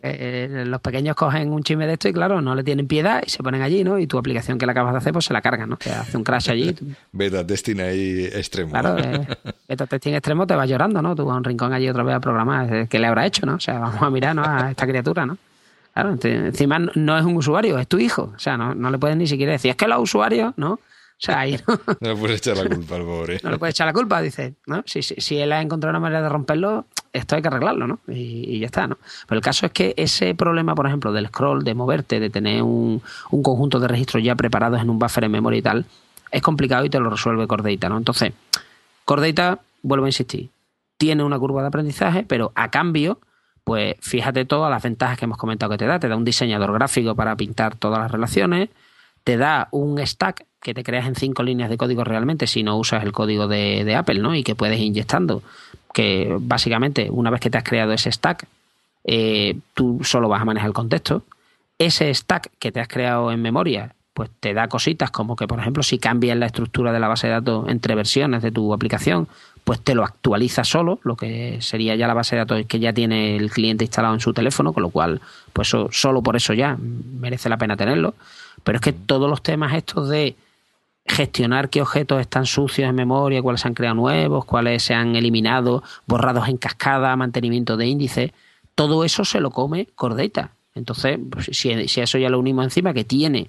Eh, 0.00 0.46
eh, 0.48 0.64
los 0.64 0.80
pequeños 0.80 1.16
cogen 1.16 1.52
un 1.52 1.64
chisme 1.64 1.84
de 1.84 1.94
esto 1.94 2.08
y 2.08 2.12
claro, 2.12 2.40
no 2.40 2.54
le 2.54 2.62
tienen 2.62 2.86
piedad 2.86 3.20
y 3.26 3.30
se 3.30 3.42
ponen 3.42 3.62
allí, 3.62 3.82
¿no? 3.82 3.98
Y 3.98 4.06
tu 4.06 4.16
aplicación 4.16 4.56
que 4.56 4.64
le 4.64 4.70
acabas 4.70 4.92
de 4.92 4.98
hacer, 4.98 5.12
pues 5.12 5.24
se 5.24 5.32
la 5.32 5.42
cargan, 5.42 5.68
¿no? 5.68 5.76
Que 5.76 5.90
hace 5.90 6.16
un 6.16 6.22
crash 6.22 6.50
allí. 6.50 6.72
Beta 7.10 7.44
testing 7.44 7.80
ahí 7.80 8.26
extremo. 8.26 8.70
Claro, 8.70 8.96
eh, 8.96 9.26
beta 9.68 9.86
testing 9.86 10.12
extremo 10.12 10.46
te 10.46 10.54
va 10.54 10.66
llorando, 10.66 11.02
¿no? 11.02 11.16
Tú 11.16 11.24
vas 11.24 11.34
a 11.34 11.38
un 11.38 11.44
rincón 11.44 11.72
allí 11.72 11.88
otra 11.88 12.04
vez 12.04 12.14
a 12.14 12.20
programar. 12.20 12.86
¿Qué 12.86 12.98
le 13.00 13.08
habrá 13.08 13.26
hecho, 13.26 13.44
no? 13.44 13.56
O 13.56 13.60
sea, 13.60 13.80
vamos 13.80 14.00
a 14.00 14.08
mirar, 14.08 14.36
¿no? 14.36 14.44
A 14.44 14.70
esta 14.70 14.86
criatura, 14.86 15.26
¿no? 15.26 15.36
Claro, 15.92 16.16
encima 16.22 16.78
no 16.78 17.18
es 17.18 17.24
un 17.24 17.36
usuario, 17.36 17.76
es 17.76 17.88
tu 17.88 17.98
hijo. 17.98 18.32
O 18.36 18.38
sea, 18.38 18.56
no, 18.56 18.72
no 18.76 18.90
le 18.92 18.98
puedes 18.98 19.16
ni 19.16 19.26
siquiera 19.26 19.50
decir, 19.50 19.72
es 19.72 19.76
que 19.76 19.88
los 19.88 20.00
usuarios, 20.00 20.54
¿no? 20.56 20.74
O 20.74 21.20
sea, 21.20 21.40
ahí 21.40 21.58
no. 21.66 21.80
No 22.00 22.14
le 22.14 22.16
puedes 22.16 22.38
echar 22.38 22.56
la 22.56 22.72
culpa 22.72 22.94
al 22.94 23.02
pobre. 23.02 23.40
No 23.42 23.50
le 23.50 23.58
puedes 23.58 23.74
echar 23.74 23.88
la 23.88 23.92
culpa, 23.92 24.22
dice. 24.22 24.54
¿no? 24.66 24.84
Si, 24.86 25.02
si, 25.02 25.16
si, 25.16 25.38
él 25.38 25.50
ha 25.52 25.60
encontrado 25.60 25.90
una 25.90 25.98
manera 25.98 26.22
de 26.22 26.28
romperlo, 26.28 26.86
esto 27.12 27.36
hay 27.36 27.42
que 27.42 27.48
arreglarlo, 27.48 27.86
¿no? 27.86 27.98
Y, 28.08 28.58
ya 28.58 28.66
está, 28.66 28.86
¿no? 28.86 28.98
Pero 29.26 29.38
el 29.38 29.44
caso 29.44 29.66
es 29.66 29.72
que 29.72 29.94
ese 29.96 30.34
problema, 30.34 30.74
por 30.74 30.86
ejemplo, 30.86 31.12
del 31.12 31.28
scroll, 31.28 31.64
de 31.64 31.74
moverte, 31.74 32.20
de 32.20 32.30
tener 32.30 32.62
un, 32.62 33.02
un 33.30 33.42
conjunto 33.42 33.80
de 33.80 33.88
registros 33.88 34.22
ya 34.22 34.34
preparados 34.34 34.80
en 34.80 34.90
un 34.90 34.98
buffer 34.98 35.24
en 35.24 35.32
memoria 35.32 35.58
y 35.58 35.62
tal, 35.62 35.84
es 36.30 36.42
complicado 36.42 36.84
y 36.84 36.90
te 36.90 37.00
lo 37.00 37.10
resuelve 37.10 37.46
Core 37.46 37.74
Data, 37.74 37.88
¿no? 37.88 37.98
Entonces, 37.98 38.32
Core 39.04 39.32
Data, 39.32 39.60
vuelvo 39.82 40.06
a 40.06 40.08
insistir, 40.08 40.50
tiene 40.96 41.24
una 41.24 41.38
curva 41.38 41.62
de 41.62 41.68
aprendizaje, 41.68 42.24
pero 42.24 42.52
a 42.54 42.70
cambio 42.70 43.18
pues 43.68 43.96
fíjate 44.00 44.46
todas 44.46 44.70
las 44.70 44.82
ventajas 44.82 45.18
que 45.18 45.26
hemos 45.26 45.36
comentado 45.36 45.70
que 45.72 45.76
te 45.76 45.84
da. 45.84 46.00
Te 46.00 46.08
da 46.08 46.16
un 46.16 46.24
diseñador 46.24 46.72
gráfico 46.72 47.14
para 47.14 47.36
pintar 47.36 47.76
todas 47.76 47.98
las 47.98 48.10
relaciones, 48.10 48.70
te 49.24 49.36
da 49.36 49.68
un 49.72 49.98
stack 49.98 50.46
que 50.60 50.74
te 50.74 50.82
creas 50.82 51.06
en 51.06 51.14
cinco 51.14 51.42
líneas 51.42 51.70
de 51.70 51.76
código 51.76 52.04
realmente 52.04 52.46
si 52.46 52.62
no 52.62 52.76
usas 52.76 53.04
el 53.04 53.12
código 53.12 53.46
de, 53.48 53.94
Apple, 53.94 54.20
¿no? 54.20 54.34
Y 54.34 54.42
que 54.42 54.54
puedes 54.54 54.78
ir 54.78 54.86
inyectando. 54.86 55.42
Que 55.92 56.36
básicamente, 56.40 57.08
una 57.10 57.30
vez 57.30 57.40
que 57.40 57.50
te 57.50 57.58
has 57.58 57.64
creado 57.64 57.92
ese 57.92 58.10
stack, 58.10 58.46
eh, 59.04 59.56
tú 59.74 60.00
solo 60.02 60.28
vas 60.28 60.42
a 60.42 60.44
manejar 60.44 60.68
el 60.68 60.74
contexto. 60.74 61.22
Ese 61.78 62.12
stack 62.12 62.50
que 62.58 62.72
te 62.72 62.80
has 62.80 62.88
creado 62.88 63.30
en 63.30 63.40
memoria, 63.40 63.94
pues 64.12 64.30
te 64.40 64.52
da 64.52 64.68
cositas 64.68 65.10
como 65.10 65.36
que, 65.36 65.46
por 65.46 65.60
ejemplo, 65.60 65.82
si 65.82 65.98
cambias 65.98 66.36
la 66.36 66.46
estructura 66.46 66.92
de 66.92 66.98
la 66.98 67.08
base 67.08 67.28
de 67.28 67.34
datos 67.34 67.68
entre 67.68 67.94
versiones 67.94 68.42
de 68.42 68.50
tu 68.50 68.74
aplicación, 68.74 69.28
pues 69.62 69.80
te 69.80 69.94
lo 69.94 70.02
actualiza 70.02 70.64
solo, 70.64 70.98
lo 71.02 71.14
que 71.14 71.58
sería 71.60 71.94
ya 71.94 72.08
la 72.08 72.14
base 72.14 72.34
de 72.34 72.40
datos 72.40 72.66
que 72.66 72.80
ya 72.80 72.92
tiene 72.92 73.36
el 73.36 73.50
cliente 73.50 73.84
instalado 73.84 74.14
en 74.14 74.20
su 74.20 74.32
teléfono, 74.32 74.72
con 74.72 74.82
lo 74.82 74.90
cual, 74.90 75.20
pues 75.52 75.68
solo 75.90 76.22
por 76.22 76.36
eso 76.36 76.52
ya 76.52 76.76
merece 76.78 77.48
la 77.48 77.58
pena 77.58 77.76
tenerlo. 77.76 78.14
Pero 78.64 78.76
es 78.76 78.82
que 78.82 78.92
todos 78.92 79.30
los 79.30 79.42
temas 79.42 79.74
estos 79.74 80.08
de 80.08 80.36
gestionar 81.08 81.70
qué 81.70 81.82
objetos 81.82 82.20
están 82.20 82.46
sucios 82.46 82.88
en 82.88 82.94
memoria, 82.94 83.42
cuáles 83.42 83.62
se 83.62 83.68
han 83.68 83.74
creado 83.74 83.96
nuevos, 83.96 84.44
cuáles 84.44 84.82
se 84.82 84.94
han 84.94 85.16
eliminado, 85.16 85.82
borrados 86.06 86.48
en 86.48 86.56
cascada, 86.56 87.16
mantenimiento 87.16 87.76
de 87.76 87.86
índice, 87.86 88.34
todo 88.74 89.04
eso 89.04 89.24
se 89.24 89.40
lo 89.40 89.50
come 89.50 89.88
Cordeta. 89.94 90.52
Entonces, 90.74 91.18
pues, 91.30 91.50
si, 91.52 91.88
si, 91.88 92.00
eso 92.00 92.18
ya 92.18 92.30
lo 92.30 92.38
unimos 92.38 92.64
encima, 92.64 92.94
que 92.94 93.04
tiene 93.04 93.48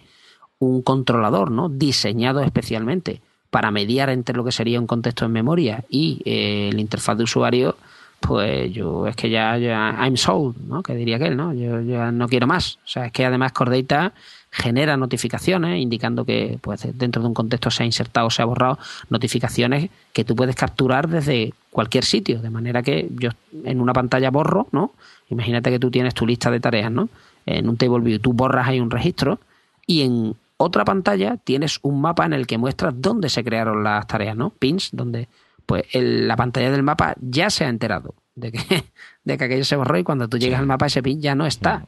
un 0.58 0.82
controlador, 0.82 1.52
¿no? 1.52 1.70
Diseñado 1.70 2.42
especialmente 2.42 3.22
para 3.50 3.72
mediar 3.72 4.10
entre 4.10 4.36
lo 4.36 4.44
que 4.44 4.52
sería 4.52 4.80
un 4.80 4.88
contexto 4.88 5.26
en 5.26 5.32
memoria 5.32 5.84
y 5.90 6.22
eh, 6.26 6.70
el 6.72 6.80
interfaz 6.80 7.18
de 7.18 7.24
usuario, 7.24 7.78
pues 8.20 8.72
yo 8.72 9.08
es 9.08 9.16
que 9.16 9.30
ya, 9.30 9.58
ya 9.58 9.96
I'm 10.02 10.18
sold, 10.18 10.58
¿no? 10.68 10.84
Que 10.84 10.96
diría 10.96 11.16
aquel, 11.16 11.38
¿no? 11.38 11.54
Yo 11.54 11.82
ya 11.82 12.12
no 12.12 12.28
quiero 12.28 12.48
más. 12.48 12.80
O 12.84 12.88
sea, 12.88 13.06
es 13.06 13.12
que 13.12 13.26
además 13.26 13.54
Cordata 13.54 14.14
genera 14.52 14.98
notificaciones 14.98 15.80
indicando 15.80 16.26
que 16.26 16.58
pues, 16.62 16.88
dentro 16.98 17.22
de 17.22 17.28
un 17.28 17.34
contexto 17.34 17.70
se 17.70 17.84
ha 17.84 17.86
insertado 17.86 18.28
o 18.28 18.30
se 18.30 18.42
ha 18.42 18.46
borrado 18.46 18.80
notificaciones 19.10 19.90
que 20.12 20.26
tú 20.26 20.36
puedes 20.36 20.56
capturar 20.56 21.08
desde 21.08 21.54
cualquier 21.70 22.04
sitio, 22.04 22.42
de 22.42 22.50
manera 22.50 22.82
que 22.82 23.08
yo 23.12 23.30
en 23.64 23.80
una 23.80 23.94
pantalla 23.94 24.32
borro, 24.32 24.68
¿no? 24.72 24.92
Imagínate 25.30 25.70
que 25.70 25.80
tú 25.80 25.92
tienes 25.92 26.14
tu 26.14 26.26
lista 26.26 26.50
de 26.50 26.60
tareas, 26.60 26.92
¿no? 26.92 27.10
En 27.46 27.70
un 27.70 27.78
table 27.78 28.00
view 28.00 28.20
tú 28.20 28.34
borras 28.34 28.68
ahí 28.68 28.80
un 28.80 28.90
registro 28.90 29.40
y 29.86 30.02
en 30.02 30.36
otra 30.58 30.84
pantalla 30.84 31.38
tienes 31.38 31.80
un 31.84 32.02
mapa 32.02 32.26
en 32.26 32.34
el 32.34 32.48
que 32.48 32.58
muestras 32.58 32.94
dónde 32.98 33.30
se 33.30 33.44
crearon 33.44 33.84
las 33.84 34.08
tareas, 34.08 34.36
¿no? 34.36 34.50
Pins, 34.50 34.90
donde 34.92 35.28
pues 35.66 35.84
la 35.94 36.36
pantalla 36.36 36.72
del 36.72 36.82
mapa 36.82 37.16
ya 37.22 37.52
se 37.52 37.66
ha 37.66 37.70
enterado 37.70 38.16
de 38.36 38.52
que, 38.52 38.60
de 39.24 39.38
que 39.38 39.44
aquello 39.44 39.64
se 39.64 39.76
borró 39.76 39.98
y 39.98 40.04
cuando 40.04 40.28
tú 40.28 40.38
llegas 40.38 40.60
al 40.60 40.66
mapa 40.66 40.88
ese 40.88 41.04
pin 41.04 41.22
ya 41.22 41.36
no 41.36 41.46
está. 41.46 41.86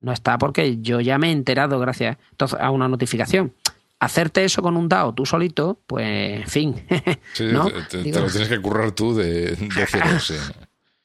No 0.00 0.12
está 0.12 0.38
porque 0.38 0.78
yo 0.80 1.00
ya 1.00 1.18
me 1.18 1.28
he 1.28 1.32
enterado 1.32 1.78
gracias 1.78 2.16
a 2.58 2.70
una 2.70 2.88
notificación. 2.88 3.52
Hacerte 4.00 4.44
eso 4.44 4.62
con 4.62 4.76
un 4.76 4.88
DAO 4.88 5.12
tú 5.12 5.26
solito, 5.26 5.78
pues 5.86 6.40
en 6.40 6.46
fin. 6.46 6.74
Sí, 7.32 7.46
te, 7.88 8.20
lo 8.20 8.30
tienes 8.30 8.48
que 8.48 8.60
currar 8.60 8.92
tú 8.92 9.14
de, 9.14 9.56
de 9.56 9.86
cero, 9.88 10.20
sí. 10.20 10.34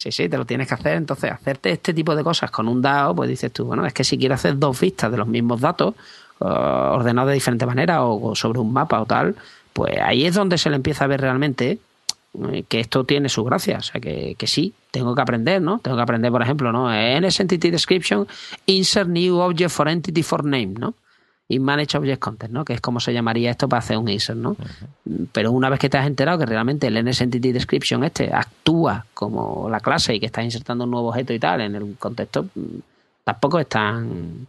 Sí, 0.03 0.11
sí, 0.11 0.27
te 0.27 0.37
lo 0.37 0.45
tienes 0.45 0.67
que 0.67 0.73
hacer. 0.73 0.97
Entonces, 0.97 1.31
hacerte 1.31 1.71
este 1.71 1.93
tipo 1.93 2.13
de 2.13 2.23
cosas 2.23 2.51
con 2.51 2.67
un 2.67 2.81
DAO, 2.81 3.15
pues 3.15 3.29
dices 3.29 3.53
tú, 3.53 3.63
bueno, 3.63 3.85
es 3.85 3.93
que 3.93 4.03
si 4.03 4.17
quiero 4.17 4.35
hacer 4.35 4.59
dos 4.59 4.77
vistas 4.77 5.09
de 5.09 5.17
los 5.17 5.27
mismos 5.27 5.61
datos, 5.61 5.95
uh, 6.39 6.45
ordenados 6.45 7.29
de 7.29 7.35
diferente 7.35 7.65
manera 7.65 8.03
o, 8.03 8.35
sobre 8.35 8.59
un 8.59 8.73
mapa 8.73 9.01
o 9.01 9.05
tal, 9.05 9.35
pues 9.71 9.97
ahí 10.01 10.25
es 10.25 10.35
donde 10.35 10.57
se 10.57 10.69
le 10.69 10.75
empieza 10.75 11.05
a 11.05 11.07
ver 11.07 11.21
realmente 11.21 11.71
eh, 11.71 11.79
que 12.67 12.79
esto 12.79 13.03
tiene 13.03 13.29
su 13.29 13.43
gracia. 13.43 13.77
O 13.77 13.81
sea, 13.81 14.01
que, 14.01 14.35
que, 14.37 14.47
sí, 14.47 14.73
tengo 14.91 15.15
que 15.15 15.21
aprender, 15.21 15.61
¿no? 15.61 15.79
Tengo 15.79 15.97
que 15.97 16.03
aprender, 16.03 16.31
por 16.31 16.41
ejemplo, 16.41 16.71
¿no? 16.71 16.93
En 16.93 17.23
Entity 17.23 17.69
Description, 17.69 18.27
insert 18.65 19.09
new 19.09 19.37
object 19.37 19.69
for 19.69 19.87
entity 19.87 20.23
for 20.23 20.43
name, 20.43 20.73
¿no? 20.79 20.95
y 21.47 21.59
Manage 21.59 21.97
Object 21.97 22.19
Content, 22.19 22.53
¿no? 22.53 22.65
Que 22.65 22.73
es 22.73 22.81
como 22.81 22.99
se 22.99 23.13
llamaría 23.13 23.51
esto 23.51 23.67
para 23.67 23.79
hacer 23.79 23.97
un 23.97 24.09
insert, 24.09 24.39
¿no? 24.39 24.55
Pero 25.31 25.51
una 25.51 25.69
vez 25.69 25.79
que 25.79 25.89
te 25.89 25.97
has 25.97 26.07
enterado 26.07 26.39
que 26.39 26.45
realmente 26.45 26.87
el 26.87 27.03
NS 27.03 27.21
Entity 27.21 27.51
Description 27.51 28.03
este 28.03 28.33
actúa 28.33 29.05
como 29.13 29.69
la 29.69 29.79
clase 29.79 30.15
y 30.15 30.19
que 30.19 30.27
estás 30.27 30.45
insertando 30.45 30.85
un 30.85 30.91
nuevo 30.91 31.09
objeto 31.09 31.33
y 31.33 31.39
tal 31.39 31.61
en 31.61 31.75
el 31.75 31.95
contexto, 31.99 32.47
tampoco 33.23 33.59
es 33.59 33.67
tan 33.67 34.47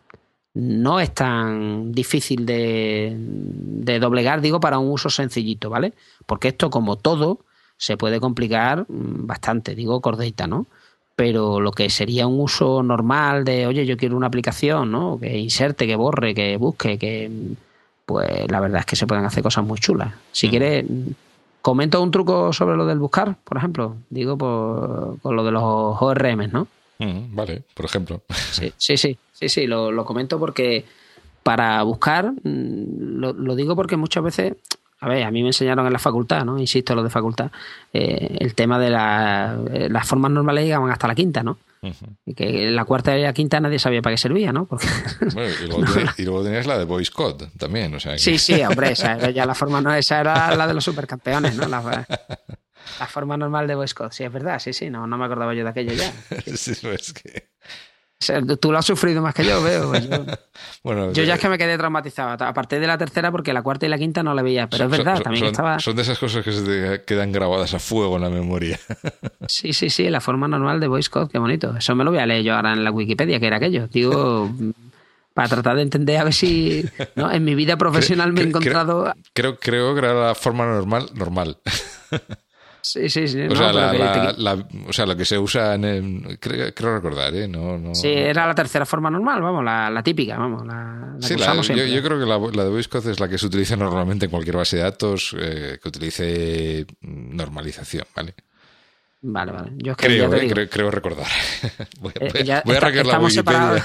no 0.54 1.00
es 1.00 1.12
tan 1.12 1.90
difícil 1.90 2.46
de, 2.46 3.12
de 3.16 3.98
doblegar, 3.98 4.40
digo, 4.40 4.60
para 4.60 4.78
un 4.78 4.88
uso 4.88 5.10
sencillito, 5.10 5.68
¿vale? 5.68 5.94
Porque 6.26 6.48
esto, 6.48 6.70
como 6.70 6.94
todo, 6.94 7.40
se 7.76 7.96
puede 7.96 8.20
complicar 8.20 8.86
bastante, 8.88 9.74
digo, 9.74 10.00
Cordeita, 10.00 10.46
¿no? 10.46 10.66
pero 11.16 11.60
lo 11.60 11.70
que 11.72 11.90
sería 11.90 12.26
un 12.26 12.40
uso 12.40 12.82
normal 12.82 13.44
de, 13.44 13.66
oye, 13.66 13.86
yo 13.86 13.96
quiero 13.96 14.16
una 14.16 14.26
aplicación, 14.26 14.90
¿no? 14.90 15.18
Que 15.18 15.38
inserte, 15.38 15.86
que 15.86 15.96
borre, 15.96 16.34
que 16.34 16.56
busque, 16.56 16.98
que... 16.98 17.30
Pues 18.04 18.50
la 18.50 18.60
verdad 18.60 18.80
es 18.80 18.86
que 18.86 18.96
se 18.96 19.06
pueden 19.06 19.24
hacer 19.24 19.42
cosas 19.42 19.64
muy 19.64 19.78
chulas. 19.78 20.12
Si 20.30 20.50
quieres, 20.50 20.84
comento 21.62 22.02
un 22.02 22.10
truco 22.10 22.52
sobre 22.52 22.76
lo 22.76 22.84
del 22.84 22.98
buscar, 22.98 23.36
por 23.42 23.56
ejemplo. 23.56 23.96
Digo, 24.10 24.36
por, 24.36 25.18
con 25.20 25.34
lo 25.34 25.42
de 25.42 25.50
los 25.50 25.62
ORM, 25.62 26.50
¿no? 26.52 26.68
vale, 26.98 27.62
por 27.72 27.86
ejemplo. 27.86 28.20
Sí, 28.50 28.74
sí, 28.76 28.98
sí, 28.98 29.16
sí, 29.32 29.48
sí 29.48 29.66
lo, 29.66 29.90
lo 29.90 30.04
comento 30.04 30.38
porque 30.38 30.84
para 31.42 31.82
buscar, 31.82 32.32
mm, 32.32 33.16
lo, 33.18 33.32
lo 33.32 33.54
digo 33.56 33.74
porque 33.74 33.96
muchas 33.96 34.22
veces 34.22 34.54
a 35.00 35.08
ver, 35.08 35.24
a 35.24 35.30
mí 35.30 35.42
me 35.42 35.48
enseñaron 35.48 35.86
en 35.86 35.92
la 35.92 35.98
facultad, 35.98 36.44
¿no? 36.44 36.58
Insisto, 36.58 36.94
lo 36.94 37.02
de 37.02 37.10
facultad, 37.10 37.50
eh, 37.92 38.36
el 38.40 38.54
tema 38.54 38.78
de 38.78 38.88
eh, 38.88 39.88
las 39.90 40.06
formas 40.06 40.30
normales 40.30 40.64
llegaban 40.64 40.90
hasta 40.90 41.06
la 41.06 41.14
quinta, 41.14 41.42
¿no? 41.42 41.58
Y 42.24 42.32
que 42.32 42.70
la 42.70 42.86
cuarta 42.86 43.16
y 43.18 43.22
la 43.22 43.34
quinta 43.34 43.60
nadie 43.60 43.78
sabía 43.78 44.00
para 44.00 44.14
qué 44.14 44.18
servía, 44.18 44.52
¿no? 44.52 44.64
Porque... 44.64 44.86
y, 46.18 46.22
luego 46.22 46.42
tenías, 46.42 46.66
la 46.66 46.78
de 46.78 46.84
Boy 46.84 47.04
Scott 47.04 47.50
también, 47.58 47.94
o 47.94 48.00
sea... 48.00 48.16
Sí, 48.16 48.38
sí, 48.38 48.62
hombre, 48.62 48.92
esa, 48.92 49.30
ya 49.30 49.44
la 49.44 49.54
forma 49.54 49.80
no, 49.80 49.94
esa 49.94 50.20
era 50.20 50.56
la 50.56 50.66
de 50.66 50.74
los 50.74 50.84
supercampeones, 50.84 51.56
¿no? 51.56 51.68
La, 51.68 52.06
forma 53.06 53.36
normal 53.36 53.66
de 53.66 53.74
Boy 53.74 53.88
Scott, 53.88 54.12
sí, 54.12 54.24
es 54.24 54.32
verdad, 54.32 54.58
sí, 54.58 54.72
sí, 54.72 54.88
no, 54.88 55.06
no 55.06 55.18
me 55.18 55.24
acordaba 55.24 55.54
yo 55.54 55.64
de 55.64 55.70
aquello 55.70 55.92
ya. 55.92 56.12
Sí, 56.56 56.72
es 56.82 57.12
que 57.12 57.48
tú 58.60 58.72
lo 58.72 58.78
has 58.78 58.86
sufrido 58.86 59.22
más 59.22 59.34
que 59.34 59.44
yo, 59.44 59.62
veo. 59.62 59.88
Pues 59.90 60.08
yo, 60.08 60.24
bueno, 60.82 61.12
yo 61.12 61.22
ya 61.24 61.34
es 61.34 61.40
que 61.40 61.48
me 61.48 61.58
quedé 61.58 61.76
traumatizado. 61.76 62.44
Aparte 62.44 62.80
de 62.80 62.86
la 62.86 62.98
tercera, 62.98 63.30
porque 63.30 63.52
la 63.52 63.62
cuarta 63.62 63.86
y 63.86 63.88
la 63.88 63.98
quinta 63.98 64.22
no 64.22 64.34
la 64.34 64.42
veía. 64.42 64.68
Pero 64.68 64.84
es 64.84 64.90
verdad, 64.90 65.20
también 65.20 65.46
estaba. 65.46 65.78
Son 65.78 65.96
de 65.96 66.02
esas 66.02 66.18
cosas 66.18 66.44
que 66.44 66.52
se 66.52 66.62
te 66.62 67.04
quedan 67.04 67.32
grabadas 67.32 67.74
a 67.74 67.78
fuego 67.78 68.16
en 68.16 68.22
la 68.22 68.30
memoria. 68.30 68.78
sí, 69.48 69.72
sí, 69.72 69.90
sí, 69.90 70.08
la 70.10 70.20
forma 70.20 70.48
normal 70.48 70.80
de 70.80 70.88
Boy 70.88 71.02
Scout, 71.02 71.30
qué 71.30 71.38
bonito. 71.38 71.76
Eso 71.76 71.94
me 71.94 72.04
lo 72.04 72.10
voy 72.10 72.20
a 72.20 72.26
leer 72.26 72.42
yo 72.44 72.54
ahora 72.54 72.72
en 72.72 72.84
la 72.84 72.90
Wikipedia, 72.90 73.40
que 73.40 73.46
era 73.46 73.56
aquello. 73.56 73.88
Digo, 73.88 74.50
para 75.34 75.48
tratar 75.48 75.76
de 75.76 75.82
entender 75.82 76.18
a 76.18 76.24
ver 76.24 76.34
si 76.34 76.84
¿no? 77.16 77.30
en 77.30 77.44
mi 77.44 77.54
vida 77.54 77.76
profesional 77.76 78.32
me 78.32 78.42
he 78.42 78.44
encontrado. 78.44 79.12
Creo, 79.32 79.58
creo 79.58 79.94
que 79.94 79.98
era 79.98 80.14
la 80.14 80.34
forma 80.34 80.64
normal, 80.64 81.10
normal. 81.14 81.58
Sí, 82.84 83.08
sí, 83.08 83.26
sí. 83.26 83.40
O, 83.40 83.56
sea, 83.56 83.72
la, 83.72 84.66
o 84.86 84.92
sea, 84.92 85.06
lo 85.06 85.16
que 85.16 85.24
se 85.24 85.38
usa 85.38 85.74
en 85.74 85.84
el, 85.84 86.38
creo, 86.38 86.96
recordar, 86.96 87.34
¿eh? 87.34 87.48
No, 87.48 87.78
no, 87.78 87.94
sí, 87.94 88.08
era 88.08 88.46
la 88.46 88.54
tercera 88.54 88.84
forma 88.84 89.08
normal, 89.08 89.40
vamos, 89.40 89.64
la, 89.64 90.02
típica, 90.04 90.36
vamos. 90.36 90.66
La, 90.66 91.16
sí, 91.18 91.34
yo, 91.34 92.02
creo 92.02 92.20
que 92.20 92.26
la, 92.26 92.64
de 92.64 92.68
Voicecode 92.68 93.12
es 93.12 93.20
la 93.20 93.26
que 93.26 93.38
se 93.38 93.46
utiliza 93.46 93.74
normalmente 93.74 94.26
en 94.26 94.30
cualquier 94.30 94.56
base 94.56 94.76
de 94.76 94.82
datos 94.82 95.34
eh, 95.38 95.78
que 95.82 95.88
utilice 95.88 96.86
normalización, 97.00 98.04
¿vale? 98.14 98.34
Vale, 99.22 99.52
vale. 99.52 99.72
Yo 99.78 99.96
creo, 99.96 100.34
eh, 100.34 100.68
creo, 100.68 100.90
recordar. 100.90 101.26
voy, 102.00 102.12
a 102.50 102.58
estamos 102.90 103.32
separados, 103.32 103.82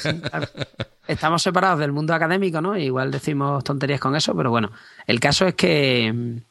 estamos 1.08 1.42
separados 1.42 1.80
del 1.80 1.94
mundo 1.94 2.14
académico, 2.14 2.60
¿no? 2.60 2.78
Igual 2.78 3.12
decimos 3.12 3.64
tonterías 3.64 4.02
con 4.02 4.18
eso, 4.18 4.36
pero 4.36 4.50
bueno, 4.50 4.74
el 5.08 5.22
caso 5.22 5.48
es 5.48 5.56
que 5.56 6.42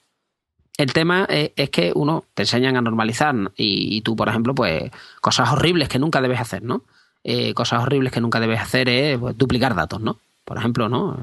el 0.78 0.92
tema 0.92 1.26
es, 1.28 1.70
que 1.70 1.92
uno 1.94 2.24
te 2.34 2.44
enseñan 2.44 2.76
a 2.76 2.80
normalizar 2.80 3.34
y, 3.56 4.00
tú, 4.02 4.14
por 4.14 4.28
ejemplo, 4.28 4.54
pues 4.54 4.90
cosas 5.20 5.52
horribles 5.52 5.88
que 5.88 5.98
nunca 5.98 6.20
debes 6.20 6.40
hacer, 6.40 6.62
¿no? 6.62 6.82
Eh, 7.24 7.52
cosas 7.52 7.82
horribles 7.82 8.12
que 8.12 8.20
nunca 8.20 8.38
debes 8.38 8.60
hacer 8.60 8.88
es 8.88 9.18
pues, 9.18 9.36
duplicar 9.36 9.74
datos, 9.74 10.00
¿no? 10.00 10.18
Por 10.44 10.56
ejemplo, 10.56 10.88
¿no? 10.88 11.18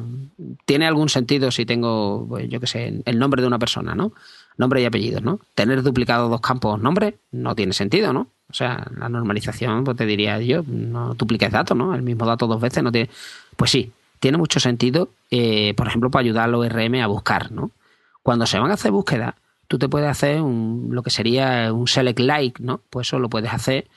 Tiene 0.66 0.86
algún 0.86 1.08
sentido 1.08 1.52
si 1.52 1.66
tengo, 1.66 2.26
pues, 2.28 2.50
yo 2.50 2.60
qué 2.60 2.68
sé, 2.68 3.02
el 3.06 3.18
nombre 3.18 3.42
de 3.42 3.48
una 3.48 3.58
persona, 3.58 3.96
¿no? 3.96 4.12
Nombre 4.58 4.82
y 4.82 4.86
apellidos, 4.86 5.24
¿no? 5.24 5.40
Tener 5.56 5.82
duplicado 5.84 6.28
dos 6.28 6.42
campos 6.42 6.80
nombre 6.82 7.16
no 7.32 7.56
tiene 7.56 7.72
sentido, 7.72 8.12
¿no? 8.12 8.28
O 8.50 8.54
sea, 8.54 8.86
la 8.98 9.08
normalización, 9.08 9.86
pues 9.86 9.96
te 9.96 10.06
diría 10.06 10.40
yo, 10.42 10.64
no 10.68 11.14
dupliques 11.14 11.50
datos, 11.50 11.78
¿no? 11.78 11.96
El 11.96 12.02
mismo 12.02 12.26
dato 12.26 12.46
dos 12.46 12.60
veces 12.60 12.84
no 12.84 12.92
tiene... 12.92 13.10
Pues 13.56 13.72
sí, 13.72 13.92
tiene 14.20 14.38
mucho 14.38 14.60
sentido, 14.60 15.10
eh, 15.32 15.74
por 15.76 15.88
ejemplo, 15.88 16.12
para 16.12 16.22
ayudar 16.22 16.44
a 16.44 16.48
los 16.48 16.66
ORM 16.66 16.96
a 16.96 17.08
buscar, 17.08 17.54
¿no? 17.54 17.72
Cuando 18.22 18.46
se 18.46 18.60
van 18.60 18.72
a 18.72 18.74
hacer 18.74 18.92
búsquedas, 18.92 19.34
tú 19.68 19.78
te 19.78 19.90
puedes 19.90 20.10
hacer 20.10 20.42
un, 20.42 20.90
lo 20.92 21.04
que 21.04 21.10
sería 21.10 21.72
un 21.74 21.88
select 21.88 22.20
like, 22.20 22.64
¿no? 22.64 22.82
Pues 22.90 23.08
eso 23.08 23.20
lo 23.20 23.30
puedes 23.30 23.52
hacer 23.52 23.88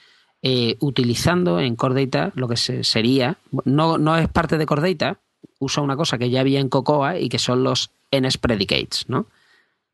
eh, 0.42 0.76
utilizando 0.80 1.58
en 1.58 1.74
Core 1.74 2.06
Data 2.06 2.32
lo 2.36 2.46
que 2.46 2.56
sería, 2.56 3.38
no, 3.64 3.98
no 3.98 4.16
es 4.16 4.28
parte 4.28 4.56
de 4.56 4.66
Core 4.66 4.94
Data, 4.94 5.18
usa 5.58 5.82
una 5.82 5.96
cosa 5.96 6.16
que 6.16 6.30
ya 6.30 6.40
había 6.40 6.60
en 6.60 6.68
Cocoa 6.68 7.18
y 7.18 7.28
que 7.28 7.40
son 7.40 7.64
los 7.64 7.90
NS 8.12 8.38
predicates, 8.38 9.08
¿no? 9.08 9.26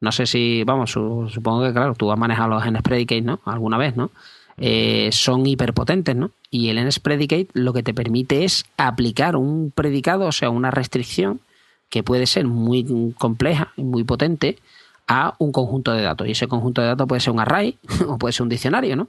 No 0.01 0.13
sé 0.13 0.27
si, 0.27 0.63
vamos, 0.65 0.91
supongo 0.91 1.63
que 1.63 1.73
claro, 1.73 1.95
tú 1.95 2.13
has 2.13 2.19
manejado 2.19 2.51
los 2.51 2.65
NS 2.67 2.83
predicates, 2.83 3.25
¿no? 3.25 3.41
Alguna 3.47 3.79
vez, 3.79 3.97
¿no? 3.97 4.11
Eh, 4.59 5.09
son 5.13 5.47
hiperpotentes, 5.47 6.15
¿no? 6.15 6.31
Y 6.51 6.69
el 6.69 6.79
NS 6.87 7.01
predicate 7.01 7.49
lo 7.55 7.73
que 7.73 7.83
te 7.83 7.95
permite 7.95 8.45
es 8.45 8.67
aplicar 8.77 9.37
un 9.37 9.73
predicado, 9.75 10.27
o 10.27 10.33
sea, 10.33 10.51
una 10.51 10.71
restricción 10.71 11.41
que 11.89 12.03
puede 12.03 12.27
ser 12.27 12.47
muy 12.47 13.15
compleja 13.17 13.73
y 13.77 13.83
muy 13.83 14.05
potente, 14.05 14.59
a 15.07 15.35
un 15.39 15.53
conjunto 15.53 15.93
de 15.93 16.03
datos. 16.03 16.27
Y 16.27 16.33
ese 16.33 16.49
conjunto 16.49 16.81
de 16.81 16.89
datos 16.89 17.07
puede 17.07 17.21
ser 17.21 17.33
un 17.33 17.41
array 17.41 17.79
o 18.07 18.19
puede 18.19 18.33
ser 18.33 18.43
un 18.43 18.49
diccionario, 18.49 18.97
¿no? 18.97 19.09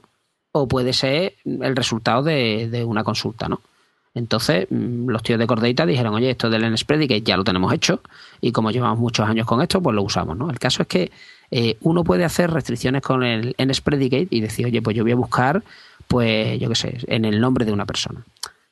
o 0.56 0.68
puede 0.68 0.92
ser 0.92 1.34
el 1.44 1.76
resultado 1.76 2.22
de, 2.22 2.84
una 2.86 3.04
consulta, 3.04 3.48
¿no? 3.48 3.60
Entonces, 4.14 4.66
mm, 4.70 5.08
los 5.08 5.22
tíos 5.22 5.38
de 5.38 5.46
Cordeita 5.46 5.84
dijeron, 5.84 6.14
oye, 6.14 6.30
esto 6.30 6.48
del 6.48 6.72
NSPredicate 6.72 7.20
ya 7.20 7.36
lo 7.36 7.44
tenemos 7.44 7.72
hecho 7.74 8.00
y 8.40 8.52
como 8.52 8.70
llevamos 8.70 8.98
muchos 8.98 9.28
años 9.28 9.46
con 9.46 9.60
esto, 9.60 9.82
pues 9.82 9.94
lo 9.94 10.02
usamos, 10.02 10.36
¿no? 10.36 10.48
El 10.48 10.58
caso 10.58 10.82
es 10.82 10.88
que 10.88 11.12
eh, 11.50 11.76
uno 11.82 12.02
puede 12.02 12.24
hacer 12.24 12.50
restricciones 12.50 13.02
con 13.02 13.22
el 13.22 13.54
NSPredicate 13.58 14.28
y 14.30 14.40
decir, 14.40 14.64
oye, 14.64 14.80
pues 14.80 14.96
yo 14.96 15.02
voy 15.02 15.12
a 15.12 15.16
buscar, 15.16 15.62
pues, 16.08 16.58
yo 16.58 16.70
qué 16.70 16.74
sé, 16.74 16.98
en 17.08 17.26
el 17.26 17.40
nombre 17.40 17.66
de 17.66 17.72
una 17.72 17.84
persona. 17.84 18.24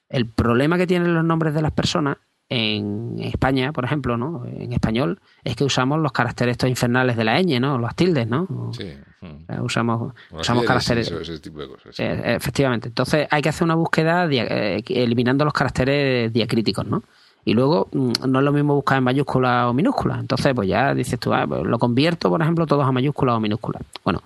El 0.09 0.27
problema 0.27 0.79
que 0.79 0.87
tienen 0.87 1.13
los 1.13 1.25
nombres 1.25 1.53
de 1.53 1.61
las 1.61 1.73
personas 1.73 2.17
en 2.49 3.17
España, 3.21 3.73
por 3.73 3.85
ejemplo, 3.85 4.17
¿no? 4.17 4.45
En 4.47 4.73
español, 4.73 5.21
es 5.43 5.57
que 5.57 5.65
usamos 5.65 5.99
los 6.01 6.13
caracteres 6.13 6.53
estos 6.53 6.69
infernales 6.69 7.17
de 7.17 7.25
la 7.25 7.41
ñ, 7.41 7.61
¿no? 7.61 7.79
Los 7.79 7.95
tildes, 7.95 8.27
¿no? 8.27 8.71
Sí. 8.73 8.93
Usamos, 9.63 10.13
usamos 10.31 10.65
caracteres. 10.65 11.11
ese 11.11 11.39
tipo 11.39 11.61
de 11.61 11.69
cosas. 11.69 11.99
Eh, 11.99 12.35
efectivamente. 12.37 12.89
Entonces 12.89 13.27
hay 13.31 13.41
que 13.41 13.49
hacer 13.49 13.65
una 13.65 13.75
búsqueda 13.75 14.29
eh, 14.31 14.83
eliminando 14.87 15.45
los 15.45 15.55
caracteres 15.55 16.33
diacríticos, 16.33 16.87
¿no? 16.87 17.03
Y 17.45 17.55
luego 17.55 17.89
mm, 17.93 18.13
no 18.29 18.39
es 18.39 18.45
lo 18.45 18.53
mismo 18.53 18.75
buscar 18.75 18.99
en 18.99 19.05
mayúscula 19.05 19.69
o 19.69 19.73
minúscula. 19.73 20.19
Entonces, 20.19 20.53
pues 20.55 20.69
ya 20.69 20.95
dices 20.95 21.19
tú, 21.19 21.33
ah, 21.33 21.47
pues 21.47 21.63
lo 21.65 21.79
convierto, 21.79 22.29
por 22.29 22.41
ejemplo, 22.43 22.67
todos 22.67 22.87
a 22.87 22.93
mayúscula 22.93 23.35
o 23.35 23.41
minúscula. 23.41 23.81
Bueno, 24.05 24.23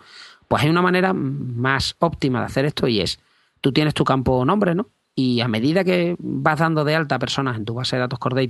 pues 0.49 0.63
hay 0.63 0.71
una 0.71 0.83
manera 0.83 1.13
más 1.13 1.95
óptima 1.99 2.41
de 2.41 2.47
hacer 2.47 2.65
esto 2.65 2.89
y 2.89 3.01
es, 3.01 3.21
tú 3.61 3.73
tienes 3.73 3.95
tu 3.95 4.05
campo 4.05 4.45
nombre, 4.45 4.75
¿no? 4.75 4.87
Y 5.19 5.41
a 5.41 5.49
medida 5.49 5.83
que 5.83 6.15
vas 6.21 6.61
dando 6.61 6.85
de 6.85 6.95
alta 6.95 7.19
personas 7.19 7.57
en 7.57 7.65
tu 7.65 7.75
base 7.75 7.97
de 7.97 8.01
datos 8.03 8.21
Core 8.21 8.49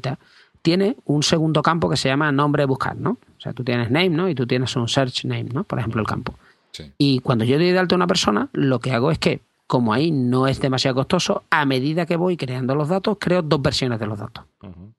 tiene 0.61 0.97
un 1.07 1.23
segundo 1.23 1.63
campo 1.63 1.89
que 1.89 1.97
se 1.97 2.11
llama 2.11 2.31
nombre 2.31 2.67
buscar, 2.67 2.95
¿no? 2.95 3.13
O 3.13 3.41
sea, 3.41 3.55
tú 3.55 3.65
tienes 3.65 3.91
name, 3.91 4.11
¿no? 4.11 4.29
Y 4.29 4.35
tú 4.35 4.47
tienes 4.47 4.77
un 4.77 4.87
search 4.87 5.25
name, 5.25 5.45
¿no? 5.45 5.65
Por 5.65 5.79
ejemplo, 5.79 6.03
el 6.03 6.07
campo. 6.07 6.35
Y 6.99 7.21
cuando 7.21 7.47
yo 7.47 7.57
doy 7.57 7.71
de 7.73 7.79
alta 7.79 7.95
a 7.95 7.97
una 7.97 8.07
persona, 8.07 8.51
lo 8.53 8.81
que 8.81 8.93
hago 8.93 9.11
es 9.11 9.19
que, 9.19 9.41
como 9.67 9.95
ahí 9.95 10.11
no 10.11 10.47
es 10.47 10.61
demasiado 10.61 10.97
costoso, 10.97 11.45
a 11.49 11.65
medida 11.65 12.05
que 12.05 12.17
voy 12.17 12.37
creando 12.37 12.75
los 12.75 12.91
datos, 12.91 13.17
creo 13.19 13.41
dos 13.41 13.63
versiones 13.63 13.99
de 13.99 14.07
los 14.07 14.19
datos. 14.19 14.45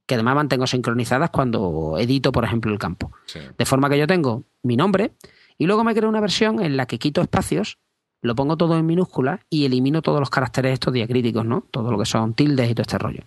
Que 0.08 0.16
además 0.16 0.34
mantengo 0.34 0.66
sincronizadas 0.66 1.30
cuando 1.30 1.98
edito, 2.00 2.32
por 2.32 2.46
ejemplo, 2.46 2.72
el 2.72 2.80
campo. 2.80 3.12
De 3.56 3.66
forma 3.66 3.92
que 3.92 4.00
yo 4.00 4.08
tengo 4.08 4.42
mi 4.64 4.76
nombre 4.76 5.12
y 5.60 5.68
luego 5.68 5.84
me 5.84 5.94
creo 5.94 6.10
una 6.10 6.20
versión 6.20 6.64
en 6.64 6.78
la 6.78 6.88
que 6.88 6.98
quito 6.98 7.22
espacios 7.22 7.78
lo 8.22 8.36
pongo 8.36 8.58
todo 8.58 8.78
en 8.78 8.86
minúsculas 8.86 9.40
y 9.50 9.66
elimino 9.66 10.02
todos 10.02 10.20
los 10.20 10.30
caracteres 10.30 10.74
estos 10.74 10.94
diacríticos, 10.94 11.46
¿no? 11.46 11.66
Todo 11.72 11.92
lo 11.92 11.98
que 11.98 12.06
son 12.06 12.34
tildes 12.34 12.70
y 12.70 12.74
todo 12.74 12.82
este 12.84 12.98
rollo. 12.98 13.24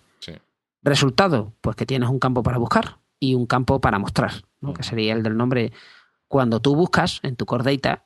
Resultado, 0.84 1.52
pues 1.60 1.76
que 1.76 1.86
tienes 1.86 2.08
un 2.08 2.18
campo 2.18 2.42
para 2.42 2.58
buscar 2.58 2.98
y 3.20 3.34
un 3.34 3.46
campo 3.46 3.80
para 3.80 4.00
mostrar, 4.00 4.32
¿no? 4.60 4.74
Que 4.74 4.82
sería 4.82 5.14
el 5.14 5.22
del 5.22 5.36
nombre. 5.36 5.72
Cuando 6.26 6.60
tú 6.60 6.74
buscas 6.74 7.20
en 7.22 7.36
tu 7.36 7.46
core 7.46 7.76
data, 7.76 8.04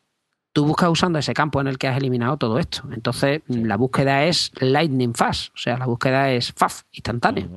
tú 0.52 0.66
buscas 0.66 0.90
usando 0.90 1.18
ese 1.18 1.32
campo 1.32 1.60
en 1.60 1.68
el 1.68 1.78
que 1.78 1.88
has 1.88 1.96
eliminado 1.96 2.36
todo 2.36 2.58
esto. 2.58 2.82
Entonces, 2.92 3.42
la 3.46 3.78
búsqueda 3.78 4.24
es 4.24 4.52
lightning 4.60 5.14
fast, 5.14 5.54
o 5.54 5.58
sea, 5.58 5.78
la 5.78 5.86
búsqueda 5.86 6.30
es 6.32 6.52
fast, 6.52 6.86
instantánea. 6.92 7.48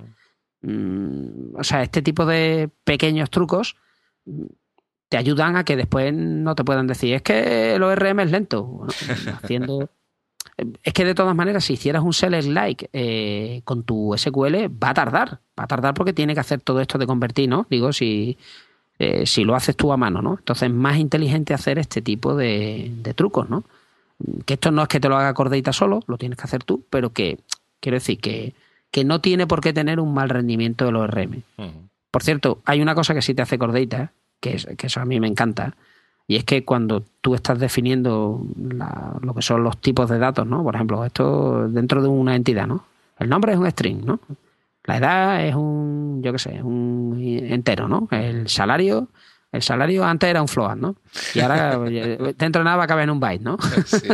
Mm, 0.62 1.56
o 1.58 1.64
sea, 1.64 1.84
este 1.84 2.02
tipo 2.02 2.26
de 2.26 2.70
pequeños 2.86 3.30
trucos 3.30 3.76
te 5.10 5.18
ayudan 5.18 5.58
a 5.58 5.64
que 5.64 5.76
después 5.76 6.14
no 6.14 6.56
te 6.56 6.64
puedan 6.64 6.88
decir, 6.88 7.16
es 7.16 7.24
que 7.24 7.76
el 7.76 7.84
ORM 7.84 8.20
es 8.22 8.32
lento. 8.32 8.88
haciendo... 9.44 9.90
es 10.84 10.94
que 10.94 11.06
de 11.06 11.16
todas 11.16 11.36
maneras, 11.36 11.66
si 11.66 11.74
hicieras 11.74 12.04
un 12.04 12.14
select 12.14 12.48
like 12.48 12.90
eh, 12.94 13.62
con 13.64 13.84
tu 13.84 14.14
SQL, 14.16 14.68
va 14.82 14.92
a 14.92 14.94
tardar. 14.94 15.40
Va 15.60 15.64
a 15.64 15.68
tardar 15.68 15.94
porque 15.94 16.14
tiene 16.14 16.34
que 16.34 16.40
hacer 16.40 16.62
todo 16.62 16.80
esto 16.80 16.98
de 16.98 17.08
convertir, 17.08 17.50
¿no? 17.50 17.66
Digo, 17.70 17.92
si, 17.92 18.38
eh, 19.00 19.26
si 19.26 19.44
lo 19.44 19.56
haces 19.56 19.76
tú 19.76 19.92
a 19.92 19.98
mano, 19.98 20.22
¿no? 20.22 20.36
Entonces 20.38 20.70
es 20.70 20.76
más 20.76 20.98
inteligente 20.98 21.54
hacer 21.54 21.80
este 21.80 22.02
tipo 22.02 22.36
de, 22.36 22.92
trucos, 23.16 23.50
¿no? 23.50 23.64
Que 24.46 24.56
esto 24.56 24.72
no 24.72 24.84
es 24.84 24.88
que 24.90 25.00
te 25.00 25.10
lo 25.10 25.18
haga 25.18 25.34
Cordeita 25.34 25.74
solo, 25.74 26.02
lo 26.08 26.18
tienes 26.18 26.38
que 26.38 26.44
hacer 26.44 26.64
tú, 26.64 26.84
pero 26.90 27.12
que, 27.12 27.40
quiero 27.80 27.96
decir, 27.96 28.20
que, 28.20 28.54
que 28.92 29.06
no 29.06 29.22
tiene 29.22 29.48
por 29.48 29.62
qué 29.62 29.74
tener 29.74 30.00
un 30.00 30.14
mal 30.14 30.30
rendimiento 30.30 30.86
del 30.86 30.98
ORM. 30.98 31.42
Por 32.12 32.24
cierto, 32.24 32.62
hay 32.66 32.82
una 32.82 32.96
cosa 32.96 33.14
que 33.14 33.22
sí 33.22 33.34
te 33.34 33.42
hace 33.42 33.58
Cordeita, 33.58 34.12
que, 34.40 34.56
eso 34.56 35.02
a 35.02 35.06
mí 35.06 35.20
me 35.20 35.28
encanta, 35.28 35.76
y 36.28 36.36
es 36.36 36.44
que 36.44 36.64
cuando 36.64 37.04
tú 37.22 37.36
estás 37.36 37.60
definiendo 37.60 38.42
lo 39.22 39.34
que 39.34 39.42
son 39.42 39.64
los 39.64 39.78
tipos 39.78 40.10
de 40.10 40.20
datos, 40.20 40.46
¿no? 40.46 40.64
Por 40.64 40.76
ejemplo, 40.76 41.04
esto 41.04 41.68
dentro 41.70 42.02
de 42.02 42.08
una 42.08 42.36
entidad, 42.36 42.68
¿no? 42.68 42.86
El 43.18 43.30
nombre 43.30 43.54
es 43.54 43.58
un 43.58 43.70
string, 43.70 44.06
¿no? 44.06 44.20
La 44.86 44.98
edad 44.98 45.46
es 45.46 45.56
un, 45.56 46.22
yo 46.24 46.32
qué 46.32 46.40
sé, 46.40 46.62
un 46.62 47.18
entero, 47.20 47.88
¿no? 47.88 48.08
El 48.12 48.48
salario, 48.48 49.08
el 49.52 49.62
salario 49.62 50.06
antes 50.06 50.30
era 50.30 50.42
un 50.42 50.48
float, 50.48 50.78
¿no? 50.78 50.96
Y 51.34 51.40
ahora 51.40 51.80
dentro 52.38 52.60
de 52.60 52.64
nada 52.64 52.78
va 52.78 52.84
a 52.84 52.88
caber 52.88 53.06
en 53.06 53.10
un 53.10 53.20
byte, 53.20 53.42
¿no? 53.42 53.58
Sí. 53.86 54.08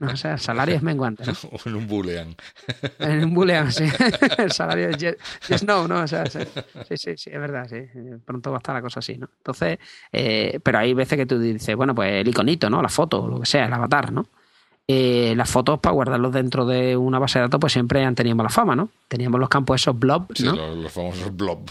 O 0.00 0.16
sea, 0.16 0.32
el 0.34 0.40
salario 0.40 0.74
es 0.74 0.82
menguante. 0.82 1.24
¿no? 1.26 1.32
O 1.52 1.68
en 1.68 1.74
un 1.74 1.86
boolean. 1.86 2.34
En 2.98 3.24
un 3.24 3.34
boolean, 3.34 3.72
sí. 3.72 3.84
el 4.38 4.52
salario 4.52 4.88
es 4.90 4.98
yes, 4.98 5.62
no, 5.64 5.86
¿no? 5.86 6.00
O 6.00 6.06
sea, 6.06 6.26
sí, 6.26 6.40
sí, 6.96 7.16
sí, 7.16 7.30
es 7.32 7.40
verdad, 7.40 7.66
sí. 7.68 7.78
Pronto 8.24 8.50
va 8.50 8.56
a 8.56 8.58
estar 8.58 8.74
la 8.74 8.82
cosa 8.82 9.00
así, 9.00 9.16
¿no? 9.16 9.28
Entonces, 9.38 9.78
eh, 10.12 10.58
pero 10.62 10.78
hay 10.78 10.94
veces 10.94 11.18
que 11.18 11.26
tú 11.26 11.38
dices, 11.38 11.76
bueno, 11.76 11.94
pues 11.94 12.12
el 12.12 12.28
iconito, 12.28 12.68
¿no? 12.68 12.82
La 12.82 12.88
foto, 12.88 13.28
lo 13.28 13.40
que 13.40 13.46
sea, 13.46 13.66
el 13.66 13.72
avatar, 13.72 14.12
¿no? 14.12 14.26
Eh, 14.86 15.32
las 15.34 15.48
fotos 15.48 15.80
para 15.80 15.94
guardarlos 15.94 16.30
dentro 16.30 16.66
de 16.66 16.94
una 16.94 17.18
base 17.18 17.38
de 17.38 17.44
datos 17.44 17.58
pues 17.58 17.72
siempre 17.72 18.04
han 18.04 18.14
tenido 18.14 18.36
mala 18.36 18.50
fama, 18.50 18.76
¿no? 18.76 18.90
Teníamos 19.08 19.40
los 19.40 19.48
campos 19.48 19.80
esos 19.80 19.98
blob, 19.98 20.26
¿no? 20.28 20.34
Sí, 20.34 20.44
los, 20.44 20.92
famosos 20.92 21.34
blob. 21.34 21.70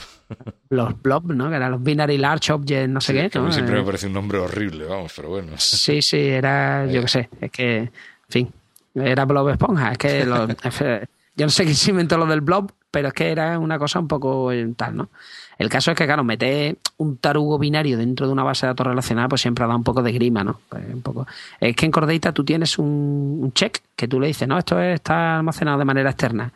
Los 0.69 0.99
blob, 0.99 1.31
¿no? 1.31 1.47
Que 1.47 1.57
eran 1.57 1.69
los 1.69 1.83
binary 1.83 2.17
large 2.17 2.51
objects, 2.51 2.89
no 2.89 2.99
sé 2.99 3.13
qué. 3.13 3.39
¿no? 3.39 3.51
siempre 3.51 3.75
me 3.75 3.81
eh, 3.81 3.85
parece 3.85 4.07
un 4.07 4.13
nombre 4.13 4.39
horrible, 4.39 4.85
vamos, 4.85 5.13
pero 5.15 5.29
bueno. 5.29 5.51
Sí, 5.57 6.01
sí, 6.01 6.17
era, 6.17 6.87
yo 6.87 7.01
qué 7.01 7.07
sé, 7.07 7.29
es 7.39 7.51
que 7.51 7.91
fin, 8.33 8.51
era 8.95 9.25
Blob 9.25 9.49
Esponja. 9.49 9.91
Es 9.91 9.97
que 9.97 11.07
yo 11.35 11.45
no 11.45 11.49
sé 11.49 11.63
quién 11.63 11.75
se 11.75 11.91
inventó 11.91 12.17
lo 12.17 12.25
del 12.25 12.41
Blob, 12.41 12.71
pero 12.91 13.07
es 13.07 13.13
que 13.13 13.31
era 13.31 13.57
una 13.57 13.79
cosa 13.79 13.99
un 13.99 14.07
poco 14.07 14.51
tal, 14.75 14.95
¿no? 14.95 15.09
El 15.57 15.69
caso 15.69 15.91
es 15.91 15.97
que, 15.97 16.05
claro, 16.05 16.23
meter 16.23 16.77
un 16.97 17.17
tarugo 17.17 17.57
binario 17.57 17.97
dentro 17.97 18.27
de 18.27 18.33
una 18.33 18.43
base 18.43 18.65
de 18.65 18.71
datos 18.71 18.85
relacionada, 18.85 19.29
pues 19.29 19.41
siempre 19.41 19.65
da 19.65 19.75
un 19.75 19.83
poco 19.83 20.03
de 20.03 20.11
grima, 20.11 20.43
¿no? 20.43 20.59
Pues 20.69 20.83
un 20.93 21.01
poco. 21.01 21.25
Es 21.59 21.75
que 21.75 21.85
en 21.85 21.91
Cordata 21.91 22.33
tú 22.33 22.43
tienes 22.43 22.77
un, 22.77 23.51
check 23.55 23.79
que 23.95 24.07
tú 24.07 24.19
le 24.19 24.27
dices, 24.27 24.47
no, 24.47 24.57
esto 24.57 24.79
está 24.79 25.37
almacenado 25.37 25.79
de 25.79 25.85
manera 25.85 26.09
externa. 26.09 26.51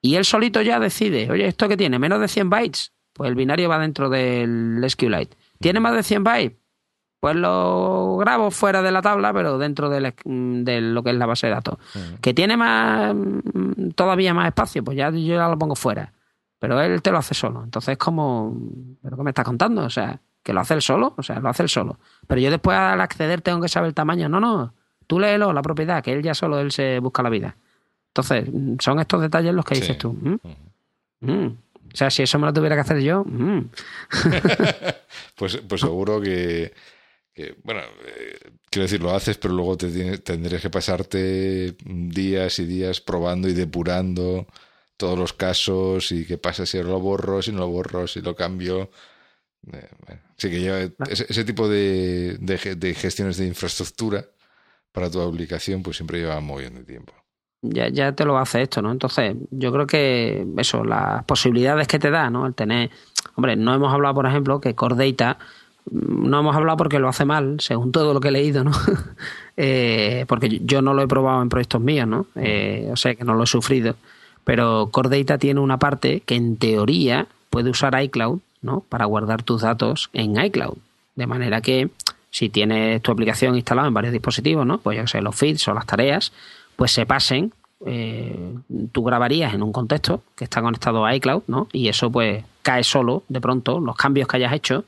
Y 0.00 0.16
él 0.16 0.24
solito 0.24 0.60
ya 0.62 0.80
decide, 0.80 1.30
oye, 1.30 1.46
¿esto 1.46 1.68
qué 1.68 1.76
tiene? 1.76 1.98
¿Menos 1.98 2.20
de 2.20 2.28
100 2.28 2.50
bytes? 2.50 2.92
Pues 3.12 3.28
el 3.28 3.34
binario 3.34 3.68
va 3.68 3.78
dentro 3.78 4.08
del 4.08 4.84
SQLite. 4.88 5.36
¿Tiene 5.60 5.80
más 5.80 5.94
de 5.94 6.02
100 6.02 6.24
bytes? 6.24 6.61
Pues 7.22 7.36
lo 7.36 8.16
grabo 8.16 8.50
fuera 8.50 8.82
de 8.82 8.90
la 8.90 9.00
tabla, 9.00 9.32
pero 9.32 9.56
dentro 9.56 9.88
de, 9.88 10.00
lo 10.00 11.02
que 11.04 11.10
es 11.10 11.16
la 11.16 11.24
base 11.26 11.46
de 11.46 11.52
datos. 11.52 11.78
Que 12.20 12.34
tiene 12.34 12.56
más 12.56 13.14
mm, 13.14 13.90
todavía 13.94 14.34
más 14.34 14.48
espacio, 14.48 14.82
pues 14.82 14.96
ya 14.96 15.08
yo 15.10 15.36
ya 15.36 15.46
lo 15.46 15.56
pongo 15.56 15.76
fuera. 15.76 16.12
Pero 16.58 16.80
él 16.80 17.00
te 17.00 17.12
lo 17.12 17.18
hace 17.18 17.34
solo. 17.34 17.62
Entonces 17.62 17.92
es 17.92 17.98
como, 17.98 18.56
¿pero 19.00 19.16
qué 19.16 19.22
me 19.22 19.30
estás 19.30 19.44
contando? 19.44 19.84
O 19.84 19.88
sea, 19.88 20.18
que 20.42 20.52
lo 20.52 20.62
hace 20.62 20.74
él 20.74 20.82
solo, 20.82 21.14
o 21.16 21.22
sea, 21.22 21.38
lo 21.38 21.48
hace 21.48 21.62
él 21.62 21.68
solo. 21.68 22.00
Pero 22.26 22.40
yo 22.40 22.50
después 22.50 22.76
al 22.76 23.00
acceder 23.00 23.40
tengo 23.40 23.60
que 23.60 23.68
saber 23.68 23.86
el 23.86 23.94
tamaño. 23.94 24.28
No, 24.28 24.40
no, 24.40 24.74
tú 25.06 25.20
léelo, 25.20 25.52
la 25.52 25.62
propiedad, 25.62 26.02
que 26.02 26.12
él 26.12 26.24
ya 26.24 26.34
solo 26.34 26.58
él 26.58 26.72
se 26.72 26.98
busca 26.98 27.22
la 27.22 27.30
vida. 27.30 27.54
Entonces, 28.08 28.50
son 28.80 28.98
estos 28.98 29.20
detalles 29.20 29.54
los 29.54 29.64
que 29.64 29.76
dices 29.76 29.96
tú. 29.96 30.12
¿Mm? 31.20 31.46
O 31.46 31.96
sea, 31.96 32.10
si 32.10 32.24
eso 32.24 32.40
me 32.40 32.46
lo 32.46 32.52
tuviera 32.52 32.74
que 32.74 32.80
hacer 32.80 32.98
yo. 32.98 33.22
Mm. 33.24 33.70
pues, 35.36 35.58
pues 35.68 35.80
seguro 35.80 36.20
que 36.20 36.72
que, 37.34 37.56
bueno, 37.62 37.80
eh, 38.04 38.52
quiero 38.70 38.84
decir, 38.84 39.00
lo 39.00 39.14
haces, 39.14 39.38
pero 39.38 39.54
luego 39.54 39.76
te 39.76 40.18
tendrías 40.18 40.60
que 40.60 40.70
pasarte 40.70 41.76
días 41.84 42.58
y 42.58 42.66
días 42.66 43.00
probando 43.00 43.48
y 43.48 43.54
depurando 43.54 44.46
todos 44.96 45.18
los 45.18 45.32
casos 45.32 46.12
y 46.12 46.26
qué 46.26 46.38
pasa 46.38 46.66
si 46.66 46.82
lo 46.82 47.00
borro, 47.00 47.42
si 47.42 47.52
no 47.52 47.60
lo 47.60 47.68
borro, 47.68 48.06
si 48.06 48.20
lo 48.20 48.36
cambio. 48.36 48.90
Eh, 49.72 49.88
sí 50.36 50.50
que 50.50 50.60
lleva 50.60 50.80
ese, 51.08 51.44
tipo 51.44 51.68
de, 51.68 52.36
de, 52.38 52.94
gestiones 52.94 53.36
de 53.36 53.46
infraestructura 53.46 54.24
para 54.90 55.10
tu 55.10 55.20
aplicación, 55.20 55.82
pues 55.82 55.96
siempre 55.96 56.20
lleva 56.20 56.40
muy 56.40 56.62
bien 56.62 56.74
de 56.74 56.84
tiempo. 56.84 57.14
Ya, 57.62 57.88
ya 57.88 58.12
te 58.12 58.24
lo 58.24 58.38
hace 58.38 58.62
esto, 58.62 58.82
¿no? 58.82 58.90
Entonces, 58.90 59.36
yo 59.52 59.72
creo 59.72 59.86
que 59.86 60.44
eso, 60.58 60.84
las 60.84 61.24
posibilidades 61.24 61.86
que 61.86 62.00
te 62.00 62.10
da, 62.10 62.28
¿no? 62.28 62.46
El 62.46 62.54
tener. 62.54 62.90
Hombre, 63.36 63.54
no 63.54 63.72
hemos 63.72 63.92
hablado, 63.92 64.16
por 64.16 64.26
ejemplo, 64.26 64.60
que 64.60 64.74
Core 64.74 65.12
Data 65.12 65.38
no 65.90 66.40
hemos 66.40 66.54
hablado 66.54 66.76
porque 66.76 66.98
lo 66.98 67.08
hace 67.08 67.24
mal, 67.24 67.56
según 67.60 67.92
todo 67.92 68.14
lo 68.14 68.20
que 68.20 68.28
he 68.28 68.32
leído, 68.32 68.64
¿no? 68.64 68.72
Eh, 69.58 70.24
porque 70.28 70.60
yo 70.64 70.80
no 70.80 70.94
lo 70.94 71.02
he 71.02 71.06
probado 71.06 71.42
en 71.42 71.50
proyectos 71.50 71.78
míos, 71.78 72.08
¿no? 72.08 72.24
Eh, 72.36 72.88
o 72.90 72.96
sea 72.96 73.14
que 73.14 73.22
no 73.22 73.34
lo 73.34 73.44
he 73.44 73.46
sufrido. 73.46 73.96
Pero 74.44 74.88
Core 74.90 75.18
Data 75.18 75.36
tiene 75.36 75.60
una 75.60 75.78
parte 75.78 76.20
que 76.20 76.36
en 76.36 76.56
teoría 76.56 77.26
puede 77.50 77.68
usar 77.68 78.02
iCloud, 78.02 78.40
¿no? 78.62 78.80
Para 78.88 79.04
guardar 79.04 79.42
tus 79.42 79.60
datos 79.60 80.08
en 80.14 80.42
iCloud. 80.42 80.78
De 81.16 81.26
manera 81.26 81.60
que 81.60 81.90
si 82.30 82.48
tienes 82.48 83.02
tu 83.02 83.12
aplicación 83.12 83.54
instalada 83.56 83.88
en 83.88 83.94
varios 83.94 84.14
dispositivos, 84.14 84.64
¿no? 84.64 84.78
Pues 84.78 84.96
ya 84.96 85.06
sé, 85.06 85.20
los 85.20 85.36
feeds 85.36 85.68
o 85.68 85.74
las 85.74 85.84
tareas, 85.84 86.32
pues 86.74 86.90
se 86.90 87.04
pasen. 87.04 87.52
Eh, 87.84 88.54
tú 88.90 89.04
grabarías 89.04 89.52
en 89.52 89.62
un 89.62 89.70
contexto 89.70 90.22
que 90.34 90.44
está 90.44 90.62
conectado 90.62 91.04
a 91.04 91.14
iCloud, 91.14 91.42
¿no? 91.46 91.68
Y 91.72 91.88
eso 91.88 92.10
pues 92.10 92.42
cae 92.62 92.84
solo 92.84 93.22
de 93.28 93.40
pronto, 93.42 93.80
los 93.80 93.96
cambios 93.96 94.26
que 94.28 94.38
hayas 94.38 94.54
hecho 94.54 94.86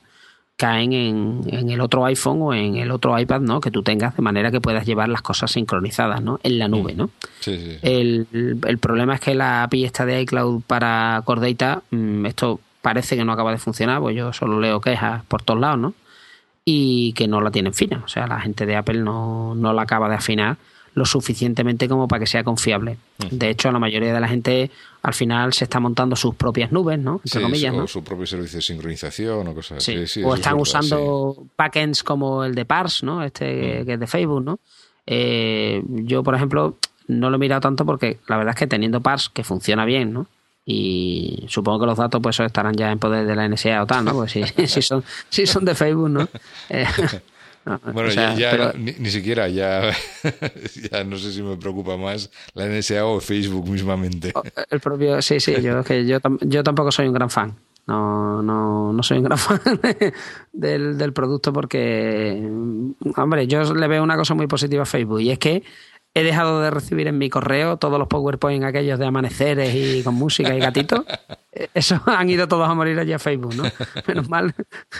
caen 0.57 0.93
en, 0.93 1.41
en, 1.47 1.69
el 1.69 1.81
otro 1.81 2.05
iPhone 2.05 2.41
o 2.41 2.53
en 2.53 2.77
el 2.77 2.91
otro 2.91 3.17
iPad, 3.19 3.41
¿no? 3.41 3.59
Que 3.59 3.71
tú 3.71 3.83
tengas 3.83 4.15
de 4.15 4.21
manera 4.21 4.51
que 4.51 4.61
puedas 4.61 4.85
llevar 4.85 5.09
las 5.09 5.21
cosas 5.21 5.51
sincronizadas, 5.51 6.21
¿no? 6.21 6.39
En 6.43 6.59
la 6.59 6.67
nube, 6.67 6.93
¿no? 6.95 7.09
Sí, 7.41 7.57
sí. 7.57 7.77
El, 7.81 8.27
el, 8.65 8.77
problema 8.77 9.15
es 9.15 9.19
que 9.19 9.35
la 9.35 9.63
API 9.63 9.83
esta 9.83 10.05
de 10.05 10.21
iCloud 10.21 10.61
para 10.65 11.21
Core 11.25 11.53
Data, 11.53 11.81
mm, 11.91 12.25
esto 12.25 12.61
parece 12.81 13.17
que 13.17 13.25
no 13.25 13.33
acaba 13.33 13.51
de 13.51 13.57
funcionar, 13.57 13.99
pues 13.99 14.15
yo 14.15 14.31
solo 14.31 14.59
leo 14.59 14.79
quejas 14.79 15.23
por 15.25 15.41
todos 15.41 15.59
lados, 15.59 15.79
¿no? 15.79 15.93
Y 16.63 17.13
que 17.13 17.27
no 17.27 17.41
la 17.41 17.51
tienen 17.51 17.73
fina. 17.73 18.01
O 18.05 18.07
sea, 18.07 18.25
la 18.25 18.39
gente 18.39 18.65
de 18.65 18.75
Apple 18.75 18.99
no, 18.99 19.55
no 19.55 19.73
la 19.73 19.81
acaba 19.81 20.07
de 20.07 20.15
afinar 20.15 20.57
lo 20.93 21.05
suficientemente 21.05 21.89
como 21.89 22.07
para 22.07 22.21
que 22.21 22.27
sea 22.27 22.43
confiable. 22.43 22.97
Mm. 23.17 23.37
De 23.37 23.49
hecho, 23.49 23.71
la 23.71 23.79
mayoría 23.79 24.13
de 24.13 24.19
la 24.19 24.27
gente 24.27 24.71
al 25.05 25.13
final 25.13 25.53
se 25.53 25.65
está 25.65 25.79
montando 25.79 26.15
sus 26.15 26.33
propias 26.35 26.71
nubes, 26.71 26.97
¿no? 26.99 27.21
Entre 27.23 27.39
Sí, 27.39 27.41
comillas, 27.41 27.73
o 27.73 27.77
¿no? 27.77 27.87
su 27.87 28.03
propio 28.03 28.25
servicio 28.25 28.57
de 28.57 28.61
sincronización 28.63 29.47
o 29.47 29.53
cosas 29.53 29.83
Sí. 29.83 29.93
así. 29.95 30.07
Sí, 30.07 30.23
o 30.23 30.33
es 30.33 30.39
están 30.39 30.53
verdad, 30.53 30.61
usando 30.61 31.37
backends 31.57 32.03
como 32.03 32.43
el 32.43 32.55
de 32.55 32.65
Parse, 32.65 33.05
¿no? 33.05 33.23
Este 33.23 33.81
Mm. 33.81 33.85
que 33.85 33.93
es 33.93 33.99
de 33.99 34.07
Facebook, 34.07 34.43
¿no? 34.43 34.59
Eh, 35.05 35.83
yo, 35.87 36.23
por 36.23 36.33
ejemplo, 36.35 36.77
no 37.07 37.29
lo 37.29 37.35
he 37.35 37.39
mirado 37.39 37.61
tanto 37.61 37.85
porque 37.85 38.17
la 38.27 38.37
verdad 38.37 38.53
es 38.55 38.59
que 38.59 38.67
teniendo 38.67 39.01
Parse 39.01 39.29
que 39.33 39.43
funciona 39.43 39.85
bien, 39.85 40.11
¿no? 40.13 40.27
Y 40.65 41.45
supongo 41.47 41.81
que 41.81 41.85
los 41.85 41.97
datos 41.99 42.19
pues 42.23 42.39
estarán 42.39 42.73
ya 42.75 42.91
en 42.91 42.97
poder 42.97 43.27
de 43.27 43.35
la 43.35 43.45
NSA 43.47 43.83
o 43.83 43.85
tal, 43.85 44.03
¿no? 44.05 44.13
Pues 44.13 44.31
si, 44.31 44.41
si 44.67 44.81
son, 44.81 45.03
si 45.29 45.45
son 45.45 45.63
de 45.65 45.75
Facebook, 45.75 46.09
¿no? 46.09 46.27
Eh, 46.69 46.87
no, 47.65 47.79
Bueno, 47.93 48.09
o 48.09 48.11
sea, 48.11 48.33
ya, 48.35 48.39
ya 48.39 48.51
pero- 48.51 48.73
ni, 48.77 48.91
ni 48.93 49.09
siquiera, 49.09 49.47
ya, 49.49 49.91
ya 50.91 51.03
no 51.03 51.17
sé 51.17 51.31
si 51.31 51.41
me 51.41 51.57
preocupa 51.57 51.97
más 51.97 52.29
la 52.53 52.65
NSA 52.67 53.05
o 53.05 53.19
Facebook 53.19 53.67
mismamente. 53.69 54.33
El 54.69 54.79
propio, 54.79 55.21
sí, 55.21 55.39
sí, 55.39 55.55
yo, 55.61 55.83
que 55.85 56.05
yo, 56.05 56.19
yo 56.41 56.63
tampoco 56.63 56.91
soy 56.91 57.07
un 57.07 57.13
gran 57.13 57.29
fan. 57.29 57.55
No, 57.87 58.41
no, 58.41 58.91
no 58.93 59.03
soy 59.03 59.19
un 59.19 59.25
gran 59.25 59.37
fan 59.37 59.59
de- 59.81 60.13
del, 60.51 60.97
del 60.97 61.13
producto 61.13 61.53
porque, 61.53 62.41
hombre, 63.15 63.45
yo 63.45 63.73
le 63.75 63.87
veo 63.87 64.01
una 64.01 64.17
cosa 64.17 64.33
muy 64.33 64.47
positiva 64.47 64.81
a 64.83 64.85
Facebook 64.87 65.21
y 65.21 65.29
es 65.29 65.37
que 65.37 65.61
he 66.15 66.23
dejado 66.23 66.61
de 66.61 66.71
recibir 66.71 67.07
en 67.07 67.17
mi 67.19 67.29
correo 67.29 67.77
todos 67.77 67.99
los 67.99 68.07
PowerPoint 68.07 68.63
aquellos 68.63 68.97
de 68.97 69.05
amaneceres 69.05 69.75
y 69.75 70.01
con 70.01 70.15
música 70.15 70.55
y 70.55 70.59
gatitos. 70.59 71.01
Esos 71.73 72.01
han 72.07 72.29
ido 72.29 72.47
todos 72.47 72.67
a 72.69 72.73
morir 72.73 72.99
allí 72.99 73.13
a 73.13 73.19
Facebook, 73.19 73.55
¿no? 73.55 73.63
Menos 74.07 74.29
mal, 74.29 74.53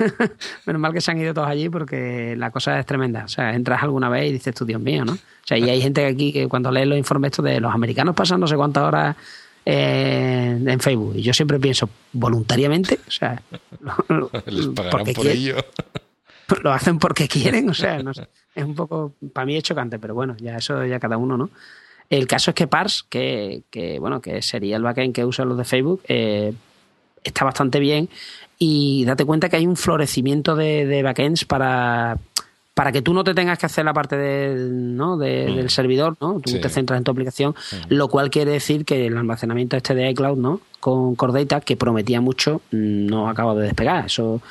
menos 0.65 0.82
mal 0.82 0.94
que 0.94 1.02
se 1.02 1.11
han 1.11 1.19
ido 1.19 1.34
todos 1.34 1.48
allí 1.48 1.69
porque 1.69 2.36
la 2.38 2.49
cosa 2.52 2.80
es 2.80 2.86
tremenda. 2.86 3.26
O 3.26 3.27
sea, 3.27 3.53
entras 3.53 3.84
alguna 3.84 4.10
vez 4.10 4.30
y 4.30 4.34
dices 4.34 4.56
tú, 4.56 4.65
Dios 4.65 4.82
mío, 4.82 5.03
¿no? 5.06 5.14
O 5.14 5.48
sea, 5.48 5.57
y 5.57 5.69
hay 5.69 5.82
gente 5.82 6.06
aquí 6.06 6.32
que 6.34 6.48
cuando 6.48 6.72
lee 6.72 6.86
los 6.86 6.98
informes 6.98 7.32
estos 7.32 7.45
de 7.45 7.60
los 7.60 7.73
americanos 7.73 8.15
pasan 8.15 8.40
no 8.40 8.48
sé 8.48 8.56
cuántas 8.56 8.84
horas 8.84 9.15
eh, 9.65 10.60
en 10.65 10.80
Facebook. 10.80 11.15
Y 11.18 11.22
yo 11.23 11.34
siempre 11.34 11.60
pienso, 11.60 11.90
voluntariamente, 12.14 12.99
o 13.07 13.11
sea, 13.11 13.41
lo, 14.10 14.30
Les 14.45 14.68
pagarán 14.68 14.91
por 14.91 15.14
quieren- 15.26 15.32
ello. 15.38 15.56
lo 16.64 16.72
hacen 16.72 16.99
porque 16.99 17.27
quieren, 17.27 17.69
o 17.69 17.73
sea, 17.73 18.02
no 18.02 18.14
sé. 18.14 18.27
es 18.53 18.64
un 18.64 18.76
poco, 18.76 19.14
para 19.34 19.45
mí 19.45 19.57
es 19.57 19.64
chocante, 19.64 19.99
pero 19.99 20.14
bueno, 20.14 20.36
ya 20.40 20.57
eso 20.57 20.86
ya 20.86 20.99
cada 20.99 21.18
uno, 21.18 21.38
¿no? 21.38 21.49
El 22.10 22.27
caso 22.27 22.52
es 22.52 22.56
que 22.56 22.68
Parse, 22.68 23.03
que, 23.10 23.64
que, 23.72 23.99
bueno, 23.99 24.22
que 24.22 24.41
sería 24.41 24.77
el 24.77 24.84
backend 24.84 25.14
que 25.14 25.26
usan 25.26 25.49
los 25.49 25.57
de 25.57 25.64
Facebook, 25.65 26.02
eh, 26.07 26.53
está 27.23 27.44
bastante 27.45 27.80
bien 27.80 28.10
y 28.60 29.03
date 29.06 29.26
cuenta 29.26 29.49
que 29.49 29.56
hay 29.57 29.65
un 29.68 29.76
florecimiento 29.76 30.56
de, 30.56 30.86
de 30.86 31.02
backends 31.03 31.45
para, 31.45 32.18
para 32.76 32.91
que 32.91 33.02
tú 33.02 33.14
no 33.14 33.23
te 33.23 33.34
tengas 33.34 33.57
que 33.57 33.65
hacer 33.65 33.84
la 33.86 33.94
parte 33.94 34.15
del, 34.18 34.95
¿no? 34.95 35.18
de- 35.18 35.48
Mm. 35.49 35.56
del 35.56 35.69
servidor, 35.69 36.15
¿no? 36.22 36.40
Tú 36.40 36.52
Sí. 36.52 36.61
te 36.61 36.69
centras 36.69 36.98
en 36.99 37.03
tu 37.03 37.11
aplicación, 37.11 37.56
lo 37.90 38.07
cual 38.07 38.30
quiere 38.30 38.52
decir 38.52 38.86
que 38.86 39.07
el 39.07 39.18
almacenamiento 39.18 39.76
este 39.76 39.95
de 39.95 40.10
iCloud, 40.11 40.38
¿no? 40.38 40.61
Con 40.80 41.15
Core 41.15 41.34
Data, 41.44 41.61
que 41.61 41.76
prometía 41.76 42.22
mucho, 42.22 42.61
mm, 42.72 43.07
no 43.07 43.27
acaba 43.27 43.56
de 43.56 43.64
despegar. 43.64 44.06
Eso, 44.06 44.41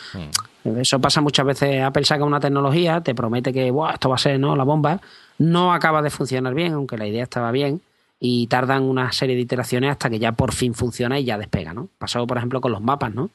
Mm. 0.65 0.79
eso 0.81 0.99
pasa 0.99 1.21
muchas 1.21 1.47
veces. 1.47 1.83
Apple 1.83 2.05
saca 2.05 2.25
una 2.25 2.41
tecnología, 2.41 3.01
te 3.01 3.15
promete 3.15 3.53
que 3.53 3.71
"Buah, 3.71 3.93
esto 3.95 4.09
va 4.09 4.17
a 4.17 4.19
ser 4.19 4.41
¿no? 4.41 4.57
la 4.57 4.65
bomba, 4.65 5.01
no 5.39 5.73
acaba 5.73 6.02
de 6.02 6.11
funcionar 6.11 6.55
bien, 6.55 6.73
aunque 6.74 6.97
la 6.98 7.06
idea 7.06 7.23
estaba 7.23 7.51
bien, 7.51 7.81
y 8.20 8.47
tardan 8.47 8.82
una 8.85 9.12
serie 9.12 9.36
de 9.36 9.43
iteraciones 9.43 9.90
hasta 9.90 10.09
que 10.09 10.19
ya 10.19 10.32
por 10.32 10.52
fin 10.52 10.74
funciona 10.74 11.19
y 11.19 11.24
ya 11.24 11.36
despega, 11.39 11.74
¿no? 11.74 11.89
Pasó, 11.98 12.27
por 12.27 12.39
ejemplo, 12.39 12.61
con 12.61 12.73
los 12.73 12.81
mapas, 12.81 13.15
¿no? 13.15 13.31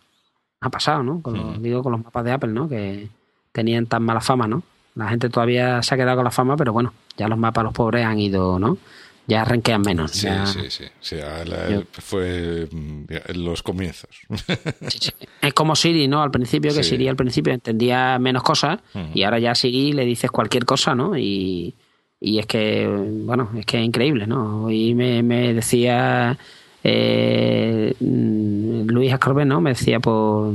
Ha 0.62 0.70
pasado, 0.70 1.04
¿no? 1.04 1.22
Con 1.22 1.36
los- 1.38 1.54
Ujú. 1.56 1.62
Digo, 1.62 1.84
con 1.84 1.92
los 1.92 2.04
mapas 2.04 2.24
de 2.26 2.32
Apple, 2.32 2.52
¿no? 2.52 2.68
Que 2.68 3.08
tenían 3.52 3.86
tan 3.86 4.04
mala 4.04 4.22
fama, 4.22 4.48
¿no? 4.48 4.64
La 4.96 5.08
gente 5.10 5.30
todavía 5.30 5.82
se 5.84 5.94
ha 5.94 5.98
quedado 5.98 6.18
con 6.18 6.26
la 6.26 6.32
fama, 6.32 6.58
pero 6.58 6.74
bueno, 6.74 6.94
ya 7.18 7.28
los 7.28 7.38
mapas, 7.38 7.64
los 7.64 7.74
pobres 7.74 8.06
han 8.06 8.20
ido, 8.20 8.58
¿no? 8.60 8.78
Ya 9.28 9.46
renquean 9.46 9.82
menos. 9.84 10.12
Sí, 10.12 10.26
ya- 10.26 10.46
sí, 10.48 10.62
sí. 10.70 10.86
sí, 11.00 11.16
la- 11.18 11.84
fue 11.92 12.68
mm, 12.72 13.04
en 13.28 13.46
los 13.46 13.62
comienzos. 13.62 14.10
Sí, 14.88 14.98
sí. 15.00 15.12
Es 15.42 15.54
como 15.54 15.76
Siri, 15.76 16.08
¿no? 16.08 16.24
Al 16.24 16.32
principio, 16.32 16.74
que. 16.74 16.84
Siri 16.84 17.08
al 17.08 17.16
principio 17.16 17.54
entendía 17.54 18.18
menos 18.18 18.42
cosas 18.42 18.80
y 19.14 19.22
ahora 19.24 19.38
ya 19.40 19.52
a 19.52 19.56
Siri 19.56 19.94
le 19.94 20.04
dices 20.06 20.32
cualquier 20.32 20.66
cosa, 20.66 20.96
¿no? 20.96 21.16
Y, 21.16 21.76
y 22.22 22.40
es 22.40 22.46
que, 22.46 22.88
bueno, 23.26 23.50
es 23.58 23.66
que 23.66 23.80
es 23.80 23.86
increíble, 23.86 24.28
¿no? 24.28 24.66
Hoy 24.66 24.94
me, 24.94 25.24
me 25.24 25.54
decía 25.54 26.38
eh, 26.84 27.94
mm, 28.00 28.88
Luis 28.90 29.14
Ascorbén, 29.14 29.48
¿no? 29.48 29.62
Me 29.62 29.72
decía 29.72 30.00
por, 30.00 30.52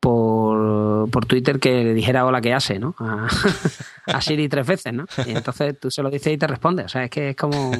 por, 0.00 1.10
por 1.10 1.26
Twitter 1.26 1.58
que 1.58 1.84
le 1.84 1.94
dijera 1.94 2.26
hola, 2.26 2.40
¿qué 2.40 2.52
hace, 2.52 2.78
¿no? 2.78 2.94
A, 2.98 3.26
a 4.06 4.20
Siri 4.20 4.48
tres 4.48 4.66
veces, 4.66 4.92
¿no? 4.92 5.06
Y 5.26 5.30
entonces 5.30 5.78
tú 5.80 5.90
se 5.90 6.02
lo 6.02 6.10
dices 6.10 6.32
y 6.32 6.36
te 6.38 6.46
responde. 6.46 6.84
O 6.84 6.88
sea, 6.88 7.04
es 7.04 7.10
que 7.10 7.30
es 7.30 7.36
como... 7.36 7.72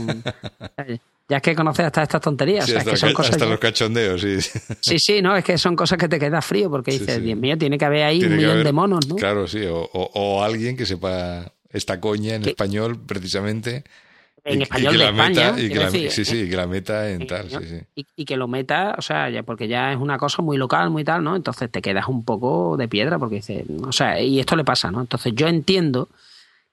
Ya 1.26 1.38
es 1.38 1.42
que 1.42 1.54
conoces 1.54 1.86
hasta 1.86 2.02
estas 2.02 2.20
tonterías. 2.20 2.66
Sí, 2.66 2.72
o 2.72 2.74
sea, 2.74 2.82
es 2.82 2.86
hasta 2.86 2.90
que 2.90 2.96
son 2.98 3.12
cosas 3.14 3.30
hasta 3.32 3.44
ya- 3.46 3.50
los 3.50 3.58
cachondeos, 3.60 4.20
sí. 4.20 4.36
Sí, 4.80 4.98
sí, 4.98 5.22
no, 5.22 5.34
es 5.34 5.42
que 5.42 5.56
son 5.56 5.74
cosas 5.74 5.96
que 5.98 6.06
te 6.08 6.18
quedas 6.18 6.44
frío 6.44 6.68
porque 6.70 6.90
dices, 6.92 7.16
sí. 7.16 7.20
Dios 7.22 7.38
mío, 7.38 7.56
tiene 7.56 7.78
que 7.78 7.84
haber 7.86 8.02
ahí 8.04 8.18
Tiene 8.18 8.34
un 8.34 8.38
que 8.40 8.44
millón 8.44 8.52
haber- 8.58 8.66
de 8.66 8.72
monos, 8.72 9.08
¿no? 9.08 9.16
Claro, 9.16 9.46
sí. 9.46 9.64
O, 9.64 9.88
o- 9.90 10.10
o 10.14 10.42
alguien 10.42 10.76
que 10.76 10.84
sepa 10.84 11.50
esta 11.74 12.00
coña 12.00 12.34
en 12.36 12.42
Que- 12.42 12.50
español, 12.50 12.98
precisamente. 13.06 13.84
En 14.46 14.56
y- 14.56 14.60
y 14.60 14.62
español 14.64 14.92
que 14.92 14.98
de 14.98 15.04
la 15.04 15.10
España. 15.10 15.52
meta, 15.52 15.60
y 15.62 15.68
que 15.70 15.74
la, 15.78 15.84
decir, 15.90 16.10
sí, 16.10 16.24
sí, 16.24 16.48
que 16.50 16.56
la 16.56 16.66
meta 16.66 17.10
en 17.10 17.26
tal, 17.26 17.48
sí, 17.48 17.54
español, 17.54 17.68
sí. 17.80 17.86
Y, 17.96 18.06
y 18.16 18.24
que 18.26 18.36
lo 18.36 18.46
meta, 18.48 18.94
o 18.98 19.02
sea, 19.02 19.30
ya 19.30 19.42
porque 19.42 19.68
ya 19.68 19.92
es 19.92 19.98
una 19.98 20.18
cosa 20.18 20.42
muy 20.42 20.56
local, 20.58 20.90
muy 20.90 21.02
tal, 21.04 21.24
¿no? 21.24 21.34
Entonces 21.34 21.70
te 21.70 21.80
quedas 21.80 22.08
un 22.08 22.24
poco 22.24 22.76
de 22.76 22.86
piedra 22.88 23.18
porque 23.18 23.36
dices, 23.36 23.64
o 23.86 23.92
sea, 23.92 24.20
y 24.20 24.40
esto 24.40 24.54
le 24.56 24.64
pasa, 24.64 24.90
¿no? 24.90 25.00
Entonces 25.00 25.32
yo 25.34 25.46
entiendo 25.48 26.08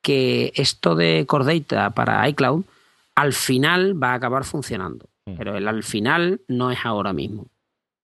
que 0.02 0.52
esto 0.56 0.95
de 0.95 1.26
Core 1.28 1.60
Data 1.60 1.91
para 1.91 2.28
iCloud 2.30 2.64
al 3.15 3.34
final 3.34 4.02
va 4.02 4.11
a 4.11 4.15
acabar 4.15 4.44
funcionando. 4.44 5.06
Mm. 5.26 5.36
Pero 5.38 5.56
el 5.56 5.68
al 5.68 5.84
final 5.84 6.41
no 6.48 6.72
es 6.72 6.80
ahora 6.84 7.14
mismo. 7.14 7.45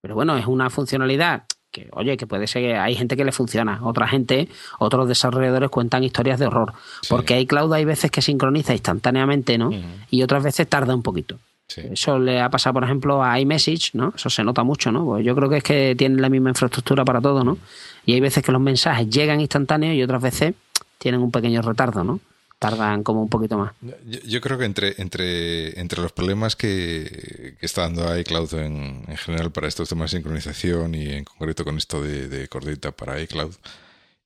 Pero 0.02 0.16
bueno, 0.16 0.38
es 0.38 0.46
una 0.46 0.70
funcionalidad 0.70 1.44
que, 1.78 1.90
oye, 1.92 2.18
que 2.18 2.26
puede 2.26 2.48
ser 2.48 2.64
que 2.64 2.76
hay 2.76 2.96
gente 2.96 3.16
que 3.16 3.24
le 3.24 3.32
funciona, 3.32 3.80
otra 3.84 4.08
gente, 4.08 4.48
otros 4.80 5.08
desarrolladores 5.08 5.70
cuentan 5.70 6.04
historias 6.04 6.40
de 6.40 6.48
horror. 6.48 6.74
Sí. 7.02 7.08
Porque 7.10 7.40
iCloud 7.42 7.72
hay 7.74 7.86
veces 7.86 8.10
que 8.10 8.22
sincroniza 8.22 8.74
instantáneamente, 8.74 9.58
¿no? 9.58 9.72
Y 10.10 10.24
otras 10.24 10.44
veces 10.44 10.68
tarda 10.68 10.96
un 10.96 11.04
poquito. 11.04 11.38
Sí. 11.68 11.82
Eso 11.92 12.18
le 12.18 12.42
ha 12.42 12.50
pasado, 12.50 12.76
por 12.76 12.84
ejemplo, 12.84 13.24
a 13.24 13.40
iMessage, 13.40 13.92
¿no? 13.94 14.14
Eso 14.16 14.30
se 14.30 14.44
nota 14.44 14.64
mucho, 14.64 14.92
¿no? 14.92 15.06
Pues 15.06 15.26
yo 15.26 15.36
creo 15.36 15.50
que 15.50 15.58
es 15.58 15.64
que 15.64 15.96
tienen 15.98 16.22
la 16.22 16.30
misma 16.30 16.50
infraestructura 16.50 17.04
para 17.06 17.22
todo, 17.22 17.44
¿no? 17.44 17.58
Y 18.06 18.14
hay 18.14 18.22
veces 18.22 18.44
que 18.44 18.52
los 18.52 18.62
mensajes 18.62 19.10
llegan 19.10 19.42
instantáneos 19.42 19.94
y 19.96 20.02
otras 20.02 20.22
veces 20.22 20.56
tienen 20.98 21.22
un 21.22 21.30
pequeño 21.30 21.62
retardo, 21.62 22.04
¿no? 22.04 22.20
Tardan 22.60 23.04
como 23.04 23.22
un 23.22 23.30
poquito 23.30 23.58
más. 23.58 23.74
Yo, 23.82 24.20
yo 24.26 24.42
creo 24.42 24.58
que 24.58 24.66
entre, 24.66 24.96
entre, 24.98 25.80
entre 25.80 26.02
los 26.02 26.12
problemas 26.12 26.56
que, 26.56 27.56
que 27.60 27.66
está 27.66 27.84
dando 27.84 28.18
iCloud 28.18 28.54
en, 28.56 29.04
en 29.08 29.18
general 29.18 29.52
para 29.52 29.68
estos 29.68 29.90
temas 29.90 30.12
de 30.12 30.18
sincronización 30.18 30.96
y 30.96 31.10
en 31.10 31.24
concreto 31.24 31.64
con 31.64 31.78
esto 31.78 32.02
de, 32.02 32.28
de 32.28 32.48
para 32.92 33.22
iCloud, 33.22 33.54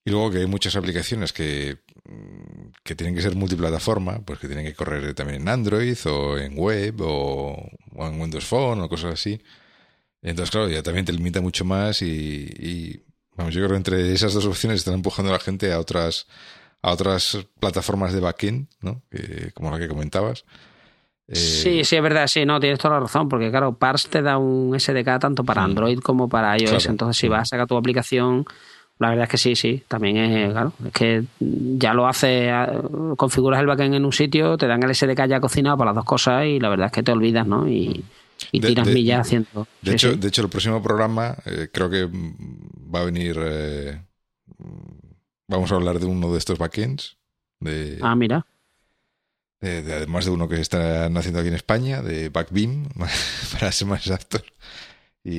y 0.04 0.10
luego 0.10 0.30
que 0.30 0.38
hay 0.38 0.46
muchas 0.46 0.74
aplicaciones 0.76 1.32
que, 1.32 1.78
mm, 2.08 2.72
que 2.82 2.94
tienen 2.94 3.14
que 3.14 3.22
ser 3.22 3.36
multiplataforma, 3.36 4.20
pues 4.24 4.38
que 4.38 4.48
tienen 4.48 4.64
que 4.64 4.74
correr 4.74 5.14
también 5.14 5.42
en 5.42 5.48
Android 5.48 5.96
o 6.06 6.38
en 6.38 6.56
web 6.56 7.00
o, 7.00 7.70
o 7.94 8.06
en 8.06 8.20
Windows 8.20 8.44
Phone 8.44 8.80
o 8.80 8.88
cosas 8.88 9.14
así. 9.14 9.40
Entonces, 10.22 10.50
claro, 10.50 10.68
ya 10.68 10.82
también 10.82 11.04
te 11.04 11.12
limita 11.12 11.40
mucho 11.40 11.64
más 11.64 12.02
y, 12.02 12.06
y, 12.06 13.02
vamos, 13.36 13.54
yo 13.54 13.60
creo 13.60 13.70
que 13.70 13.76
entre 13.76 14.12
esas 14.12 14.34
dos 14.34 14.46
opciones 14.46 14.78
están 14.78 14.94
empujando 14.94 15.30
a 15.30 15.34
la 15.34 15.40
gente 15.40 15.72
a 15.72 15.80
otras 15.80 16.26
a 16.82 16.90
otras 16.92 17.38
plataformas 17.60 18.12
de 18.12 18.20
backend, 18.20 18.66
¿no? 18.80 19.02
Como 19.54 19.70
la 19.70 19.78
que 19.78 19.88
comentabas. 19.88 20.44
Eh, 21.28 21.36
Sí, 21.36 21.84
sí, 21.84 21.96
es 21.96 22.02
verdad, 22.02 22.26
sí, 22.26 22.44
no, 22.44 22.58
tienes 22.60 22.78
toda 22.80 22.94
la 22.94 23.00
razón, 23.00 23.28
porque 23.28 23.50
claro, 23.50 23.74
Parse 23.78 24.08
te 24.08 24.20
da 24.22 24.36
un 24.38 24.74
SDK 24.78 25.18
tanto 25.20 25.44
para 25.44 25.62
Mm. 25.62 25.64
Android 25.66 25.98
como 26.00 26.28
para 26.28 26.58
iOS, 26.58 26.70
Claro. 26.70 26.90
entonces 26.90 27.16
si 27.16 27.28
vas 27.28 27.42
a 27.42 27.44
sacar 27.44 27.66
tu 27.68 27.76
aplicación, 27.76 28.44
la 28.98 29.08
verdad 29.10 29.24
es 29.24 29.30
que 29.30 29.38
sí, 29.38 29.54
sí, 29.56 29.82
también 29.88 30.16
es, 30.16 30.50
claro, 30.52 30.72
es 30.84 30.92
que 30.92 31.24
ya 31.40 31.94
lo 31.94 32.06
hace, 32.08 32.50
ah, 32.50 32.70
configuras 33.16 33.60
el 33.60 33.66
backend 33.66 33.94
en 33.94 34.04
un 34.04 34.12
sitio, 34.12 34.58
te 34.58 34.66
dan 34.66 34.82
el 34.82 34.90
SDK 34.94 35.26
ya 35.26 35.40
cocinado 35.40 35.78
para 35.78 35.90
las 35.90 35.96
dos 35.96 36.04
cosas 36.04 36.44
y 36.46 36.58
la 36.60 36.68
verdad 36.68 36.86
es 36.86 36.92
que 36.92 37.02
te 37.04 37.12
olvidas, 37.12 37.46
¿no? 37.46 37.68
Y, 37.68 38.04
y 38.50 38.60
De- 38.60 38.68
tiras 38.68 38.86
de- 38.88 38.94
millas 38.94 39.20
haciendo. 39.20 39.66
De 39.80 39.90
sí, 39.90 39.94
hecho, 39.94 40.10
sí. 40.12 40.18
de 40.18 40.28
hecho, 40.28 40.42
el 40.42 40.48
próximo 40.50 40.82
programa 40.82 41.36
eh, 41.46 41.68
creo 41.72 41.88
que 41.88 42.08
va 42.92 43.00
a 43.00 43.04
venir. 43.04 43.38
Vamos 45.52 45.70
a 45.72 45.76
hablar 45.76 45.98
de 46.00 46.06
uno 46.06 46.32
de 46.32 46.38
estos 46.38 46.58
backends. 46.58 47.16
De, 47.60 47.98
Ah, 48.02 48.14
mira. 48.16 48.46
de- 49.60 49.82
de- 49.82 49.94
además 49.94 50.24
de 50.24 50.32
uno 50.32 50.48
que 50.48 50.60
están 50.60 51.16
haciendo 51.16 51.38
aquí 51.40 51.48
en 51.48 51.54
España, 51.54 52.02
de 52.02 52.28
Backbeam, 52.28 52.88
para 53.52 53.70
ser 53.72 53.86
más 53.88 54.00
exactos. 54.06 54.42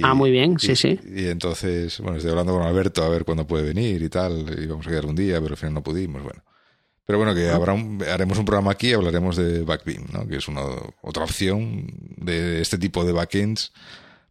ah, 0.03 0.13
muy 0.13 0.31
bien, 0.31 0.57
sí, 0.59 0.75
sí. 0.77 0.97
Y 1.13 1.27
entonces, 1.27 1.99
bueno, 1.99 2.15
estoy 2.17 2.31
hablando 2.31 2.53
con 2.53 2.63
Alberto 2.63 3.03
a 3.03 3.09
ver 3.09 3.25
cuándo 3.25 3.45
puede 3.45 3.65
venir 3.65 4.01
y 4.01 4.09
tal. 4.09 4.57
Y 4.61 4.65
vamos 4.67 4.87
a 4.87 4.89
quedar 4.89 5.05
un 5.05 5.15
día, 5.15 5.41
pero 5.41 5.53
al 5.53 5.57
final 5.57 5.73
no 5.73 5.83
pudimos. 5.83 6.23
Bueno. 6.23 6.41
Pero 7.05 7.17
bueno, 7.17 7.35
que 7.35 7.49
habrá 7.49 7.73
haremos 8.13 8.37
un 8.37 8.45
programa 8.45 8.71
aquí 8.71 8.91
y 8.91 8.93
hablaremos 8.93 9.35
de 9.35 9.63
Backbeam, 9.63 10.05
¿no? 10.13 10.25
que 10.25 10.37
es 10.37 10.47
una 10.47 10.61
otra 11.01 11.25
opción 11.25 11.85
de 12.15 12.61
este 12.61 12.77
tipo 12.77 13.03
de 13.03 13.11
backends 13.11 13.73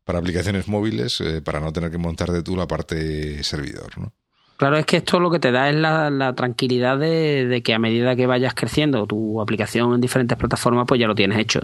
para 0.04 0.20
aplicaciones 0.20 0.68
móviles 0.68 1.20
eh, 1.20 1.42
para 1.42 1.60
no 1.60 1.70
tener 1.74 1.90
que 1.90 1.98
montar 1.98 2.32
de 2.32 2.42
tú 2.42 2.56
la 2.56 2.66
parte 2.66 3.44
servidor. 3.44 3.98
¿no? 3.98 4.14
Claro, 4.62 4.76
es 4.76 4.86
que 4.86 4.98
esto 4.98 5.18
lo 5.18 5.28
que 5.28 5.40
te 5.40 5.50
da 5.50 5.68
es 5.70 5.74
la, 5.74 6.34
tranquilidad 6.36 6.96
de, 6.96 7.62
que 7.64 7.74
a 7.74 7.80
medida 7.80 8.14
que 8.14 8.28
vayas 8.28 8.54
creciendo 8.54 9.08
tu 9.08 9.40
aplicación 9.40 9.92
en 9.92 10.00
diferentes 10.00 10.38
plataformas, 10.38 10.86
pues 10.86 11.00
ya 11.00 11.08
lo 11.08 11.16
tienes 11.16 11.36
hecho. 11.40 11.62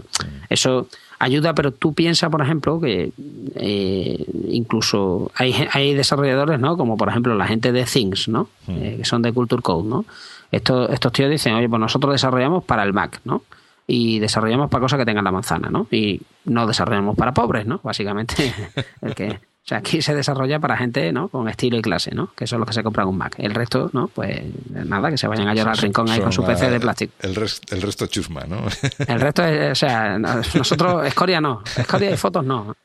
Eso 0.49 0.89
ayuda, 1.17 1.55
pero 1.55 1.71
tú 1.71 1.93
piensas, 1.93 2.29
por 2.29 2.41
ejemplo, 2.41 2.81
que 2.81 3.13
eh, 3.55 4.25
incluso 4.49 5.31
hay, 5.35 5.65
hay 5.71 5.93
desarrolladores, 5.93 6.59
¿no? 6.59 6.75
Como 6.75 6.97
por 6.97 7.07
ejemplo 7.07 7.33
la 7.35 7.47
gente 7.47 7.71
de 7.71 7.85
Things, 7.85 8.27
¿no? 8.27 8.49
Eh, 8.67 8.95
que 8.97 9.05
son 9.05 9.21
de 9.21 9.31
Culture 9.31 9.61
Code, 9.61 9.87
¿no? 9.87 10.03
Estos, 10.51 10.89
estos 10.89 11.13
tíos 11.13 11.29
dicen, 11.29 11.53
oye, 11.53 11.69
pues 11.69 11.79
nosotros 11.79 12.11
desarrollamos 12.11 12.65
para 12.65 12.83
el 12.83 12.91
Mac, 12.91 13.21
¿no? 13.23 13.43
Y 13.87 14.19
desarrollamos 14.19 14.69
para 14.69 14.81
cosas 14.81 14.99
que 14.99 15.05
tengan 15.05 15.23
la 15.23 15.31
manzana, 15.31 15.69
¿no? 15.69 15.87
Y 15.89 16.19
no 16.43 16.67
desarrollamos 16.67 17.15
para 17.15 17.33
pobres, 17.33 17.65
¿no? 17.65 17.79
Básicamente, 17.81 18.53
el 19.01 19.15
que 19.15 19.39
sea, 19.69 19.77
aquí 19.77 20.01
se 20.01 20.15
desarrolla 20.15 20.59
para 20.59 20.75
gente, 20.75 21.11
¿no? 21.11 21.27
Con 21.27 21.47
estilo 21.47 21.77
y 21.77 21.81
clase, 21.81 22.13
¿no? 22.13 22.31
Que 22.35 22.47
son 22.47 22.59
los 22.59 22.67
que 22.67 22.73
se 22.73 22.81
compran 22.81 23.07
un 23.07 23.17
Mac. 23.17 23.35
El 23.37 23.53
resto, 23.53 23.89
¿no? 23.93 24.07
Pues 24.07 24.41
nada, 24.69 25.11
que 25.11 25.17
se 25.17 25.27
vayan 25.27 25.47
a 25.47 25.53
llorar 25.53 25.73
al 25.73 25.77
rincón 25.77 26.09
ahí 26.09 26.19
con 26.19 26.31
su 26.31 26.43
PC 26.43 26.71
de 26.71 26.79
plástico. 26.79 27.13
El, 27.19 27.37
el 27.37 27.81
resto 27.81 28.07
chusma, 28.07 28.45
¿no? 28.47 28.63
El 29.07 29.19
resto, 29.19 29.43
es, 29.43 29.71
o 29.71 29.75
sea, 29.75 30.17
nosotros, 30.17 31.05
escoria 31.07 31.39
no. 31.39 31.61
Escoria 31.77 32.09
y 32.11 32.17
fotos 32.17 32.43
no. 32.43 32.75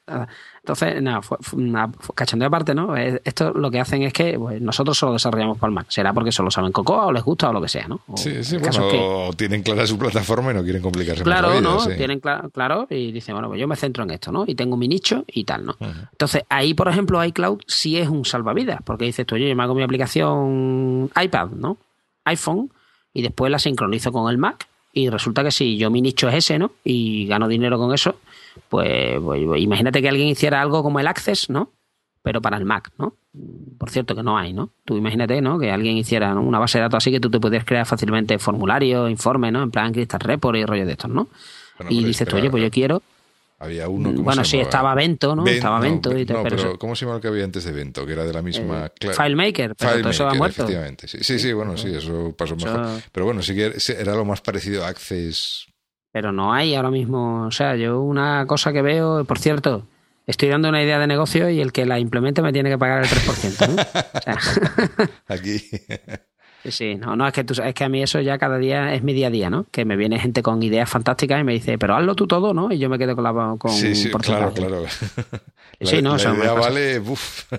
Entonces, 0.65 1.03
nada, 1.03 1.20
fue, 1.20 1.36
cachondeo 2.15 2.49
aparte, 2.49 2.74
¿no? 2.74 2.97
Eh, 2.97 3.20
esto 3.23 3.53
lo 3.53 3.70
que 3.70 3.81
hacen 3.81 4.03
es 4.03 4.15
que 4.15 4.39
pues, 4.39 4.62
nosotros 4.62 4.97
solo 4.97 5.12
desarrollamos 5.12 5.59
para 5.59 5.69
el 5.69 5.74
Mac. 5.74 5.86
Será 5.91 6.15
porque 6.15 6.32
solo 6.32 6.51
saben 6.51 6.73
Cocoa 6.73 7.05
o 7.05 7.12
les 7.12 7.23
gusta 7.23 7.51
o 7.51 7.53
lo 7.53 7.61
que 7.61 7.69
sea, 7.69 7.86
¿no? 7.86 8.01
sí, 8.16 8.43
sí, 8.43 8.57
bueno, 8.57 9.31
tienen 9.36 9.62
clara 9.62 9.86
su 9.86 9.99
plataforma 9.99 10.53
y 10.53 10.55
no 10.55 10.62
quieren 10.62 10.81
complicarse 10.81 11.23
Claro, 11.23 11.61
más 11.61 11.61
¿no? 11.61 11.86
Tienen 11.97 12.19
claro, 12.19 12.86
y 12.89 13.12
dicen, 13.12 13.35
bueno, 13.35 13.49
pues 13.49 13.61
yo 13.61 13.69
me 13.69 13.77
centro 13.77 14.05
en 14.05 14.12
esto, 14.12 14.32
¿no? 14.32 14.45
Y 14.47 14.55
tengo 14.55 14.78
mi 14.78 14.89
nicho 14.89 15.24
y 15.27 15.45
tal, 15.45 15.66
¿no? 15.66 15.77
Entonces, 16.12 16.45
ahí, 16.49 16.73
por 16.73 16.89
ejemplo, 16.89 17.23
iCloud 17.23 17.61
sí 17.66 17.99
es 17.99 18.09
un 18.09 18.24
salvavidas, 18.24 18.81
porque 18.82 19.05
dices 19.05 19.27
tú, 19.27 19.35
oye, 19.35 19.51
yo 19.51 19.55
me 19.55 19.62
hago 19.65 19.74
mi 19.74 19.82
aplicación 19.82 21.11
iPad, 21.15 21.51
¿no? 21.51 21.77
iPhone, 22.24 22.70
y 23.12 23.20
después 23.20 23.53
la 23.53 23.59
sincronizo 23.59 24.12
con 24.12 24.31
el 24.31 24.39
Mac, 24.39 24.66
y 24.95 25.11
resulta 25.11 25.45
que 25.45 25.51
si 25.51 25.77
yo 25.77 25.91
mi 25.91 26.01
nicho 26.01 26.27
es 26.28 26.36
ese, 26.36 26.59
¿no? 26.59 26.73
Y 26.85 27.27
gano 27.27 27.49
dinero 27.49 27.77
con 27.78 27.93
eso, 27.93 28.16
pues, 28.69 29.21
pues, 29.21 29.41
imagínate 29.61 30.03
que 30.03 30.09
alguien 30.09 30.29
hiciera 30.29 30.61
algo 30.61 30.83
como 30.83 31.01
el 31.01 31.07
Access, 31.07 31.51
¿no? 31.51 31.73
Pero 32.23 32.41
para 32.41 32.57
el 32.57 32.65
Mac, 32.65 32.91
¿no? 32.99 33.17
Por 33.79 33.91
cierto 33.91 34.15
que 34.15 34.23
no 34.23 34.39
hay, 34.39 34.53
¿no? 34.53 34.71
Tú 34.85 34.97
imagínate, 34.97 35.41
¿no? 35.41 35.59
Que 35.59 35.71
alguien 35.71 35.97
hiciera 35.97 36.35
una 36.35 36.59
base 36.59 36.79
de 36.79 36.83
datos 36.83 36.99
así 36.99 37.11
que 37.11 37.21
tú 37.21 37.31
te 37.31 37.41
pudieras 37.41 37.67
crear 37.67 37.85
fácilmente 37.85 38.39
formularios, 38.39 39.11
informes, 39.11 39.53
¿no? 39.53 39.63
En 39.63 39.71
plan 39.71 39.93
Crystal 39.93 40.21
Report 40.21 40.57
y 40.57 40.65
rollo 40.65 40.87
de 40.87 40.93
estos, 40.93 41.11
¿no? 41.11 41.29
y 41.89 42.05
dices 42.05 42.29
tú, 42.29 42.37
oye, 42.37 42.51
pues 42.51 42.63
yo 42.63 42.71
quiero... 42.71 43.03
Había 43.59 43.89
uno. 43.89 44.13
Bueno, 44.13 44.45
sí, 44.45 44.59
estaba 44.59 44.95
Vento, 44.95 45.35
¿no? 45.35 45.47
estaba 45.47 45.81
Vento 45.81 46.17
y 46.17 46.27
todo. 46.27 46.43
pero, 46.43 46.79
¿cómo 46.79 46.95
se 46.95 47.05
llama 47.05 47.17
el 47.17 47.23
que 47.23 47.29
había 47.29 47.45
antes 47.45 47.65
de 47.65 47.73
Vento? 47.73 48.05
Que 48.05 48.13
era 48.13 48.25
de 48.25 48.33
la 48.33 48.43
misma. 48.43 48.91
Eh, 49.01 49.11
FileMaker, 49.13 49.75
pero 49.77 50.01
todo 50.01 50.11
eso 50.11 50.29
ha 50.29 50.35
muerto. 50.35 50.63
Efectivamente, 50.63 51.09
sí, 51.09 51.19
sí, 51.23 51.39
sí 51.39 51.53
bueno, 51.53 51.77
sí, 51.77 51.89
eso 51.95 52.35
pasó 52.37 52.57
mejor. 52.57 53.01
Pero 53.11 53.27
bueno, 53.27 53.43
sí 53.43 53.55
que 53.55 53.73
era 53.99 54.15
lo 54.15 54.25
más 54.25 54.41
parecido 54.41 54.85
a 54.85 54.89
Access 54.89 55.67
pero 56.15 56.31
no 56.31 56.55
hay 56.55 56.77
ahora 56.77 56.93
mismo. 56.93 57.45
O 57.45 57.51
sea, 57.51 57.74
yo 57.74 58.01
una 58.01 58.47
cosa 58.47 58.73
que 58.73 58.82
veo, 58.82 59.24
por 59.24 59.41
cierto, 59.41 59.85
estoy 60.28 60.49
dando 60.49 60.69
una 60.69 60.81
idea 60.81 61.01
de 61.01 61.09
negocio 61.09 61.51
y 61.51 61.61
el 61.61 61.73
que 61.73 61.86
la 61.86 61.99
implemente 61.99 62.41
me 62.41 62.53
tiene 62.53 62.70
que 62.70 62.78
pagar 62.78 63.03
el 63.03 63.09
3%. 63.09 63.69
¿no? 63.69 63.82
O 63.82 64.20
sea, 64.20 65.11
Aquí. 65.27 65.61
Sí, 66.66 66.95
no, 66.95 67.16
no, 67.16 67.27
es 67.27 67.32
que, 67.32 67.43
tú, 67.43 67.61
es 67.61 67.74
que 67.74 67.82
a 67.82 67.89
mí 67.89 68.01
eso 68.01 68.20
ya 68.20 68.39
cada 68.39 68.59
día 68.59 68.95
es 68.95 69.03
mi 69.03 69.12
día 69.12 69.27
a 69.27 69.31
día, 69.31 69.51
¿no? 69.51 69.66
Que 69.73 69.85
me 69.85 69.97
viene 69.97 70.20
gente 70.20 70.41
con 70.41 70.62
ideas 70.62 70.89
fantásticas 70.89 71.41
y 71.41 71.45
me 71.45 71.53
dice, 71.53 71.78
pero 71.78 71.97
hazlo 71.97 72.15
tú 72.15 72.28
todo, 72.28 72.55
¿no? 72.55 72.70
Y 72.70 72.78
yo 72.78 72.89
me 72.89 72.97
quedo 72.97 73.16
con 73.16 73.24
la 73.24 73.57
con 73.59 73.73
Sí, 73.73 73.97
sí, 73.97 74.09
claro, 74.11 74.53
claro. 74.53 74.85
sí, 75.81 76.01
no, 76.01 76.16
la 76.16 76.32
idea 76.32 76.53
vale, 76.53 77.01
uf. 77.01 77.53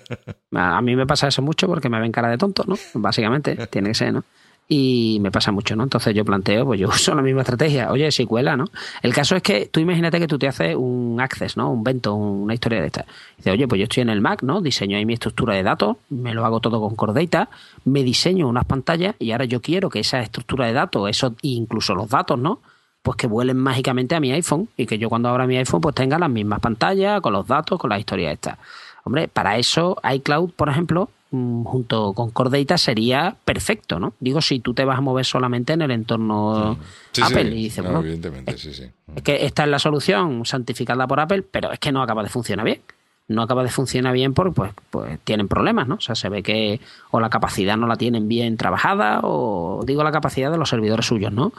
A 0.53 0.81
mí 0.81 0.95
me 0.95 1.05
pasa 1.05 1.27
eso 1.27 1.41
mucho 1.41 1.67
porque 1.67 1.89
me 1.89 1.99
ven 1.99 2.13
cara 2.13 2.29
de 2.29 2.37
tonto, 2.37 2.63
¿no? 2.65 2.77
Básicamente, 2.93 3.67
tiene 3.67 3.89
que 3.89 3.95
ser, 3.95 4.13
¿no? 4.13 4.23
Y 4.67 5.19
me 5.21 5.31
pasa 5.31 5.51
mucho, 5.51 5.75
¿no? 5.75 5.83
Entonces 5.83 6.13
yo 6.15 6.25
planteo, 6.25 6.65
pues 6.65 6.79
yo 6.79 6.87
uso 6.93 7.13
la 7.13 7.21
misma 7.21 7.41
estrategia, 7.41 7.91
oye, 7.91 8.11
si 8.11 8.25
cuela, 8.25 8.57
¿no? 8.57 8.65
El 9.01 9.13
caso 9.13 9.35
es 9.35 9.43
que 9.43 9.67
tú 9.67 9.79
imagínate 9.79 10.19
que 10.19 10.27
tú 10.27 10.39
te 10.39 10.47
haces 10.47 10.75
un 10.75 11.17
access, 11.19 11.55
¿no? 11.57 11.71
Un 11.71 11.83
vento, 11.83 12.15
una 12.15 12.53
historia 12.53 12.81
de 12.81 12.87
esta. 12.87 13.05
Dice, 13.37 13.51
oye, 13.51 13.67
pues 13.67 13.79
yo 13.79 13.83
estoy 13.83 14.01
en 14.01 14.09
el 14.09 14.21
Mac, 14.21 14.41
¿no? 14.41 14.61
Diseño 14.61 14.97
ahí 14.97 15.05
mi 15.05 15.13
estructura 15.13 15.53
de 15.53 15.63
datos, 15.63 15.97
me 16.09 16.33
lo 16.33 16.45
hago 16.45 16.59
todo 16.59 16.79
con 16.79 16.95
Core 16.95 17.13
Data, 17.13 17.49
me 17.83 18.03
diseño 18.03 18.47
unas 18.47 18.65
pantallas 18.65 19.15
y 19.19 19.31
ahora 19.31 19.45
yo 19.45 19.61
quiero 19.61 19.89
que 19.89 19.99
esa 19.99 20.19
estructura 20.19 20.65
de 20.65 20.73
datos, 20.73 21.09
eso 21.09 21.35
incluso 21.41 21.93
los 21.93 22.09
datos, 22.09 22.39
¿no? 22.39 22.61
Pues 23.03 23.17
que 23.17 23.27
vuelen 23.27 23.57
mágicamente 23.57 24.15
a 24.15 24.19
mi 24.19 24.31
iPhone 24.31 24.67
y 24.75 24.87
que 24.87 24.97
yo 24.97 25.09
cuando 25.09 25.29
abra 25.29 25.45
mi 25.45 25.57
iPhone 25.57 25.79
pues 25.79 25.93
tenga 25.93 26.17
las 26.17 26.29
mismas 26.29 26.59
pantallas, 26.59 27.21
con 27.21 27.33
los 27.33 27.45
datos, 27.45 27.79
con 27.79 27.91
la 27.91 27.99
historia 27.99 28.31
esta. 28.31 28.57
Hombre, 29.03 29.27
para 29.27 29.57
eso 29.59 29.97
iCloud, 30.03 30.49
por 30.53 30.69
ejemplo, 30.69 31.09
junto 31.31 32.13
con 32.13 32.29
Core 32.31 32.59
Data 32.59 32.77
sería 32.77 33.35
perfecto, 33.43 33.99
¿no? 33.99 34.13
Digo, 34.19 34.41
si 34.41 34.59
tú 34.59 34.73
te 34.73 34.85
vas 34.85 34.97
a 34.97 35.01
mover 35.01 35.25
solamente 35.25 35.73
en 35.73 35.81
el 35.81 35.91
entorno 35.91 36.77
Apple 37.21 37.49
y 37.49 37.63
dices, 37.63 37.83
bueno, 37.83 38.03
es, 38.03 38.91
que 39.23 39.45
esta 39.45 39.63
es 39.63 39.69
la 39.69 39.79
solución 39.79 40.45
santificada 40.45 41.07
por 41.07 41.19
Apple, 41.19 41.43
pero 41.43 41.71
es 41.71 41.79
que 41.79 41.91
no 41.91 42.01
acaba 42.01 42.23
de 42.23 42.29
funcionar 42.29 42.65
bien. 42.65 42.81
No 43.27 43.41
acaba 43.41 43.63
de 43.63 43.69
funcionar 43.69 44.13
bien 44.13 44.35
porque 44.35 44.51
pues, 44.51 44.71
pues 44.91 45.19
tienen 45.23 45.47
problemas, 45.47 45.87
¿no? 45.87 45.95
O 45.95 46.01
sea, 46.01 46.13
se 46.13 46.29
ve 46.29 46.43
que 46.43 46.79
o 47.09 47.19
la 47.19 47.31
capacidad 47.31 47.75
no 47.75 47.87
la 47.87 47.95
tienen 47.95 48.27
bien 48.27 48.55
trabajada 48.55 49.21
o 49.23 49.83
digo 49.83 50.03
la 50.03 50.11
capacidad 50.11 50.51
de 50.51 50.59
los 50.59 50.69
servidores 50.69 51.07
suyos, 51.07 51.33
¿no? 51.33 51.51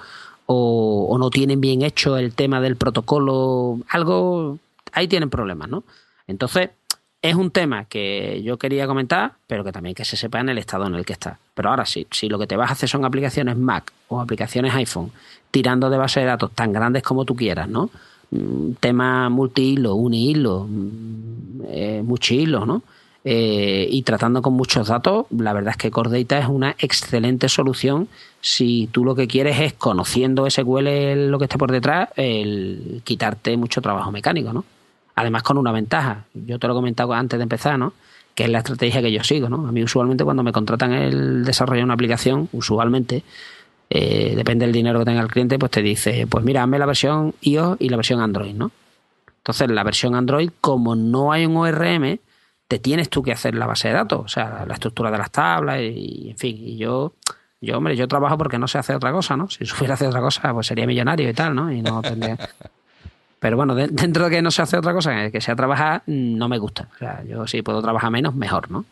O, 0.47 1.09
o 1.11 1.19
no 1.19 1.29
tienen 1.29 1.61
bien 1.61 1.83
hecho 1.83 2.17
el 2.19 2.35
tema 2.35 2.61
del 2.61 2.77
protocolo, 2.77 3.81
algo, 3.89 4.61
ahí 4.93 5.09
tienen 5.09 5.29
problemas, 5.29 5.69
¿no? 5.69 5.83
Entonces, 6.29 6.71
es 7.29 7.35
un 7.35 7.51
tema 7.51 7.85
que 7.85 8.43
yo 8.43 8.59
quería 8.59 8.87
comentar, 8.87 9.33
pero 9.47 9.65
que 9.65 9.73
también 9.73 9.95
que 9.95 10.05
se 10.05 10.17
sepa 10.17 10.41
en 10.41 10.49
el 10.49 10.59
estado 10.59 10.87
en 10.87 10.95
el 10.95 11.05
que 11.05 11.13
está. 11.13 11.39
Pero 11.55 11.71
ahora 11.71 11.87
sí, 11.87 12.07
si 12.11 12.29
lo 12.29 12.39
que 12.39 12.47
te 12.47 12.57
vas 12.57 12.71
a 12.71 12.73
hacer 12.75 12.89
son 12.89 13.05
aplicaciones 13.05 13.57
Mac 13.57 13.93
o 14.09 14.21
aplicaciones 14.21 14.75
iPhone, 14.75 15.11
tirando 15.51 15.91
de 15.91 15.99
base 15.99 16.21
de 16.21 16.27
datos 16.27 16.53
tan 16.53 16.73
grandes 16.73 17.03
como 17.03 17.25
tú 17.25 17.35
quieras, 17.35 17.69
¿no? 17.69 17.91
Mm, 18.31 18.73
tema 18.81 19.29
multi-hilo, 19.29 19.95
uni-hilo, 19.95 20.67
mm, 20.69 21.61
eh, 21.69 22.05
hilo, 22.31 22.67
¿no? 22.67 22.83
Eh, 23.25 23.89
y 23.91 24.03
tratando 24.03 24.41
con 24.41 24.55
muchos 24.55 24.87
datos, 24.87 25.27
la 25.31 25.53
verdad 25.53 25.73
es 25.73 25.77
que 25.77 25.91
Core 25.91 26.23
Data 26.23 26.39
es 26.39 26.47
una 26.47 26.77
excelente 26.79 27.49
solución 27.49 28.09
si 28.41 28.89
tú 28.93 29.05
lo 29.05 29.17
que 29.17 29.27
quieres 29.27 29.59
es, 29.59 29.73
conociendo 29.73 30.49
SQL 30.49 31.29
lo 31.29 31.39
que 31.39 31.47
está 31.47 31.59
por 31.59 31.73
detrás, 31.73 32.11
el 32.15 33.03
quitarte 33.03 33.57
mucho 33.57 33.83
trabajo 33.83 34.13
mecánico, 34.13 34.53
¿no? 34.53 34.65
Además 35.17 35.43
con 35.43 35.59
una 35.59 35.73
ventaja, 35.73 36.25
yo 36.35 36.59
te 36.59 36.67
lo 36.67 36.75
he 36.75 36.77
comentado 36.77 37.15
antes 37.15 37.39
de 37.39 37.43
empezar, 37.43 37.79
¿no? 37.79 37.95
Que 38.35 38.45
es 38.45 38.51
la 38.51 38.59
estrategia 38.59 39.01
que 39.01 39.11
yo 39.11 39.25
sigo, 39.25 39.49
¿no? 39.49 39.67
A 39.67 39.73
mí 39.73 39.83
usualmente 39.83 40.25
cuando 40.25 40.43
me 40.43 40.53
contratan 40.53 40.93
el 40.93 41.45
desarrollo 41.45 41.81
de 41.81 41.85
una 41.85 41.95
aplicación, 41.95 42.49
usualmente, 42.53 43.25
eh, 43.89 44.35
depende 44.37 44.67
del 44.67 44.75
dinero 44.75 44.99
que 44.99 45.07
tenga 45.07 45.23
el 45.23 45.29
cliente, 45.29 45.59
pues 45.59 45.73
te 45.73 45.81
dice, 45.81 46.27
pues 46.29 46.45
mira, 46.45 46.63
hazme 46.63 46.79
la 46.79 46.87
versión 46.87 47.35
iOS 47.41 47.79
y 47.81 47.89
la 47.89 47.97
versión 47.97 48.21
Android, 48.21 48.55
¿no? 48.55 48.71
Entonces, 49.39 49.71
la 49.71 49.85
versión 49.85 50.15
Android, 50.15 50.51
como 50.61 50.95
no 50.97 51.33
hay 51.33 51.47
un 51.47 51.57
ORM, 51.57 52.19
te 52.69 52.79
tienes 52.79 53.09
tú 53.09 53.23
que 53.23 53.33
hacer 53.33 53.55
la 53.55 53.67
base 53.67 53.89
de 53.89 53.95
datos, 53.95 54.21
o 54.25 54.29
sea, 54.29 54.65
la 54.67 54.75
estructura 54.75 55.11
de 55.11 55.19
las 55.19 55.31
tablas 55.31 55.81
y, 55.81 56.31
en 56.31 56.37
fin, 56.37 56.57
y 56.59 56.77
yo, 56.77 57.15
yo, 57.61 57.79
hombre, 57.79 57.97
yo 57.97 58.09
trabajo 58.09 58.37
porque 58.37 58.59
no 58.59 58.69
sé 58.69 58.79
hacer 58.79 58.97
otra 58.97 59.13
cosa, 59.13 59.37
¿no? 59.37 59.49
Si 59.49 59.65
supiera 59.65 59.95
hacer 59.95 60.09
otra 60.09 60.21
cosa, 60.21 60.53
pues 60.53 60.67
sería 60.67 60.87
millonario 60.87 61.31
y 61.31 61.33
tal, 61.33 61.55
¿no? 61.55 61.73
Y 61.73 61.81
no 61.81 62.03
tendría... 62.03 62.37
Pero 63.47 63.59
bueno, 63.59 63.75
dentro 63.77 64.25
de 64.25 64.31
que 64.31 64.43
no 64.43 64.51
se 64.51 64.61
hace 64.63 64.77
otra 64.77 64.93
cosa 64.93 65.31
que 65.31 65.41
sea 65.41 65.55
trabajar, 65.55 66.03
no 66.07 66.49
me 66.49 66.59
gusta. 66.59 66.89
O 66.97 66.99
sea, 66.99 67.23
yo 67.23 67.47
si 67.47 67.63
puedo 67.63 67.81
trabajar 67.81 68.11
menos, 68.11 68.35
mejor, 68.35 68.73
¿no? 68.73 68.87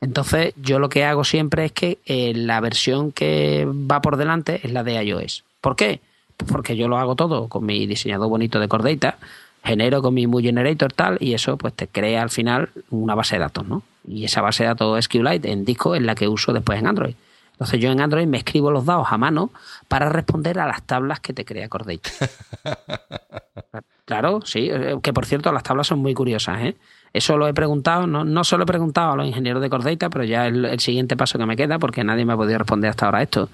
Entonces, 0.00 0.54
yo 0.54 0.78
lo 0.78 0.88
que 0.88 1.04
hago 1.04 1.24
siempre 1.24 1.64
es 1.64 1.72
que 1.72 1.98
eh, 2.06 2.32
la 2.32 2.60
versión 2.60 3.10
que 3.10 3.66
va 3.66 4.00
por 4.00 4.16
delante 4.16 4.60
es 4.62 4.72
la 4.72 4.84
de 4.84 5.02
iOS. 5.02 5.42
¿Por 5.60 5.74
qué? 5.74 5.98
Pues 6.36 6.52
porque 6.52 6.76
yo 6.76 6.86
lo 6.86 6.98
hago 6.98 7.16
todo 7.16 7.48
con 7.48 7.66
mi 7.66 7.84
diseñador 7.88 8.28
bonito 8.28 8.60
de 8.60 8.68
Core 8.68 8.94
Data, 8.94 9.18
genero 9.64 10.00
con 10.02 10.14
mi 10.14 10.28
Movie 10.28 10.50
Generator 10.50 10.92
tal, 10.92 11.16
y 11.18 11.34
eso 11.34 11.56
pues 11.56 11.74
te 11.74 11.88
crea 11.88 12.22
al 12.22 12.30
final 12.30 12.68
una 12.90 13.16
base 13.16 13.34
de 13.34 13.40
datos, 13.40 13.66
¿no? 13.66 13.82
Y 14.06 14.24
esa 14.24 14.40
base 14.40 14.62
de 14.62 14.68
datos 14.68 15.04
SQLite 15.04 15.50
en 15.50 15.64
disco 15.64 15.96
es 15.96 16.02
la 16.02 16.14
que 16.14 16.28
uso 16.28 16.52
después 16.52 16.78
en 16.78 16.86
Android. 16.86 17.16
Entonces 17.54 17.80
yo 17.80 17.90
en 17.90 18.00
Android 18.00 18.28
me 18.28 18.38
escribo 18.38 18.70
los 18.70 18.86
datos 18.86 19.08
a 19.10 19.18
mano 19.18 19.50
para 19.88 20.10
responder 20.10 20.60
a 20.60 20.68
las 20.68 20.84
tablas 20.84 21.18
que 21.18 21.32
te 21.32 21.44
crea 21.44 21.68
Core 21.68 21.96
Data. 21.96 23.82
Claro, 24.06 24.40
sí, 24.44 24.70
eh, 24.72 24.96
que 25.02 25.12
por 25.12 25.26
cierto 25.26 25.52
las 25.52 25.64
tablas 25.64 25.88
son 25.88 25.98
muy 25.98 26.14
curiosas, 26.14 26.62
¿eh? 26.62 26.76
Eso 27.12 27.36
lo 27.36 27.48
he 27.48 27.54
preguntado, 27.54 28.06
no, 28.06 28.24
no 28.24 28.44
solo 28.44 28.62
he 28.62 28.66
preguntado 28.66 29.12
a 29.12 29.16
los 29.16 29.26
ingenieros 29.26 29.60
de 29.60 29.68
Cordata, 29.68 30.08
pero 30.10 30.22
ya 30.22 30.46
es 30.46 30.54
el, 30.54 30.80
siguiente 30.80 31.16
paso 31.16 31.38
que 31.38 31.46
me 31.46 31.56
queda, 31.56 31.78
porque 31.78 32.04
nadie 32.04 32.24
me 32.24 32.34
ha 32.34 32.36
podido 32.36 32.58
responder 32.58 32.90
hasta 32.90 33.06
ahora 33.06 33.22
esto. 33.22 33.48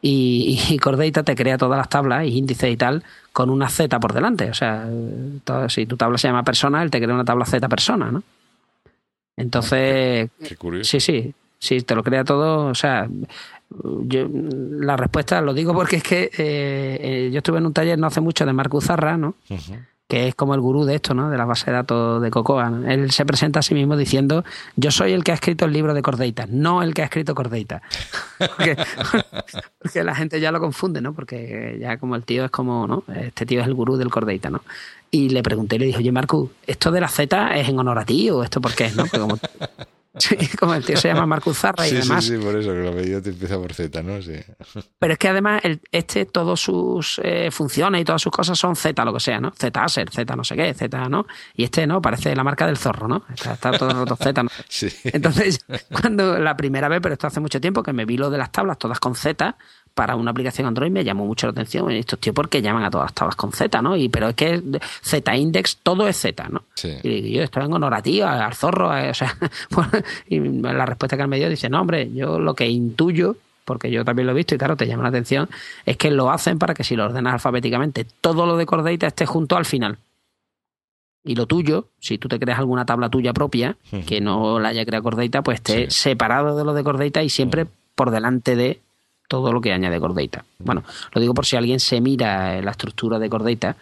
Y, 0.00 0.58
y 0.70 0.78
Core 0.78 1.06
Data 1.06 1.22
te 1.22 1.36
crea 1.36 1.58
todas 1.58 1.76
las 1.76 1.88
tablas 1.90 2.24
y 2.24 2.38
índices 2.38 2.72
y 2.72 2.76
tal 2.76 3.02
con 3.32 3.50
una 3.50 3.68
Z 3.68 4.00
por 4.00 4.14
delante. 4.14 4.48
O 4.48 4.54
sea, 4.54 4.88
si 5.68 5.84
tu 5.84 5.96
tabla 5.98 6.16
se 6.16 6.28
llama 6.28 6.44
persona, 6.44 6.82
él 6.82 6.90
te 6.90 6.98
crea 6.98 7.14
una 7.14 7.24
tabla 7.24 7.44
Z 7.44 7.68
persona, 7.68 8.10
¿no? 8.10 8.22
Entonces, 9.36 10.30
Qué 10.42 10.56
curioso. 10.56 10.90
sí, 10.90 11.00
sí, 11.00 11.34
sí, 11.58 11.82
te 11.82 11.94
lo 11.94 12.02
crea 12.02 12.24
todo. 12.24 12.66
O 12.66 12.74
sea, 12.74 13.06
yo, 14.04 14.28
la 14.32 14.96
respuesta 14.96 15.40
lo 15.40 15.52
digo 15.52 15.74
porque 15.74 15.96
es 15.96 16.02
que 16.02 16.24
eh, 16.24 16.30
eh, 16.38 17.30
yo 17.32 17.38
estuve 17.38 17.58
en 17.58 17.66
un 17.66 17.72
taller 17.72 17.98
no 17.98 18.06
hace 18.06 18.20
mucho 18.20 18.46
de 18.46 18.52
Marco 18.52 18.80
Zarra, 18.80 19.16
¿no? 19.16 19.34
Ujú. 19.48 19.76
Que 20.10 20.26
es 20.26 20.34
como 20.34 20.54
el 20.54 20.60
gurú 20.60 20.84
de 20.84 20.96
esto, 20.96 21.14
¿no? 21.14 21.30
De 21.30 21.38
la 21.38 21.44
base 21.44 21.66
de 21.66 21.72
datos 21.72 22.20
de 22.20 22.30
Cocoa. 22.30 22.68
¿no? 22.68 22.90
Él 22.90 23.12
se 23.12 23.24
presenta 23.24 23.60
a 23.60 23.62
sí 23.62 23.74
mismo 23.74 23.96
diciendo, 23.96 24.44
yo 24.74 24.90
soy 24.90 25.12
el 25.12 25.22
que 25.22 25.30
ha 25.30 25.34
escrito 25.34 25.66
el 25.66 25.72
libro 25.72 25.94
de 25.94 26.02
Cordeita, 26.02 26.46
no 26.50 26.82
el 26.82 26.94
que 26.94 27.02
ha 27.02 27.04
escrito 27.04 27.32
Cordeita. 27.32 27.80
porque, 28.38 28.76
porque 29.78 30.02
la 30.02 30.16
gente 30.16 30.40
ya 30.40 30.50
lo 30.50 30.58
confunde, 30.58 31.00
¿no? 31.00 31.14
Porque 31.14 31.78
ya 31.80 31.96
como 31.96 32.16
el 32.16 32.24
tío 32.24 32.44
es 32.44 32.50
como, 32.50 32.88
¿no? 32.88 33.04
Este 33.14 33.46
tío 33.46 33.60
es 33.60 33.68
el 33.68 33.74
gurú 33.74 33.96
del 33.96 34.10
Cordeita, 34.10 34.50
¿no? 34.50 34.62
Y 35.12 35.28
le 35.28 35.44
pregunté 35.44 35.76
y 35.76 35.78
le 35.78 35.86
dije, 35.86 35.98
oye, 35.98 36.10
Marco, 36.10 36.50
¿esto 36.66 36.90
de 36.90 37.00
la 37.00 37.08
Z 37.08 37.56
es 37.56 37.68
en 37.68 37.78
honor 37.78 38.00
a 38.00 38.04
ti 38.04 38.30
o 38.30 38.42
esto 38.42 38.60
por 38.60 38.74
qué 38.74 38.86
es, 38.86 38.96
no? 38.96 39.04
Porque 39.04 39.18
como, 39.20 39.38
sí, 40.16 40.36
como 40.58 40.74
el 40.74 40.84
tío 40.84 40.96
se 40.96 41.08
llama 41.08 41.26
Marcus 41.26 41.58
Zarra 41.58 41.86
y 41.86 41.90
Sí, 41.90 41.96
además... 41.96 42.24
sí, 42.24 42.36
sí, 42.36 42.42
por 42.44 42.56
eso, 42.56 42.70
que 42.72 42.78
la 42.78 42.90
medida 42.90 43.20
te 43.22 43.30
empieza 43.30 43.56
por 43.56 43.72
Z, 43.72 44.02
¿no? 44.02 44.20
Sí. 44.22 44.34
Pero 44.98 45.12
es 45.12 45.18
que 45.18 45.28
además 45.28 45.60
el, 45.64 45.80
este, 45.92 46.26
todas 46.26 46.60
sus 46.60 47.20
eh, 47.22 47.50
funciones 47.50 48.00
y 48.00 48.04
todas 48.04 48.22
sus 48.22 48.32
cosas 48.32 48.58
son 48.58 48.76
Z, 48.76 49.04
lo 49.04 49.12
que 49.12 49.20
sea, 49.20 49.40
¿no? 49.40 49.52
Z 49.52 49.82
Acer, 49.82 50.10
Z 50.10 50.36
no 50.36 50.44
sé 50.44 50.56
qué, 50.56 50.74
Z, 50.74 51.08
¿no? 51.08 51.26
Y 51.54 51.64
este, 51.64 51.86
¿no? 51.86 52.02
Parece 52.02 52.34
la 52.34 52.44
marca 52.44 52.66
del 52.66 52.76
zorro, 52.76 53.08
¿no? 53.08 53.24
Está, 53.32 53.54
está 53.54 53.72
todo 53.72 53.90
roto 53.92 54.16
Z, 54.16 54.42
¿no? 54.42 54.50
Sí. 54.68 54.88
Entonces, 55.04 55.64
cuando 55.90 56.38
la 56.38 56.56
primera 56.56 56.88
vez, 56.88 57.00
pero 57.02 57.12
esto 57.14 57.26
hace 57.26 57.40
mucho 57.40 57.60
tiempo, 57.60 57.82
que 57.82 57.92
me 57.92 58.04
vi 58.04 58.16
lo 58.16 58.30
de 58.30 58.38
las 58.38 58.50
tablas 58.52 58.78
todas 58.78 59.00
con 59.00 59.14
Z 59.14 59.56
para 60.00 60.16
una 60.16 60.30
aplicación 60.30 60.66
Android, 60.66 60.90
me 60.90 61.04
llamó 61.04 61.26
mucho 61.26 61.46
la 61.46 61.50
atención. 61.50 61.90
Estos 61.90 62.18
tíos, 62.18 62.34
¿por 62.34 62.48
qué 62.48 62.62
llaman 62.62 62.84
a 62.84 62.90
todas 62.90 63.08
las 63.08 63.12
tablas 63.14 63.36
con 63.36 63.52
Z, 63.52 63.82
no? 63.82 63.98
Y, 63.98 64.08
pero 64.08 64.30
es 64.30 64.34
que 64.34 64.62
Z-index, 65.02 65.76
todo 65.82 66.08
es 66.08 66.16
Z, 66.16 66.48
¿no? 66.48 66.62
Sí. 66.74 66.96
Y 67.02 67.32
yo 67.32 67.42
estoy 67.42 67.66
en 67.66 67.72
honor 67.74 67.92
a 67.92 68.00
ti, 68.00 68.22
al 68.22 68.54
zorro, 68.54 68.96
eh, 68.96 69.10
o 69.10 69.12
sea, 69.14 69.36
y 70.26 70.38
la 70.40 70.86
respuesta 70.86 71.18
que 71.18 71.22
él 71.24 71.28
me 71.28 71.36
dio 71.36 71.50
dice, 71.50 71.68
no, 71.68 71.82
hombre, 71.82 72.10
yo 72.14 72.38
lo 72.38 72.54
que 72.54 72.66
intuyo, 72.66 73.36
porque 73.66 73.90
yo 73.90 74.02
también 74.02 74.24
lo 74.24 74.32
he 74.32 74.36
visto 74.36 74.54
y 74.54 74.58
claro, 74.58 74.74
te 74.74 74.86
llama 74.86 75.02
la 75.02 75.10
atención, 75.10 75.50
es 75.84 75.98
que 75.98 76.10
lo 76.10 76.30
hacen 76.30 76.58
para 76.58 76.72
que 76.72 76.82
si 76.82 76.96
lo 76.96 77.04
ordenas 77.04 77.34
alfabéticamente, 77.34 78.06
todo 78.22 78.46
lo 78.46 78.56
de 78.56 78.64
Core 78.64 78.92
Data 78.92 79.06
esté 79.06 79.26
junto 79.26 79.58
al 79.58 79.66
final. 79.66 79.98
Y 81.22 81.34
lo 81.34 81.44
tuyo, 81.44 81.88
si 82.00 82.16
tú 82.16 82.26
te 82.28 82.38
creas 82.40 82.58
alguna 82.58 82.86
tabla 82.86 83.10
tuya 83.10 83.34
propia, 83.34 83.76
que 84.06 84.22
no 84.22 84.58
la 84.60 84.70
haya 84.70 84.86
creado 84.86 85.02
Core 85.02 85.24
Data, 85.28 85.42
pues 85.42 85.56
esté 85.56 85.90
Sí. 85.90 86.02
separado 86.08 86.56
de 86.56 86.64
lo 86.64 86.72
de 86.72 86.82
Core 86.82 87.04
Data 87.04 87.22
y 87.22 87.28
siempre 87.28 87.66
por 87.94 88.10
delante 88.10 88.56
de 88.56 88.80
todo 89.30 89.52
lo 89.52 89.60
que 89.60 89.72
añade 89.72 90.00
Core 90.00 90.24
Data. 90.24 90.44
Bueno, 90.58 90.82
lo 91.12 91.20
digo 91.20 91.34
por 91.34 91.46
si 91.46 91.54
alguien 91.54 91.78
se 91.78 92.00
mira 92.00 92.58
eh, 92.58 92.62
la 92.62 92.72
estructura 92.72 93.20
de 93.20 93.30
Core 93.30 93.54
Data 93.54 93.76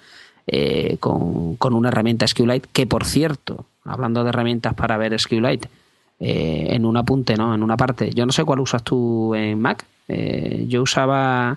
eh, 0.47 0.99
con, 1.01 1.57
con 1.57 1.73
una 1.73 1.89
herramienta 1.89 2.27
SQLite, 2.27 2.69
que 2.70 2.87
por 2.87 3.07
cierto, 3.07 3.65
hablando 3.83 4.23
de 4.23 4.29
herramientas 4.29 4.75
para 4.75 4.99
ver 4.99 5.19
SQLite, 5.19 5.70
eh, 6.20 6.66
en 6.70 6.85
un 6.85 6.99
apunte, 6.99 7.35
¿no? 7.37 7.55
En 7.55 7.62
una 7.62 7.79
parte, 7.79 8.11
yo 8.12 8.27
no 8.27 8.33
sé 8.33 8.45
cuál 8.45 8.61
usas 8.61 8.83
tú 8.83 9.35
en 9.35 9.59
Mac, 9.59 9.87
eh, 10.09 10.66
yo 10.69 10.83
usaba 10.83 11.57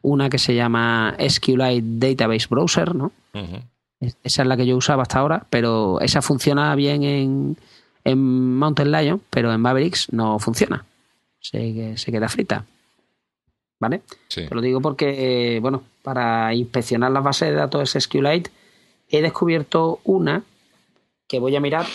una 0.00 0.30
que 0.30 0.38
se 0.38 0.54
llama 0.54 1.14
SQLite 1.20 1.82
Database 1.84 2.46
Browser, 2.48 2.94
¿no? 2.94 3.12
Esa 4.00 4.42
es 4.42 4.48
la 4.48 4.56
que 4.56 4.64
yo 4.64 4.74
usaba 4.74 5.02
hasta 5.02 5.18
ahora, 5.18 5.44
pero 5.50 6.00
esa 6.00 6.22
funciona 6.22 6.74
bien 6.76 7.02
en, 7.02 7.56
en 8.04 8.56
Mountain 8.56 8.90
Lion, 8.90 9.20
pero 9.28 9.52
en 9.52 9.60
Mavericks 9.60 10.12
no 10.12 10.38
funciona. 10.38 10.86
Se, 11.40 11.96
se 11.98 12.10
queda 12.10 12.30
frita. 12.30 12.64
¿Vale? 13.80 14.02
Sí. 14.28 14.46
Te 14.48 14.54
lo 14.54 14.60
digo 14.60 14.80
porque, 14.80 15.58
bueno, 15.62 15.82
para 16.02 16.52
inspeccionar 16.54 17.12
las 17.12 17.22
bases 17.22 17.50
de 17.50 17.54
datos 17.54 17.90
SQLite 17.90 18.50
he 19.08 19.22
descubierto 19.22 20.00
una 20.04 20.42
que 21.26 21.38
voy 21.38 21.54
a 21.54 21.60
mirar. 21.60 21.86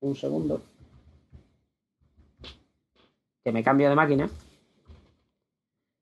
Un 0.00 0.14
segundo. 0.14 0.62
Que 3.44 3.52
me 3.52 3.64
cambio 3.64 3.88
de 3.88 3.94
máquina. 3.94 4.30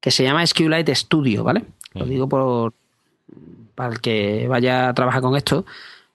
Que 0.01 0.11
se 0.11 0.25
llama 0.25 0.47
SQLite 0.47 0.95
Studio, 0.95 1.45
¿vale? 1.45 1.65
Lo 1.95 2.05
digo 2.05 2.29
por 2.29 2.75
para 3.75 3.93
el 3.93 4.01
que 4.01 4.49
vaya 4.49 4.89
a 4.89 4.95
trabajar 4.95 5.23
con 5.23 5.37
esto 5.37 5.65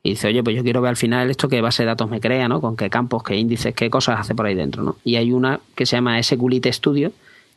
y 0.04 0.12
dice, 0.12 0.28
oye, 0.28 0.44
pues 0.44 0.54
yo 0.54 0.64
quiero 0.64 0.82
ver 0.82 0.90
al 0.90 0.98
final 0.98 1.30
esto 1.30 1.48
qué 1.48 1.62
base 1.62 1.84
de 1.84 1.88
datos 1.88 2.10
me 2.10 2.20
crea, 2.20 2.50
¿no? 2.50 2.60
Con 2.60 2.76
qué 2.76 2.90
campos, 2.90 3.24
qué 3.24 3.38
índices, 3.38 3.74
qué 3.74 3.90
cosas 3.90 4.20
hace 4.20 4.36
por 4.36 4.46
ahí 4.46 4.54
dentro, 4.54 4.84
¿no? 4.84 4.98
Y 5.06 5.16
hay 5.16 5.32
una 5.32 5.62
que 5.74 5.86
se 5.86 5.96
llama 5.96 6.22
SQLite 6.22 6.74
Studio, 6.74 7.14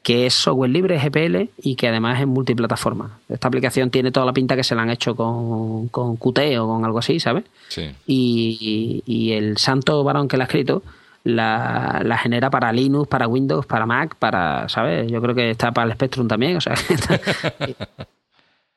que 0.07 0.25
es 0.27 0.35
software 0.35 0.71
libre, 0.71 1.01
GPL, 1.01 1.51
y 1.63 1.75
que 1.75 1.89
además 1.89 2.21
es 2.21 2.29
multiplataforma. 2.29 3.19
Esta 3.29 3.49
aplicación 3.49 3.91
tiene 3.91 4.13
toda 4.13 4.25
la 4.25 4.33
pinta 4.33 4.55
que 4.55 4.63
se 4.63 4.77
la 4.77 4.83
han 4.83 4.91
hecho 4.91 5.17
con, 5.17 5.89
con 5.89 6.17
Qt 6.17 6.39
o 6.61 6.67
con 6.69 6.85
algo 6.85 7.01
así, 7.01 7.19
¿sabes? 7.19 7.43
Sí. 7.67 7.91
Y, 8.07 9.03
y 9.05 9.33
el 9.33 9.57
santo 9.57 10.05
varón 10.05 10.29
que 10.29 10.37
la 10.37 10.45
ha 10.45 10.47
escrito 10.47 10.85
la, 11.25 12.03
la 12.05 12.19
genera 12.19 12.51
para 12.51 12.71
Linux, 12.73 13.09
para 13.09 13.27
Windows, 13.27 13.67
para 13.67 13.85
Mac, 13.85 14.15
para, 14.17 14.69
¿sabes? 14.69 15.11
Yo 15.11 15.21
creo 15.21 15.35
que 15.35 15.51
está 15.51 15.73
para 15.73 15.89
el 15.89 15.95
Spectrum 15.95 16.29
también, 16.29 16.57
o 16.57 16.61
sea, 16.61 16.75
que 16.75 16.95
está- 16.95 17.21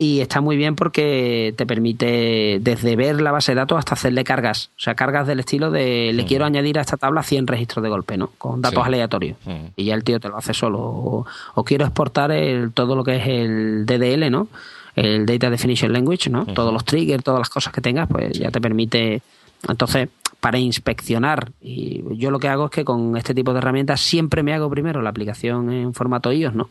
y 0.01 0.21
está 0.21 0.39
muy 0.39 0.55
bien 0.55 0.75
porque 0.77 1.53
te 1.57 1.65
permite 1.65 2.59
desde 2.61 2.95
ver 2.95 3.19
la 3.19 3.33
base 3.33 3.51
de 3.51 3.57
datos 3.57 3.77
hasta 3.77 3.95
hacerle 3.95 4.23
cargas, 4.23 4.69
o 4.77 4.79
sea, 4.79 4.95
cargas 4.95 5.27
del 5.27 5.41
estilo 5.41 5.71
de 5.71 6.13
le 6.13 6.23
quiero 6.25 6.45
añadir 6.45 6.79
a 6.79 6.81
esta 6.81 6.95
tabla 6.95 7.21
100 7.21 7.47
registros 7.47 7.83
de 7.83 7.89
golpe, 7.89 8.15
¿no? 8.17 8.31
Con 8.37 8.61
datos 8.61 8.81
Sí. 8.81 8.87
aleatorios. 8.87 9.37
Y 9.75 9.83
ya 9.83 9.95
el 9.95 10.05
tío 10.05 10.21
te 10.21 10.29
lo 10.29 10.37
hace 10.37 10.53
solo. 10.53 10.79
O, 10.79 11.25
o 11.55 11.63
quiero 11.65 11.83
exportar 11.83 12.31
el, 12.31 12.71
todo 12.71 12.95
lo 12.95 13.03
que 13.03 13.17
es 13.17 13.27
el 13.27 13.85
DDL, 13.85 14.31
¿no? 14.31 14.47
El 14.95 15.25
Data 15.25 15.49
Definition 15.49 15.91
Language, 15.91 16.29
¿no? 16.29 16.45
Todos 16.45 16.71
los 16.73 16.85
triggers, 16.85 17.21
todas 17.23 17.39
las 17.41 17.49
cosas 17.49 17.73
que 17.73 17.81
tengas, 17.81 18.07
pues 18.07 18.31
ya 18.39 18.51
te 18.51 18.61
permite. 18.61 19.21
Entonces, 19.67 20.07
para 20.39 20.57
inspeccionar, 20.59 21.51
y 21.61 22.01
yo 22.15 22.31
lo 22.31 22.39
que 22.39 22.47
hago 22.47 22.65
es 22.65 22.71
que 22.71 22.85
con 22.85 23.17
este 23.17 23.33
tipo 23.33 23.51
de 23.51 23.57
herramientas 23.59 23.99
siempre 23.99 24.43
me 24.43 24.53
hago 24.53 24.69
primero 24.69 25.01
la 25.01 25.09
aplicación 25.09 25.73
en 25.73 25.93
formato 25.93 26.31
iOS, 26.31 26.55
¿no? 26.55 26.69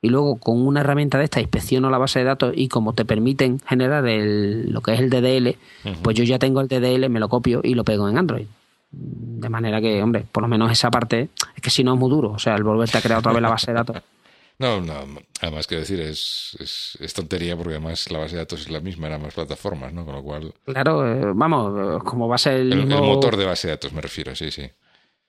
Y 0.00 0.10
luego 0.10 0.36
con 0.36 0.64
una 0.64 0.80
herramienta 0.80 1.18
de 1.18 1.24
esta 1.24 1.40
inspecciono 1.40 1.90
la 1.90 1.98
base 1.98 2.20
de 2.20 2.24
datos 2.24 2.52
y 2.54 2.68
como 2.68 2.94
te 2.94 3.04
permiten 3.04 3.58
generar 3.60 4.06
el, 4.06 4.70
lo 4.70 4.80
que 4.80 4.94
es 4.94 5.00
el 5.00 5.10
DDL, 5.10 5.56
pues 6.02 6.16
yo 6.16 6.24
ya 6.24 6.38
tengo 6.38 6.60
el 6.60 6.68
DDL, 6.68 7.08
me 7.08 7.18
lo 7.18 7.28
copio 7.28 7.60
y 7.64 7.74
lo 7.74 7.84
pego 7.84 8.08
en 8.08 8.16
Android. 8.16 8.46
De 8.90 9.48
manera 9.48 9.80
que, 9.80 10.02
hombre, 10.02 10.24
por 10.30 10.42
lo 10.42 10.48
menos 10.48 10.70
esa 10.70 10.90
parte, 10.90 11.30
es 11.54 11.62
que 11.62 11.70
si 11.70 11.82
no 11.82 11.94
es 11.94 11.98
muy 11.98 12.08
duro, 12.08 12.30
o 12.30 12.38
sea, 12.38 12.54
el 12.54 12.62
volverte 12.62 12.98
a 12.98 13.00
crear 13.00 13.18
otra 13.18 13.32
vez 13.32 13.42
la 13.42 13.50
base 13.50 13.72
de 13.72 13.74
datos. 13.74 13.96
No, 14.60 14.80
no, 14.80 14.92
además 15.40 15.68
quiero 15.68 15.82
decir, 15.82 16.00
es, 16.00 16.56
es, 16.58 16.98
es 17.00 17.14
tontería 17.14 17.56
porque 17.56 17.74
además 17.74 18.10
la 18.10 18.18
base 18.18 18.34
de 18.34 18.42
datos 18.42 18.62
es 18.62 18.70
la 18.70 18.80
misma 18.80 19.06
en 19.06 19.12
ambas 19.12 19.34
plataformas, 19.34 19.92
¿no? 19.92 20.04
Con 20.04 20.16
lo 20.16 20.22
cual, 20.24 20.52
Claro, 20.64 21.06
eh, 21.06 21.32
vamos, 21.32 22.02
como 22.02 22.26
va 22.26 22.34
a 22.34 22.38
ser 22.38 22.54
el, 22.54 22.72
el, 22.72 22.86
motor 22.88 23.36
de 23.36 23.46
base 23.46 23.68
de 23.68 23.74
datos 23.74 23.92
me 23.92 24.00
refiero, 24.00 24.34
sí, 24.34 24.50
sí. 24.50 24.68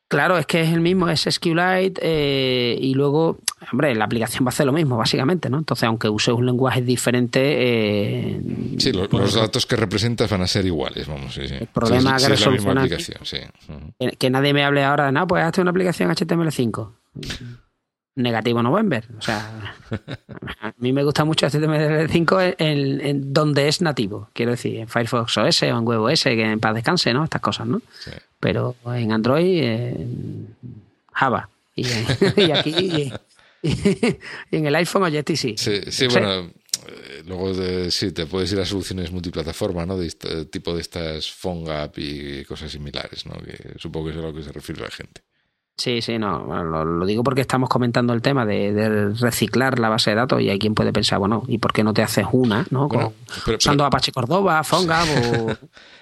Claro, 0.10 0.38
es 0.40 0.46
que 0.48 0.62
es 0.62 0.70
el 0.74 0.82
mismo, 0.82 1.08
es 1.08 1.22
SQLite 1.30 2.02
eh, 2.02 2.76
y 2.82 2.96
luego, 2.96 3.38
hombre, 3.72 3.94
la 3.94 4.06
aplicación 4.06 4.44
va 4.44 4.48
a 4.48 4.50
hacer 4.50 4.66
lo 4.66 4.74
mismo, 4.74 4.98
básicamente, 4.98 5.50
¿no? 5.52 5.60
Entonces, 5.60 5.84
aunque 5.84 6.10
use 6.10 6.32
un 6.32 6.46
lenguaje 6.48 6.82
diferente... 6.82 7.40
eh, 7.44 8.42
Sí, 8.80 8.92
lo- 8.92 9.08
pues, 9.08 9.22
los 9.24 9.34
datos 9.36 9.68
que 9.68 9.76
representas 9.76 10.28
van 10.32 10.42
a 10.42 10.48
ser 10.48 10.66
iguales, 10.66 11.08
vamos, 11.08 11.34
sí, 11.36 11.48
sí. 11.48 11.54
El 11.60 11.68
problema 11.68 12.12
que 12.18 12.24
es, 12.24 12.24
sí, 12.24 12.32
es 12.34 12.40
la 12.42 12.52
misma 12.52 12.72
aplicación, 12.82 13.20
sí. 13.24 13.38
Que- 14.00 14.12
que 14.18 14.30
nadie 14.32 14.52
me 14.54 14.64
hable 14.64 14.84
ahora 14.84 15.06
de, 15.06 15.12
no, 15.12 15.28
pues 15.28 15.44
hazte 15.44 15.62
una 15.62 15.70
aplicación 15.72 16.10
HTML5. 16.10 16.90
Negativo 18.22 18.62
November. 18.62 19.06
O 19.18 19.22
sea, 19.22 19.74
a 20.62 20.74
mí 20.78 20.94
me 20.94 21.04
gusta 21.04 21.26
mucho 21.26 21.48
HTML5 21.48 22.56
en, 22.60 23.34
donde 23.34 23.68
es 23.68 23.82
nativo. 23.82 24.30
Quiero 24.34 24.52
decir, 24.52 24.78
en 24.78 24.88
Firefox 24.88 25.38
OS 25.38 25.64
o 25.64 25.66
en 25.66 25.88
WebOS, 25.88 26.24
que 26.24 26.42
en 26.44 26.60
paz 26.60 26.76
descanse, 26.76 27.14
¿no? 27.14 27.24
Estas 27.24 27.42
cosas, 27.42 27.68
¿no? 27.68 27.82
Sí. 28.00 28.12
Pero 28.40 28.76
en 28.94 29.12
Android, 29.12 29.64
en 29.64 30.56
Java. 31.14 31.50
Y, 31.76 31.86
y 32.38 32.52
aquí, 32.52 32.70
y, 32.78 33.14
y 34.52 34.56
en 34.58 34.66
el 34.66 34.76
iPhone 34.76 35.04
Objective-C. 35.04 35.56
Sí, 35.58 35.92
sí, 35.92 36.06
No 36.06 36.12
sé. 36.12 36.20
bueno, 36.20 36.52
eh, 36.88 37.24
luego 37.26 37.54
de- 37.54 37.92
sí, 37.92 38.12
te 38.12 38.26
puedes 38.26 38.52
ir 38.52 38.60
a 38.60 38.66
soluciones 38.66 39.12
multiplataforma, 39.12 39.86
¿no? 39.86 39.98
De 39.98 40.08
este- 40.08 40.46
tipo 40.46 40.74
de 40.74 40.82
estas 40.82 41.30
PhoneGap 41.32 41.98
y 41.98 42.44
cosas 42.46 42.72
similares, 42.72 43.26
¿no? 43.26 43.34
Que 43.42 43.74
supongo 43.78 44.08
que 44.08 44.12
es 44.14 44.18
a 44.18 44.22
lo 44.22 44.34
que 44.34 44.44
se 44.44 44.52
refiere 44.52 44.82
la 44.82 44.90
gente. 44.90 45.22
Sí, 45.80 46.02
sí, 46.02 46.20
no, 46.20 46.42
bueno, 46.44 46.66
lo, 46.66 46.84
lo 46.84 47.06
digo 47.06 47.24
porque 47.24 47.40
estamos 47.40 47.70
comentando 47.70 48.12
el 48.12 48.22
tema 48.22 48.46
de, 48.46 48.74
de 48.74 49.10
reciclar 49.14 49.80
la 49.80 49.88
base 49.88 50.10
de 50.10 50.18
datos 50.18 50.42
y 50.42 50.50
hay 50.50 50.60
quien 50.60 50.76
puede 50.76 50.92
pensar, 50.92 51.20
bueno, 51.20 51.44
¿y 51.48 51.58
por 51.58 51.72
qué 51.72 51.86
no 51.86 51.94
te 51.94 52.02
haces 52.04 52.26
una, 52.34 52.66
no? 52.70 52.90
Con- 52.90 52.98
Bueno, 53.00 53.14
pero- 53.46 53.58
usando 53.58 53.84
pero- 53.84 53.88
Apache 53.88 54.12
Córdoba, 54.12 54.62
PhoneGap 54.62 55.08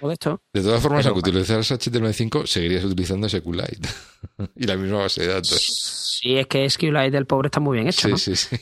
o, 0.01 0.05
o 0.05 0.07
de 0.07 0.13
esto. 0.15 0.41
De 0.51 0.61
todas 0.63 0.81
formas, 0.81 1.03
Pero- 1.05 1.13
aunque 1.13 1.29
utilizaras 1.29 1.69
HTML5, 1.71 2.47
seguirías 2.47 2.83
utilizando 2.85 3.29
SQLite 3.29 3.87
y 4.55 4.65
la 4.65 4.77
misma 4.77 4.97
base 4.97 5.21
de 5.21 5.27
datos. 5.33 6.17
Sí, 6.21 6.35
es 6.39 6.47
que 6.47 6.67
SQLite 6.67 7.11
del 7.11 7.27
pobre 7.27 7.49
está 7.49 7.59
muy 7.59 7.77
bien 7.77 7.87
hecho, 7.87 8.07
Sí, 8.07 8.11
¿no? 8.11 8.17
sí, 8.17 8.35
sí. 8.35 8.57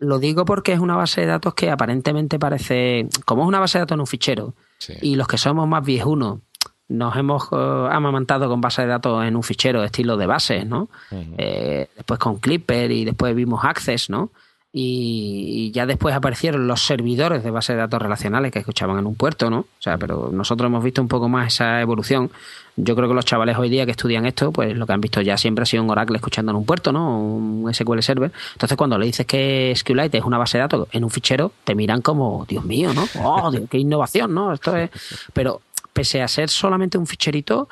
Lo 0.00 0.18
digo 0.18 0.46
porque 0.46 0.72
es 0.72 0.78
una 0.80 0.96
base 0.96 1.20
de 1.20 1.26
datos 1.26 1.52
que 1.52 1.70
aparentemente 1.70 2.38
parece, 2.38 3.06
como 3.26 3.42
es 3.42 3.48
una 3.48 3.60
base 3.60 3.76
de 3.76 3.82
datos 3.82 3.96
en 3.96 4.00
un 4.00 4.06
fichero, 4.06 4.54
y 5.02 5.16
los 5.16 5.26
que 5.28 5.36
somos 5.36 5.68
más 5.68 5.84
viejunos, 5.84 6.40
nos 6.88 7.16
hemos 7.16 7.44
eh, 7.52 7.88
amamantado 7.90 8.48
con 8.48 8.60
bases 8.60 8.84
de 8.84 8.90
datos 8.90 9.24
en 9.24 9.36
un 9.36 9.42
fichero 9.42 9.80
de 9.80 9.86
estilo 9.86 10.16
de 10.16 10.26
bases, 10.26 10.66
¿no? 10.66 10.88
Eh, 11.10 11.88
después 11.96 12.18
con 12.18 12.38
Clipper 12.38 12.90
y 12.90 13.04
después 13.04 13.34
vimos 13.34 13.64
Access, 13.64 14.10
¿no? 14.10 14.30
Y, 14.78 15.70
ya 15.72 15.86
después 15.86 16.14
aparecieron 16.14 16.68
los 16.68 16.82
servidores 16.82 17.42
de 17.42 17.50
bases 17.50 17.76
de 17.76 17.80
datos 17.80 18.00
relacionales 18.00 18.52
que 18.52 18.58
escuchaban 18.58 18.98
en 18.98 19.06
un 19.06 19.14
puerto, 19.14 19.48
¿no? 19.48 19.60
O 19.60 19.66
sea, 19.80 19.96
pero 19.96 20.28
nosotros 20.30 20.68
hemos 20.68 20.84
visto 20.84 21.00
un 21.00 21.08
poco 21.08 21.30
más 21.30 21.54
esa 21.54 21.80
evolución. 21.80 22.30
Yo 22.76 22.94
creo 22.94 23.08
que 23.08 23.14
los 23.14 23.24
chavales 23.24 23.56
hoy 23.56 23.70
día 23.70 23.86
que 23.86 23.92
estudian 23.92 24.26
esto, 24.26 24.52
pues 24.52 24.76
lo 24.76 24.86
que 24.86 24.92
han 24.92 25.00
visto 25.00 25.22
ya 25.22 25.38
siempre 25.38 25.62
ha 25.62 25.66
sido 25.66 25.82
un 25.82 25.88
Oracle 25.88 26.16
escuchando 26.16 26.50
en 26.50 26.56
un 26.56 26.66
puerto, 26.66 26.92
¿no? 26.92 27.18
Un 27.18 27.72
SQL 27.72 28.00
Server. 28.00 28.30
Entonces, 28.52 28.76
cuando 28.76 28.98
le 28.98 29.06
dices 29.06 29.24
que 29.24 29.72
SQLite 29.74 30.18
es 30.18 30.24
una 30.24 30.36
base 30.36 30.58
de 30.58 30.62
datos 30.62 30.88
en 30.92 31.04
un 31.04 31.10
fichero, 31.10 31.52
te 31.64 31.74
miran 31.74 32.02
como, 32.02 32.44
Dios 32.46 32.62
mío, 32.66 32.92
¿no? 32.92 33.08
¡Oh, 33.24 33.50
qué 33.70 33.78
innovación, 33.78 34.34
¿no? 34.34 34.52
Esto 34.52 34.76
es... 34.76 34.90
Pero 35.32 35.62
pese 35.96 36.20
a 36.20 36.28
ser 36.28 36.50
solamente 36.50 36.98
un 36.98 37.06
ficherito, 37.06 37.70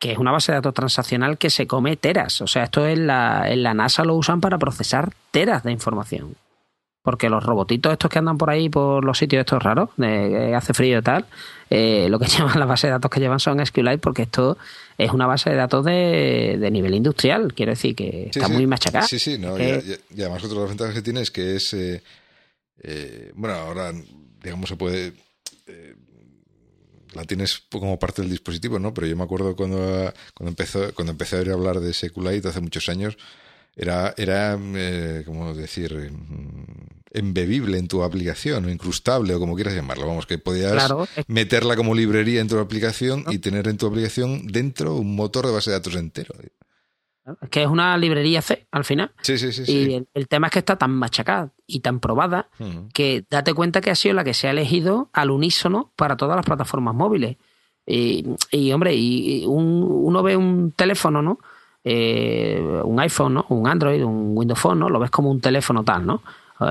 que 0.00 0.10
es 0.10 0.18
una 0.18 0.32
base 0.32 0.50
de 0.50 0.56
datos 0.56 0.74
transaccional 0.74 1.38
que 1.38 1.50
se 1.50 1.68
come 1.68 1.96
teras. 1.96 2.40
O 2.40 2.48
sea, 2.48 2.64
esto 2.64 2.84
en 2.84 3.06
la, 3.06 3.44
en 3.48 3.62
la 3.62 3.74
NASA 3.74 4.04
lo 4.04 4.16
usan 4.16 4.40
para 4.40 4.58
procesar 4.58 5.12
teras 5.30 5.62
de 5.62 5.70
información. 5.70 6.34
Porque 7.02 7.30
los 7.30 7.44
robotitos 7.44 7.92
estos 7.92 8.10
que 8.10 8.18
andan 8.18 8.38
por 8.38 8.50
ahí, 8.50 8.68
por 8.68 9.04
los 9.04 9.18
sitios 9.18 9.40
estos 9.40 9.62
raros, 9.62 9.90
de, 9.96 10.52
hace 10.54 10.74
frío 10.74 10.98
y 10.98 11.02
tal, 11.02 11.26
eh, 11.70 12.08
lo 12.10 12.18
que 12.18 12.26
llaman 12.26 12.58
la 12.58 12.66
base 12.66 12.88
de 12.88 12.92
datos 12.92 13.08
que 13.08 13.20
llevan 13.20 13.38
son 13.38 13.64
SQLite 13.64 13.98
porque 13.98 14.22
esto 14.22 14.58
es 14.98 15.12
una 15.12 15.26
base 15.26 15.48
de 15.48 15.56
datos 15.56 15.84
de, 15.84 16.68
nivel 16.72 16.94
industrial. 16.94 17.54
Quiero 17.54 17.70
decir 17.70 17.94
que 17.94 18.30
está 18.34 18.48
muy 18.48 18.66
machacada. 18.66 19.06
Sí, 19.06 19.20
sí, 19.20 19.38
no, 19.38 19.56
y, 19.56 19.62
además 20.18 20.42
otra 20.42 20.56
de 20.56 20.60
las 20.60 20.68
ventajas 20.70 20.94
que 20.94 21.02
tiene 21.02 21.20
es 21.20 21.30
que 21.30 21.54
es... 21.54 21.72
Eh, 21.72 22.02
eh, 22.82 23.30
bueno, 23.36 23.54
ahora, 23.54 23.92
digamos, 24.42 24.68
se 24.68 24.76
puede 24.76 25.12
la 27.14 27.24
tienes 27.24 27.62
como 27.70 27.98
parte 27.98 28.22
del 28.22 28.30
dispositivo, 28.30 28.78
¿no? 28.78 28.94
Pero 28.94 29.06
yo 29.06 29.16
me 29.16 29.24
acuerdo 29.24 29.56
cuando, 29.56 30.12
cuando, 30.34 30.50
empezó, 30.50 30.94
cuando 30.94 31.12
empecé 31.12 31.36
a 31.36 31.52
hablar 31.52 31.80
de 31.80 31.92
SQLite 31.92 32.48
hace 32.48 32.60
muchos 32.60 32.88
años, 32.88 33.16
era, 33.76 34.14
era 34.16 34.58
eh, 34.60 35.22
como 35.24 35.54
decir, 35.54 36.12
embebible 37.12 37.78
en 37.78 37.88
tu 37.88 38.02
aplicación, 38.02 38.64
o 38.64 38.70
incrustable, 38.70 39.34
o 39.34 39.40
como 39.40 39.54
quieras 39.54 39.74
llamarlo. 39.74 40.06
Vamos, 40.06 40.26
que 40.26 40.38
podías 40.38 40.92
meterla 41.28 41.76
como 41.76 41.94
librería 41.94 42.40
en 42.40 42.48
tu 42.48 42.58
aplicación 42.58 43.24
y 43.30 43.38
tener 43.38 43.68
en 43.68 43.76
tu 43.76 43.86
aplicación 43.86 44.46
dentro 44.46 44.96
un 44.96 45.14
motor 45.14 45.46
de 45.46 45.52
base 45.52 45.70
de 45.70 45.76
datos 45.76 45.94
entero. 45.94 46.34
Es 47.42 47.48
que 47.50 47.62
es 47.62 47.68
una 47.68 47.96
librería 47.96 48.42
C 48.42 48.66
al 48.70 48.84
final. 48.84 49.12
Sí, 49.22 49.38
sí, 49.38 49.52
sí. 49.52 49.64
Y 49.72 50.06
El, 50.14 50.28
tema 50.28 50.48
es 50.48 50.52
que 50.52 50.58
está 50.60 50.76
tan 50.76 50.90
machacada 50.90 51.50
y 51.66 51.80
tan 51.80 52.00
probada 52.00 52.48
que 52.92 53.24
date 53.30 53.54
cuenta 53.54 53.80
que 53.80 53.90
ha 53.90 53.94
sido 53.94 54.14
la 54.14 54.24
que 54.24 54.34
se 54.34 54.48
ha 54.48 54.50
elegido 54.50 55.10
al 55.12 55.30
unísono 55.30 55.92
para 55.96 56.16
todas 56.16 56.36
las 56.36 56.46
plataformas 56.46 56.94
móviles. 56.94 57.36
Y, 57.86 58.72
hombre, 58.72 58.94
y 58.94 59.44
uno 59.46 60.22
ve 60.22 60.36
un 60.36 60.72
teléfono, 60.72 61.22
¿no? 61.22 61.38
Eh, 61.82 62.60
un 62.84 63.00
iPhone, 63.00 63.34
¿no? 63.34 63.46
Un 63.48 63.66
Android, 63.66 64.04
un 64.04 64.36
Windows 64.36 64.60
Phone, 64.60 64.78
¿no? 64.78 64.88
Lo 64.88 65.00
ves 65.00 65.10
como 65.10 65.30
un 65.30 65.40
teléfono 65.40 65.82
tal, 65.82 66.06
¿no? 66.06 66.22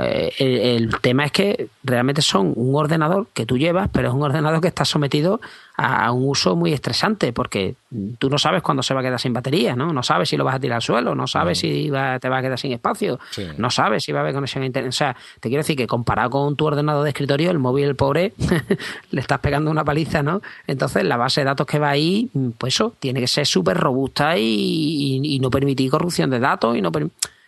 Eh, 0.01 0.75
el, 0.77 0.99
tema 1.01 1.25
es 1.25 1.31
que 1.31 1.69
realmente 1.83 2.21
son 2.21 2.53
un 2.55 2.75
ordenador 2.75 3.27
que 3.33 3.45
tú 3.45 3.57
llevas, 3.57 3.89
pero 3.91 4.09
es 4.09 4.13
un 4.13 4.21
ordenador 4.21 4.61
que 4.61 4.67
está 4.67 4.85
sometido 4.85 5.41
a 5.81 6.11
un 6.11 6.27
uso 6.27 6.57
muy 6.57 6.73
estresante, 6.73 7.31
porque 7.31 7.75
tú 8.17 8.29
no 8.29 8.37
sabes 8.37 8.61
cuándo 8.61 8.83
se 8.83 8.93
va 8.93 8.99
a 8.99 9.03
quedar 9.03 9.19
sin 9.19 9.31
batería, 9.31 9.77
¿no? 9.77 9.93
No 9.93 10.03
sabes 10.03 10.27
si 10.27 10.35
lo 10.35 10.43
vas 10.43 10.55
a 10.55 10.59
tirar 10.59 10.75
al 10.75 10.81
suelo, 10.81 11.15
no 11.15 11.25
sabes 11.25 11.59
si 11.59 11.89
te 12.19 12.29
va 12.29 12.37
a 12.37 12.41
quedar 12.41 12.59
sin 12.59 12.73
espacio, 12.73 13.17
no 13.57 13.71
sabes 13.71 14.03
si 14.03 14.11
va 14.11 14.19
a 14.19 14.21
haber 14.23 14.33
conexión 14.33 14.63
a 14.63 14.65
internet. 14.65 14.89
O 14.89 14.95
sea, 14.95 15.15
te 15.39 15.47
quiero 15.47 15.61
decir 15.61 15.77
que 15.77 15.87
comparado 15.87 16.31
con 16.31 16.57
tu 16.57 16.65
ordenador 16.65 17.03
de 17.03 17.11
escritorio, 17.11 17.49
el 17.49 17.59
móvil, 17.59 17.85
el 17.85 17.95
pobre, 17.95 18.33
le 19.11 19.21
estás 19.21 19.39
pegando 19.39 19.71
una 19.71 19.85
paliza, 19.85 20.21
¿no? 20.21 20.41
Entonces, 20.67 21.05
la 21.05 21.15
base 21.15 21.41
de 21.41 21.45
datos 21.45 21.65
que 21.65 21.79
va 21.79 21.89
ahí, 21.89 22.29
pues 22.57 22.75
eso, 22.75 22.93
tiene 22.99 23.21
que 23.21 23.27
ser 23.27 23.45
súper 23.45 23.77
robusta 23.77 24.37
y, 24.37 25.39
no 25.41 25.49
permitir 25.49 25.89
corrupción 25.89 26.29
de 26.29 26.39
datos 26.39 26.75
y 26.75 26.81
no 26.81 26.91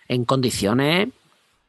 en 0.08 0.24
condiciones 0.24 1.10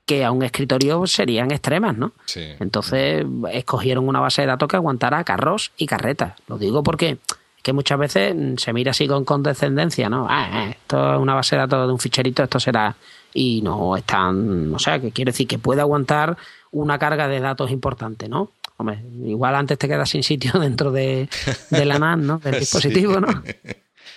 que 0.07 0.25
a 0.25 0.33
un 0.33 0.43
escritorio 0.43 1.07
serían 1.07 1.51
extremas, 1.51 1.97
¿no? 1.97 2.13
Sí. 2.27 2.43
Entonces 2.61 3.25
escogieron 3.53 4.09
una 4.09 4.21
base 4.21 4.43
de 4.43 4.49
datos 4.49 4.69
que 4.69 4.77
aguantara 4.77 5.23
carros 5.25 5.73
y 5.77 5.87
carretas. 5.87 6.35
Lo 6.49 6.59
digo 6.59 6.83
porque 6.83 7.19
que 7.63 7.73
muchas 7.73 7.99
veces 7.99 8.35
se 8.57 8.73
mira 8.73 8.91
así 8.91 9.07
con 9.07 9.25
condescendencia, 9.25 10.09
¿no? 10.09 10.27
Ah, 10.29 10.49
ah, 10.53 10.71
esto 10.71 11.15
es 11.15 11.21
una 11.21 11.35
base 11.35 11.55
de 11.55 11.61
datos 11.61 11.87
de 11.87 11.93
un 11.93 11.99
ficherito, 11.99 12.43
esto 12.43 12.61
será... 12.61 12.97
Y 13.35 13.63
no 13.63 13.97
es 13.97 14.05
tan... 14.05 14.75
O 14.75 14.79
sea, 14.79 15.01
que 15.01 15.11
quiere 15.11 15.31
decir 15.31 15.49
que 15.49 15.59
puede 15.59 15.81
aguantar 15.81 16.37
una 16.71 16.99
carga 16.99 17.29
de 17.29 17.41
datos 17.41 17.71
importante, 17.71 18.29
¿no? 18.29 18.51
Hombre, 18.77 19.03
igual 19.25 19.55
antes 19.55 19.79
te 19.79 19.89
quedas 19.89 20.11
sin 20.11 20.23
sitio 20.23 20.53
dentro 20.61 20.91
de, 20.91 21.29
la 21.71 21.99
NAN, 21.99 22.27
¿no? 22.27 22.39
Del 22.39 22.59
dispositivo, 22.61 23.21
¿no? 23.21 23.29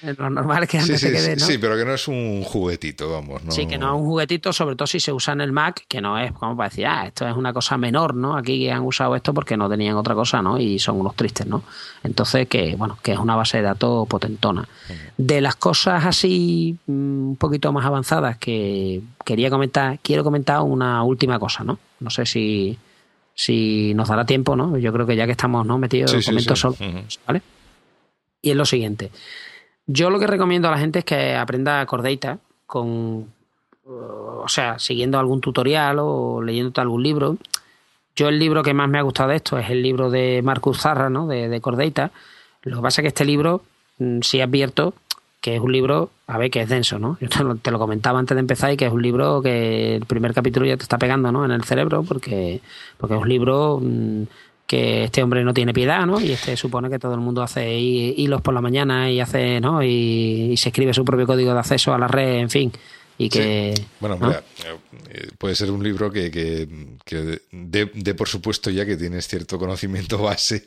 Lo 0.02 0.30
normal 0.30 0.64
es 0.64 0.70
que 0.70 0.78
antes 0.78 1.00
sí, 1.00 1.08
se 1.08 1.14
quede, 1.14 1.36
¿no? 1.36 1.46
Sí, 1.46 1.58
pero 1.58 1.76
que 1.76 1.86
no 1.86 1.94
es 1.94 2.08
un 2.08 2.44
juguetito, 2.44 3.12
vamos. 3.12 3.44
¿no? 3.44 3.52
Sí, 3.52 3.66
que 3.66 3.78
no 3.78 3.94
es 3.94 4.02
un 4.02 4.06
juguetito, 4.06 4.52
sobre 4.54 4.76
todo 4.76 4.88
si 4.88 5.00
se 5.00 5.12
usa 5.12 5.34
en 5.34 5.42
el 5.42 5.52
Mac, 5.52 5.86
que 5.88 6.02
no 6.02 6.18
es 6.18 6.32
como 6.34 6.56
para 6.56 6.70
decir, 6.70 6.86
ah, 6.86 7.08
esto 7.08 7.28
es 7.28 7.36
una 7.36 7.54
cosa 7.54 7.78
menor, 7.78 8.14
¿no? 8.16 8.36
Aquí 8.38 8.70
han 8.70 8.84
usado 8.84 9.16
esto 9.16 9.34
porque 9.34 9.58
no 9.58 9.70
tenían 9.70 9.96
otra 9.96 10.16
cosa, 10.16 10.42
¿no? 10.42 10.60
Y 10.60 10.80
son 10.80 11.00
unos 11.00 11.16
tristes, 11.16 11.48
¿no? 11.48 11.64
Entonces, 12.04 12.48
que, 12.48 12.76
bueno, 12.76 12.98
que 13.02 13.14
es 13.14 13.20
una 13.20 13.36
base 13.36 13.58
de 13.58 13.64
datos 13.64 14.08
potentona. 14.08 14.68
De 15.18 15.42
las 15.42 15.56
cosas 15.56 16.06
así 16.06 16.78
mm, 16.88 17.30
un 17.30 17.36
poquito 17.38 17.72
más 17.72 17.86
avanzadas 17.86 18.38
que 18.38 19.02
quería 19.24 19.50
comentar, 19.50 20.00
quiero 20.02 20.24
comentar 20.24 20.62
una 20.62 21.04
última 21.04 21.40
cosa, 21.40 21.64
¿no? 21.64 21.80
No 22.00 22.10
sé 22.10 22.26
si, 22.26 22.78
si 23.34 23.94
nos 23.96 24.10
dará 24.10 24.26
tiempo, 24.26 24.56
¿no? 24.56 24.78
Yo 24.78 24.92
creo 24.94 25.06
que 25.06 25.16
ya 25.16 25.26
que 25.26 25.32
estamos 25.32 25.66
¿no? 25.66 25.78
metidos, 25.78 26.14
en 26.14 26.22
comento 26.22 26.56
solo, 26.56 26.76
¿vale? 27.28 27.42
Y 28.42 28.52
es 28.52 28.56
lo 28.56 28.66
siguiente. 28.66 29.12
Yo 29.88 30.10
lo 30.10 30.20
que 30.20 30.28
recomiendo 30.28 30.68
a 30.68 30.72
la 30.72 30.78
gente 30.78 31.00
es 31.00 31.06
que 31.06 31.36
aprenda 31.36 31.86
Cordeita 31.86 32.40
con, 32.66 33.32
o 33.86 34.48
sea, 34.48 34.80
siguiendo 34.80 35.20
algún 35.20 35.42
tutorial 35.42 35.98
o 36.00 36.42
leyendo 36.42 36.82
algún 36.82 37.04
libro. 37.04 37.38
Yo 38.16 38.30
el 38.30 38.40
libro 38.40 38.64
que 38.64 38.74
más 38.74 38.90
me 38.90 38.98
ha 38.98 39.04
gustado 39.04 39.30
de 39.30 39.36
esto 39.36 39.58
es 39.58 39.70
el 39.70 39.84
libro 39.84 40.10
de 40.10 40.42
Marcus 40.44 40.82
Zarra, 40.82 41.10
¿no? 41.10 41.28
De, 41.28 41.50
de 41.50 41.62
Cordeita. 41.62 42.12
Lo 42.64 42.78
que 42.78 42.82
pasa 42.82 43.02
es 43.02 43.04
que 43.04 43.10
este 43.10 43.26
libro 43.26 43.62
mm, 44.00 44.22
sí 44.22 44.42
advierto 44.42 44.94
que 45.46 45.58
es 45.58 45.62
un 45.62 45.72
libro, 45.72 46.10
a 46.26 46.40
ver, 46.40 46.50
que 46.50 46.62
es 46.62 46.70
denso, 46.70 46.98
¿no? 46.98 47.20
Yo 47.22 47.30
te 47.62 47.70
lo, 47.70 47.78
comentaba 47.78 48.18
antes 48.18 48.34
de 48.34 48.40
empezar 48.40 48.74
y 48.74 48.78
que 48.78 48.88
es 48.88 48.92
un 48.92 49.04
libro 49.04 49.44
que 49.44 49.98
el 49.98 50.06
primer 50.08 50.34
capítulo 50.34 50.66
ya 50.66 50.76
te 50.76 50.82
está 50.82 50.98
pegando, 50.98 51.32
¿no? 51.32 51.46
En 51.46 51.52
el 51.52 51.64
cerebro 51.64 52.02
porque, 52.02 52.62
porque 52.98 53.14
es 53.14 53.22
un 53.22 53.30
libro 53.30 53.80
mm, 53.80 54.24
que 54.68 55.06
este 55.06 55.22
hombre 55.22 55.44
no 55.44 55.54
tiene 55.54 55.74
piedad, 55.74 56.06
¿no? 56.06 56.20
Y 56.20 56.32
este 56.32 56.58
supone 56.58 56.90
que 56.90 57.00
todo 57.00 57.14
el 57.14 57.20
mundo 57.20 57.44
hace 57.44 57.78
hilos 57.78 58.42
por 58.42 58.54
la 58.54 58.62
mañana 58.62 59.12
y 59.12 59.20
hace, 59.20 59.60
¿no? 59.60 59.84
Y, 59.84 60.56
se 60.58 60.70
escribe 60.70 60.94
su 60.94 61.06
propio 61.06 61.28
código 61.28 61.54
de 61.54 61.60
acceso 61.60 61.94
a 61.94 62.00
la 62.00 62.08
red, 62.08 62.40
en 62.40 62.50
fin. 62.50 62.72
Y 63.18 63.30
que. 63.30 63.74
Bueno, 64.00 64.18
mira, 64.18 64.44
eh, 65.10 65.30
puede 65.38 65.56
ser 65.56 65.72
un 65.72 65.84
libro 65.84 66.12
que, 66.12 66.30
que, 66.30 66.68
que 67.06 67.40
dé, 67.52 68.14
por 68.16 68.28
supuesto 68.28 68.70
ya 68.70 68.86
que 68.86 68.98
tienes 68.98 69.28
cierto 69.28 69.58
conocimiento 69.58 70.18
base. 70.18 70.66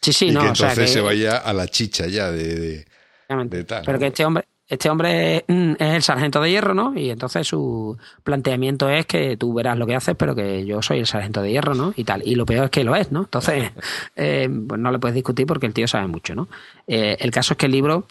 Sí, 0.00 0.12
sí, 0.12 0.26
y 0.28 0.30
no. 0.30 0.42
Que 0.42 0.48
entonces 0.48 0.90
se 0.90 1.00
vaya 1.00 1.38
a 1.38 1.52
la 1.52 1.66
chicha 1.66 2.06
ya 2.06 2.30
de, 2.30 2.84
de, 3.28 3.64
tal. 3.64 3.82
Pero 3.84 3.98
que 3.98 4.06
este 4.06 4.24
hombre, 4.24 4.44
este 4.68 4.90
hombre 4.90 5.44
mm, 5.46 5.72
es 5.78 5.94
el 5.94 6.02
sargento 6.02 6.40
de 6.40 6.50
hierro, 6.50 6.74
¿no? 6.74 6.98
Y 6.98 7.10
entonces 7.10 7.46
su 7.46 7.96
planteamiento 8.24 8.88
es 8.88 9.06
que 9.06 9.36
tú 9.36 9.54
verás 9.54 9.78
lo 9.78 9.86
que 9.86 9.94
haces, 9.94 10.16
pero 10.16 10.34
que 10.34 10.64
yo 10.64 10.82
soy 10.82 10.98
el 10.98 11.06
sargento 11.06 11.40
de 11.40 11.52
hierro, 11.52 11.74
¿no? 11.74 11.92
Y 11.96 12.04
tal. 12.04 12.22
Y 12.26 12.34
lo 12.34 12.46
peor 12.46 12.64
es 12.64 12.70
que 12.70 12.84
lo 12.84 12.96
es, 12.96 13.12
¿no? 13.12 13.20
Entonces, 13.20 13.70
eh, 14.16 14.48
pues 14.66 14.80
no 14.80 14.90
le 14.90 14.98
puedes 14.98 15.14
discutir 15.14 15.46
porque 15.46 15.66
el 15.66 15.74
tío 15.74 15.86
sabe 15.86 16.08
mucho, 16.08 16.34
¿no? 16.34 16.48
Eh, 16.86 17.16
el 17.20 17.30
caso 17.30 17.54
es 17.54 17.58
que 17.58 17.66
el 17.66 17.72
libro, 17.72 18.06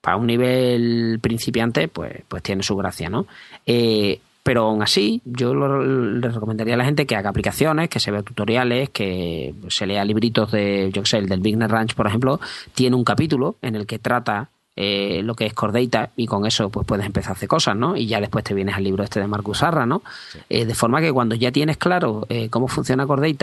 para 0.00 0.16
un 0.16 0.26
nivel 0.26 1.18
principiante, 1.20 1.88
pues, 1.88 2.22
pues 2.26 2.42
tiene 2.42 2.62
su 2.62 2.74
gracia, 2.74 3.10
¿no? 3.10 3.26
Eh, 3.66 4.18
pero 4.42 4.62
aún 4.62 4.82
así, 4.82 5.20
yo 5.24 5.54
le 5.54 6.28
recomendaría 6.28 6.74
a 6.74 6.76
la 6.76 6.84
gente 6.84 7.06
que 7.06 7.14
haga 7.14 7.30
aplicaciones, 7.30 7.88
que 7.88 8.00
se 8.00 8.10
vea 8.10 8.22
tutoriales, 8.22 8.90
que 8.90 9.54
se 9.68 9.86
lea 9.86 10.04
libritos 10.04 10.50
de, 10.50 10.90
yo 10.92 11.02
qué 11.02 11.08
sé, 11.08 11.18
el 11.18 11.28
del 11.28 11.40
Bigner 11.40 11.70
Ranch, 11.70 11.94
por 11.94 12.08
ejemplo, 12.08 12.40
tiene 12.74 12.96
un 12.96 13.04
capítulo 13.04 13.54
en 13.62 13.76
el 13.76 13.86
que 13.86 14.00
trata 14.00 14.48
eh, 14.74 15.20
lo 15.22 15.34
que 15.34 15.44
es 15.44 15.52
Core 15.52 15.86
y 16.16 16.26
con 16.26 16.46
eso 16.46 16.70
pues 16.70 16.86
puedes 16.86 17.04
empezar 17.04 17.32
a 17.32 17.34
hacer 17.34 17.48
cosas, 17.48 17.76
¿no? 17.76 17.94
Y 17.94 18.06
ya 18.06 18.20
después 18.20 18.42
te 18.42 18.54
vienes 18.54 18.74
al 18.74 18.84
libro 18.84 19.04
este 19.04 19.20
de 19.20 19.26
Marcus 19.26 19.58
Sarra, 19.58 19.84
¿no? 19.84 20.02
Eh, 20.48 20.64
de 20.64 20.74
forma 20.74 21.00
que 21.00 21.12
cuando 21.12 21.34
ya 21.34 21.52
tienes 21.52 21.76
claro 21.76 22.26
eh, 22.30 22.48
cómo 22.48 22.68
funciona 22.68 23.06
Core 23.06 23.36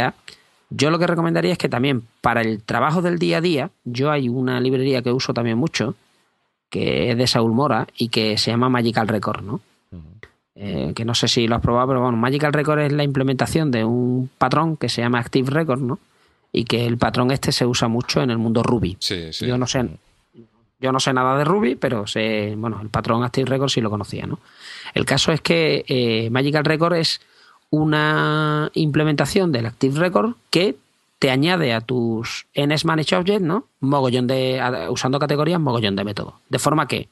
yo 0.72 0.92
lo 0.92 1.00
que 1.00 1.08
recomendaría 1.08 1.52
es 1.52 1.58
que 1.58 1.70
también 1.70 2.04
para 2.22 2.42
el 2.42 2.62
trabajo 2.62 3.02
del 3.02 3.18
día 3.18 3.40
a 3.40 3.42
día, 3.42 3.72
yo 3.86 4.12
hay 4.12 4.30
una 4.30 4.60
librería 4.60 5.02
que 5.02 5.12
uso 5.12 5.34
también 5.34 5.58
mucho, 5.58 5.96
que 6.70 7.10
es 7.10 7.18
de 7.18 7.26
Saúl 7.26 7.54
Mora 7.54 7.88
y 7.98 8.10
que 8.10 8.38
se 8.38 8.52
llama 8.52 8.70
Magical 8.70 9.08
Record, 9.08 9.44
¿no? 9.44 9.62
que 10.94 11.06
no 11.06 11.16
sé 11.16 11.30
si 11.30 11.48
lo 11.48 11.56
has 11.56 11.62
probado, 11.62 11.88
pero 11.88 12.02
bueno, 12.02 12.18
Magical 12.18 12.52
Record 12.52 12.80
es 12.82 12.92
la 12.92 13.06
implementación 13.06 13.72
de 13.72 13.86
un 13.86 14.30
patrón 14.38 14.76
que 14.76 14.90
se 14.90 15.02
llama 15.02 15.20
Active 15.20 15.50
Record, 15.50 15.80
¿no? 15.80 16.00
Y 16.52 16.66
que 16.66 16.86
el 16.86 16.98
patrón 16.98 17.32
este 17.32 17.54
se 17.54 17.66
usa 17.66 17.88
mucho 17.88 18.22
en 18.22 18.30
el 18.30 18.38
mundo 18.38 18.62
Ruby. 18.62 18.98
Sí, 19.00 19.32
sí. 19.32 19.48
Yo 19.48 19.58
no 19.58 19.66
sé, 19.66 19.88
yo 20.80 20.92
no 20.92 21.00
sé 21.00 21.14
nada 21.14 21.38
de 21.38 21.44
Ruby, 21.44 21.76
pero 21.76 22.08
sé, 22.08 22.54
bueno, 22.58 22.80
el 22.82 22.90
patrón 22.90 23.24
Active 23.24 23.50
Record 23.50 23.70
sí 23.70 23.82
lo 23.82 23.90
conocía, 23.90 24.26
¿no? 24.26 24.40
El 24.94 25.06
caso 25.06 25.32
es 25.32 25.42
que 25.42 25.86
eh, 25.88 26.30
Magical 26.30 26.66
Record 26.66 26.96
es 26.96 27.22
una 27.70 28.72
implementación 28.74 29.52
del 29.52 29.68
Active 29.68 30.00
Record 30.00 30.36
que 30.50 30.78
te 31.20 31.30
añade 31.30 31.74
a 31.74 31.82
tus 31.82 32.48
NS 32.56 32.86
Manage 32.86 33.16
Object, 33.16 33.42
¿no? 33.42 33.66
Mogollón 33.82 34.26
de, 34.28 34.88
usando 34.90 35.20
categorías, 35.20 35.60
mogollón 35.60 35.96
de 35.98 36.06
métodos. 36.06 36.36
De 36.48 36.60
forma 36.60 36.88
que 36.88 37.10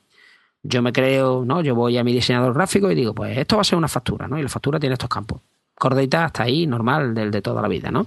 yo 0.64 0.82
me 0.82 0.94
creo, 0.94 1.44
¿no? 1.46 1.62
Yo 1.62 1.76
voy 1.76 1.98
a 1.98 2.04
mi 2.04 2.14
diseñador 2.14 2.54
gráfico 2.54 2.90
y 2.90 2.96
digo, 2.96 3.14
pues 3.14 3.38
esto 3.38 3.58
va 3.58 3.62
a 3.62 3.66
ser 3.66 3.78
una 3.78 3.90
factura, 3.90 4.28
¿no? 4.28 4.40
Y 4.40 4.44
la 4.44 4.50
factura 4.50 4.80
tiene 4.80 4.94
estos 4.94 5.10
campos. 5.10 5.42
Cordita 5.76 6.26
hasta 6.26 6.44
ahí, 6.44 6.66
normal, 6.66 7.14
del 7.14 7.32
de 7.32 7.42
toda 7.42 7.62
la 7.62 7.68
vida, 7.68 7.92
¿no? 7.92 8.06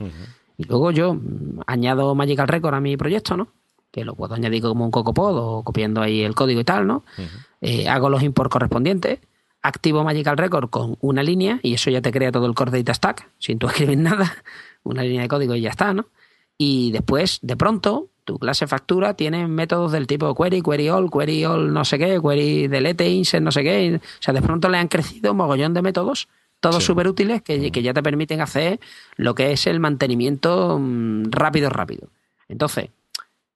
Y 0.56 0.64
luego 0.64 0.90
yo 0.90 1.14
mm, 1.14 1.60
añado 1.66 2.14
Magical 2.14 2.48
Record 2.48 2.74
a 2.74 2.80
mi 2.80 2.96
proyecto, 2.96 3.36
¿no? 3.36 3.48
Que 3.90 4.04
lo 4.04 4.14
puedo 4.14 4.34
añadir 4.34 4.62
como 4.62 4.84
un 4.84 4.90
cocopod 4.90 5.36
o 5.36 5.62
copiando 5.64 6.00
ahí 6.00 6.22
el 6.22 6.34
código 6.34 6.60
y 6.60 6.64
tal, 6.64 6.86
¿no? 6.86 7.04
Eh, 7.60 7.88
hago 7.88 8.08
los 8.08 8.22
import 8.22 8.50
correspondientes, 8.50 9.18
activo 9.62 10.04
Magical 10.04 10.36
Record 10.36 10.70
con 10.70 10.96
una 11.00 11.22
línea 11.22 11.60
y 11.62 11.74
eso 11.74 11.90
ya 11.90 12.00
te 12.00 12.12
crea 12.12 12.32
todo 12.32 12.46
el 12.46 12.54
Core 12.54 12.70
Data 12.70 12.94
Stack 12.94 13.30
sin 13.38 13.58
tú 13.58 13.66
escribir 13.68 13.98
nada 13.98 14.32
una 14.82 15.02
línea 15.02 15.22
de 15.22 15.28
código 15.28 15.54
y 15.54 15.62
ya 15.62 15.70
está, 15.70 15.92
¿no? 15.92 16.06
Y 16.56 16.92
después, 16.92 17.38
de 17.42 17.56
pronto, 17.56 18.08
tu 18.24 18.38
clase 18.38 18.66
factura 18.66 19.14
tiene 19.14 19.48
métodos 19.48 19.92
del 19.92 20.06
tipo 20.06 20.34
query, 20.34 20.62
query 20.62 20.88
all, 20.90 21.10
query 21.10 21.44
all 21.44 21.72
no 21.72 21.84
sé 21.84 21.98
qué, 21.98 22.20
query 22.22 22.68
delete, 22.68 23.08
insert 23.08 23.42
no 23.42 23.50
sé 23.50 23.62
qué. 23.62 23.98
O 24.02 24.22
sea, 24.22 24.34
de 24.34 24.42
pronto 24.42 24.68
le 24.68 24.78
han 24.78 24.88
crecido 24.88 25.32
un 25.32 25.38
mogollón 25.38 25.74
de 25.74 25.82
métodos, 25.82 26.28
todos 26.60 26.84
súper 26.84 27.08
útiles, 27.08 27.40
que, 27.42 27.72
que, 27.72 27.82
ya 27.82 27.94
te 27.94 28.02
permiten 28.02 28.42
hacer 28.42 28.78
lo 29.16 29.34
que 29.34 29.52
es 29.52 29.66
el 29.66 29.80
mantenimiento 29.80 30.78
mm, 30.78 31.30
rápido, 31.30 31.70
rápido. 31.70 32.08
Entonces, 32.48 32.90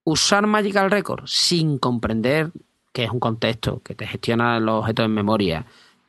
usar 0.05 0.47
Magical 0.47 0.91
Record 0.91 1.25
sin 1.27 1.79
comprender 1.79 2.51
qué 2.93 3.05
es 3.05 3.11
un 3.11 3.21
contexto, 3.21 3.81
que 3.83 3.95
te 3.95 4.07
gestiona 4.07 4.61
los 4.61 4.81
objetos 4.81 5.07
en 5.07 5.13
memoria, 5.13 5.65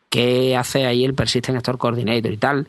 qué 0.10 0.56
hace 0.56 0.86
ahí 0.86 1.04
el 1.04 1.16
Persistent 1.16 1.58
Store 1.58 1.78
Coordinator 1.78 2.32
y 2.32 2.38
tal, 2.38 2.68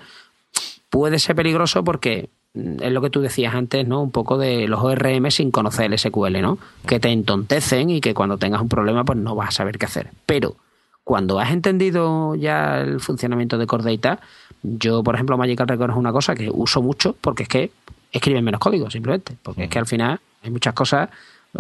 puede 0.89 1.19
ser 1.19 1.37
peligroso 1.37 1.85
porque 1.85 2.31
es 2.55 2.93
lo 2.93 3.03
que 3.03 3.11
tú 3.11 3.21
decías 3.21 3.55
antes, 3.55 3.87
¿no? 3.87 4.03
Un 4.03 4.11
poco 4.11 4.39
de 4.39 4.67
los 4.67 4.83
ORM 4.83 5.31
sin 5.31 5.51
conocer 5.51 5.93
el 5.93 5.99
SQL, 5.99 6.41
¿no? 6.41 6.59
Que 6.87 6.99
te 6.99 7.11
entontecen 7.11 7.91
y 7.91 8.01
que 8.01 8.15
cuando 8.15 8.39
tengas 8.39 8.63
un 8.63 8.69
problema, 8.69 9.05
pues 9.05 9.19
no 9.19 9.35
vas 9.35 9.49
a 9.49 9.53
saber 9.53 9.77
qué 9.77 9.87
hacer. 9.87 10.11
Pero 10.25 10.57
cuando 11.05 11.39
has 11.39 11.51
entendido 11.51 12.35
ya 12.35 12.81
el 12.81 13.01
funcionamiento 13.01 13.59
de 13.59 13.67
Core 13.67 13.97
Data, 13.97 14.21
yo, 14.63 15.03
por 15.03 15.15
ejemplo, 15.15 15.37
Magical 15.37 15.69
Record 15.69 15.91
es 15.91 15.97
una 15.97 16.13
cosa 16.13 16.35
que 16.35 16.51
uso 16.51 16.81
mucho 16.81 17.15
porque 17.21 17.43
es 17.43 17.49
que 17.49 17.71
escriben 18.13 18.45
menos 18.45 18.61
código, 18.61 18.91
simplemente. 18.91 19.37
Porque 19.43 19.65
es 19.65 19.71
que 19.71 19.79
al 19.79 19.87
final 19.87 20.21
hay 20.43 20.51
muchas 20.51 20.75
cosas. 20.75 21.11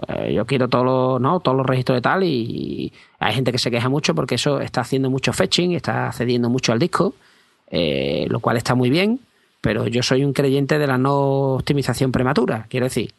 Eh, 0.08 0.34
yo 0.34 0.44
quiero 0.46 0.68
todos 0.68 0.84
los, 0.84 1.20
¿no? 1.20 1.40
todos 1.40 1.56
los 1.56 1.66
registros 1.66 1.96
de 1.96 2.02
tal 2.02 2.22
y 2.22 2.92
hay 3.18 3.34
gente 3.34 3.52
que 3.52 3.58
se 3.58 3.70
queja 3.70 3.88
mucho 3.88 4.14
porque 4.14 4.34
eso 4.34 4.60
está 4.60 4.82
haciendo 4.82 5.10
mucho 5.10 5.32
fetching, 5.32 5.72
está 5.72 6.12
cediendo 6.12 6.50
mucho 6.50 6.72
al 6.72 6.78
disco, 6.78 7.14
eh, 7.70 8.26
lo 8.28 8.40
cual 8.40 8.56
está 8.56 8.74
muy 8.74 8.90
bien 8.90 9.20
pero 9.66 9.88
yo 9.88 10.00
soy 10.00 10.22
un 10.22 10.32
creyente 10.32 10.78
de 10.78 10.86
la 10.86 10.96
no 10.96 11.54
optimización 11.54 12.12
prematura. 12.12 12.66
Quiero 12.68 12.86
decir, 12.86 13.12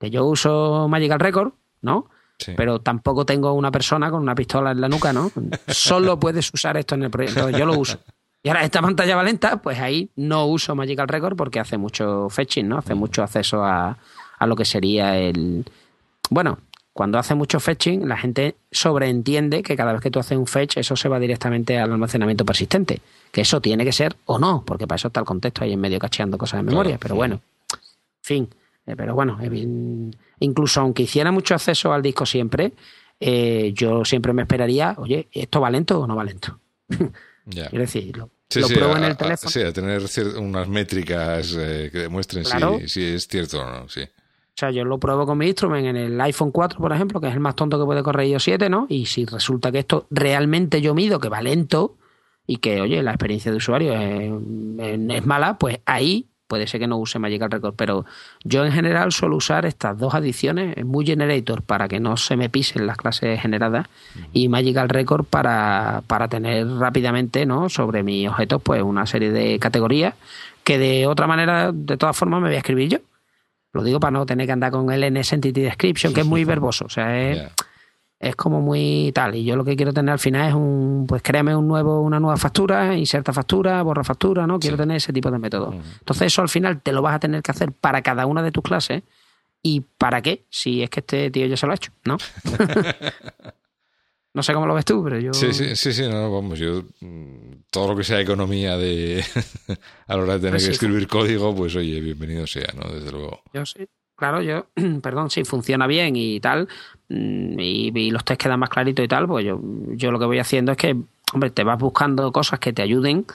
que 0.00 0.10
yo 0.10 0.24
uso 0.26 0.88
Magical 0.88 1.20
Record, 1.20 1.52
¿no? 1.82 2.06
Pero 2.56 2.80
tampoco 2.80 3.24
tengo 3.24 3.52
una 3.52 3.70
persona 3.70 4.10
con 4.10 4.20
una 4.20 4.34
pistola 4.34 4.72
en 4.72 4.80
la 4.80 4.88
nuca, 4.88 5.12
¿no? 5.12 5.30
Solo 5.68 6.18
puedes 6.18 6.52
usar 6.52 6.76
esto 6.76 6.96
en 6.96 7.04
el 7.04 7.10
proyecto. 7.10 7.50
Yo 7.50 7.64
lo 7.64 7.78
uso. 7.78 8.00
Y 8.46 8.48
ahora 8.48 8.62
esta 8.62 8.80
pantalla 8.80 9.16
va 9.16 9.24
lenta, 9.24 9.56
pues 9.56 9.80
ahí 9.80 10.08
no 10.14 10.46
uso 10.46 10.76
Magical 10.76 11.08
Record 11.08 11.34
porque 11.34 11.58
hace 11.58 11.78
mucho 11.78 12.28
fetching, 12.30 12.68
¿no? 12.68 12.78
Hace 12.78 12.94
mucho 12.94 13.24
acceso 13.24 13.64
a, 13.64 13.98
a 14.38 14.46
lo 14.46 14.54
que 14.54 14.64
sería 14.64 15.18
el... 15.18 15.64
Bueno, 16.30 16.60
cuando 16.92 17.18
hace 17.18 17.34
mucho 17.34 17.58
fetching, 17.58 18.08
la 18.08 18.16
gente 18.16 18.54
sobreentiende 18.70 19.64
que 19.64 19.74
cada 19.74 19.92
vez 19.92 20.00
que 20.00 20.12
tú 20.12 20.20
haces 20.20 20.38
un 20.38 20.46
fetch, 20.46 20.76
eso 20.76 20.94
se 20.94 21.08
va 21.08 21.18
directamente 21.18 21.76
al 21.76 21.90
almacenamiento 21.90 22.44
persistente. 22.44 23.00
Que 23.32 23.40
eso 23.40 23.60
tiene 23.60 23.84
que 23.84 23.90
ser 23.90 24.14
o 24.26 24.38
no, 24.38 24.62
porque 24.64 24.86
para 24.86 24.94
eso 24.94 25.08
está 25.08 25.18
el 25.18 25.26
contexto 25.26 25.64
ahí 25.64 25.72
en 25.72 25.80
medio 25.80 25.98
cacheando 25.98 26.38
cosas 26.38 26.60
en 26.60 26.66
memoria. 26.66 26.98
pero 27.00 27.16
bueno, 27.16 27.40
en 27.72 27.80
fin. 28.22 28.48
Eh, 28.86 28.94
pero 28.96 29.16
bueno, 29.16 29.40
incluso 30.38 30.82
aunque 30.82 31.02
hiciera 31.02 31.32
mucho 31.32 31.56
acceso 31.56 31.92
al 31.92 32.00
disco 32.00 32.24
siempre, 32.24 32.74
eh, 33.18 33.72
yo 33.74 34.04
siempre 34.04 34.32
me 34.32 34.42
esperaría, 34.42 34.94
oye, 34.98 35.26
¿esto 35.32 35.60
va 35.60 35.68
lento 35.68 35.98
o 35.98 36.06
no 36.06 36.14
va 36.14 36.22
lento? 36.22 36.60
Quiero 37.48 37.78
decir, 37.78 38.16
lo, 38.16 38.30
pruebo 38.48 38.96
en 38.96 39.04
el 39.04 39.16
teléfono. 39.16 39.50
sí, 39.50 39.62
a 39.62 39.72
tener 39.72 40.02
unas 40.38 40.68
métricas 40.68 41.54
eh, 41.58 41.90
que 41.92 41.98
demuestren 41.98 42.44
si, 42.44 42.88
si, 42.88 43.04
es 43.04 43.26
cierto 43.26 43.60
o 43.60 43.66
no, 43.66 43.88
sí. 43.88 44.02
O 44.02 44.58
sea, 44.58 44.70
yo 44.70 44.86
lo 44.86 44.98
pruebo 44.98 45.26
con 45.26 45.36
mi 45.36 45.48
instrumento 45.48 45.90
en 45.90 45.96
el 45.96 46.18
iPhone 46.18 46.50
4, 46.50 46.78
por 46.78 46.90
ejemplo, 46.90 47.20
que 47.20 47.28
es 47.28 47.34
el 47.34 47.40
más 47.40 47.54
tonto 47.54 47.78
que 47.78 47.84
puede 47.84 48.02
correr 48.02 48.28
iOS 48.28 48.44
7, 48.44 48.70
¿no? 48.70 48.86
Y 48.88 49.04
si 49.04 49.26
resulta 49.26 49.70
que 49.70 49.80
esto 49.80 50.06
realmente 50.08 50.80
yo 50.80 50.94
mido 50.94 51.20
que 51.20 51.28
va 51.28 51.42
lento 51.42 51.98
y 52.46 52.56
que, 52.56 52.80
oye, 52.80 53.02
la 53.02 53.10
experiencia 53.10 53.50
de 53.50 53.58
usuario 53.58 53.92
es, 53.92 55.26
mala, 55.26 55.58
pues 55.58 55.80
ahí 55.84 56.30
puede 56.46 56.66
ser 56.66 56.80
que 56.80 56.86
no 56.86 56.98
use 56.98 57.18
Magical 57.18 57.50
Record, 57.50 57.74
pero 57.76 58.04
yo 58.44 58.64
en 58.64 58.72
general 58.72 59.12
suelo 59.12 59.36
usar 59.36 59.66
estas 59.66 59.98
dos 59.98 60.14
adiciones, 60.14 60.84
muy 60.84 61.06
Generator 61.06 61.62
para 61.62 61.88
que 61.88 62.00
no 62.00 62.16
se 62.16 62.36
me 62.36 62.48
pisen 62.48 62.86
las 62.86 62.96
clases 62.96 63.40
generadas 63.40 63.86
y 64.32 64.48
Magical 64.48 64.88
Record 64.88 65.24
para, 65.24 66.02
para 66.06 66.28
tener 66.28 66.66
rápidamente 66.68 67.46
¿no? 67.46 67.68
sobre 67.68 68.02
mis 68.02 68.28
objetos 68.28 68.62
pues 68.62 68.82
una 68.82 69.06
serie 69.06 69.30
de 69.30 69.58
categorías 69.58 70.14
que 70.66 70.78
de 70.78 71.06
otra 71.06 71.28
manera, 71.28 71.70
de 71.72 71.96
todas 71.96 72.16
formas, 72.16 72.40
me 72.40 72.48
voy 72.48 72.56
a 72.56 72.58
escribir 72.58 72.88
yo. 72.88 72.98
Lo 73.72 73.84
digo 73.84 74.00
para 74.00 74.10
no 74.10 74.26
tener 74.26 74.46
que 74.46 74.52
andar 74.52 74.72
con 74.72 74.90
el 74.90 75.14
NS 75.14 75.34
Entity 75.34 75.60
Description, 75.60 76.12
que 76.12 76.22
es 76.22 76.26
muy 76.26 76.44
verboso. 76.44 76.86
O 76.86 76.88
sea, 76.88 77.16
es, 77.30 77.52
como 78.36 78.60
muy 78.60 79.12
tal. 79.14 79.34
Y 79.34 79.44
yo 79.44 79.56
lo 79.56 79.64
que 79.64 79.76
quiero 79.76 79.92
tener 79.92 80.12
al 80.12 80.18
final 80.18 80.48
es 80.48 80.54
un, 80.54 81.04
pues 81.06 81.22
créame 81.22 81.54
un 81.54 81.68
nuevo, 81.68 82.00
una 82.00 82.18
nueva 82.18 82.36
factura, 82.36 82.96
inserta 82.96 83.32
factura, 83.32 83.82
borra 83.82 84.04
factura, 84.04 84.46
¿no? 84.46 84.58
Quiero 84.58 84.76
tener 84.76 84.96
ese 84.96 85.12
tipo 85.12 85.30
de 85.30 85.38
método. 85.38 85.72
Entonces 85.72 86.28
eso 86.28 86.42
al 86.42 86.48
final 86.48 86.80
te 86.80 86.92
lo 86.92 87.02
vas 87.02 87.16
a 87.16 87.20
tener 87.20 87.42
que 87.42 87.50
hacer 87.50 87.72
para 87.72 88.02
cada 88.02 88.26
una 88.26 88.42
de 88.42 88.52
tus 88.52 88.62
clases. 88.62 89.02
¿Y 89.62 89.80
para 89.80 90.22
qué? 90.22 90.46
Si 90.48 90.82
es 90.82 90.90
que 90.90 91.00
este 91.00 91.30
tío 91.30 91.46
ya 91.46 91.56
se 91.56 91.66
lo 91.66 91.72
ha 91.72 91.76
hecho, 91.76 91.92
¿no? 92.04 92.16
No 94.36 94.42
sé 94.42 94.52
cómo 94.52 94.66
lo 94.66 94.74
ves 94.74 94.84
tú, 94.84 95.02
pero 95.02 95.18
yo. 95.18 95.32
Sí, 95.32 95.54
sí, 95.54 95.74
sí, 95.74 95.94
sí 95.94 96.02
no, 96.02 96.30
vamos, 96.30 96.58
yo. 96.58 96.82
Mm, 97.00 97.62
todo 97.70 97.88
lo 97.88 97.96
que 97.96 98.04
sea 98.04 98.20
economía 98.20 98.76
de. 98.76 99.24
a 100.06 100.14
la 100.14 100.22
hora 100.22 100.34
de 100.34 100.40
tener 100.40 100.62
que 100.62 100.72
escribir 100.72 101.08
código, 101.08 101.56
pues 101.56 101.74
oye, 101.74 102.02
bienvenido 102.02 102.46
sea, 102.46 102.68
¿no? 102.74 102.86
Desde 102.92 103.12
luego. 103.12 103.40
Yo 103.54 103.64
sí. 103.64 103.88
Claro, 104.14 104.42
yo, 104.42 104.66
perdón, 105.02 105.30
si 105.30 105.44
funciona 105.44 105.86
bien 105.86 106.16
y 106.16 106.38
tal, 106.40 106.68
mm, 107.08 107.58
y, 107.58 108.10
los 108.10 108.24
test 108.24 108.40
quedan 108.40 108.60
más 108.60 108.70
claritos 108.70 109.04
y 109.04 109.08
tal, 109.08 109.26
pues 109.26 109.44
yo, 109.44 109.60
yo 109.90 110.10
lo 110.10 110.18
que 110.18 110.26
voy 110.26 110.38
haciendo 110.38 110.72
es 110.72 110.78
que, 110.78 110.96
hombre, 111.32 111.50
te 111.50 111.64
vas 111.64 111.78
buscando 111.78 112.30
cosas 112.32 112.60
que 112.60 112.72
te 112.72 112.82
ayuden, 112.82 113.26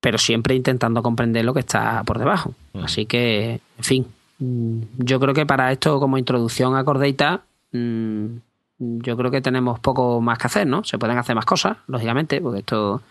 pero 0.00 0.18
siempre 0.18 0.54
intentando 0.54 1.02
comprender 1.02 1.44
lo 1.44 1.54
que 1.54 1.60
está 1.60 2.02
por 2.04 2.18
debajo. 2.18 2.54
Así 2.74 3.06
que, 3.06 3.60
en 3.78 3.84
fin, 3.84 4.06
mm, 4.38 4.80
yo 4.98 5.18
creo 5.20 5.34
que 5.34 5.46
para 5.46 5.72
esto, 5.72 5.98
como 6.00 6.18
introducción 6.18 6.76
a 6.76 6.84
Cordeita, 6.84 7.42
yo 8.78 9.16
creo 9.16 9.30
que 9.30 9.40
tenemos 9.40 9.80
poco 9.80 10.20
más 10.20 10.38
que 10.38 10.46
hacer, 10.46 10.66
¿no? 10.66 10.84
Se 10.84 10.98
pueden 10.98 11.18
hacer 11.18 11.34
más 11.34 11.44
cosas, 11.44 11.78
lógicamente, 11.86 12.40
porque 12.40 12.60
esto, 12.60 13.02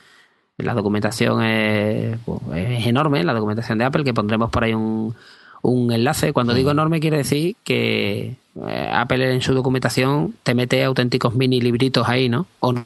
la 0.58 0.74
documentación 0.74 1.44
es, 1.44 2.18
pues, 2.26 2.40
enorme, 2.86 3.24
la 3.24 3.34
documentación 3.34 3.78
de 3.78 3.86
Apple, 3.86 4.04
que 4.04 4.14
pondremos 4.14 4.50
por 4.50 4.64
ahí 4.64 4.74
un, 4.74 5.16
un 5.64 5.92
enlace. 5.92 6.32
Cuando 6.32 6.54
digo 6.54 6.72
enorme, 6.72 7.00
quiere 7.00 7.18
decir 7.18 7.56
que 7.64 8.36
eh, 8.68 8.90
Apple 8.94 9.34
en 9.34 9.42
su 9.42 9.54
documentación 9.54 10.36
te 10.44 10.54
mete 10.54 10.84
auténticos 10.84 11.34
mini 11.34 11.60
libritos 11.60 12.08
ahí, 12.08 12.30
¿no? 12.30 12.46
O 12.60 12.72
no 12.72 12.86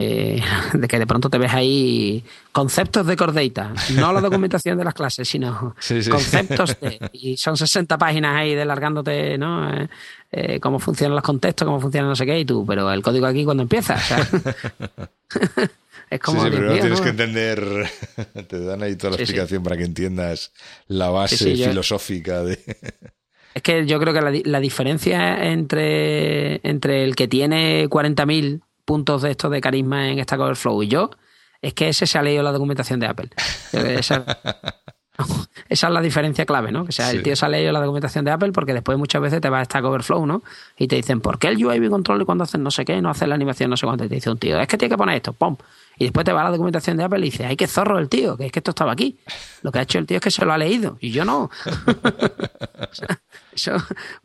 eh, 0.00 0.42
de 0.72 0.88
que 0.88 0.98
de 0.98 1.06
pronto 1.06 1.30
te 1.30 1.38
ves 1.38 1.54
ahí 1.54 2.24
conceptos 2.52 3.06
de 3.06 3.16
Cordata, 3.16 3.72
no 3.94 4.12
la 4.12 4.20
documentación 4.20 4.76
de 4.76 4.84
las 4.84 4.94
clases, 4.94 5.28
sino 5.28 5.76
conceptos 6.10 6.76
de, 6.80 6.98
y 7.12 7.36
son 7.36 7.56
60 7.56 7.96
páginas 7.96 8.36
ahí 8.36 8.54
de 8.54 8.64
largándote, 8.64 9.38
¿no? 9.38 9.72
Eh, 9.72 9.88
eh, 10.32 10.60
cómo 10.60 10.80
funcionan 10.80 11.14
los 11.14 11.24
contextos, 11.24 11.64
cómo 11.64 11.80
funciona 11.80 12.08
no 12.08 12.16
sé 12.16 12.26
qué, 12.26 12.40
y 12.40 12.44
tú, 12.44 12.66
pero 12.66 12.90
el 12.90 13.02
código 13.02 13.26
aquí 13.26 13.44
cuando 13.44 13.62
empieza, 13.62 13.96
es 16.14 16.20
como... 16.20 16.42
Sí, 16.42 16.48
pero 16.50 16.70
no 16.70 16.74
tienes 16.74 17.00
que 17.00 17.08
entender, 17.08 17.90
te 18.48 18.60
dan 18.60 18.82
ahí 18.82 18.96
toda 18.96 19.12
la 19.12 19.16
explicación 19.16 19.62
para 19.62 19.76
que 19.76 19.84
entiendas 19.84 20.52
la 20.86 21.10
base 21.10 21.56
filosófica 21.56 22.42
de... 22.42 22.58
Es 23.54 23.62
que 23.62 23.86
yo 23.86 24.00
creo 24.00 24.12
que 24.12 24.20
la, 24.20 24.32
la 24.44 24.60
diferencia 24.60 25.44
entre, 25.44 26.60
entre 26.68 27.04
el 27.04 27.14
que 27.14 27.28
tiene 27.28 27.88
40.000 27.88 28.62
puntos 28.84 29.22
de 29.22 29.30
estos 29.30 29.50
de 29.50 29.60
carisma 29.60 30.10
en 30.10 30.18
esta 30.18 30.36
Flow 30.54 30.82
y 30.82 30.88
yo, 30.88 31.10
es 31.62 31.74
que 31.74 31.88
ese 31.88 32.06
se 32.06 32.18
ha 32.18 32.22
leído 32.22 32.42
la 32.42 32.52
documentación 32.52 33.00
de 33.00 33.06
Apple. 33.06 33.30
Esa, 33.72 34.24
es 35.68 35.82
la 35.82 36.00
diferencia 36.00 36.44
clave, 36.44 36.72
¿no? 36.72 36.84
Que 36.84 36.92
sea, 36.92 37.10
el 37.10 37.22
tío 37.22 37.36
se 37.36 37.46
ha 37.46 37.48
leído 37.48 37.72
la 37.72 37.80
documentación 37.80 38.24
de 38.24 38.32
Apple 38.32 38.52
porque 38.52 38.74
después 38.74 38.98
muchas 38.98 39.22
veces 39.22 39.40
te 39.40 39.48
va 39.48 39.60
a 39.60 39.64
Stack 39.64 39.84
Overflow, 39.84 40.26
¿no? 40.26 40.42
Y 40.76 40.88
te 40.88 40.96
dicen, 40.96 41.20
¿por 41.20 41.38
qué 41.38 41.48
el 41.48 41.64
UI 41.64 41.88
control 41.88 42.22
y 42.22 42.24
cuando 42.24 42.44
hacen 42.44 42.62
no 42.62 42.70
sé 42.70 42.84
qué, 42.84 43.00
no 43.00 43.10
hace 43.10 43.26
la 43.26 43.36
animación 43.36 43.70
no 43.70 43.76
sé 43.76 43.86
cuánto? 43.86 44.04
Y 44.04 44.08
te 44.08 44.16
dice 44.16 44.30
un 44.30 44.38
tío, 44.38 44.60
es 44.60 44.66
que 44.66 44.76
tiene 44.76 44.92
que 44.92 44.98
poner 44.98 45.16
esto, 45.16 45.32
¡pum! 45.32 45.56
Y 45.98 46.04
después 46.04 46.24
te 46.24 46.32
va 46.32 46.40
a 46.42 46.44
la 46.44 46.50
documentación 46.50 46.96
de 46.96 47.04
Apple 47.04 47.20
y 47.20 47.30
dice, 47.30 47.46
ay, 47.46 47.56
qué 47.56 47.66
zorro 47.66 47.98
el 47.98 48.08
tío, 48.08 48.36
que 48.36 48.46
es 48.46 48.52
que 48.52 48.60
esto 48.60 48.70
estaba 48.70 48.92
aquí. 48.92 49.18
Lo 49.62 49.72
que 49.72 49.78
ha 49.78 49.82
hecho 49.82 49.98
el 49.98 50.06
tío 50.06 50.16
es 50.16 50.22
que 50.22 50.30
se 50.30 50.44
lo 50.44 50.52
ha 50.52 50.58
leído 50.58 50.98
y 51.00 51.10
yo 51.10 51.24
no. 51.24 51.50
eso 53.54 53.76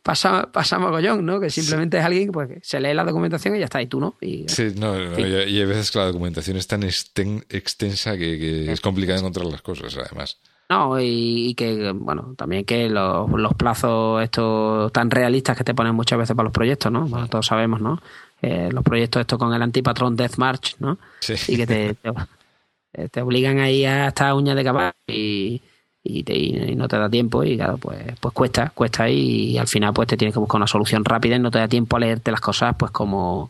pasa, 0.01 0.51
pasa 0.51 0.79
mogollón, 0.79 1.25
¿no? 1.25 1.39
Que 1.39 1.49
simplemente 1.49 1.97
es 1.97 2.03
alguien 2.03 2.31
pues, 2.31 2.47
que 2.49 2.59
se 2.61 2.79
lee 2.79 2.93
la 2.93 3.03
documentación 3.03 3.55
y 3.55 3.59
ya 3.59 3.65
está, 3.65 3.81
y 3.81 3.87
tú 3.87 3.99
no. 3.99 4.15
Y, 4.21 4.45
sí, 4.47 4.73
no, 4.77 4.97
y, 5.19 5.23
hay 5.23 5.65
veces 5.65 5.91
que 5.91 5.99
la 5.99 6.05
documentación 6.05 6.57
es 6.57 6.67
tan 6.67 6.83
extensa 6.83 8.17
que, 8.17 8.71
es 8.71 8.81
complicado 8.81 9.19
encontrar 9.19 9.45
las 9.45 9.61
cosas, 9.61 9.95
además. 9.97 10.39
No, 10.69 10.99
y, 10.99 11.55
que, 11.55 11.93
bueno, 11.95 12.35
también 12.37 12.63
que 12.63 12.89
los, 12.89 13.53
plazos 13.57 14.21
estos 14.21 14.91
tan 14.91 15.09
realistas 15.09 15.57
que 15.57 15.63
te 15.63 15.73
ponen 15.73 15.95
muchas 15.95 16.19
veces 16.19 16.35
para 16.35 16.45
los 16.45 16.53
proyectos, 16.53 16.91
¿no? 16.91 17.07
Bueno, 17.07 17.27
todos 17.27 17.47
sabemos, 17.47 17.81
¿no? 17.81 17.99
Eh, 18.41 18.69
los 18.71 18.83
proyectos 18.83 19.21
estos 19.21 19.37
con 19.37 19.53
el 19.53 19.61
antipatrón 19.61 20.15
Death 20.15 20.37
March, 20.37 20.75
¿no? 20.79 20.97
Sí. 21.19 21.33
Y 21.47 21.57
que 21.57 21.67
te, 21.67 21.95
te, 23.11 23.21
obligan 23.21 23.59
ahí 23.59 23.85
a 23.85 24.07
estar 24.07 24.33
uñas 24.33 24.55
de 24.55 24.63
caballo 24.63 24.93
y, 25.07 25.61
y, 26.03 26.23
te, 26.23 26.37
y, 26.37 26.75
no 26.75 26.87
te 26.87 26.97
da 26.97 27.09
tiempo 27.09 27.43
y 27.43 27.57
claro, 27.57 27.77
pues, 27.77 27.99
pues 28.19 28.33
cuesta, 28.33 28.71
cuesta 28.73 29.09
y, 29.09 29.51
y, 29.51 29.57
al 29.57 29.67
final 29.67 29.93
pues 29.93 30.07
te 30.07 30.17
tienes 30.17 30.33
que 30.33 30.39
buscar 30.39 30.57
una 30.57 30.67
solución 30.67 31.03
rápida 31.03 31.35
y 31.35 31.39
no 31.39 31.51
te 31.51 31.59
da 31.59 31.67
tiempo 31.67 31.97
a 31.97 31.99
leerte 31.99 32.31
las 32.31 32.41
cosas 32.41 32.75
pues 32.77 32.91
como 32.91 33.49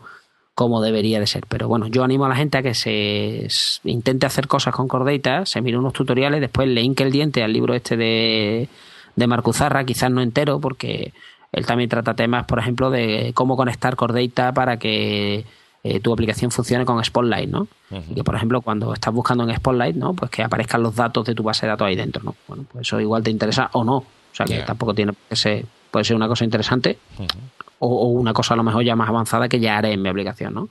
como 0.59 0.81
debería 0.81 1.21
de 1.21 1.25
ser. 1.25 1.45
Pero 1.47 1.69
bueno, 1.69 1.87
yo 1.87 2.03
animo 2.03 2.25
a 2.25 2.29
la 2.29 2.35
gente 2.35 2.57
a 2.57 2.61
que 2.61 2.73
se 2.73 3.47
intente 3.85 4.25
hacer 4.25 4.49
cosas 4.49 4.75
con 4.75 4.89
Cordata, 4.89 5.45
se 5.45 5.61
mire 5.61 5.77
unos 5.77 5.93
tutoriales, 5.93 6.41
después 6.41 6.67
le 6.67 6.81
hinque 6.81 7.03
el 7.03 7.13
diente 7.13 7.43
al 7.43 7.53
libro 7.53 7.73
este 7.73 7.95
de, 7.95 8.67
de 9.15 9.27
Marco 9.27 9.53
Zarra, 9.53 9.85
quizás 9.85 10.11
no 10.11 10.19
entero, 10.19 10.59
porque 10.59 11.13
él 11.51 11.65
también 11.65 11.89
trata 11.89 12.13
temas, 12.13 12.45
por 12.45 12.59
ejemplo, 12.59 12.89
de 12.89 13.31
cómo 13.33 13.57
conectar 13.57 13.95
Cordata 13.95 14.53
para 14.53 14.77
que 14.77 15.45
eh, 15.83 15.99
tu 15.99 16.13
aplicación 16.13 16.51
funcione 16.51 16.85
con 16.85 17.03
Spotlight, 17.03 17.49
¿no? 17.49 17.67
Que, 18.13 18.23
por 18.23 18.35
ejemplo, 18.35 18.61
cuando 18.61 18.93
estás 18.93 19.13
buscando 19.13 19.43
en 19.49 19.55
Spotlight, 19.55 19.95
¿no? 19.95 20.13
Pues 20.13 20.29
que 20.29 20.43
aparezcan 20.43 20.83
los 20.83 20.95
datos 20.95 21.25
de 21.25 21.33
tu 21.33 21.41
base 21.41 21.65
de 21.65 21.71
datos 21.71 21.87
ahí 21.87 21.95
dentro, 21.95 22.21
¿no? 22.23 22.35
Bueno, 22.47 22.65
pues 22.71 22.87
eso 22.87 22.99
igual 22.99 23.23
te 23.23 23.31
interesa 23.31 23.69
o 23.73 23.83
no. 23.83 23.97
O 23.97 24.05
sea, 24.33 24.45
que 24.45 24.59
tampoco 24.59 24.93
tiene 24.93 25.13
que 25.27 25.35
ser, 25.35 25.65
puede 25.89 26.05
ser 26.05 26.15
una 26.15 26.27
cosa 26.27 26.45
interesante 26.45 26.97
o, 27.79 28.09
una 28.09 28.33
cosa 28.33 28.53
a 28.53 28.57
lo 28.57 28.63
mejor 28.63 28.83
ya 28.83 28.95
más 28.95 29.09
avanzada 29.09 29.49
que 29.49 29.59
ya 29.59 29.77
haré 29.77 29.93
en 29.93 30.01
mi 30.01 30.09
aplicación, 30.09 30.53
¿no? 30.53 30.69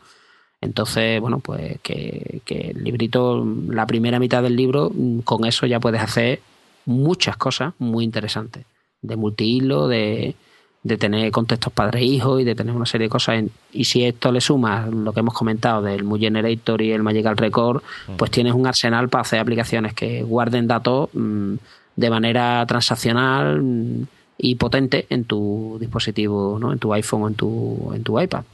Entonces, 0.61 1.21
bueno, 1.21 1.41
pues 1.41 1.81
que, 1.83 2.43
el 2.47 2.85
librito, 2.85 3.45
la 3.69 3.87
primera 3.87 4.19
mitad 4.19 4.43
del 4.43 4.57
libro, 4.57 4.93
con 5.25 5.45
eso 5.45 5.67
ya 5.67 5.81
puedes 5.81 6.03
hacer 6.03 6.41
muchas 6.85 7.37
cosas 7.37 7.75
muy 7.79 8.05
interesantes. 8.05 8.65
De 9.01 9.17
multihilo, 9.17 9.89
de, 9.89 10.35
de 10.83 10.97
tener 10.97 11.31
contextos 11.31 11.73
padre-hijo 11.73 12.39
y 12.39 12.45
de 12.45 12.55
tener 12.55 12.75
una 12.75 12.87
serie 12.87 13.07
de 13.07 13.11
cosas. 13.11 13.45
y 13.73 13.85
si 13.85 14.05
esto 14.05 14.31
le 14.33 14.41
sumas 14.41 14.89
lo 14.89 15.13
que 15.13 15.21
hemos 15.21 15.35
comentado 15.35 15.83
del 15.83 16.05
Mu 16.05 16.19
Generator 16.19 16.81
y 16.83 16.93
el 16.93 17.03
Magical 17.03 17.37
Record, 17.37 17.83
pues 18.17 18.31
tienes 18.31 18.55
un 18.55 18.67
arsenal 18.67 19.09
para 19.09 19.23
hacer 19.23 19.41
aplicaciones 19.41 19.95
que 19.95 20.23
guarden 20.23 20.67
datos 20.67 21.11
mm, 21.13 21.55
de 21.97 22.11
manera 22.11 22.65
transaccional 22.67 23.61
mm, 23.63 24.07
y 24.39 24.55
potente 24.55 25.07
en 25.11 25.25
tu 25.25 25.79
dispositivo, 25.81 26.59
¿no? 26.61 26.73
en 26.73 26.79
tu 26.79 26.93
iPhone 26.95 27.23
o 27.23 27.29
en 27.29 27.35
tu, 27.35 27.93
en 27.93 28.05
tu 28.05 28.21
iPad. 28.21 28.45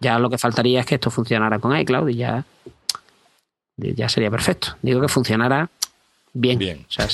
Ya 0.00 0.18
lo 0.20 0.30
que 0.30 0.38
faltaría 0.38 0.80
es 0.80 0.86
que 0.86 0.94
esto 0.94 1.10
funcionara 1.10 1.58
con 1.58 1.76
iCloud 1.76 2.08
y 2.08 2.14
ya, 2.14 2.44
ya 3.76 4.08
sería 4.08 4.30
perfecto. 4.30 4.76
Digo 4.82 5.00
que 5.00 5.08
funcionara 5.08 5.68
bien. 6.32 6.58
Bien. 6.58 6.86
O 6.88 6.92
sea, 6.92 7.08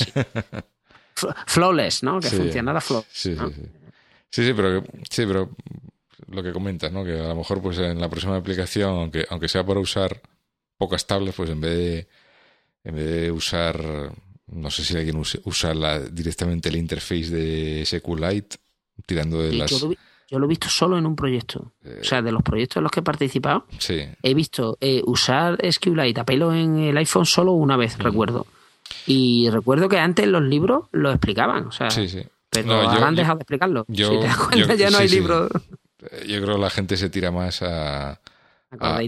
flawless, 1.47 2.03
¿no? 2.03 2.19
Que 2.19 2.29
funcionara 2.29 2.79
flawless. 2.81 3.09
Sí, 3.11 3.35
sí, 3.35 3.45
sí. 3.55 3.61
Pero, 4.35 4.83
sí, 5.09 5.25
pero 5.25 5.49
lo 6.27 6.43
que 6.43 6.51
comentas, 6.51 6.91
¿no? 6.91 7.03
Que 7.03 7.19
a 7.19 7.29
lo 7.29 7.35
mejor 7.35 7.61
pues 7.61 7.77
en 7.79 7.99
la 7.99 8.09
próxima 8.09 8.35
aplicación, 8.35 8.91
aunque, 8.91 9.25
aunque 9.29 9.47
sea 9.47 9.65
para 9.65 9.79
usar 9.79 10.21
pocas 10.77 11.05
tablets, 11.05 11.35
pues 11.35 11.49
en 11.49 11.61
vez 11.61 11.77
de, 11.77 12.07
en 12.83 12.95
vez 12.95 13.05
de 13.05 13.31
usar 13.31 14.11
no 14.51 14.71
sé 14.71 14.83
si 14.83 14.97
alguien 14.97 15.17
usa 15.43 15.73
la, 15.73 15.99
directamente 15.99 16.69
el 16.69 16.75
interface 16.75 17.29
de 17.29 17.83
SQLite 17.85 18.57
tirando 19.05 19.41
de 19.41 19.53
las... 19.53 19.71
Yo 19.71 20.37
lo, 20.37 20.45
he 20.45 20.47
visto 20.47 20.69
solo 20.69 20.97
en 20.97 21.07
un 21.07 21.15
proyecto. 21.15 21.71
o 21.83 22.03
sea, 22.03 22.21
de 22.21 22.31
los 22.31 22.43
proyectos 22.43 22.77
en 22.77 22.83
los 22.83 22.91
que 22.91 22.99
he 22.99 23.03
participado, 23.03 23.65
he 24.21 24.33
visto 24.35 24.77
eh, 24.79 25.01
usar 25.05 25.57
SQLite 25.67 26.21
a 26.21 26.23
pelo 26.23 26.53
en 26.53 26.77
el 26.77 26.97
iPhone 26.97 27.25
solo 27.25 27.53
una 27.53 27.77
vez, 27.77 27.97
recuerdo. 27.97 28.45
Y 29.07 29.49
recuerdo 29.49 29.89
que 29.89 29.97
antes 29.97 30.27
los 30.27 30.43
libros 30.43 30.85
lo 30.91 31.09
explicaban. 31.09 31.67
O 31.67 31.71
sea, 31.71 31.89
pero 32.49 32.73
ahora 32.73 33.07
han 33.07 33.15
dejado 33.15 33.37
de 33.37 33.41
explicarlo. 33.43 33.85
si 33.87 33.95
te 34.03 34.17
das 34.27 34.37
cuenta, 34.37 34.75
ya 34.75 34.89
no 34.89 34.97
hay 34.97 35.09
libros. 35.09 35.51
Yo 36.27 36.41
creo 36.41 36.55
que 36.55 36.61
la 36.61 36.69
gente 36.69 36.95
se 36.97 37.09
tira 37.09 37.29
más 37.31 37.61
a, 37.61 38.21
a, 38.71 39.01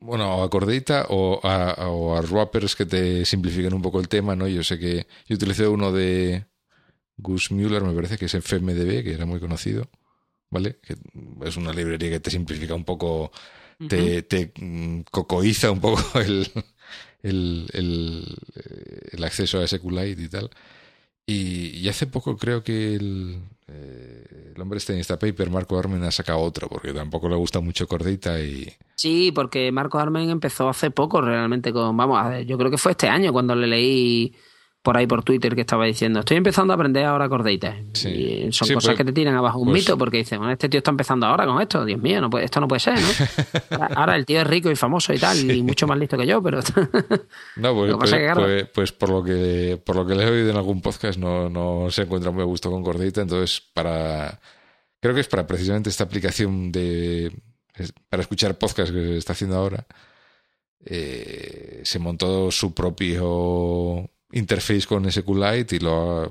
bueno, 0.00 0.42
a 0.42 0.50
Cordeita 0.50 1.06
o 1.08 1.40
a, 1.42 1.88
o 1.88 2.16
a 2.16 2.20
wrappers 2.20 2.76
que 2.76 2.86
te 2.86 3.24
simplifiquen 3.24 3.74
un 3.74 3.82
poco 3.82 4.00
el 4.00 4.08
tema, 4.08 4.36
¿no? 4.36 4.46
Yo 4.46 4.62
sé 4.62 4.78
que 4.78 5.06
yo 5.26 5.36
utilicé 5.36 5.66
uno 5.66 5.90
de 5.90 6.46
Gus 7.16 7.50
Müller, 7.50 7.82
me 7.82 7.94
parece 7.94 8.18
que 8.18 8.26
es 8.26 8.34
FMDB, 8.34 9.02
que 9.02 9.14
era 9.14 9.26
muy 9.26 9.40
conocido, 9.40 9.88
¿vale? 10.50 10.78
Que 10.82 10.96
es 11.44 11.56
una 11.56 11.72
librería 11.72 12.10
que 12.10 12.20
te 12.20 12.30
simplifica 12.30 12.74
un 12.74 12.84
poco, 12.84 13.32
te, 13.88 14.22
te 14.22 14.52
mm, 14.56 15.00
cocoiza 15.10 15.70
un 15.70 15.80
poco 15.80 16.02
el, 16.20 16.48
el, 17.22 17.66
el, 17.72 18.36
el 19.12 19.24
acceso 19.24 19.60
a 19.60 19.66
SQLite 19.66 20.22
y 20.22 20.28
tal. 20.28 20.50
Y, 21.26 21.88
hace 21.88 22.06
poco 22.06 22.36
creo 22.36 22.62
que 22.62 22.94
el, 22.94 23.38
eh, 23.68 24.52
el 24.54 24.60
hombre 24.60 24.78
este 24.78 24.92
en 24.92 24.98
esta 24.98 25.18
paper, 25.18 25.50
Marco 25.50 25.78
Armen, 25.78 26.02
ha 26.04 26.10
sacado 26.10 26.40
otro, 26.40 26.68
porque 26.68 26.92
tampoco 26.92 27.28
le 27.28 27.36
gusta 27.36 27.60
mucho 27.60 27.86
Cordita 27.86 28.40
y... 28.40 28.70
Sí, 28.94 29.32
porque 29.32 29.72
Marco 29.72 29.98
Armen 29.98 30.30
empezó 30.30 30.68
hace 30.68 30.90
poco 30.90 31.20
realmente 31.20 31.72
con... 31.72 31.96
Vamos, 31.96 32.46
yo 32.46 32.58
creo 32.58 32.70
que 32.70 32.78
fue 32.78 32.92
este 32.92 33.08
año 33.08 33.32
cuando 33.32 33.54
le 33.54 33.66
leí 33.66 34.34
por 34.84 34.98
ahí 34.98 35.06
por 35.06 35.22
Twitter 35.22 35.54
que 35.54 35.62
estaba 35.62 35.86
diciendo, 35.86 36.20
estoy 36.20 36.36
empezando 36.36 36.74
a 36.74 36.76
aprender 36.76 37.06
ahora 37.06 37.26
cordeita. 37.26 37.74
Y 38.04 38.52
son 38.52 38.68
cosas 38.68 38.84
pues, 38.84 38.98
que 38.98 39.04
te 39.04 39.12
tiran 39.14 39.34
abajo 39.34 39.58
un 39.58 39.68
pues 39.68 39.80
mito 39.80 39.96
porque 39.96 40.18
dicen, 40.18 40.38
bueno, 40.38 40.52
este 40.52 40.68
tío 40.68 40.76
está 40.76 40.90
empezando 40.90 41.24
ahora 41.24 41.46
con 41.46 41.58
esto, 41.62 41.86
Dios 41.86 41.98
mío, 41.98 42.20
no 42.20 42.28
puede, 42.28 42.44
esto 42.44 42.60
no 42.60 42.68
puede 42.68 42.80
ser, 42.80 42.96
¿no? 43.00 43.78
ahora 43.96 44.14
el 44.14 44.26
tío 44.26 44.42
es 44.42 44.46
rico 44.46 44.70
y 44.70 44.76
famoso 44.76 45.14
y 45.14 45.18
tal, 45.18 45.50
y 45.50 45.62
mucho 45.62 45.86
más 45.86 45.98
listo 45.98 46.18
que 46.18 46.26
yo, 46.26 46.42
pero... 46.42 46.60
no, 47.56 47.74
pues, 47.74 47.94
pues, 47.96 48.68
pues, 48.74 48.92
por 48.92 49.08
lo 49.08 49.24
que 49.24 49.80
por 49.82 49.96
lo 49.96 50.06
que 50.06 50.14
le 50.14 50.24
he 50.24 50.30
oído 50.30 50.50
en 50.50 50.56
algún 50.56 50.82
podcast 50.82 51.18
no, 51.18 51.48
no 51.48 51.90
se 51.90 52.02
encuentra 52.02 52.30
muy 52.30 52.42
a 52.42 52.46
gusto 52.46 52.70
con 52.70 52.84
cordeita, 52.84 53.22
entonces 53.22 53.62
para... 53.72 54.38
Creo 55.00 55.14
que 55.14 55.22
es 55.22 55.28
para 55.28 55.46
precisamente 55.46 55.88
esta 55.88 56.04
aplicación 56.04 56.70
de... 56.70 57.32
para 58.10 58.20
escuchar 58.20 58.58
podcast 58.58 58.92
que 58.92 59.16
está 59.16 59.32
haciendo 59.32 59.56
ahora. 59.56 59.86
Eh, 60.84 61.80
se 61.84 61.98
montó 61.98 62.50
su 62.50 62.74
propio 62.74 64.10
interface 64.34 64.86
con 64.86 65.10
SQLite 65.10 65.76
y 65.76 65.78
lo 65.78 66.24
ha, 66.24 66.30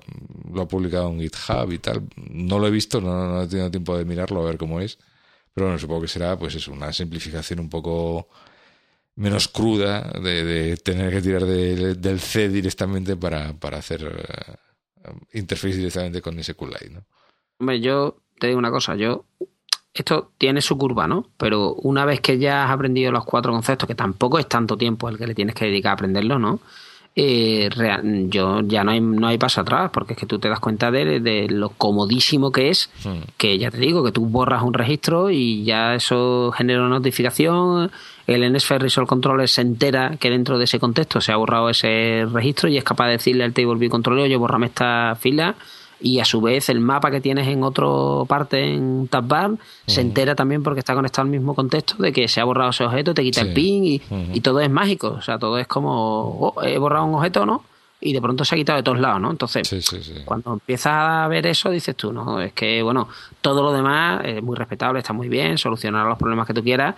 lo 0.54 0.62
ha 0.62 0.68
publicado 0.68 1.10
en 1.10 1.22
GitHub 1.22 1.72
y 1.72 1.80
tal. 1.80 2.04
No 2.30 2.60
lo 2.60 2.68
he 2.68 2.72
visto, 2.72 3.00
no, 3.02 3.42
he 3.42 3.48
tenido 3.48 3.72
tiempo 3.72 3.98
de 3.98 4.06
mirarlo 4.06 4.42
a 4.42 4.46
ver 4.46 4.58
cómo 4.58 4.80
es. 4.80 4.98
Pero 5.54 5.68
bueno, 5.68 5.80
supongo 5.80 6.02
que 6.02 6.08
será 6.08 6.38
pues 6.38 6.56
es 6.56 6.68
una 6.68 6.92
simplificación 6.92 7.60
un 7.60 7.70
poco 7.70 8.28
menos 9.16 9.48
cruda 9.48 10.02
de, 10.22 10.76
tener 10.78 11.12
que 11.12 11.22
tirar 11.22 11.46
del 11.46 12.20
C 12.20 12.50
directamente 12.50 13.16
para, 13.16 13.54
para 13.54 13.78
hacer 13.78 14.04
uh, 14.06 15.12
interface 15.34 15.78
directamente 15.78 16.22
con 16.22 16.44
SQLite, 16.44 16.90
¿no? 16.90 17.06
Hombre, 17.60 17.80
yo 17.80 18.18
te 18.40 18.48
digo 18.48 18.60
una 18.60 18.72
cosa, 18.72 18.96
yo 18.96 19.26
esto 19.94 20.32
tiene 20.40 20.62
su 20.62 20.78
curva, 20.78 21.08
¿no? 21.08 21.30
Pero 21.38 21.76
una 21.76 22.04
vez 22.04 22.20
que 22.20 22.40
ya 22.40 22.66
has 22.66 22.72
aprendido 22.72 23.12
los 23.12 23.24
cuatro 23.24 23.54
conceptos, 23.54 23.88
que 23.88 23.96
tampoco 23.96 24.40
es 24.40 24.50
tanto 24.50 24.76
tiempo 24.76 25.08
el 25.08 25.18
que 25.20 25.28
le 25.28 25.36
tienes 25.36 25.54
que 25.54 25.66
dedicar 25.66 25.92
a 25.92 25.94
aprenderlos, 25.94 26.40
¿no? 26.40 26.60
Eh, 27.16 27.70
yo 28.30 28.62
ya 28.62 28.84
no 28.84 28.92
hay, 28.92 29.00
no 29.00 29.28
hay 29.28 29.38
paso 29.38 29.62
atrás, 29.62 29.92
porque 29.94 30.14
es 30.14 30.20
que 30.20 30.26
tú 30.26 30.40
te 30.40 30.50
das 30.50 30.60
cuenta 30.60 30.90
de, 30.90 31.48
lo 31.50 31.70
comodísimo 31.70 32.52
que 32.52 32.70
es, 32.70 32.90
que 33.38 33.58
ya 33.60 33.70
te 33.70 33.78
digo, 33.78 34.04
que 34.04 34.12
tú 34.12 34.26
borras 34.26 34.64
un 34.64 34.74
registro 34.74 35.30
y 35.30 35.64
ya 35.64 35.94
eso 35.94 36.52
genera 36.56 36.82
una 36.82 36.90
notificación, 36.90 37.92
el 38.26 38.54
NSFR 38.54 38.82
Resolve 38.82 39.08
Controller 39.08 39.48
se 39.48 39.62
entera 39.62 40.18
que 40.18 40.30
dentro 40.30 40.58
de 40.58 40.64
ese 40.64 40.80
contexto 40.80 41.22
se 41.22 41.32
ha 41.32 41.36
borrado 41.36 41.70
ese 41.70 42.26
registro 42.32 42.70
y 42.70 42.78
es 42.78 42.84
capaz 42.84 43.08
de 43.08 43.12
decirle 43.14 43.44
al 43.44 43.54
Table 43.54 43.76
View 43.76 43.92
Controller, 43.92 44.24
oye, 44.24 44.36
borrame 44.36 44.68
esta 44.68 45.16
fila 45.20 45.56
y 46.04 46.20
a 46.20 46.26
su 46.26 46.42
vez 46.42 46.68
el 46.68 46.82
mapa 46.82 47.10
que 47.10 47.22
tienes 47.22 47.48
en 47.48 47.64
otra 47.64 47.88
parte 48.28 48.62
en 48.62 49.08
TabBar 49.08 49.52
se 49.88 50.02
entera 50.02 50.36
también 50.36 50.62
porque 50.62 50.80
está 50.80 50.94
conectado 50.94 51.24
al 51.24 51.32
mismo 51.32 51.56
contexto 51.56 51.96
de 51.96 52.12
que 52.12 52.28
se 52.28 52.42
ha 52.42 52.44
borrado 52.44 52.72
ese 52.72 52.84
objeto, 52.84 53.14
te 53.14 53.24
quita 53.24 53.40
el 53.40 53.54
ping 53.54 54.00
y, 54.34 54.42
todo 54.42 54.60
es 54.60 54.70
mágico, 54.70 55.08
o 55.08 55.22
sea, 55.22 55.40
todo 55.40 55.58
es 55.58 55.66
como 55.66 56.54
oh, 56.56 56.62
he 56.62 56.78
borrado 56.78 57.06
un 57.06 57.16
objeto, 57.16 57.46
¿no? 57.46 57.64
Y 58.02 58.12
de 58.12 58.22
pronto 58.22 58.44
se 58.44 58.54
ha 58.54 58.58
quitado 58.58 58.76
de 58.78 58.84
todos 58.84 59.00
lados, 59.00 59.22
¿no? 59.22 59.32
Entonces, 59.32 59.66
cuando 60.26 60.52
empiezas 60.52 60.94
a 60.94 61.28
ver 61.30 61.48
eso, 61.48 61.70
dices 61.70 61.96
tú, 61.96 62.12
no, 62.12 62.42
es 62.42 62.52
que, 62.52 62.84
bueno, 62.84 63.08
todo 63.40 63.64
lo 63.64 63.72
demás 63.72 64.24
es 64.26 64.44
muy 64.44 64.58
respetable, 64.58 65.00
está 65.00 65.14
muy 65.14 65.30
bien, 65.30 65.58
solucionar 65.58 66.06
los 66.06 66.18
problemas 66.18 66.46
que 66.46 66.54
tú 66.54 66.62
quieras, 66.62 66.96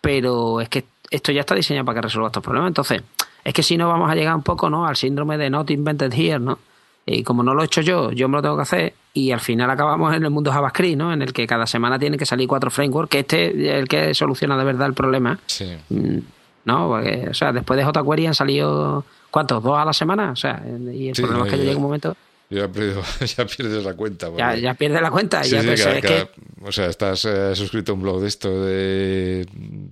pero 0.00 0.60
es 0.60 0.68
que 0.68 0.84
esto 1.10 1.32
ya 1.32 1.40
está 1.40 1.56
diseñado 1.56 1.84
para 1.84 1.96
que 1.96 2.02
resuelva 2.02 2.28
estos 2.28 2.42
problemas. 2.42 2.68
Entonces, 2.68 3.02
es 3.42 3.52
que 3.52 3.64
si 3.64 3.76
no 3.76 3.88
vamos 3.88 4.08
a 4.08 4.14
llegar 4.14 4.36
un 4.36 4.44
poco, 4.44 4.70
¿no? 4.70 4.86
Al 4.86 4.94
síndrome 4.94 5.36
de 5.38 5.50
not 5.50 5.68
invented 5.72 6.12
here, 6.12 6.38
¿no? 6.38 6.58
Y 7.06 7.22
como 7.22 7.42
no 7.42 7.54
lo 7.54 7.62
he 7.62 7.66
hecho 7.66 7.80
yo, 7.80 8.12
yo 8.12 8.28
me 8.28 8.36
lo 8.36 8.42
tengo 8.42 8.56
que 8.56 8.62
hacer 8.62 8.94
y 9.12 9.30
al 9.30 9.40
final 9.40 9.70
acabamos 9.70 10.14
en 10.14 10.24
el 10.24 10.30
mundo 10.30 10.50
JavaScript, 10.50 10.96
¿no? 10.96 11.12
En 11.12 11.22
el 11.22 11.32
que 11.32 11.46
cada 11.46 11.66
semana 11.66 11.98
tiene 11.98 12.16
que 12.16 12.26
salir 12.26 12.48
cuatro 12.48 12.70
frameworks, 12.70 13.10
que 13.10 13.18
este 13.20 13.68
es 13.68 13.74
el 13.74 13.88
que 13.88 14.14
soluciona 14.14 14.56
de 14.56 14.64
verdad 14.64 14.88
el 14.88 14.94
problema. 14.94 15.38
Sí. 15.46 15.76
Mm, 15.90 16.18
¿No? 16.64 16.88
Porque, 16.88 17.28
o 17.30 17.34
sea, 17.34 17.52
después 17.52 17.76
de 17.76 17.84
jQuery 17.84 18.26
han 18.26 18.34
salido, 18.34 19.04
¿cuántos? 19.30 19.62
¿Dos 19.62 19.76
a 19.76 19.84
la 19.84 19.92
semana? 19.92 20.30
O 20.32 20.36
sea, 20.36 20.62
y 20.92 21.08
el 21.08 21.14
problema 21.14 21.46
es 21.46 21.52
que 21.52 21.58
llega 21.58 21.76
un 21.76 21.82
momento... 21.82 22.16
Ya, 22.54 22.70
ya 23.26 23.46
pierdes 23.46 23.84
la 23.84 23.94
cuenta. 23.94 24.28
Ya, 24.36 24.54
ya, 24.54 24.74
pierdes 24.74 25.02
la 25.02 25.10
cuenta. 25.10 25.42
ya 25.42 25.60
O 26.62 26.72
sea, 26.72 26.86
estás 26.86 27.24
eh, 27.24 27.54
suscrito 27.54 27.92
a 27.92 27.94
un 27.94 28.02
blog 28.02 28.20
de 28.20 28.28
esto 28.28 28.64
de 28.64 29.46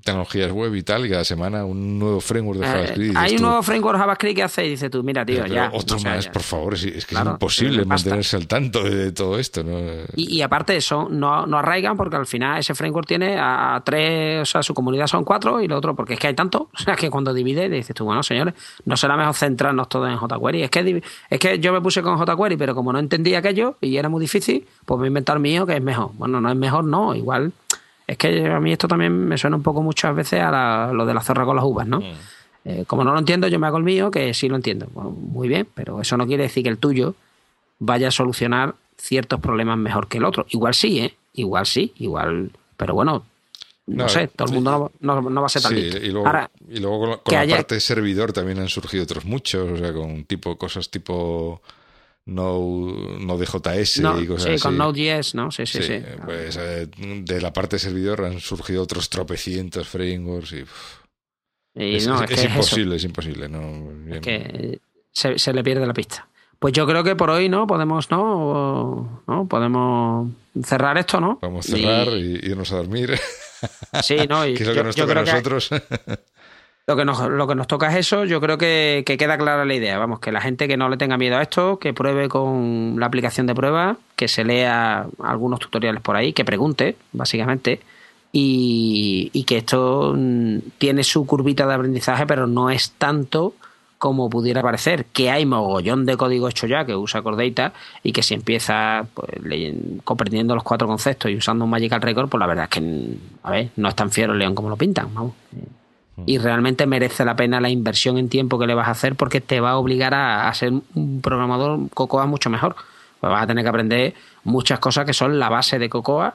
tecnologías 0.05 0.53
web 0.53 0.75
y 0.75 0.83
tal, 0.83 1.07
y 1.07 1.11
cada 1.11 1.25
semana 1.25 1.65
un 1.65 1.99
nuevo 1.99 2.21
framework 2.21 2.61
de 2.61 2.67
eh, 2.67 2.71
JavaScript. 2.71 3.17
hay 3.17 3.37
un 3.37 3.43
nuevo 3.43 3.63
framework 3.63 3.99
JavaScript 3.99 4.37
que 4.37 4.43
hace 4.43 4.67
y 4.67 4.71
dices 4.71 4.91
tú, 4.91 5.03
mira, 5.03 5.25
tío, 5.25 5.47
ya. 5.47 5.71
Otro 5.73 5.99
más, 6.01 6.29
por 6.29 6.43
favor. 6.43 6.75
Es, 6.75 7.07
que 7.07 7.15
es 7.15 7.21
imposible 7.21 7.85
mantenerse 7.85 8.37
al 8.37 8.47
tanto 8.47 8.83
de, 8.85 9.13
todo 9.13 9.39
esto. 9.39 9.63
¿no? 9.63 9.79
Y, 10.15 10.37
y, 10.37 10.43
aparte 10.43 10.77
eso, 10.77 11.09
no, 11.11 11.47
no 11.47 11.59
arraigan 11.59 11.97
porque 11.97 12.17
al 12.17 12.27
final 12.27 12.59
ese 12.59 12.75
framework 12.75 13.07
tiene 13.07 13.37
a 13.39 13.83
tres, 13.85 14.43
o 14.43 14.45
sea, 14.47 14.63
su 14.63 14.75
comunidad 14.75 15.07
son 15.07 15.25
cuatro 15.25 15.61
y 15.61 15.69
lo 15.69 15.77
otro, 15.77 15.95
porque 15.95 16.15
es 16.15 16.21
que 16.21 16.29
hay 16.29 16.35
tanto, 16.35 16.71
o 16.75 16.79
sea, 16.79 16.95
que 16.95 17.11
cuando 17.11 17.35
divide 17.35 17.69
dices 17.69 17.95
tú, 17.95 18.05
bueno, 18.05 18.23
señores, 18.23 18.55
no 18.85 18.97
será 18.97 19.17
mejor 19.17 19.35
centrarnos 19.35 19.89
todos 19.89 20.09
en 20.09 20.17
jQuery. 20.17 20.63
Es 20.63 20.71
que, 20.71 21.03
es 21.31 21.39
que 21.39 21.59
yo 21.59 21.73
me 21.73 21.81
puse 21.81 22.03
con 22.03 22.19
jQuery, 22.19 22.52
pero 22.57 22.74
como 22.74 22.93
no 22.93 22.99
entendía 22.99 23.39
aquello 23.39 23.77
y 23.81 23.97
era 23.97 24.09
muy 24.09 24.20
difícil, 24.20 24.66
pues 24.85 24.99
me 25.01 25.07
he 25.07 25.09
inventado 25.09 25.37
el 25.37 25.43
mío 25.43 25.66
que 25.66 25.77
es 25.77 25.83
mejor. 25.83 26.11
Bueno, 26.15 26.41
no 26.41 26.51
es 26.51 26.57
mejor, 26.57 26.85
no, 26.85 27.15
igual. 27.15 27.53
Es 28.07 28.19
que 28.19 28.47
a 28.47 28.61
mí 28.61 28.73
esto 28.73 28.89
también 28.89 29.12
me 29.12 29.39
suena 29.39 29.57
un 29.57 29.62
poco 29.62 29.83
muchas 29.83 30.15
veces 30.15 30.41
a 30.43 30.91
lo 30.93 31.07
de 31.07 31.15
la 31.15 31.20
zorra 31.20 31.45
con 31.45 31.57
las 31.57 31.65
uvas, 31.65 31.87
¿no? 31.87 32.01
Mm. 32.01 32.12
Eh, 32.65 32.85
como 32.87 33.03
no 33.05 33.12
lo 33.12 33.19
entiendo, 33.19 33.49
yo 33.49 33.59
me 33.59 33.66
hago 33.66 33.79
el 33.79 33.85
mío, 33.85 34.11
que 34.11 34.35
sí 34.35 34.49
lo 34.49 34.57
entiendo. 34.57 34.87
muy 34.95 35.49
bien, 35.49 35.66
pero 35.74 36.01
eso 36.01 36.16
no 36.16 36.27
quiere 36.27 36.45
decir 36.45 36.62
que 36.62 36.69
el 36.69 36.79
tuyo 36.79 37.15
vaya 37.79 38.09
a 38.09 38.11
solucionar 38.12 38.74
ciertos 38.97 39.41
problemas 39.41 39.79
mejor 39.79 40.09
que 40.09 40.19
el 40.19 40.24
otro. 40.24 40.47
Igual 40.51 40.74
sí, 40.74 41.01
¿eh? 41.01 41.15
Igual 41.35 41.66
sí, 41.66 41.93
igual. 41.97 42.51
Pero 42.77 42.95
bueno, 42.95 43.24
no, 43.87 44.09
sé, 44.09 44.29
todo 44.29 44.49
el 44.49 44.55
mundo 44.55 44.93
no, 45.01 45.41
va 45.41 45.47
a 45.47 45.49
ser 45.49 45.62
tan 45.62 45.73
sí, 45.73 45.79
y 45.79 46.11
luego, 46.11 46.31
y 46.69 46.79
luego 46.79 47.23
con, 47.23 47.35
la, 47.35 47.47
parte 47.47 47.74
de 47.74 47.81
servidor 47.81 48.33
también 48.33 48.61
han 48.61 48.69
surgido 48.69 49.03
otros 49.03 49.24
muchos, 49.24 49.73
o 49.73 49.77
sea, 49.77 49.93
con 49.93 50.24
tipo 50.24 50.57
cosas 50.57 50.89
tipo 50.89 51.61
no, 52.24 53.19
no 53.19 53.39
de 53.39 53.47
JS 53.47 53.99
y 53.99 54.27
cosas 54.27 54.61
sí, 54.61 54.62
con 54.62 54.77
Node.js, 54.78 55.35
¿no? 55.35 55.51
Sí, 55.51 55.66
sí, 55.66 55.82
sí. 55.82 56.01
Pues 56.24 56.57
eh, 56.57 56.89
de 56.97 57.40
la 57.40 57.53
parte 57.53 57.77
de 57.77 57.81
servidor 57.81 58.24
han 58.24 58.40
surgido 58.40 58.82
otros 58.82 59.11
tropecientos 59.11 59.89
frameworks 59.89 60.53
y... 60.53 60.65
es, 61.74 62.07
imposible, 62.07 62.97
es 62.97 63.05
imposible. 63.05 63.49
No, 63.49 63.93
es 64.09 64.20
que 64.20 64.81
se, 65.11 65.39
se, 65.39 65.53
le 65.53 65.65
pierde 65.65 65.86
la 65.86 65.94
pista. 65.94 66.28
Pues 66.62 66.73
yo 66.74 66.86
creo 66.86 67.03
que 67.03 67.16
por 67.16 67.28
hoy, 67.28 67.49
¿no? 67.49 67.66
Podemos, 67.66 68.09
¿no? 68.12 69.24
¿no? 69.27 69.49
Podemos 69.49 70.31
cerrar 70.62 70.97
esto, 70.97 71.20
¿no? 71.20 71.40
Podemos 71.40 71.66
cerrar 71.66 72.07
y, 72.11 72.39
irnos 72.40 72.70
a 72.70 72.77
dormir. 72.77 73.19
Sí, 74.01 74.16
¿no? 74.28 74.47
Y 74.47 74.55
que 74.55 74.62
es 74.62 74.69
lo 74.69 74.74
que 74.74 74.85
nos 74.85 74.94
toca 74.94 75.12
a 75.12 75.24
nosotros. 75.24 75.70
lo, 76.87 76.97
que 76.97 77.05
nos, 77.05 77.29
lo 77.29 77.47
que 77.47 77.55
nos 77.55 77.67
toca 77.67 77.89
es 77.91 77.97
eso. 77.97 78.25
Yo 78.25 78.41
creo 78.41 78.59
que, 78.59 79.05
queda 79.07 79.39
clara 79.39 79.65
la 79.65 79.75
idea. 79.75 79.99
Vamos, 79.99 80.21
que 80.21 80.33
la 80.33 80.41
gente 80.41 80.69
que 80.69 80.77
no 80.77 80.89
le 80.89 80.97
tenga 80.97 81.17
miedo 81.17 81.37
a 81.37 81.43
esto, 81.43 81.79
que 81.79 81.95
pruebe 81.95 82.29
con 82.29 82.97
la 82.99 83.07
aplicación 83.07 83.47
de 83.47 83.55
prueba, 83.55 83.97
que 84.17 84.29
se 84.29 84.45
lea 84.45 85.07
algunos 85.23 85.61
tutoriales 85.61 86.03
por 86.03 86.17
ahí, 86.17 86.33
que 86.33 86.45
pregunte, 86.45 86.97
básicamente. 87.13 87.81
Y, 88.33 89.31
y 89.33 89.45
que 89.45 89.59
esto 89.59 90.15
mm, 90.17 90.59
tiene 90.79 91.05
su 91.05 91.27
curvita 91.27 91.67
de 91.67 91.75
aprendizaje, 91.75 92.27
pero 92.27 92.47
no 92.47 92.71
es 92.71 92.93
tanto 92.93 93.55
como 94.03 94.29
pudiera 94.29 94.63
parecer, 94.63 95.05
que 95.13 95.31
hay 95.31 95.47
mogollón 95.47 96.07
de 96.07 96.17
código 96.17 96.49
hecho 96.49 96.67
ya 96.67 96.85
que 96.85 96.97
usa 96.97 97.23
Cordata 97.23 97.73
y 98.03 98.11
que 98.11 98.25
si 98.25 98.35
empieza 98.35 99.07
pues, 99.15 99.29
comprendiendo 100.03 100.57
los 100.57 100.65
cuatro 100.65 100.89
conceptos 100.89 101.31
y 101.31 101.37
usando 101.37 101.65
un 101.65 101.71
Magical 101.71 102.03
Record, 102.03 102.29
pues 102.29 102.41
la 102.41 102.49
verdad 102.49 102.65
es 102.65 102.71
que, 102.71 103.15
a 103.45 103.51
ver, 103.53 103.69
no 103.77 103.89
es 103.89 103.95
tan 103.95 104.11
fiero 104.11 104.33
el 104.33 104.41
león 104.41 104.57
como 104.57 104.71
lo 104.71 104.77
pintan, 104.77 105.15
vamos. 105.15 105.35
Y 106.27 106.39
realmente 106.39 106.87
merece 106.87 107.25
la 107.25 107.37
pena 107.37 107.61
la 107.61 107.71
inversión 107.71 108.19
en 108.19 108.29
tiempo 108.29 108.59
que 108.59 108.67
le 108.67 108.75
vas 108.75 108.89
a 108.89 108.93
hacer 108.93 109.17
porque 109.17 109.41
te 109.41 109.61
va 109.61 109.71
a 109.71 109.77
obligar 109.79 110.15
a, 110.15 110.53
ser 110.55 110.73
un 110.95 111.21
programador 111.23 111.89
Cocoa 111.95 112.27
mucho 112.27 112.51
mejor. 112.51 112.77
Pues 113.21 113.31
vas 113.31 113.43
a 113.43 113.47
tener 113.47 113.65
que 113.65 113.69
aprender 113.69 114.15
muchas 114.45 114.79
cosas 114.79 115.07
que 115.07 115.15
son 115.15 115.39
la 115.39 115.49
base 115.49 115.79
de 115.79 115.89
Cocoa, 115.89 116.35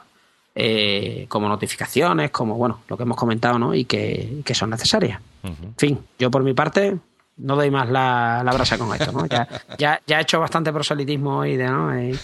eh, 0.54 1.26
como 1.28 1.48
notificaciones, 1.48 2.30
como 2.30 2.56
bueno, 2.56 2.80
lo 2.88 2.96
que 2.96 3.04
hemos 3.04 3.16
comentado, 3.16 3.58
¿no? 3.58 3.74
Y 3.74 3.84
que, 3.84 4.42
son 4.52 4.70
necesarias. 4.70 5.20
En 5.44 5.74
fin, 5.76 5.98
yo 6.18 6.30
por 6.30 6.42
mi 6.42 6.54
parte 6.54 6.98
no 7.38 7.54
doy 7.54 7.70
más 7.70 7.88
la, 7.88 8.42
la 8.44 8.52
brasa 8.52 8.76
con 8.78 8.92
esto, 8.92 9.12
¿no? 9.12 9.26
Ya, 9.26 9.46
ya, 9.78 10.00
ya, 10.06 10.18
he 10.18 10.22
hecho 10.22 10.40
bastante 10.40 10.72
proselitismo 10.72 11.38
hoy 11.38 11.56
de, 11.56 11.66
¿no? 11.66 11.94
Eh, 11.94 12.18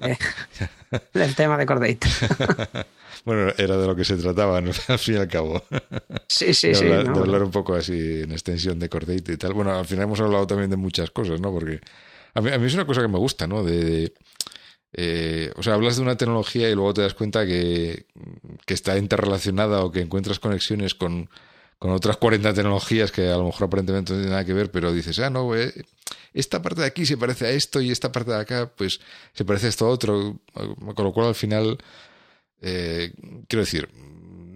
el 1.14 1.34
tema 1.34 1.56
de 1.56 1.66
Cordate. 1.66 1.98
bueno, 3.24 3.52
era 3.56 3.76
de 3.76 3.86
lo 3.86 3.96
que 3.96 4.04
se 4.04 4.16
trataba, 4.16 4.60
¿no? 4.60 4.70
al 4.88 4.98
fin 4.98 5.14
y 5.14 5.18
al 5.18 5.28
cabo. 5.28 5.62
Sí, 6.28 6.54
sí, 6.54 6.74
sí. 6.74 6.84
de 6.84 7.08
hablar 7.08 7.42
un 7.42 7.50
poco 7.50 7.74
así 7.74 8.22
en 8.22 8.32
extensión 8.32 8.78
de 8.78 8.88
Cordate 8.88 9.32
y 9.32 9.36
tal. 9.36 9.54
Bueno, 9.54 9.72
al 9.72 9.86
final 9.86 10.04
hemos 10.04 10.20
hablado 10.20 10.46
también 10.46 10.70
de 10.70 10.76
muchas 10.76 11.10
cosas, 11.10 11.40
¿no? 11.40 11.52
Porque 11.52 11.80
a 12.34 12.40
mí, 12.40 12.50
a 12.50 12.58
mí 12.58 12.66
es 12.66 12.74
una 12.74 12.86
cosa 12.86 13.02
que 13.02 13.08
me 13.08 13.18
gusta, 13.18 13.46
¿no? 13.46 13.62
De, 13.64 14.12
eh, 14.92 15.52
o 15.56 15.62
sea, 15.62 15.74
hablas 15.74 15.96
de 15.96 16.02
una 16.02 16.16
tecnología 16.16 16.70
y 16.70 16.74
luego 16.74 16.94
te 16.94 17.02
das 17.02 17.14
cuenta 17.14 17.46
que, 17.46 18.06
que 18.64 18.74
está 18.74 18.96
interrelacionada 18.98 19.84
o 19.84 19.90
que 19.90 20.00
encuentras 20.00 20.38
conexiones 20.38 20.94
con 20.94 21.28
con 21.78 21.90
otras 21.90 22.16
40 22.16 22.54
tecnologías 22.54 23.12
que 23.12 23.28
a 23.28 23.36
lo 23.36 23.44
mejor 23.44 23.66
aparentemente 23.66 24.12
no 24.12 24.18
tienen 24.18 24.30
nada 24.30 24.44
que 24.44 24.54
ver, 24.54 24.70
pero 24.70 24.92
dices, 24.92 25.18
ah, 25.18 25.30
no, 25.30 25.54
eh, 25.54 25.72
esta 26.32 26.62
parte 26.62 26.80
de 26.80 26.86
aquí 26.86 27.04
se 27.04 27.16
parece 27.16 27.46
a 27.46 27.50
esto 27.50 27.80
y 27.80 27.90
esta 27.90 28.12
parte 28.12 28.30
de 28.30 28.38
acá, 28.38 28.72
pues 28.74 29.00
se 29.34 29.44
parece 29.44 29.66
a 29.66 29.68
esto 29.68 29.86
a 29.86 29.90
otro, 29.90 30.38
con 30.52 31.04
lo 31.04 31.12
cual 31.12 31.28
al 31.28 31.34
final, 31.34 31.78
eh, 32.62 33.12
quiero 33.48 33.64
decir, 33.64 33.88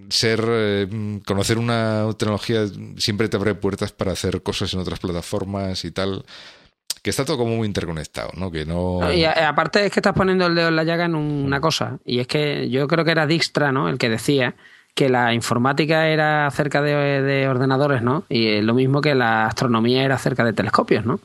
ser, 0.08 0.44
eh, 0.46 1.20
conocer 1.26 1.58
una 1.58 2.06
tecnología 2.18 2.66
siempre 2.96 3.28
te 3.28 3.36
abre 3.36 3.54
puertas 3.54 3.92
para 3.92 4.12
hacer 4.12 4.42
cosas 4.42 4.72
en 4.74 4.80
otras 4.80 4.98
plataformas 4.98 5.84
y 5.84 5.90
tal. 5.90 6.24
Que 7.02 7.08
está 7.08 7.24
todo 7.24 7.38
como 7.38 7.56
muy 7.56 7.66
interconectado, 7.66 8.30
¿no? 8.36 8.50
Que 8.50 8.66
no... 8.66 9.10
Y 9.10 9.24
aparte 9.24 9.86
es 9.86 9.92
que 9.92 10.00
estás 10.00 10.12
poniendo 10.12 10.46
el 10.46 10.54
dedo 10.54 10.68
en 10.68 10.76
la 10.76 10.84
llaga 10.84 11.06
en 11.06 11.14
una 11.14 11.58
cosa, 11.58 11.98
y 12.04 12.18
es 12.18 12.26
que 12.26 12.68
yo 12.68 12.86
creo 12.88 13.06
que 13.06 13.12
era 13.12 13.26
Dijkstra, 13.26 13.72
¿no? 13.72 13.88
El 13.88 13.96
que 13.96 14.10
decía 14.10 14.54
que 14.94 15.08
la 15.08 15.32
informática 15.32 16.08
era 16.08 16.46
acerca 16.46 16.82
de, 16.82 17.46
ordenadores, 17.48 18.02
¿no? 18.02 18.24
Y 18.28 18.60
lo 18.60 18.74
mismo 18.74 19.00
que 19.00 19.14
la 19.14 19.46
astronomía 19.46 20.04
era 20.04 20.16
acerca 20.16 20.44
de 20.44 20.52
telescopios, 20.52 21.06
¿no? 21.06 21.20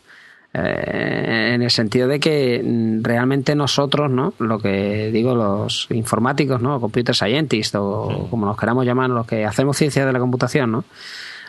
Eh, 0.57 1.51
en 1.53 1.61
el 1.61 1.69
sentido 1.69 2.07
de 2.07 2.17
que 2.17 2.61
mm, 2.63 3.03
realmente 3.03 3.55
nosotros, 3.55 4.09
¿no? 4.09 4.33
Lo 4.39 4.57
que 4.57 5.11
digo, 5.11 5.35
los 5.35 5.87
informáticos, 5.89 6.61
¿no? 6.61 6.79
Computer 6.79 7.13
scientists 7.13 7.75
o 7.75 8.27
como 8.29 8.45
nos 8.45 8.57
queramos 8.57 8.85
llamar, 8.85 9.09
los 9.09 9.27
que 9.27 9.43
hacemos 9.43 9.75
ciencia 9.75 10.05
de 10.05 10.13
la 10.13 10.19
computación, 10.19 10.71
¿no? 10.71 10.85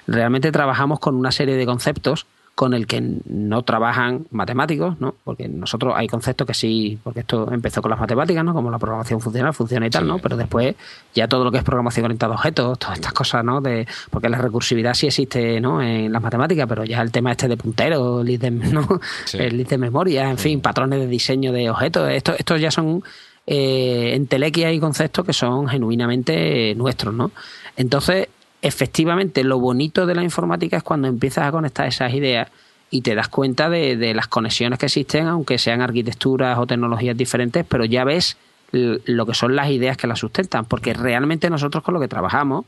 Realmente 0.08 0.50
trabajamos 0.50 0.98
con 0.98 1.14
una 1.14 1.30
serie 1.30 1.54
de 1.54 1.66
conceptos 1.66 2.26
con 2.56 2.72
el 2.72 2.86
que 2.86 3.02
no 3.26 3.62
trabajan 3.64 4.26
matemáticos, 4.30 4.98
¿no? 4.98 5.14
Porque 5.24 5.46
nosotros 5.46 5.92
hay 5.94 6.08
conceptos 6.08 6.46
que 6.46 6.54
sí, 6.54 6.98
porque 7.04 7.20
esto 7.20 7.52
empezó 7.52 7.82
con 7.82 7.90
las 7.90 8.00
matemáticas, 8.00 8.42
¿no? 8.42 8.54
Como 8.54 8.70
la 8.70 8.78
programación 8.78 9.20
funcional, 9.20 9.52
funciona 9.52 9.86
y 9.86 9.90
tal, 9.90 10.08
¿no? 10.08 10.18
Pero 10.20 10.38
después 10.38 10.74
ya 11.14 11.28
todo 11.28 11.44
lo 11.44 11.52
que 11.52 11.58
es 11.58 11.64
programación 11.64 12.06
orientada 12.06 12.32
a 12.32 12.36
objetos, 12.36 12.78
todas 12.78 12.96
estas 12.96 13.12
cosas, 13.12 13.44
¿no? 13.44 13.60
De, 13.60 13.86
porque 14.10 14.30
la 14.30 14.38
recursividad 14.38 14.94
sí 14.94 15.06
existe, 15.06 15.60
¿no? 15.60 15.82
En 15.82 16.10
las 16.10 16.22
matemáticas, 16.22 16.66
pero 16.66 16.82
ya 16.84 17.02
el 17.02 17.12
tema 17.12 17.32
este 17.32 17.46
de 17.46 17.58
puntero, 17.58 18.22
el 18.22 18.38
de, 18.38 18.50
¿no? 18.50 18.88
El 19.34 19.62
de 19.62 19.76
memoria, 19.76 20.30
en 20.30 20.38
fin, 20.38 20.62
patrones 20.62 20.98
de 21.00 21.08
diseño 21.08 21.52
de 21.52 21.68
objetos, 21.68 22.08
esto, 22.08 22.32
estos 22.38 22.58
ya 22.58 22.70
son 22.70 23.02
eh, 23.46 24.12
entelequias 24.14 24.72
y 24.72 24.80
conceptos 24.80 25.26
que 25.26 25.34
son 25.34 25.68
genuinamente 25.68 26.74
nuestros, 26.74 27.12
¿no? 27.12 27.32
Entonces, 27.76 28.28
efectivamente 28.66 29.44
lo 29.44 29.58
bonito 29.58 30.06
de 30.06 30.14
la 30.14 30.22
informática 30.22 30.76
es 30.76 30.82
cuando 30.82 31.08
empiezas 31.08 31.46
a 31.46 31.52
conectar 31.52 31.86
esas 31.86 32.12
ideas 32.12 32.48
y 32.90 33.02
te 33.02 33.14
das 33.14 33.28
cuenta 33.28 33.68
de, 33.68 34.14
las 34.14 34.28
conexiones 34.28 34.78
que 34.78 34.86
existen, 34.86 35.26
aunque 35.26 35.58
sean 35.58 35.80
arquitecturas 35.80 36.58
o 36.58 36.66
tecnologías 36.66 37.16
diferentes, 37.16 37.64
pero 37.68 37.84
ya 37.84 38.04
ves 38.04 38.36
lo 38.72 39.26
que 39.26 39.34
son 39.34 39.56
las 39.56 39.70
ideas 39.70 39.96
que 39.96 40.06
las 40.06 40.18
sustentan, 40.18 40.64
porque 40.64 40.94
realmente 40.94 41.50
nosotros 41.50 41.82
con 41.82 41.94
lo 41.94 42.00
que 42.00 42.08
trabajamos 42.08 42.64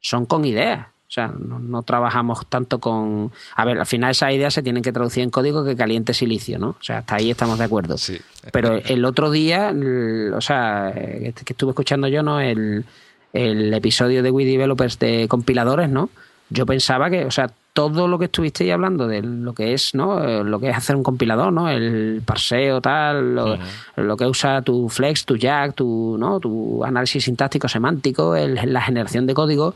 son 0.00 0.26
con 0.26 0.44
ideas. 0.44 0.88
O 1.08 1.10
sea, 1.10 1.28
no, 1.28 1.82
trabajamos 1.84 2.46
tanto 2.48 2.80
con... 2.80 3.30
A 3.54 3.64
ver, 3.64 3.78
al 3.78 3.86
final 3.86 4.10
esas 4.10 4.32
ideas 4.32 4.52
se 4.52 4.62
tienen 4.62 4.82
que 4.82 4.92
traducir 4.92 5.22
en 5.22 5.30
código 5.30 5.64
que 5.64 5.76
caliente 5.76 6.12
silicio, 6.14 6.58
¿no? 6.58 6.70
O 6.70 6.82
sea, 6.82 6.98
hasta 6.98 7.14
ahí 7.14 7.30
estamos 7.30 7.58
de 7.58 7.64
acuerdo. 7.64 7.96
Sí. 7.96 8.18
Pero 8.50 8.74
el 8.84 9.04
otro 9.04 9.30
día, 9.30 9.72
o 10.34 10.40
sea, 10.40 10.92
que 10.92 11.32
estuve 11.46 11.70
escuchando 11.70 12.08
yo, 12.08 12.24
¿no? 12.24 12.40
El, 12.40 12.84
el 13.36 13.72
episodio 13.74 14.22
de 14.22 14.30
Wii 14.30 14.46
Developers 14.46 14.98
de 14.98 15.26
compiladores, 15.28 15.88
¿no? 15.90 16.10
Yo 16.48 16.64
pensaba 16.66 17.10
que, 17.10 17.24
o 17.24 17.30
sea, 17.30 17.50
todo 17.72 18.08
lo 18.08 18.18
que 18.18 18.24
estuvisteis 18.26 18.72
hablando 18.72 19.06
de 19.06 19.20
lo 19.20 19.52
que 19.52 19.74
es, 19.74 19.94
¿no? 19.94 20.24
Eh, 20.24 20.42
lo 20.44 20.58
que 20.58 20.70
es 20.70 20.76
hacer 20.76 20.96
un 20.96 21.02
compilador, 21.02 21.52
¿no? 21.52 21.68
El 21.68 22.22
parseo, 22.24 22.80
tal, 22.80 23.34
lo, 23.34 24.16
que 24.16 24.24
usa 24.24 24.62
tu 24.62 24.88
Flex, 24.88 25.26
tu 25.26 25.36
Jack, 25.36 25.74
tu, 25.74 26.16
¿no? 26.18 26.40
Tu 26.40 26.82
análisis 26.84 27.24
sintáctico 27.24 27.68
semántico, 27.68 28.34
la 28.34 28.80
generación 28.80 29.26
de 29.26 29.34
código. 29.34 29.74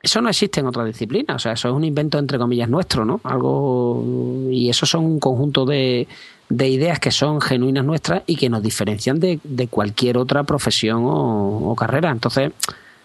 Eso 0.00 0.20
no 0.20 0.28
existe 0.28 0.60
en 0.60 0.66
otra 0.66 0.84
disciplina, 0.84 1.34
o 1.34 1.38
sea, 1.40 1.52
eso 1.52 1.68
es 1.68 1.74
un 1.74 1.82
invento 1.82 2.18
entre 2.18 2.38
comillas 2.38 2.68
nuestro, 2.68 3.04
¿no? 3.04 3.20
Algo 3.24 4.48
y 4.48 4.68
eso 4.68 4.86
son 4.86 5.04
un 5.04 5.18
conjunto 5.18 5.66
de, 5.66 6.06
de 6.48 6.68
ideas 6.68 6.98
que 6.98 7.10
son 7.10 7.40
genuinas 7.40 7.84
nuestras 7.84 8.22
y 8.26 8.36
que 8.36 8.48
nos 8.48 8.62
diferencian 8.62 9.20
de, 9.20 9.68
cualquier 9.70 10.16
otra 10.16 10.44
profesión 10.44 11.02
o, 11.04 11.74
carrera. 11.76 12.10
Entonces, 12.10 12.52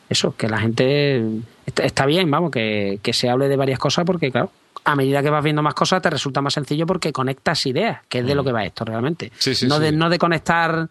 eso, 0.09 0.35
que 0.35 0.47
la 0.47 0.59
gente 0.59 1.25
está, 1.65 2.05
bien, 2.05 2.29
vamos, 2.31 2.51
que, 2.51 2.99
se 3.11 3.29
hable 3.29 3.49
de 3.49 3.57
varias 3.57 3.79
cosas 3.79 4.05
porque, 4.05 4.31
claro, 4.31 4.51
a 4.85 4.95
medida 4.95 5.21
que 5.21 5.29
vas 5.29 5.43
viendo 5.43 5.61
más 5.61 5.73
cosas 5.73 6.01
te 6.01 6.09
resulta 6.09 6.41
más 6.41 6.53
sencillo 6.53 6.85
porque 6.85 7.11
conectas 7.11 7.65
ideas, 7.65 8.01
que 8.09 8.19
es 8.19 8.25
de 8.25 8.35
lo 8.35 8.43
que 8.43 8.51
va 8.51 8.65
esto 8.65 8.85
realmente. 8.85 9.31
no, 9.67 9.79
De, 9.79 9.91
no 9.91 10.09
de 10.09 10.19
conectar... 10.19 10.89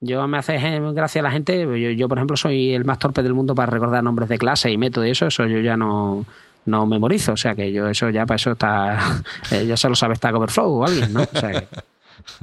Yo 0.00 0.28
me 0.28 0.36
hace 0.36 0.58
gracia 0.92 1.22
a 1.22 1.24
la 1.24 1.30
gente, 1.30 1.62
yo, 1.62 1.76
yo, 1.76 2.08
por 2.08 2.18
ejemplo 2.18 2.36
soy 2.36 2.74
el 2.74 2.84
más 2.84 2.98
torpe 2.98 3.22
del 3.22 3.32
mundo 3.32 3.54
para 3.54 3.72
recordar 3.72 4.04
nombres 4.04 4.28
de 4.28 4.36
clase 4.36 4.70
y 4.70 4.76
método 4.76 5.06
y 5.06 5.10
eso, 5.10 5.28
eso 5.28 5.46
yo 5.46 5.60
ya 5.60 5.78
no, 5.78 6.26
no 6.66 6.86
memorizo, 6.86 7.32
o 7.32 7.36
sea 7.36 7.54
que 7.54 7.72
yo 7.72 7.88
eso 7.88 8.10
ya 8.10 8.26
para 8.26 8.36
eso 8.36 8.52
está, 8.52 9.22
eh, 9.50 9.66
ya 9.66 9.76
solo 9.76 9.94
sabe 9.94 10.14
está 10.14 10.32
Coverflow 10.32 10.70
o 10.70 10.84
alguien, 10.84 11.12
¿no? 11.12 11.22
O 11.22 11.38
sea 11.38 11.52
que, 11.52 11.66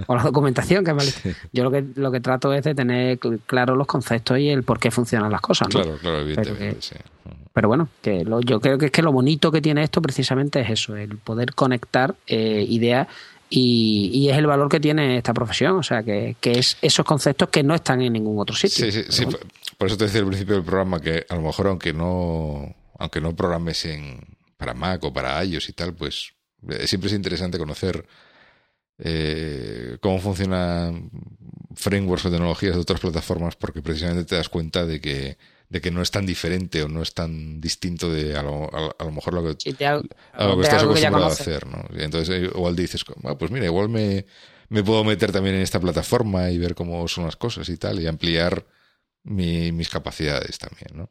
o 0.07 0.15
la 0.15 0.23
documentación, 0.23 0.83
que 0.83 0.93
Yo 1.53 1.63
lo 1.63 1.71
que, 1.71 1.85
lo 1.95 2.11
que 2.11 2.19
trato 2.19 2.53
es 2.53 2.63
de 2.63 2.75
tener 2.75 3.19
claro 3.45 3.75
los 3.75 3.87
conceptos 3.87 4.37
y 4.39 4.49
el 4.49 4.63
por 4.63 4.79
qué 4.79 4.91
funcionan 4.91 5.31
las 5.31 5.41
cosas. 5.41 5.67
Claro, 5.69 5.97
claro, 5.99 6.19
evidentemente, 6.19 6.65
pero, 6.69 6.81
sí. 6.81 6.95
pero 7.53 7.67
bueno, 7.67 7.89
que 8.01 8.25
yo 8.45 8.59
creo 8.59 8.77
que 8.77 8.87
es 8.87 8.91
que 8.91 9.01
lo 9.01 9.11
bonito 9.11 9.51
que 9.51 9.61
tiene 9.61 9.83
esto 9.83 10.01
precisamente 10.01 10.61
es 10.61 10.69
eso, 10.69 10.95
el 10.95 11.17
poder 11.17 11.53
conectar 11.53 12.15
eh, 12.27 12.65
ideas 12.67 13.07
y, 13.49 14.11
y, 14.13 14.29
es 14.29 14.37
el 14.37 14.47
valor 14.47 14.69
que 14.69 14.79
tiene 14.79 15.17
esta 15.17 15.33
profesión, 15.33 15.75
o 15.75 15.83
sea, 15.83 16.03
que, 16.03 16.37
que, 16.39 16.57
es 16.57 16.77
esos 16.81 17.05
conceptos 17.05 17.49
que 17.49 17.63
no 17.63 17.75
están 17.75 18.01
en 18.01 18.13
ningún 18.13 18.39
otro 18.39 18.55
sitio. 18.55 18.89
Sí, 18.89 18.91
sí, 18.91 19.03
sí. 19.09 19.25
Por 19.77 19.87
eso 19.87 19.97
te 19.97 20.05
decía 20.05 20.21
al 20.21 20.27
principio 20.27 20.55
del 20.55 20.63
programa 20.63 21.01
que 21.01 21.25
a 21.27 21.35
lo 21.35 21.41
mejor 21.41 21.67
aunque 21.67 21.91
no, 21.91 22.73
aunque 23.01 23.19
no 23.19 23.35
programes 23.35 23.83
en, 23.85 24.19
para 24.57 24.73
Mac 24.73 25.03
o 25.03 25.11
para 25.11 25.43
iOS 25.43 25.69
y 25.69 25.73
tal, 25.73 25.93
pues 25.93 26.33
eh, 26.69 26.85
siempre 26.87 27.07
es 27.07 27.15
interesante 27.15 27.57
conocer 27.57 28.05
eh, 28.99 29.97
cómo 30.01 30.19
funcionan 30.19 31.09
frameworks 31.73 32.25
o 32.25 32.31
tecnologías 32.31 32.75
de 32.75 32.81
otras 32.81 32.99
plataformas 32.99 33.55
porque 33.55 33.81
precisamente 33.81 34.25
te 34.25 34.35
das 34.35 34.49
cuenta 34.49 34.85
de 34.85 35.01
que 35.01 35.37
de 35.69 35.79
que 35.79 35.89
no 35.89 36.01
es 36.01 36.11
tan 36.11 36.25
diferente 36.25 36.83
o 36.83 36.89
no 36.89 37.01
es 37.01 37.13
tan 37.13 37.61
distinto 37.61 38.11
de 38.11 38.37
a 38.37 38.43
lo, 38.43 38.69
a, 38.75 39.03
lo 39.03 39.11
mejor 39.11 39.33
lo 39.33 39.41
que, 39.41 39.71
lo 40.47 40.57
que 40.57 40.63
estás 40.63 40.83
acostumbrado 40.83 41.25
a 41.25 41.29
hacer, 41.29 41.65
¿no? 41.65 41.85
Y 41.97 42.03
entonces 42.03 42.29
eh, 42.35 42.51
igual 42.53 42.75
dices, 42.75 43.05
ah, 43.23 43.37
pues 43.37 43.51
mira, 43.51 43.65
igual 43.65 43.87
me, 43.87 44.25
me 44.67 44.83
puedo 44.83 45.05
meter 45.05 45.31
también 45.31 45.55
en 45.55 45.61
esta 45.61 45.79
plataforma 45.79 46.51
y 46.51 46.57
ver 46.57 46.75
cómo 46.75 47.07
son 47.07 47.23
las 47.23 47.37
cosas 47.37 47.69
y 47.69 47.77
tal, 47.77 48.01
y 48.01 48.07
ampliar 48.07 48.65
mi, 49.23 49.71
mis 49.71 49.89
capacidades 49.89 50.59
también, 50.59 50.89
¿no? 50.93 51.09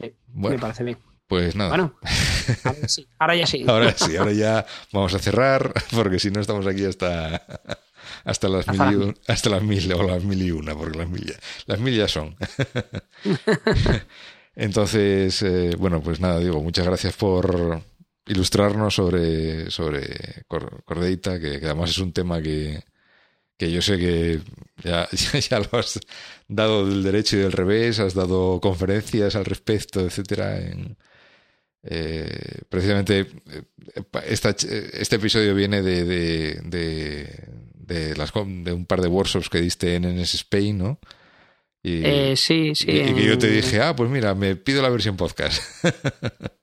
Sí, 0.00 0.14
me 0.34 0.58
parece 0.58 0.84
bien. 0.84 0.98
Pues 1.26 1.54
nada. 1.54 1.70
Bueno, 1.70 1.94
ahora, 3.18 3.36
ya 3.36 3.46
sí. 3.46 3.64
Ahora 3.68 3.92
sí, 3.92 4.16
ahora 4.16 4.32
ya 4.32 4.66
vamos 4.92 5.12
a 5.12 5.18
cerrar, 5.18 5.74
porque 5.94 6.18
si 6.18 6.30
no 6.30 6.40
estamos 6.40 6.66
aquí 6.66 6.86
hasta, 6.86 7.42
hasta 8.24 8.48
las 8.48 8.66
mil 8.66 9.02
y 9.02 9.30
hasta 9.30 9.50
las 9.50 9.62
mil 9.62 9.92
o 9.92 10.02
las 10.04 10.24
mil 10.24 10.42
y 10.42 10.50
una, 10.50 10.74
porque 10.74 10.98
las 10.98 11.08
mil 11.08 11.26
ya, 11.26 11.34
las 11.66 11.78
mil 11.80 11.94
ya 11.94 12.08
son. 12.08 12.34
Entonces, 14.56 15.42
eh, 15.42 15.76
bueno, 15.78 16.00
pues 16.00 16.18
nada, 16.18 16.40
digo, 16.40 16.62
muchas 16.62 16.86
gracias 16.86 17.14
por 17.14 17.82
ilustrarnos 18.26 18.94
sobre, 18.94 19.70
sobre 19.70 20.44
Cordeita, 20.46 21.38
que, 21.38 21.56
además 21.56 21.90
es 21.90 21.98
un 21.98 22.12
tema 22.12 22.40
que, 22.40 22.82
que 23.58 23.70
yo 23.70 23.82
sé 23.82 23.98
que 23.98 24.40
ya, 24.84 25.08
ya, 25.10 25.58
lo 25.58 25.78
has 25.78 26.00
dado 26.46 26.86
del 26.86 27.02
derecho 27.02 27.36
y 27.36 27.40
del 27.40 27.52
revés, 27.52 27.98
has 27.98 28.14
dado 28.14 28.60
conferencias 28.60 29.36
al 29.36 29.44
respecto, 29.44 30.00
etcétera, 30.00 30.58
en, 30.60 30.96
eh, 31.82 32.62
precisamente 32.68 33.20
eh, 33.20 34.90
este 34.94 35.16
episodio 35.16 35.54
viene 35.54 35.82
de, 35.82 36.04
de, 36.64 38.14
las, 38.16 38.32
de 38.32 38.72
un 38.72 38.86
par 38.86 39.00
de 39.00 39.08
workshops 39.08 39.48
que 39.48 39.60
diste 39.60 39.94
en 39.94 40.04
NS 40.04 40.34
Spain, 40.34 40.78
¿no? 40.78 41.00
Y, 41.82 42.04
eh, 42.04 42.34
sí, 42.36 42.74
sí. 42.74 42.90
Y, 42.90 43.14
que 43.14 43.24
yo 43.24 43.38
te 43.38 43.48
dije, 43.48 43.80
ah, 43.80 43.94
pues 43.94 44.10
mira, 44.10 44.34
me 44.34 44.56
pido 44.56 44.82
la 44.82 44.88
versión 44.88 45.16
podcast. 45.16 45.62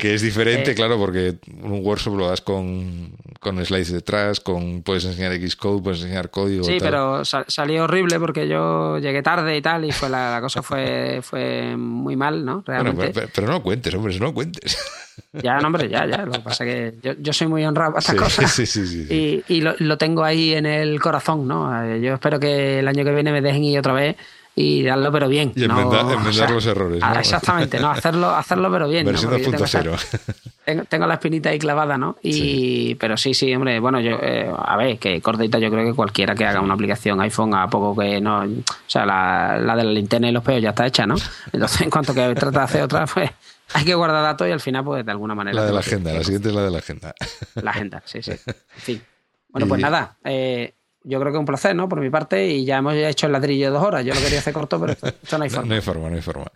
que, 0.00 0.14
es 0.14 0.22
diferente, 0.22 0.74
claro, 0.76 0.98
porque 0.98 1.36
un 1.62 1.84
workshop 1.84 2.16
lo 2.16 2.28
das 2.28 2.40
con, 2.40 3.12
con 3.40 3.64
slides 3.64 3.92
detrás, 3.92 4.40
con 4.40 4.82
puedes 4.82 5.04
enseñar 5.04 5.32
Xcode, 5.32 5.82
puedes 5.82 6.02
enseñar 6.02 6.30
código. 6.30 6.64
Sí, 6.64 6.78
pero 6.80 7.24
salió 7.24 7.84
horrible 7.84 8.18
porque 8.18 8.48
yo 8.48 8.98
llegué 8.98 9.22
tarde 9.22 9.56
y 9.56 9.62
tal, 9.62 9.84
y 9.84 9.92
fue 9.92 10.08
la, 10.08 10.38
cosa 10.40 10.62
fue, 10.62 11.20
fue 11.22 11.76
muy 11.76 12.16
mal, 12.16 12.44
¿no? 12.44 12.62
Realmente. 12.66 13.28
pero, 13.34 13.46
no 13.46 13.62
cuentes, 13.62 13.94
hombre, 13.94 14.18
no 14.18 14.34
cuentes. 14.34 14.78
Ya, 15.34 15.58
no, 15.58 15.66
hombre, 15.66 15.88
ya, 15.88 16.06
ya. 16.06 16.24
Lo 16.24 16.32
que 16.32 16.40
pasa 16.40 16.64
es 16.64 16.94
que 17.02 17.16
yo, 17.20 17.32
soy 17.34 17.46
muy 17.46 17.64
honrado 17.64 17.92
para 17.92 18.00
estas 18.00 18.16
cosas. 18.16 18.50
Sí, 18.50 18.64
sí, 18.64 18.86
sí, 18.86 19.06
y, 19.10 19.54
y 19.54 19.60
lo, 19.60 19.74
lo, 19.78 19.98
tengo 19.98 20.24
ahí 20.24 20.54
en 20.54 20.64
el 20.64 20.98
corazón, 20.98 21.46
¿no? 21.46 21.96
Yo 21.98 22.14
espero 22.14 22.40
que 22.40 22.78
el 22.78 22.88
año 22.88 23.04
que 23.04 23.12
viene 23.12 23.30
me 23.30 23.42
dejen 23.42 23.62
ir 23.62 23.78
otra 23.78 23.92
vez 23.92 24.16
y 24.54 24.82
darlo 24.82 25.12
pero 25.12 25.28
bien. 25.28 25.52
Y 25.54 25.64
enmendar, 25.64 26.50
los 26.50 26.66
errores. 26.66 27.00
Ah, 27.02 27.16
exactamente, 27.18 27.78
no, 27.78 27.90
hacerlo, 27.90 28.30
hacerlo 28.30 28.70
pero 28.70 28.88
bien. 28.88 29.06
Versión 29.06 29.30
Tengo, 30.64 30.84
tengo, 30.84 31.06
la 31.06 31.14
espinita 31.14 31.50
ahí 31.50 31.58
clavada, 31.58 31.96
¿no? 31.96 32.16
Y, 32.22 32.94
Pero 32.96 33.16
sí, 33.16 33.34
sí, 33.34 33.52
hombre, 33.54 33.80
bueno, 33.80 34.00
yo, 34.00 34.18
eh, 34.22 34.48
a 34.56 34.76
ver, 34.76 34.98
que 34.98 35.20
cortita 35.20 35.58
yo 35.58 35.70
creo 35.70 35.84
que 35.84 35.94
cualquiera 35.94 36.34
que 36.34 36.44
haga 36.44 36.60
una 36.60 36.74
aplicación 36.74 37.20
iPhone 37.20 37.54
a 37.54 37.68
poco 37.68 38.00
que 38.00 38.20
no... 38.20 38.42
O 38.42 38.64
sea, 38.86 39.06
la, 39.06 39.58
la 39.58 39.74
de 39.74 39.84
la 39.84 39.90
linterna 39.90 40.28
y 40.28 40.32
los 40.32 40.44
peos 40.44 40.62
ya 40.62 40.70
está 40.70 40.86
hecha, 40.86 41.06
¿no? 41.06 41.16
Entonces, 41.52 41.80
en 41.80 41.90
cuanto 41.90 42.14
que 42.14 42.34
trata 42.34 42.58
de 42.58 42.64
hacer 42.64 42.82
otra, 42.82 43.06
pues 43.06 43.30
hay 43.72 43.84
que 43.84 43.94
guardar 43.94 44.22
datos 44.22 44.46
y 44.46 44.52
al 44.52 44.60
final, 44.60 44.84
pues 44.84 45.04
de 45.04 45.10
alguna 45.10 45.34
manera... 45.34 45.56
La 45.56 45.66
de 45.66 45.72
la 45.72 45.80
agenda, 45.80 46.12
la 46.12 46.22
siguiente 46.22 46.50
es 46.50 46.54
la 46.54 46.62
de 46.62 46.70
la 46.70 46.78
agenda. 46.78 47.14
La 47.54 47.70
agenda, 47.70 48.02
sí, 48.04 48.22
sí. 48.22 48.32
En 48.32 48.54
fin. 48.76 49.02
Bueno, 49.48 49.66
pues 49.66 49.80
nada, 49.80 50.16
eh, 50.24 50.74
yo 51.02 51.18
creo 51.18 51.32
que 51.32 51.38
es 51.38 51.40
un 51.40 51.46
placer, 51.46 51.74
¿no? 51.74 51.88
Por 51.88 52.00
mi 52.00 52.10
parte, 52.10 52.46
y 52.46 52.64
ya 52.64 52.78
hemos 52.78 52.94
hecho 52.94 53.26
el 53.26 53.32
ladrillo 53.32 53.66
de 53.66 53.72
dos 53.72 53.82
horas. 53.82 54.04
Yo 54.04 54.14
lo 54.14 54.20
quería 54.20 54.38
hacer 54.38 54.52
corto, 54.52 54.78
pero 54.80 54.92
esto, 55.22 55.38
no 55.38 55.44
hay 55.44 55.50
forma. 55.50 55.68
No, 55.68 55.74
hay 55.74 55.80
forma, 55.80 56.10
no 56.10 56.16
hay 56.16 56.22
forma. 56.22 56.46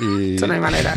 Y... 0.00 0.34
esto 0.34 0.46
no 0.46 0.54
hay 0.54 0.60
manera. 0.60 0.94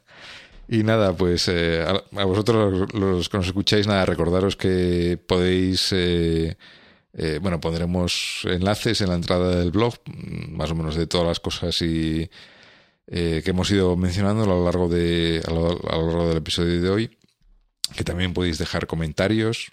y 0.68 0.82
nada, 0.82 1.12
pues 1.12 1.48
eh, 1.48 1.84
a, 1.84 2.24
vosotros 2.24 2.92
los 2.94 3.28
que 3.28 3.36
nos 3.36 3.46
escucháis, 3.46 3.86
nada, 3.86 4.06
recordaros 4.06 4.56
que 4.56 5.18
podéis... 5.26 5.92
Eh, 5.92 6.56
eh, 7.16 7.38
bueno, 7.40 7.60
pondremos 7.60 8.40
enlaces 8.44 9.00
en 9.00 9.08
la 9.08 9.14
entrada 9.14 9.54
del 9.56 9.70
blog, 9.70 9.94
más 10.48 10.72
o 10.72 10.74
menos 10.74 10.96
de 10.96 11.06
todas 11.06 11.26
las 11.26 11.38
cosas 11.38 11.80
y 11.80 12.28
que 13.06 13.44
hemos 13.44 13.70
ido 13.70 13.96
mencionando 13.96 14.42
a 14.42 14.46
lo 14.46 14.64
largo 14.64 14.88
de 14.88 15.40
a 15.46 15.50
lo, 15.52 15.78
largo 15.78 16.28
del 16.28 16.38
episodio 16.38 16.80
de 16.80 16.88
hoy. 16.88 17.18
Que 17.94 18.02
también 18.02 18.32
podéis 18.32 18.58
dejar 18.58 18.88
comentarios. 18.88 19.70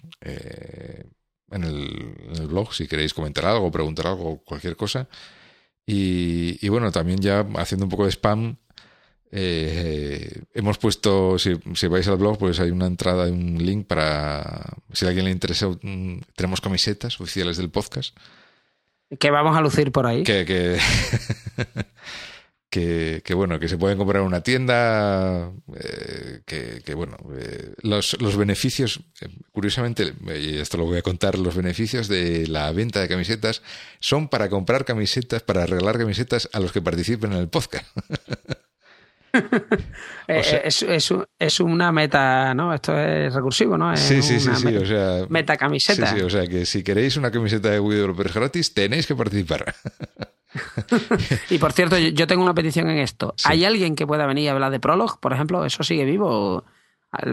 En 1.52 1.64
el, 1.64 2.46
blog 2.46 2.74
si 2.74 2.86
queréis 2.86 3.14
comentar 3.14 3.46
algo, 3.46 3.70
preguntar 3.70 4.06
algo, 4.06 4.42
cualquier 4.44 4.76
cosa. 4.76 5.08
Y, 5.84 6.68
bueno, 6.68 6.90
también 6.92 7.20
ya 7.20 7.46
haciendo 7.56 7.86
un 7.86 7.90
poco 7.90 8.04
de 8.04 8.12
spam, 8.12 8.56
eh, 9.30 10.42
hemos 10.54 10.78
puesto, 10.78 11.38
si, 11.38 11.86
vais 11.88 12.08
al 12.08 12.16
blog, 12.16 12.38
pues 12.38 12.60
hay 12.60 12.70
una 12.70 12.86
entrada, 12.86 13.24
un 13.26 13.58
link 13.58 13.86
para, 13.86 14.76
si 14.92 15.04
a 15.04 15.08
alguien 15.08 15.26
le 15.26 15.32
interesa, 15.32 15.68
tenemos 16.36 16.60
camisetas 16.60 17.20
oficiales 17.20 17.56
del 17.56 17.70
podcast. 17.70 18.16
Que 19.18 19.30
vamos 19.30 19.56
a 19.56 19.60
lucir 19.60 19.92
por 19.92 20.06
ahí. 20.06 20.22
Que, 20.22 20.44
que 20.46 20.78
que, 22.72 23.34
bueno, 23.34 23.60
que 23.60 23.68
se 23.68 23.76
pueden 23.76 23.98
comprar 23.98 24.22
en 24.22 24.26
una 24.26 24.42
tienda, 24.42 25.52
eh, 25.76 26.40
que, 26.46 26.94
bueno, 26.94 27.18
eh, 27.38 27.74
los, 27.82 28.18
los, 28.18 28.36
beneficios, 28.38 29.00
eh, 29.20 29.28
curiosamente, 29.52 30.14
y 30.40 30.56
esto 30.56 30.78
lo 30.78 30.86
voy 30.86 30.96
a 30.96 31.02
contar, 31.02 31.38
los 31.38 31.54
beneficios 31.54 32.08
de 32.08 32.46
la 32.46 32.72
venta 32.72 33.00
de 33.00 33.08
camisetas 33.08 33.60
son 34.00 34.28
para 34.28 34.48
comprar 34.48 34.86
camisetas, 34.86 35.42
para 35.42 35.66
regalar 35.66 35.98
camisetas 35.98 36.48
a 36.54 36.60
los 36.60 36.72
que 36.72 36.80
participen 36.80 37.32
en 37.32 37.40
el 37.40 37.48
podcast. 37.48 37.86
es, 40.26 40.82
es, 40.82 41.14
es, 41.38 41.60
una 41.60 41.92
meta, 41.92 42.54
¿no? 42.54 42.74
Esto 42.74 42.98
es 42.98 43.32
recursivo, 43.32 43.78
¿no? 43.78 43.96
sí, 43.96 44.22
sí, 44.22 44.38
sí, 44.38 44.50
meta, 44.64 44.80
o 44.80 44.86
sea... 44.86 45.26
Meta 45.28 45.56
camiseta. 45.56 46.06
Sí, 46.06 46.16
sí, 46.18 46.22
o 46.22 46.30
sea 46.30 46.46
que 46.46 46.66
si 46.66 46.82
queréis 46.82 47.16
una 47.16 47.30
camiseta 47.30 47.70
de 47.70 47.80
Developers 47.80 48.34
gratis, 48.34 48.74
tenéis 48.74 49.06
que 49.06 49.14
participar. 49.14 49.74
y 51.50 51.58
por 51.58 51.72
cierto, 51.72 51.98
yo 51.98 52.26
tengo 52.26 52.42
una 52.42 52.54
petición 52.54 52.90
en 52.90 52.98
esto. 52.98 53.34
¿Hay 53.44 53.64
alguien 53.64 53.96
que 53.96 54.06
pueda 54.06 54.26
venir 54.26 54.50
a 54.50 54.52
hablar 54.52 54.70
de 54.70 54.80
Prolog, 54.80 55.18
por 55.18 55.32
ejemplo? 55.32 55.64
¿Eso 55.64 55.82
sigue 55.82 56.04
vivo? 56.04 56.64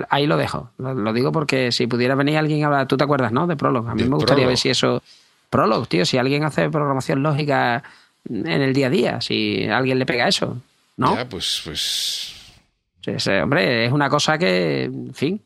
Ahí 0.09 0.27
lo 0.27 0.37
dejo. 0.37 0.71
Lo, 0.77 1.13
digo 1.13 1.31
porque 1.31 1.71
si 1.71 1.87
pudiera 1.87 2.15
venir 2.15 2.37
alguien 2.37 2.63
a 2.63 2.67
hablar, 2.67 2.87
tú 2.87 2.97
te 2.97 3.03
acuerdas, 3.03 3.31
¿no? 3.31 3.47
De 3.47 3.55
Prolog. 3.55 3.87
A 3.89 3.95
mí 3.95 4.03
me 4.03 4.15
gustaría 4.15 4.47
ver 4.47 4.57
si 4.57 4.69
eso... 4.69 5.01
Prolog, 5.49 5.87
tío, 5.87 6.05
si 6.05 6.17
alguien 6.17 6.43
hace 6.43 6.69
programación 6.69 7.23
lógica 7.23 7.83
en 8.29 8.61
el 8.61 8.73
día 8.73 8.87
a 8.87 8.89
día, 8.91 9.21
si 9.21 9.65
alguien 9.65 9.97
le 9.97 10.05
pega 10.05 10.27
eso, 10.27 10.61
¿no? 10.99 11.15
Ya, 11.15 11.27
pues... 11.27 11.61
pues... 11.63 12.35
hombre, 13.41 13.85
es 13.85 13.91
una 13.91 14.09
cosa 14.09 14.37
que, 14.37 14.83
en 14.83 15.13
fin, 15.13 15.41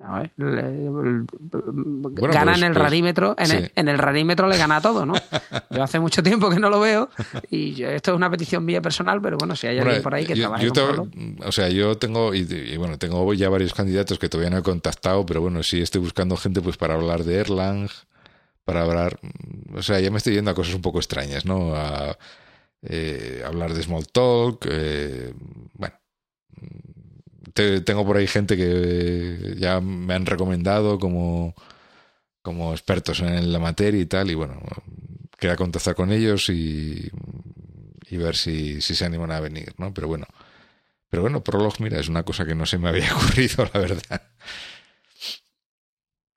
a 0.00 0.20
ver, 0.20 0.30
gana 0.36 1.24
pues, 2.10 2.58
en 2.58 2.64
el 2.64 2.72
pues, 2.72 2.74
rarímetro, 2.74 3.36
en, 3.38 3.88
el, 3.88 3.98
rarímetro 3.98 4.48
le 4.48 4.58
gana 4.58 4.80
todo, 4.80 5.06
¿no? 5.06 5.14
Yo 5.70 5.82
hace 5.82 5.98
mucho 5.98 6.22
tiempo 6.22 6.50
que 6.50 6.58
no 6.58 6.68
lo 6.68 6.80
veo 6.80 7.08
y 7.48 7.82
esto 7.82 8.10
es 8.10 8.16
una 8.16 8.28
petición 8.28 8.64
mía 8.64 8.82
personal, 8.82 9.22
pero 9.22 9.38
bueno, 9.38 9.56
si 9.56 9.68
hay 9.68 9.78
alguien 9.78 10.02
por 10.02 10.14
ahí 10.14 10.26
que 10.26 10.34
trabaje 10.34 10.68
O 11.44 11.52
sea, 11.52 11.68
yo 11.68 11.96
tengo, 11.96 12.34
y, 12.34 12.76
bueno, 12.76 12.98
tengo 12.98 13.32
ya 13.34 13.48
varios 13.48 13.72
candidatos 13.72 14.18
que 14.18 14.28
todavía 14.28 14.50
no 14.50 14.58
he 14.58 14.62
contactado, 14.62 15.24
pero 15.24 15.40
bueno, 15.40 15.62
sí 15.62 15.80
estoy 15.80 16.02
buscando 16.02 16.36
gente 16.36 16.60
pues 16.60 16.76
para 16.76 16.94
hablar 16.94 17.24
de 17.24 17.36
Erlang, 17.36 17.88
para 18.64 18.82
hablar, 18.82 19.18
o 19.74 19.82
sea, 19.82 20.00
ya 20.00 20.10
me 20.10 20.18
estoy 20.18 20.34
yendo 20.34 20.50
a 20.50 20.54
cosas 20.54 20.74
un 20.74 20.82
poco 20.82 20.98
extrañas, 20.98 21.46
¿no? 21.46 21.74
A 21.74 22.18
eh, 22.82 23.42
hablar 23.46 23.74
de 23.74 23.82
Smalltalk, 23.82 24.66
eh, 24.70 25.34
bueno 25.74 25.96
tengo 27.54 28.06
por 28.06 28.16
ahí 28.16 28.26
gente 28.26 28.56
que 28.56 29.54
ya 29.58 29.80
me 29.80 30.14
han 30.14 30.26
recomendado 30.26 30.98
como, 30.98 31.54
como 32.42 32.72
expertos 32.72 33.20
en 33.20 33.52
la 33.52 33.58
materia 33.58 34.00
y 34.00 34.06
tal, 34.06 34.30
y 34.30 34.34
bueno, 34.34 34.60
queda 35.38 35.56
contactar 35.56 35.94
con 35.94 36.12
ellos 36.12 36.48
y, 36.48 37.10
y 38.10 38.16
ver 38.16 38.36
si, 38.36 38.80
si 38.80 38.94
se 38.94 39.04
animan 39.04 39.32
a 39.32 39.40
venir, 39.40 39.74
¿no? 39.78 39.92
Pero 39.94 40.08
bueno, 40.08 40.26
pero 41.10 41.22
bueno, 41.22 41.42
Prolog, 41.44 41.80
mira, 41.80 42.00
es 42.00 42.08
una 42.08 42.24
cosa 42.24 42.46
que 42.46 42.54
no 42.54 42.66
se 42.66 42.78
me 42.78 42.88
había 42.88 43.14
ocurrido, 43.16 43.68
la 43.72 43.80
verdad. 43.80 44.22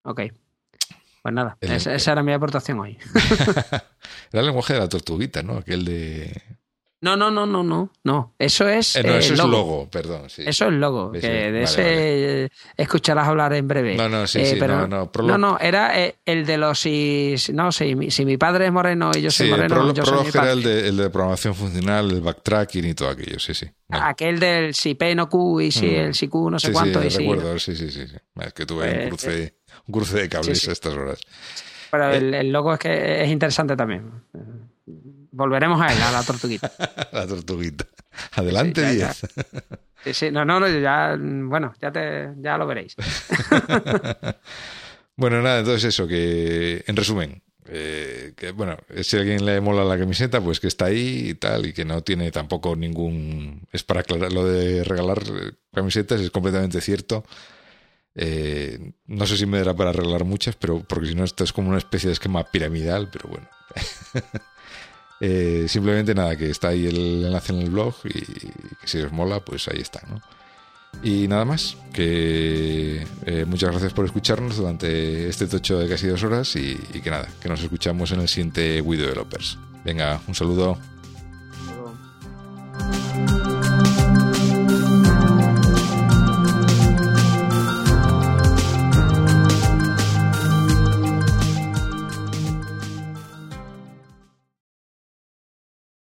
Ok. 0.03 0.44
Pues 1.25 1.33
nada, 1.33 1.57
esa, 1.59 2.11
era 2.11 2.21
mi 2.21 2.33
aportación 2.33 2.79
hoy. 2.81 2.99
era 4.31 4.41
el 4.41 4.45
lenguaje 4.45 4.73
de 4.73 4.79
la 4.79 4.87
tortuguita, 4.87 5.41
¿no? 5.41 5.57
Aquel 5.57 5.83
de 5.83 6.31
no, 7.05 7.15
no, 7.15 7.29
no, 7.29 7.45
no, 7.45 7.61
no, 7.61 7.91
no. 8.03 8.33
Eso 8.39 8.67
es. 8.67 8.95
Eh, 8.95 9.03
no, 9.03 9.13
eso 9.13 9.33
es 9.33 9.39
logo, 9.39 9.87
perdón. 9.91 10.25
Eso 10.25 10.65
es 10.65 10.73
logo. 10.73 11.11
que 11.11 11.51
de 11.51 11.61
ese 11.61 12.51
escucharás 12.75 13.27
hablar 13.27 13.53
en 13.53 13.67
breve. 13.67 13.95
No, 13.95 14.09
no, 14.09 14.25
sí, 14.25 14.39
eh, 14.39 14.45
sí. 14.45 14.55
Pero, 14.59 14.87
no, 14.87 15.11
no, 15.13 15.21
no, 15.21 15.37
no, 15.37 15.59
era 15.59 15.99
eh, 16.01 16.15
el 16.25 16.47
de 16.47 16.57
los. 16.57 16.79
Si, 16.79 17.35
no, 17.53 17.71
si, 17.71 18.09
si 18.09 18.25
mi 18.25 18.37
padre 18.37 18.65
es 18.65 18.71
moreno 18.71 19.11
y 19.15 19.21
yo 19.21 19.29
soy 19.29 19.51
moreno. 19.51 19.93
yo 19.93 20.03
soy 20.03 20.23
mi 20.23 20.29
era 20.29 20.51
el 20.51 20.63
de, 20.63 20.87
el 20.87 20.97
de 20.97 21.09
programación 21.11 21.53
funcional, 21.53 22.09
el 22.09 22.21
backtracking 22.21 22.85
y 22.85 22.93
todo 22.95 23.09
aquello, 23.09 23.39
sí, 23.39 23.53
sí. 23.53 23.67
Aquel 23.89 24.39
del 24.39 24.73
si 24.73 24.95
P 24.95 25.13
no 25.13 25.29
Q 25.29 25.61
y 25.61 25.71
si 25.71 25.85
mm. 25.85 25.95
el 25.95 26.15
si 26.15 26.27
Q 26.27 26.49
no 26.49 26.57
sé 26.57 26.71
cuánto. 26.71 27.01
Sí, 27.01 27.07
y 27.07 27.17
recuerdo, 27.19 27.59
sí, 27.59 27.75
sí, 27.75 27.91
sí, 27.91 28.01
Es 28.39 28.53
que 28.53 28.65
tuve 28.65 28.89
un, 28.89 29.09
pues, 29.09 29.21
cruce, 29.21 29.55
un 29.87 29.93
cruce 29.93 30.17
de 30.17 30.29
cables 30.29 30.67
a 30.67 30.71
estas 30.71 30.93
horas. 30.93 31.19
Pero 31.91 32.11
el, 32.11 32.33
el 32.33 32.51
logo 32.51 32.73
es 32.73 32.79
que 32.79 33.23
es 33.23 33.29
interesante 33.29 33.75
también. 33.75 34.11
Volveremos 35.31 35.81
a 35.81 35.87
él, 35.87 36.01
a 36.01 36.11
la 36.11 36.23
tortuguita. 36.23 36.71
la 37.11 37.27
tortuguita. 37.27 37.85
Adelante, 38.33 39.13
sí, 39.13 39.25
Sí, 40.05 40.13
sí, 40.13 40.31
no, 40.31 40.45
no, 40.45 40.67
ya, 40.67 41.17
bueno, 41.19 41.73
ya, 41.81 41.91
te, 41.91 42.29
ya 42.37 42.57
lo 42.57 42.67
veréis. 42.67 42.95
bueno, 45.15 45.41
nada, 45.41 45.59
entonces 45.59 45.85
eso, 45.85 46.07
que 46.07 46.83
en 46.85 46.95
resumen, 46.95 47.41
eh, 47.67 48.33
que 48.37 48.51
bueno, 48.51 48.77
si 49.01 49.17
a 49.17 49.21
alguien 49.21 49.43
le 49.43 49.59
mola 49.61 49.83
la 49.83 49.97
camiseta, 49.97 50.39
pues 50.41 50.59
que 50.59 50.67
está 50.67 50.85
ahí 50.85 51.29
y 51.29 51.33
tal, 51.33 51.65
y 51.65 51.73
que 51.73 51.85
no 51.85 52.03
tiene 52.03 52.31
tampoco 52.31 52.75
ningún. 52.75 53.67
Es 53.71 53.83
para 53.83 54.01
aclarar 54.01 54.31
lo 54.31 54.45
de 54.45 54.83
regalar 54.83 55.23
camisetas, 55.73 56.21
es 56.21 56.29
completamente 56.29 56.81
cierto. 56.81 57.25
Eh, 58.15 58.93
no 59.07 59.27
sé 59.27 59.37
si 59.37 59.45
me 59.45 59.57
dará 59.57 59.73
para 59.73 59.91
regalar 59.91 60.23
muchas, 60.23 60.55
pero 60.55 60.81
porque 60.83 61.07
si 61.07 61.15
no, 61.15 61.23
esto 61.23 61.43
es 61.43 61.51
como 61.51 61.69
una 61.69 61.77
especie 61.77 62.07
de 62.07 62.13
esquema 62.13 62.43
piramidal, 62.45 63.09
pero 63.11 63.29
bueno. 63.29 63.47
Eh, 65.21 65.67
simplemente 65.69 66.13
nada, 66.13 66.35
que 66.35 66.49
está 66.49 66.67
ahí 66.67 66.87
el 66.87 67.23
enlace 67.23 67.53
en 67.53 67.61
el 67.61 67.69
blog 67.69 67.95
y 68.03 68.19
que 68.19 68.85
si 68.85 68.99
os 68.99 69.13
mola, 69.13 69.39
pues 69.39 69.65
ahí 69.69 69.79
está, 69.79 70.01
¿no? 70.09 70.21
Y 71.03 71.29
nada 71.29 71.45
más, 71.45 71.77
que 71.93 73.07
eh, 73.25 73.45
muchas 73.45 73.71
gracias 73.71 73.93
por 73.93 74.03
escucharnos 74.03 74.57
durante 74.57 75.29
este 75.29 75.47
tocho 75.47 75.79
de 75.79 75.87
casi 75.87 76.07
dos 76.07 76.21
horas 76.23 76.55
y, 76.57 76.77
y 76.93 76.99
que 76.99 77.09
nada, 77.09 77.29
que 77.41 77.47
nos 77.47 77.61
escuchamos 77.63 78.11
en 78.11 78.19
el 78.19 78.27
siguiente 78.27 78.81
We 78.81 78.97
Developers. 78.97 79.57
Venga, 79.85 80.21
un 80.27 80.35
saludo. 80.35 80.77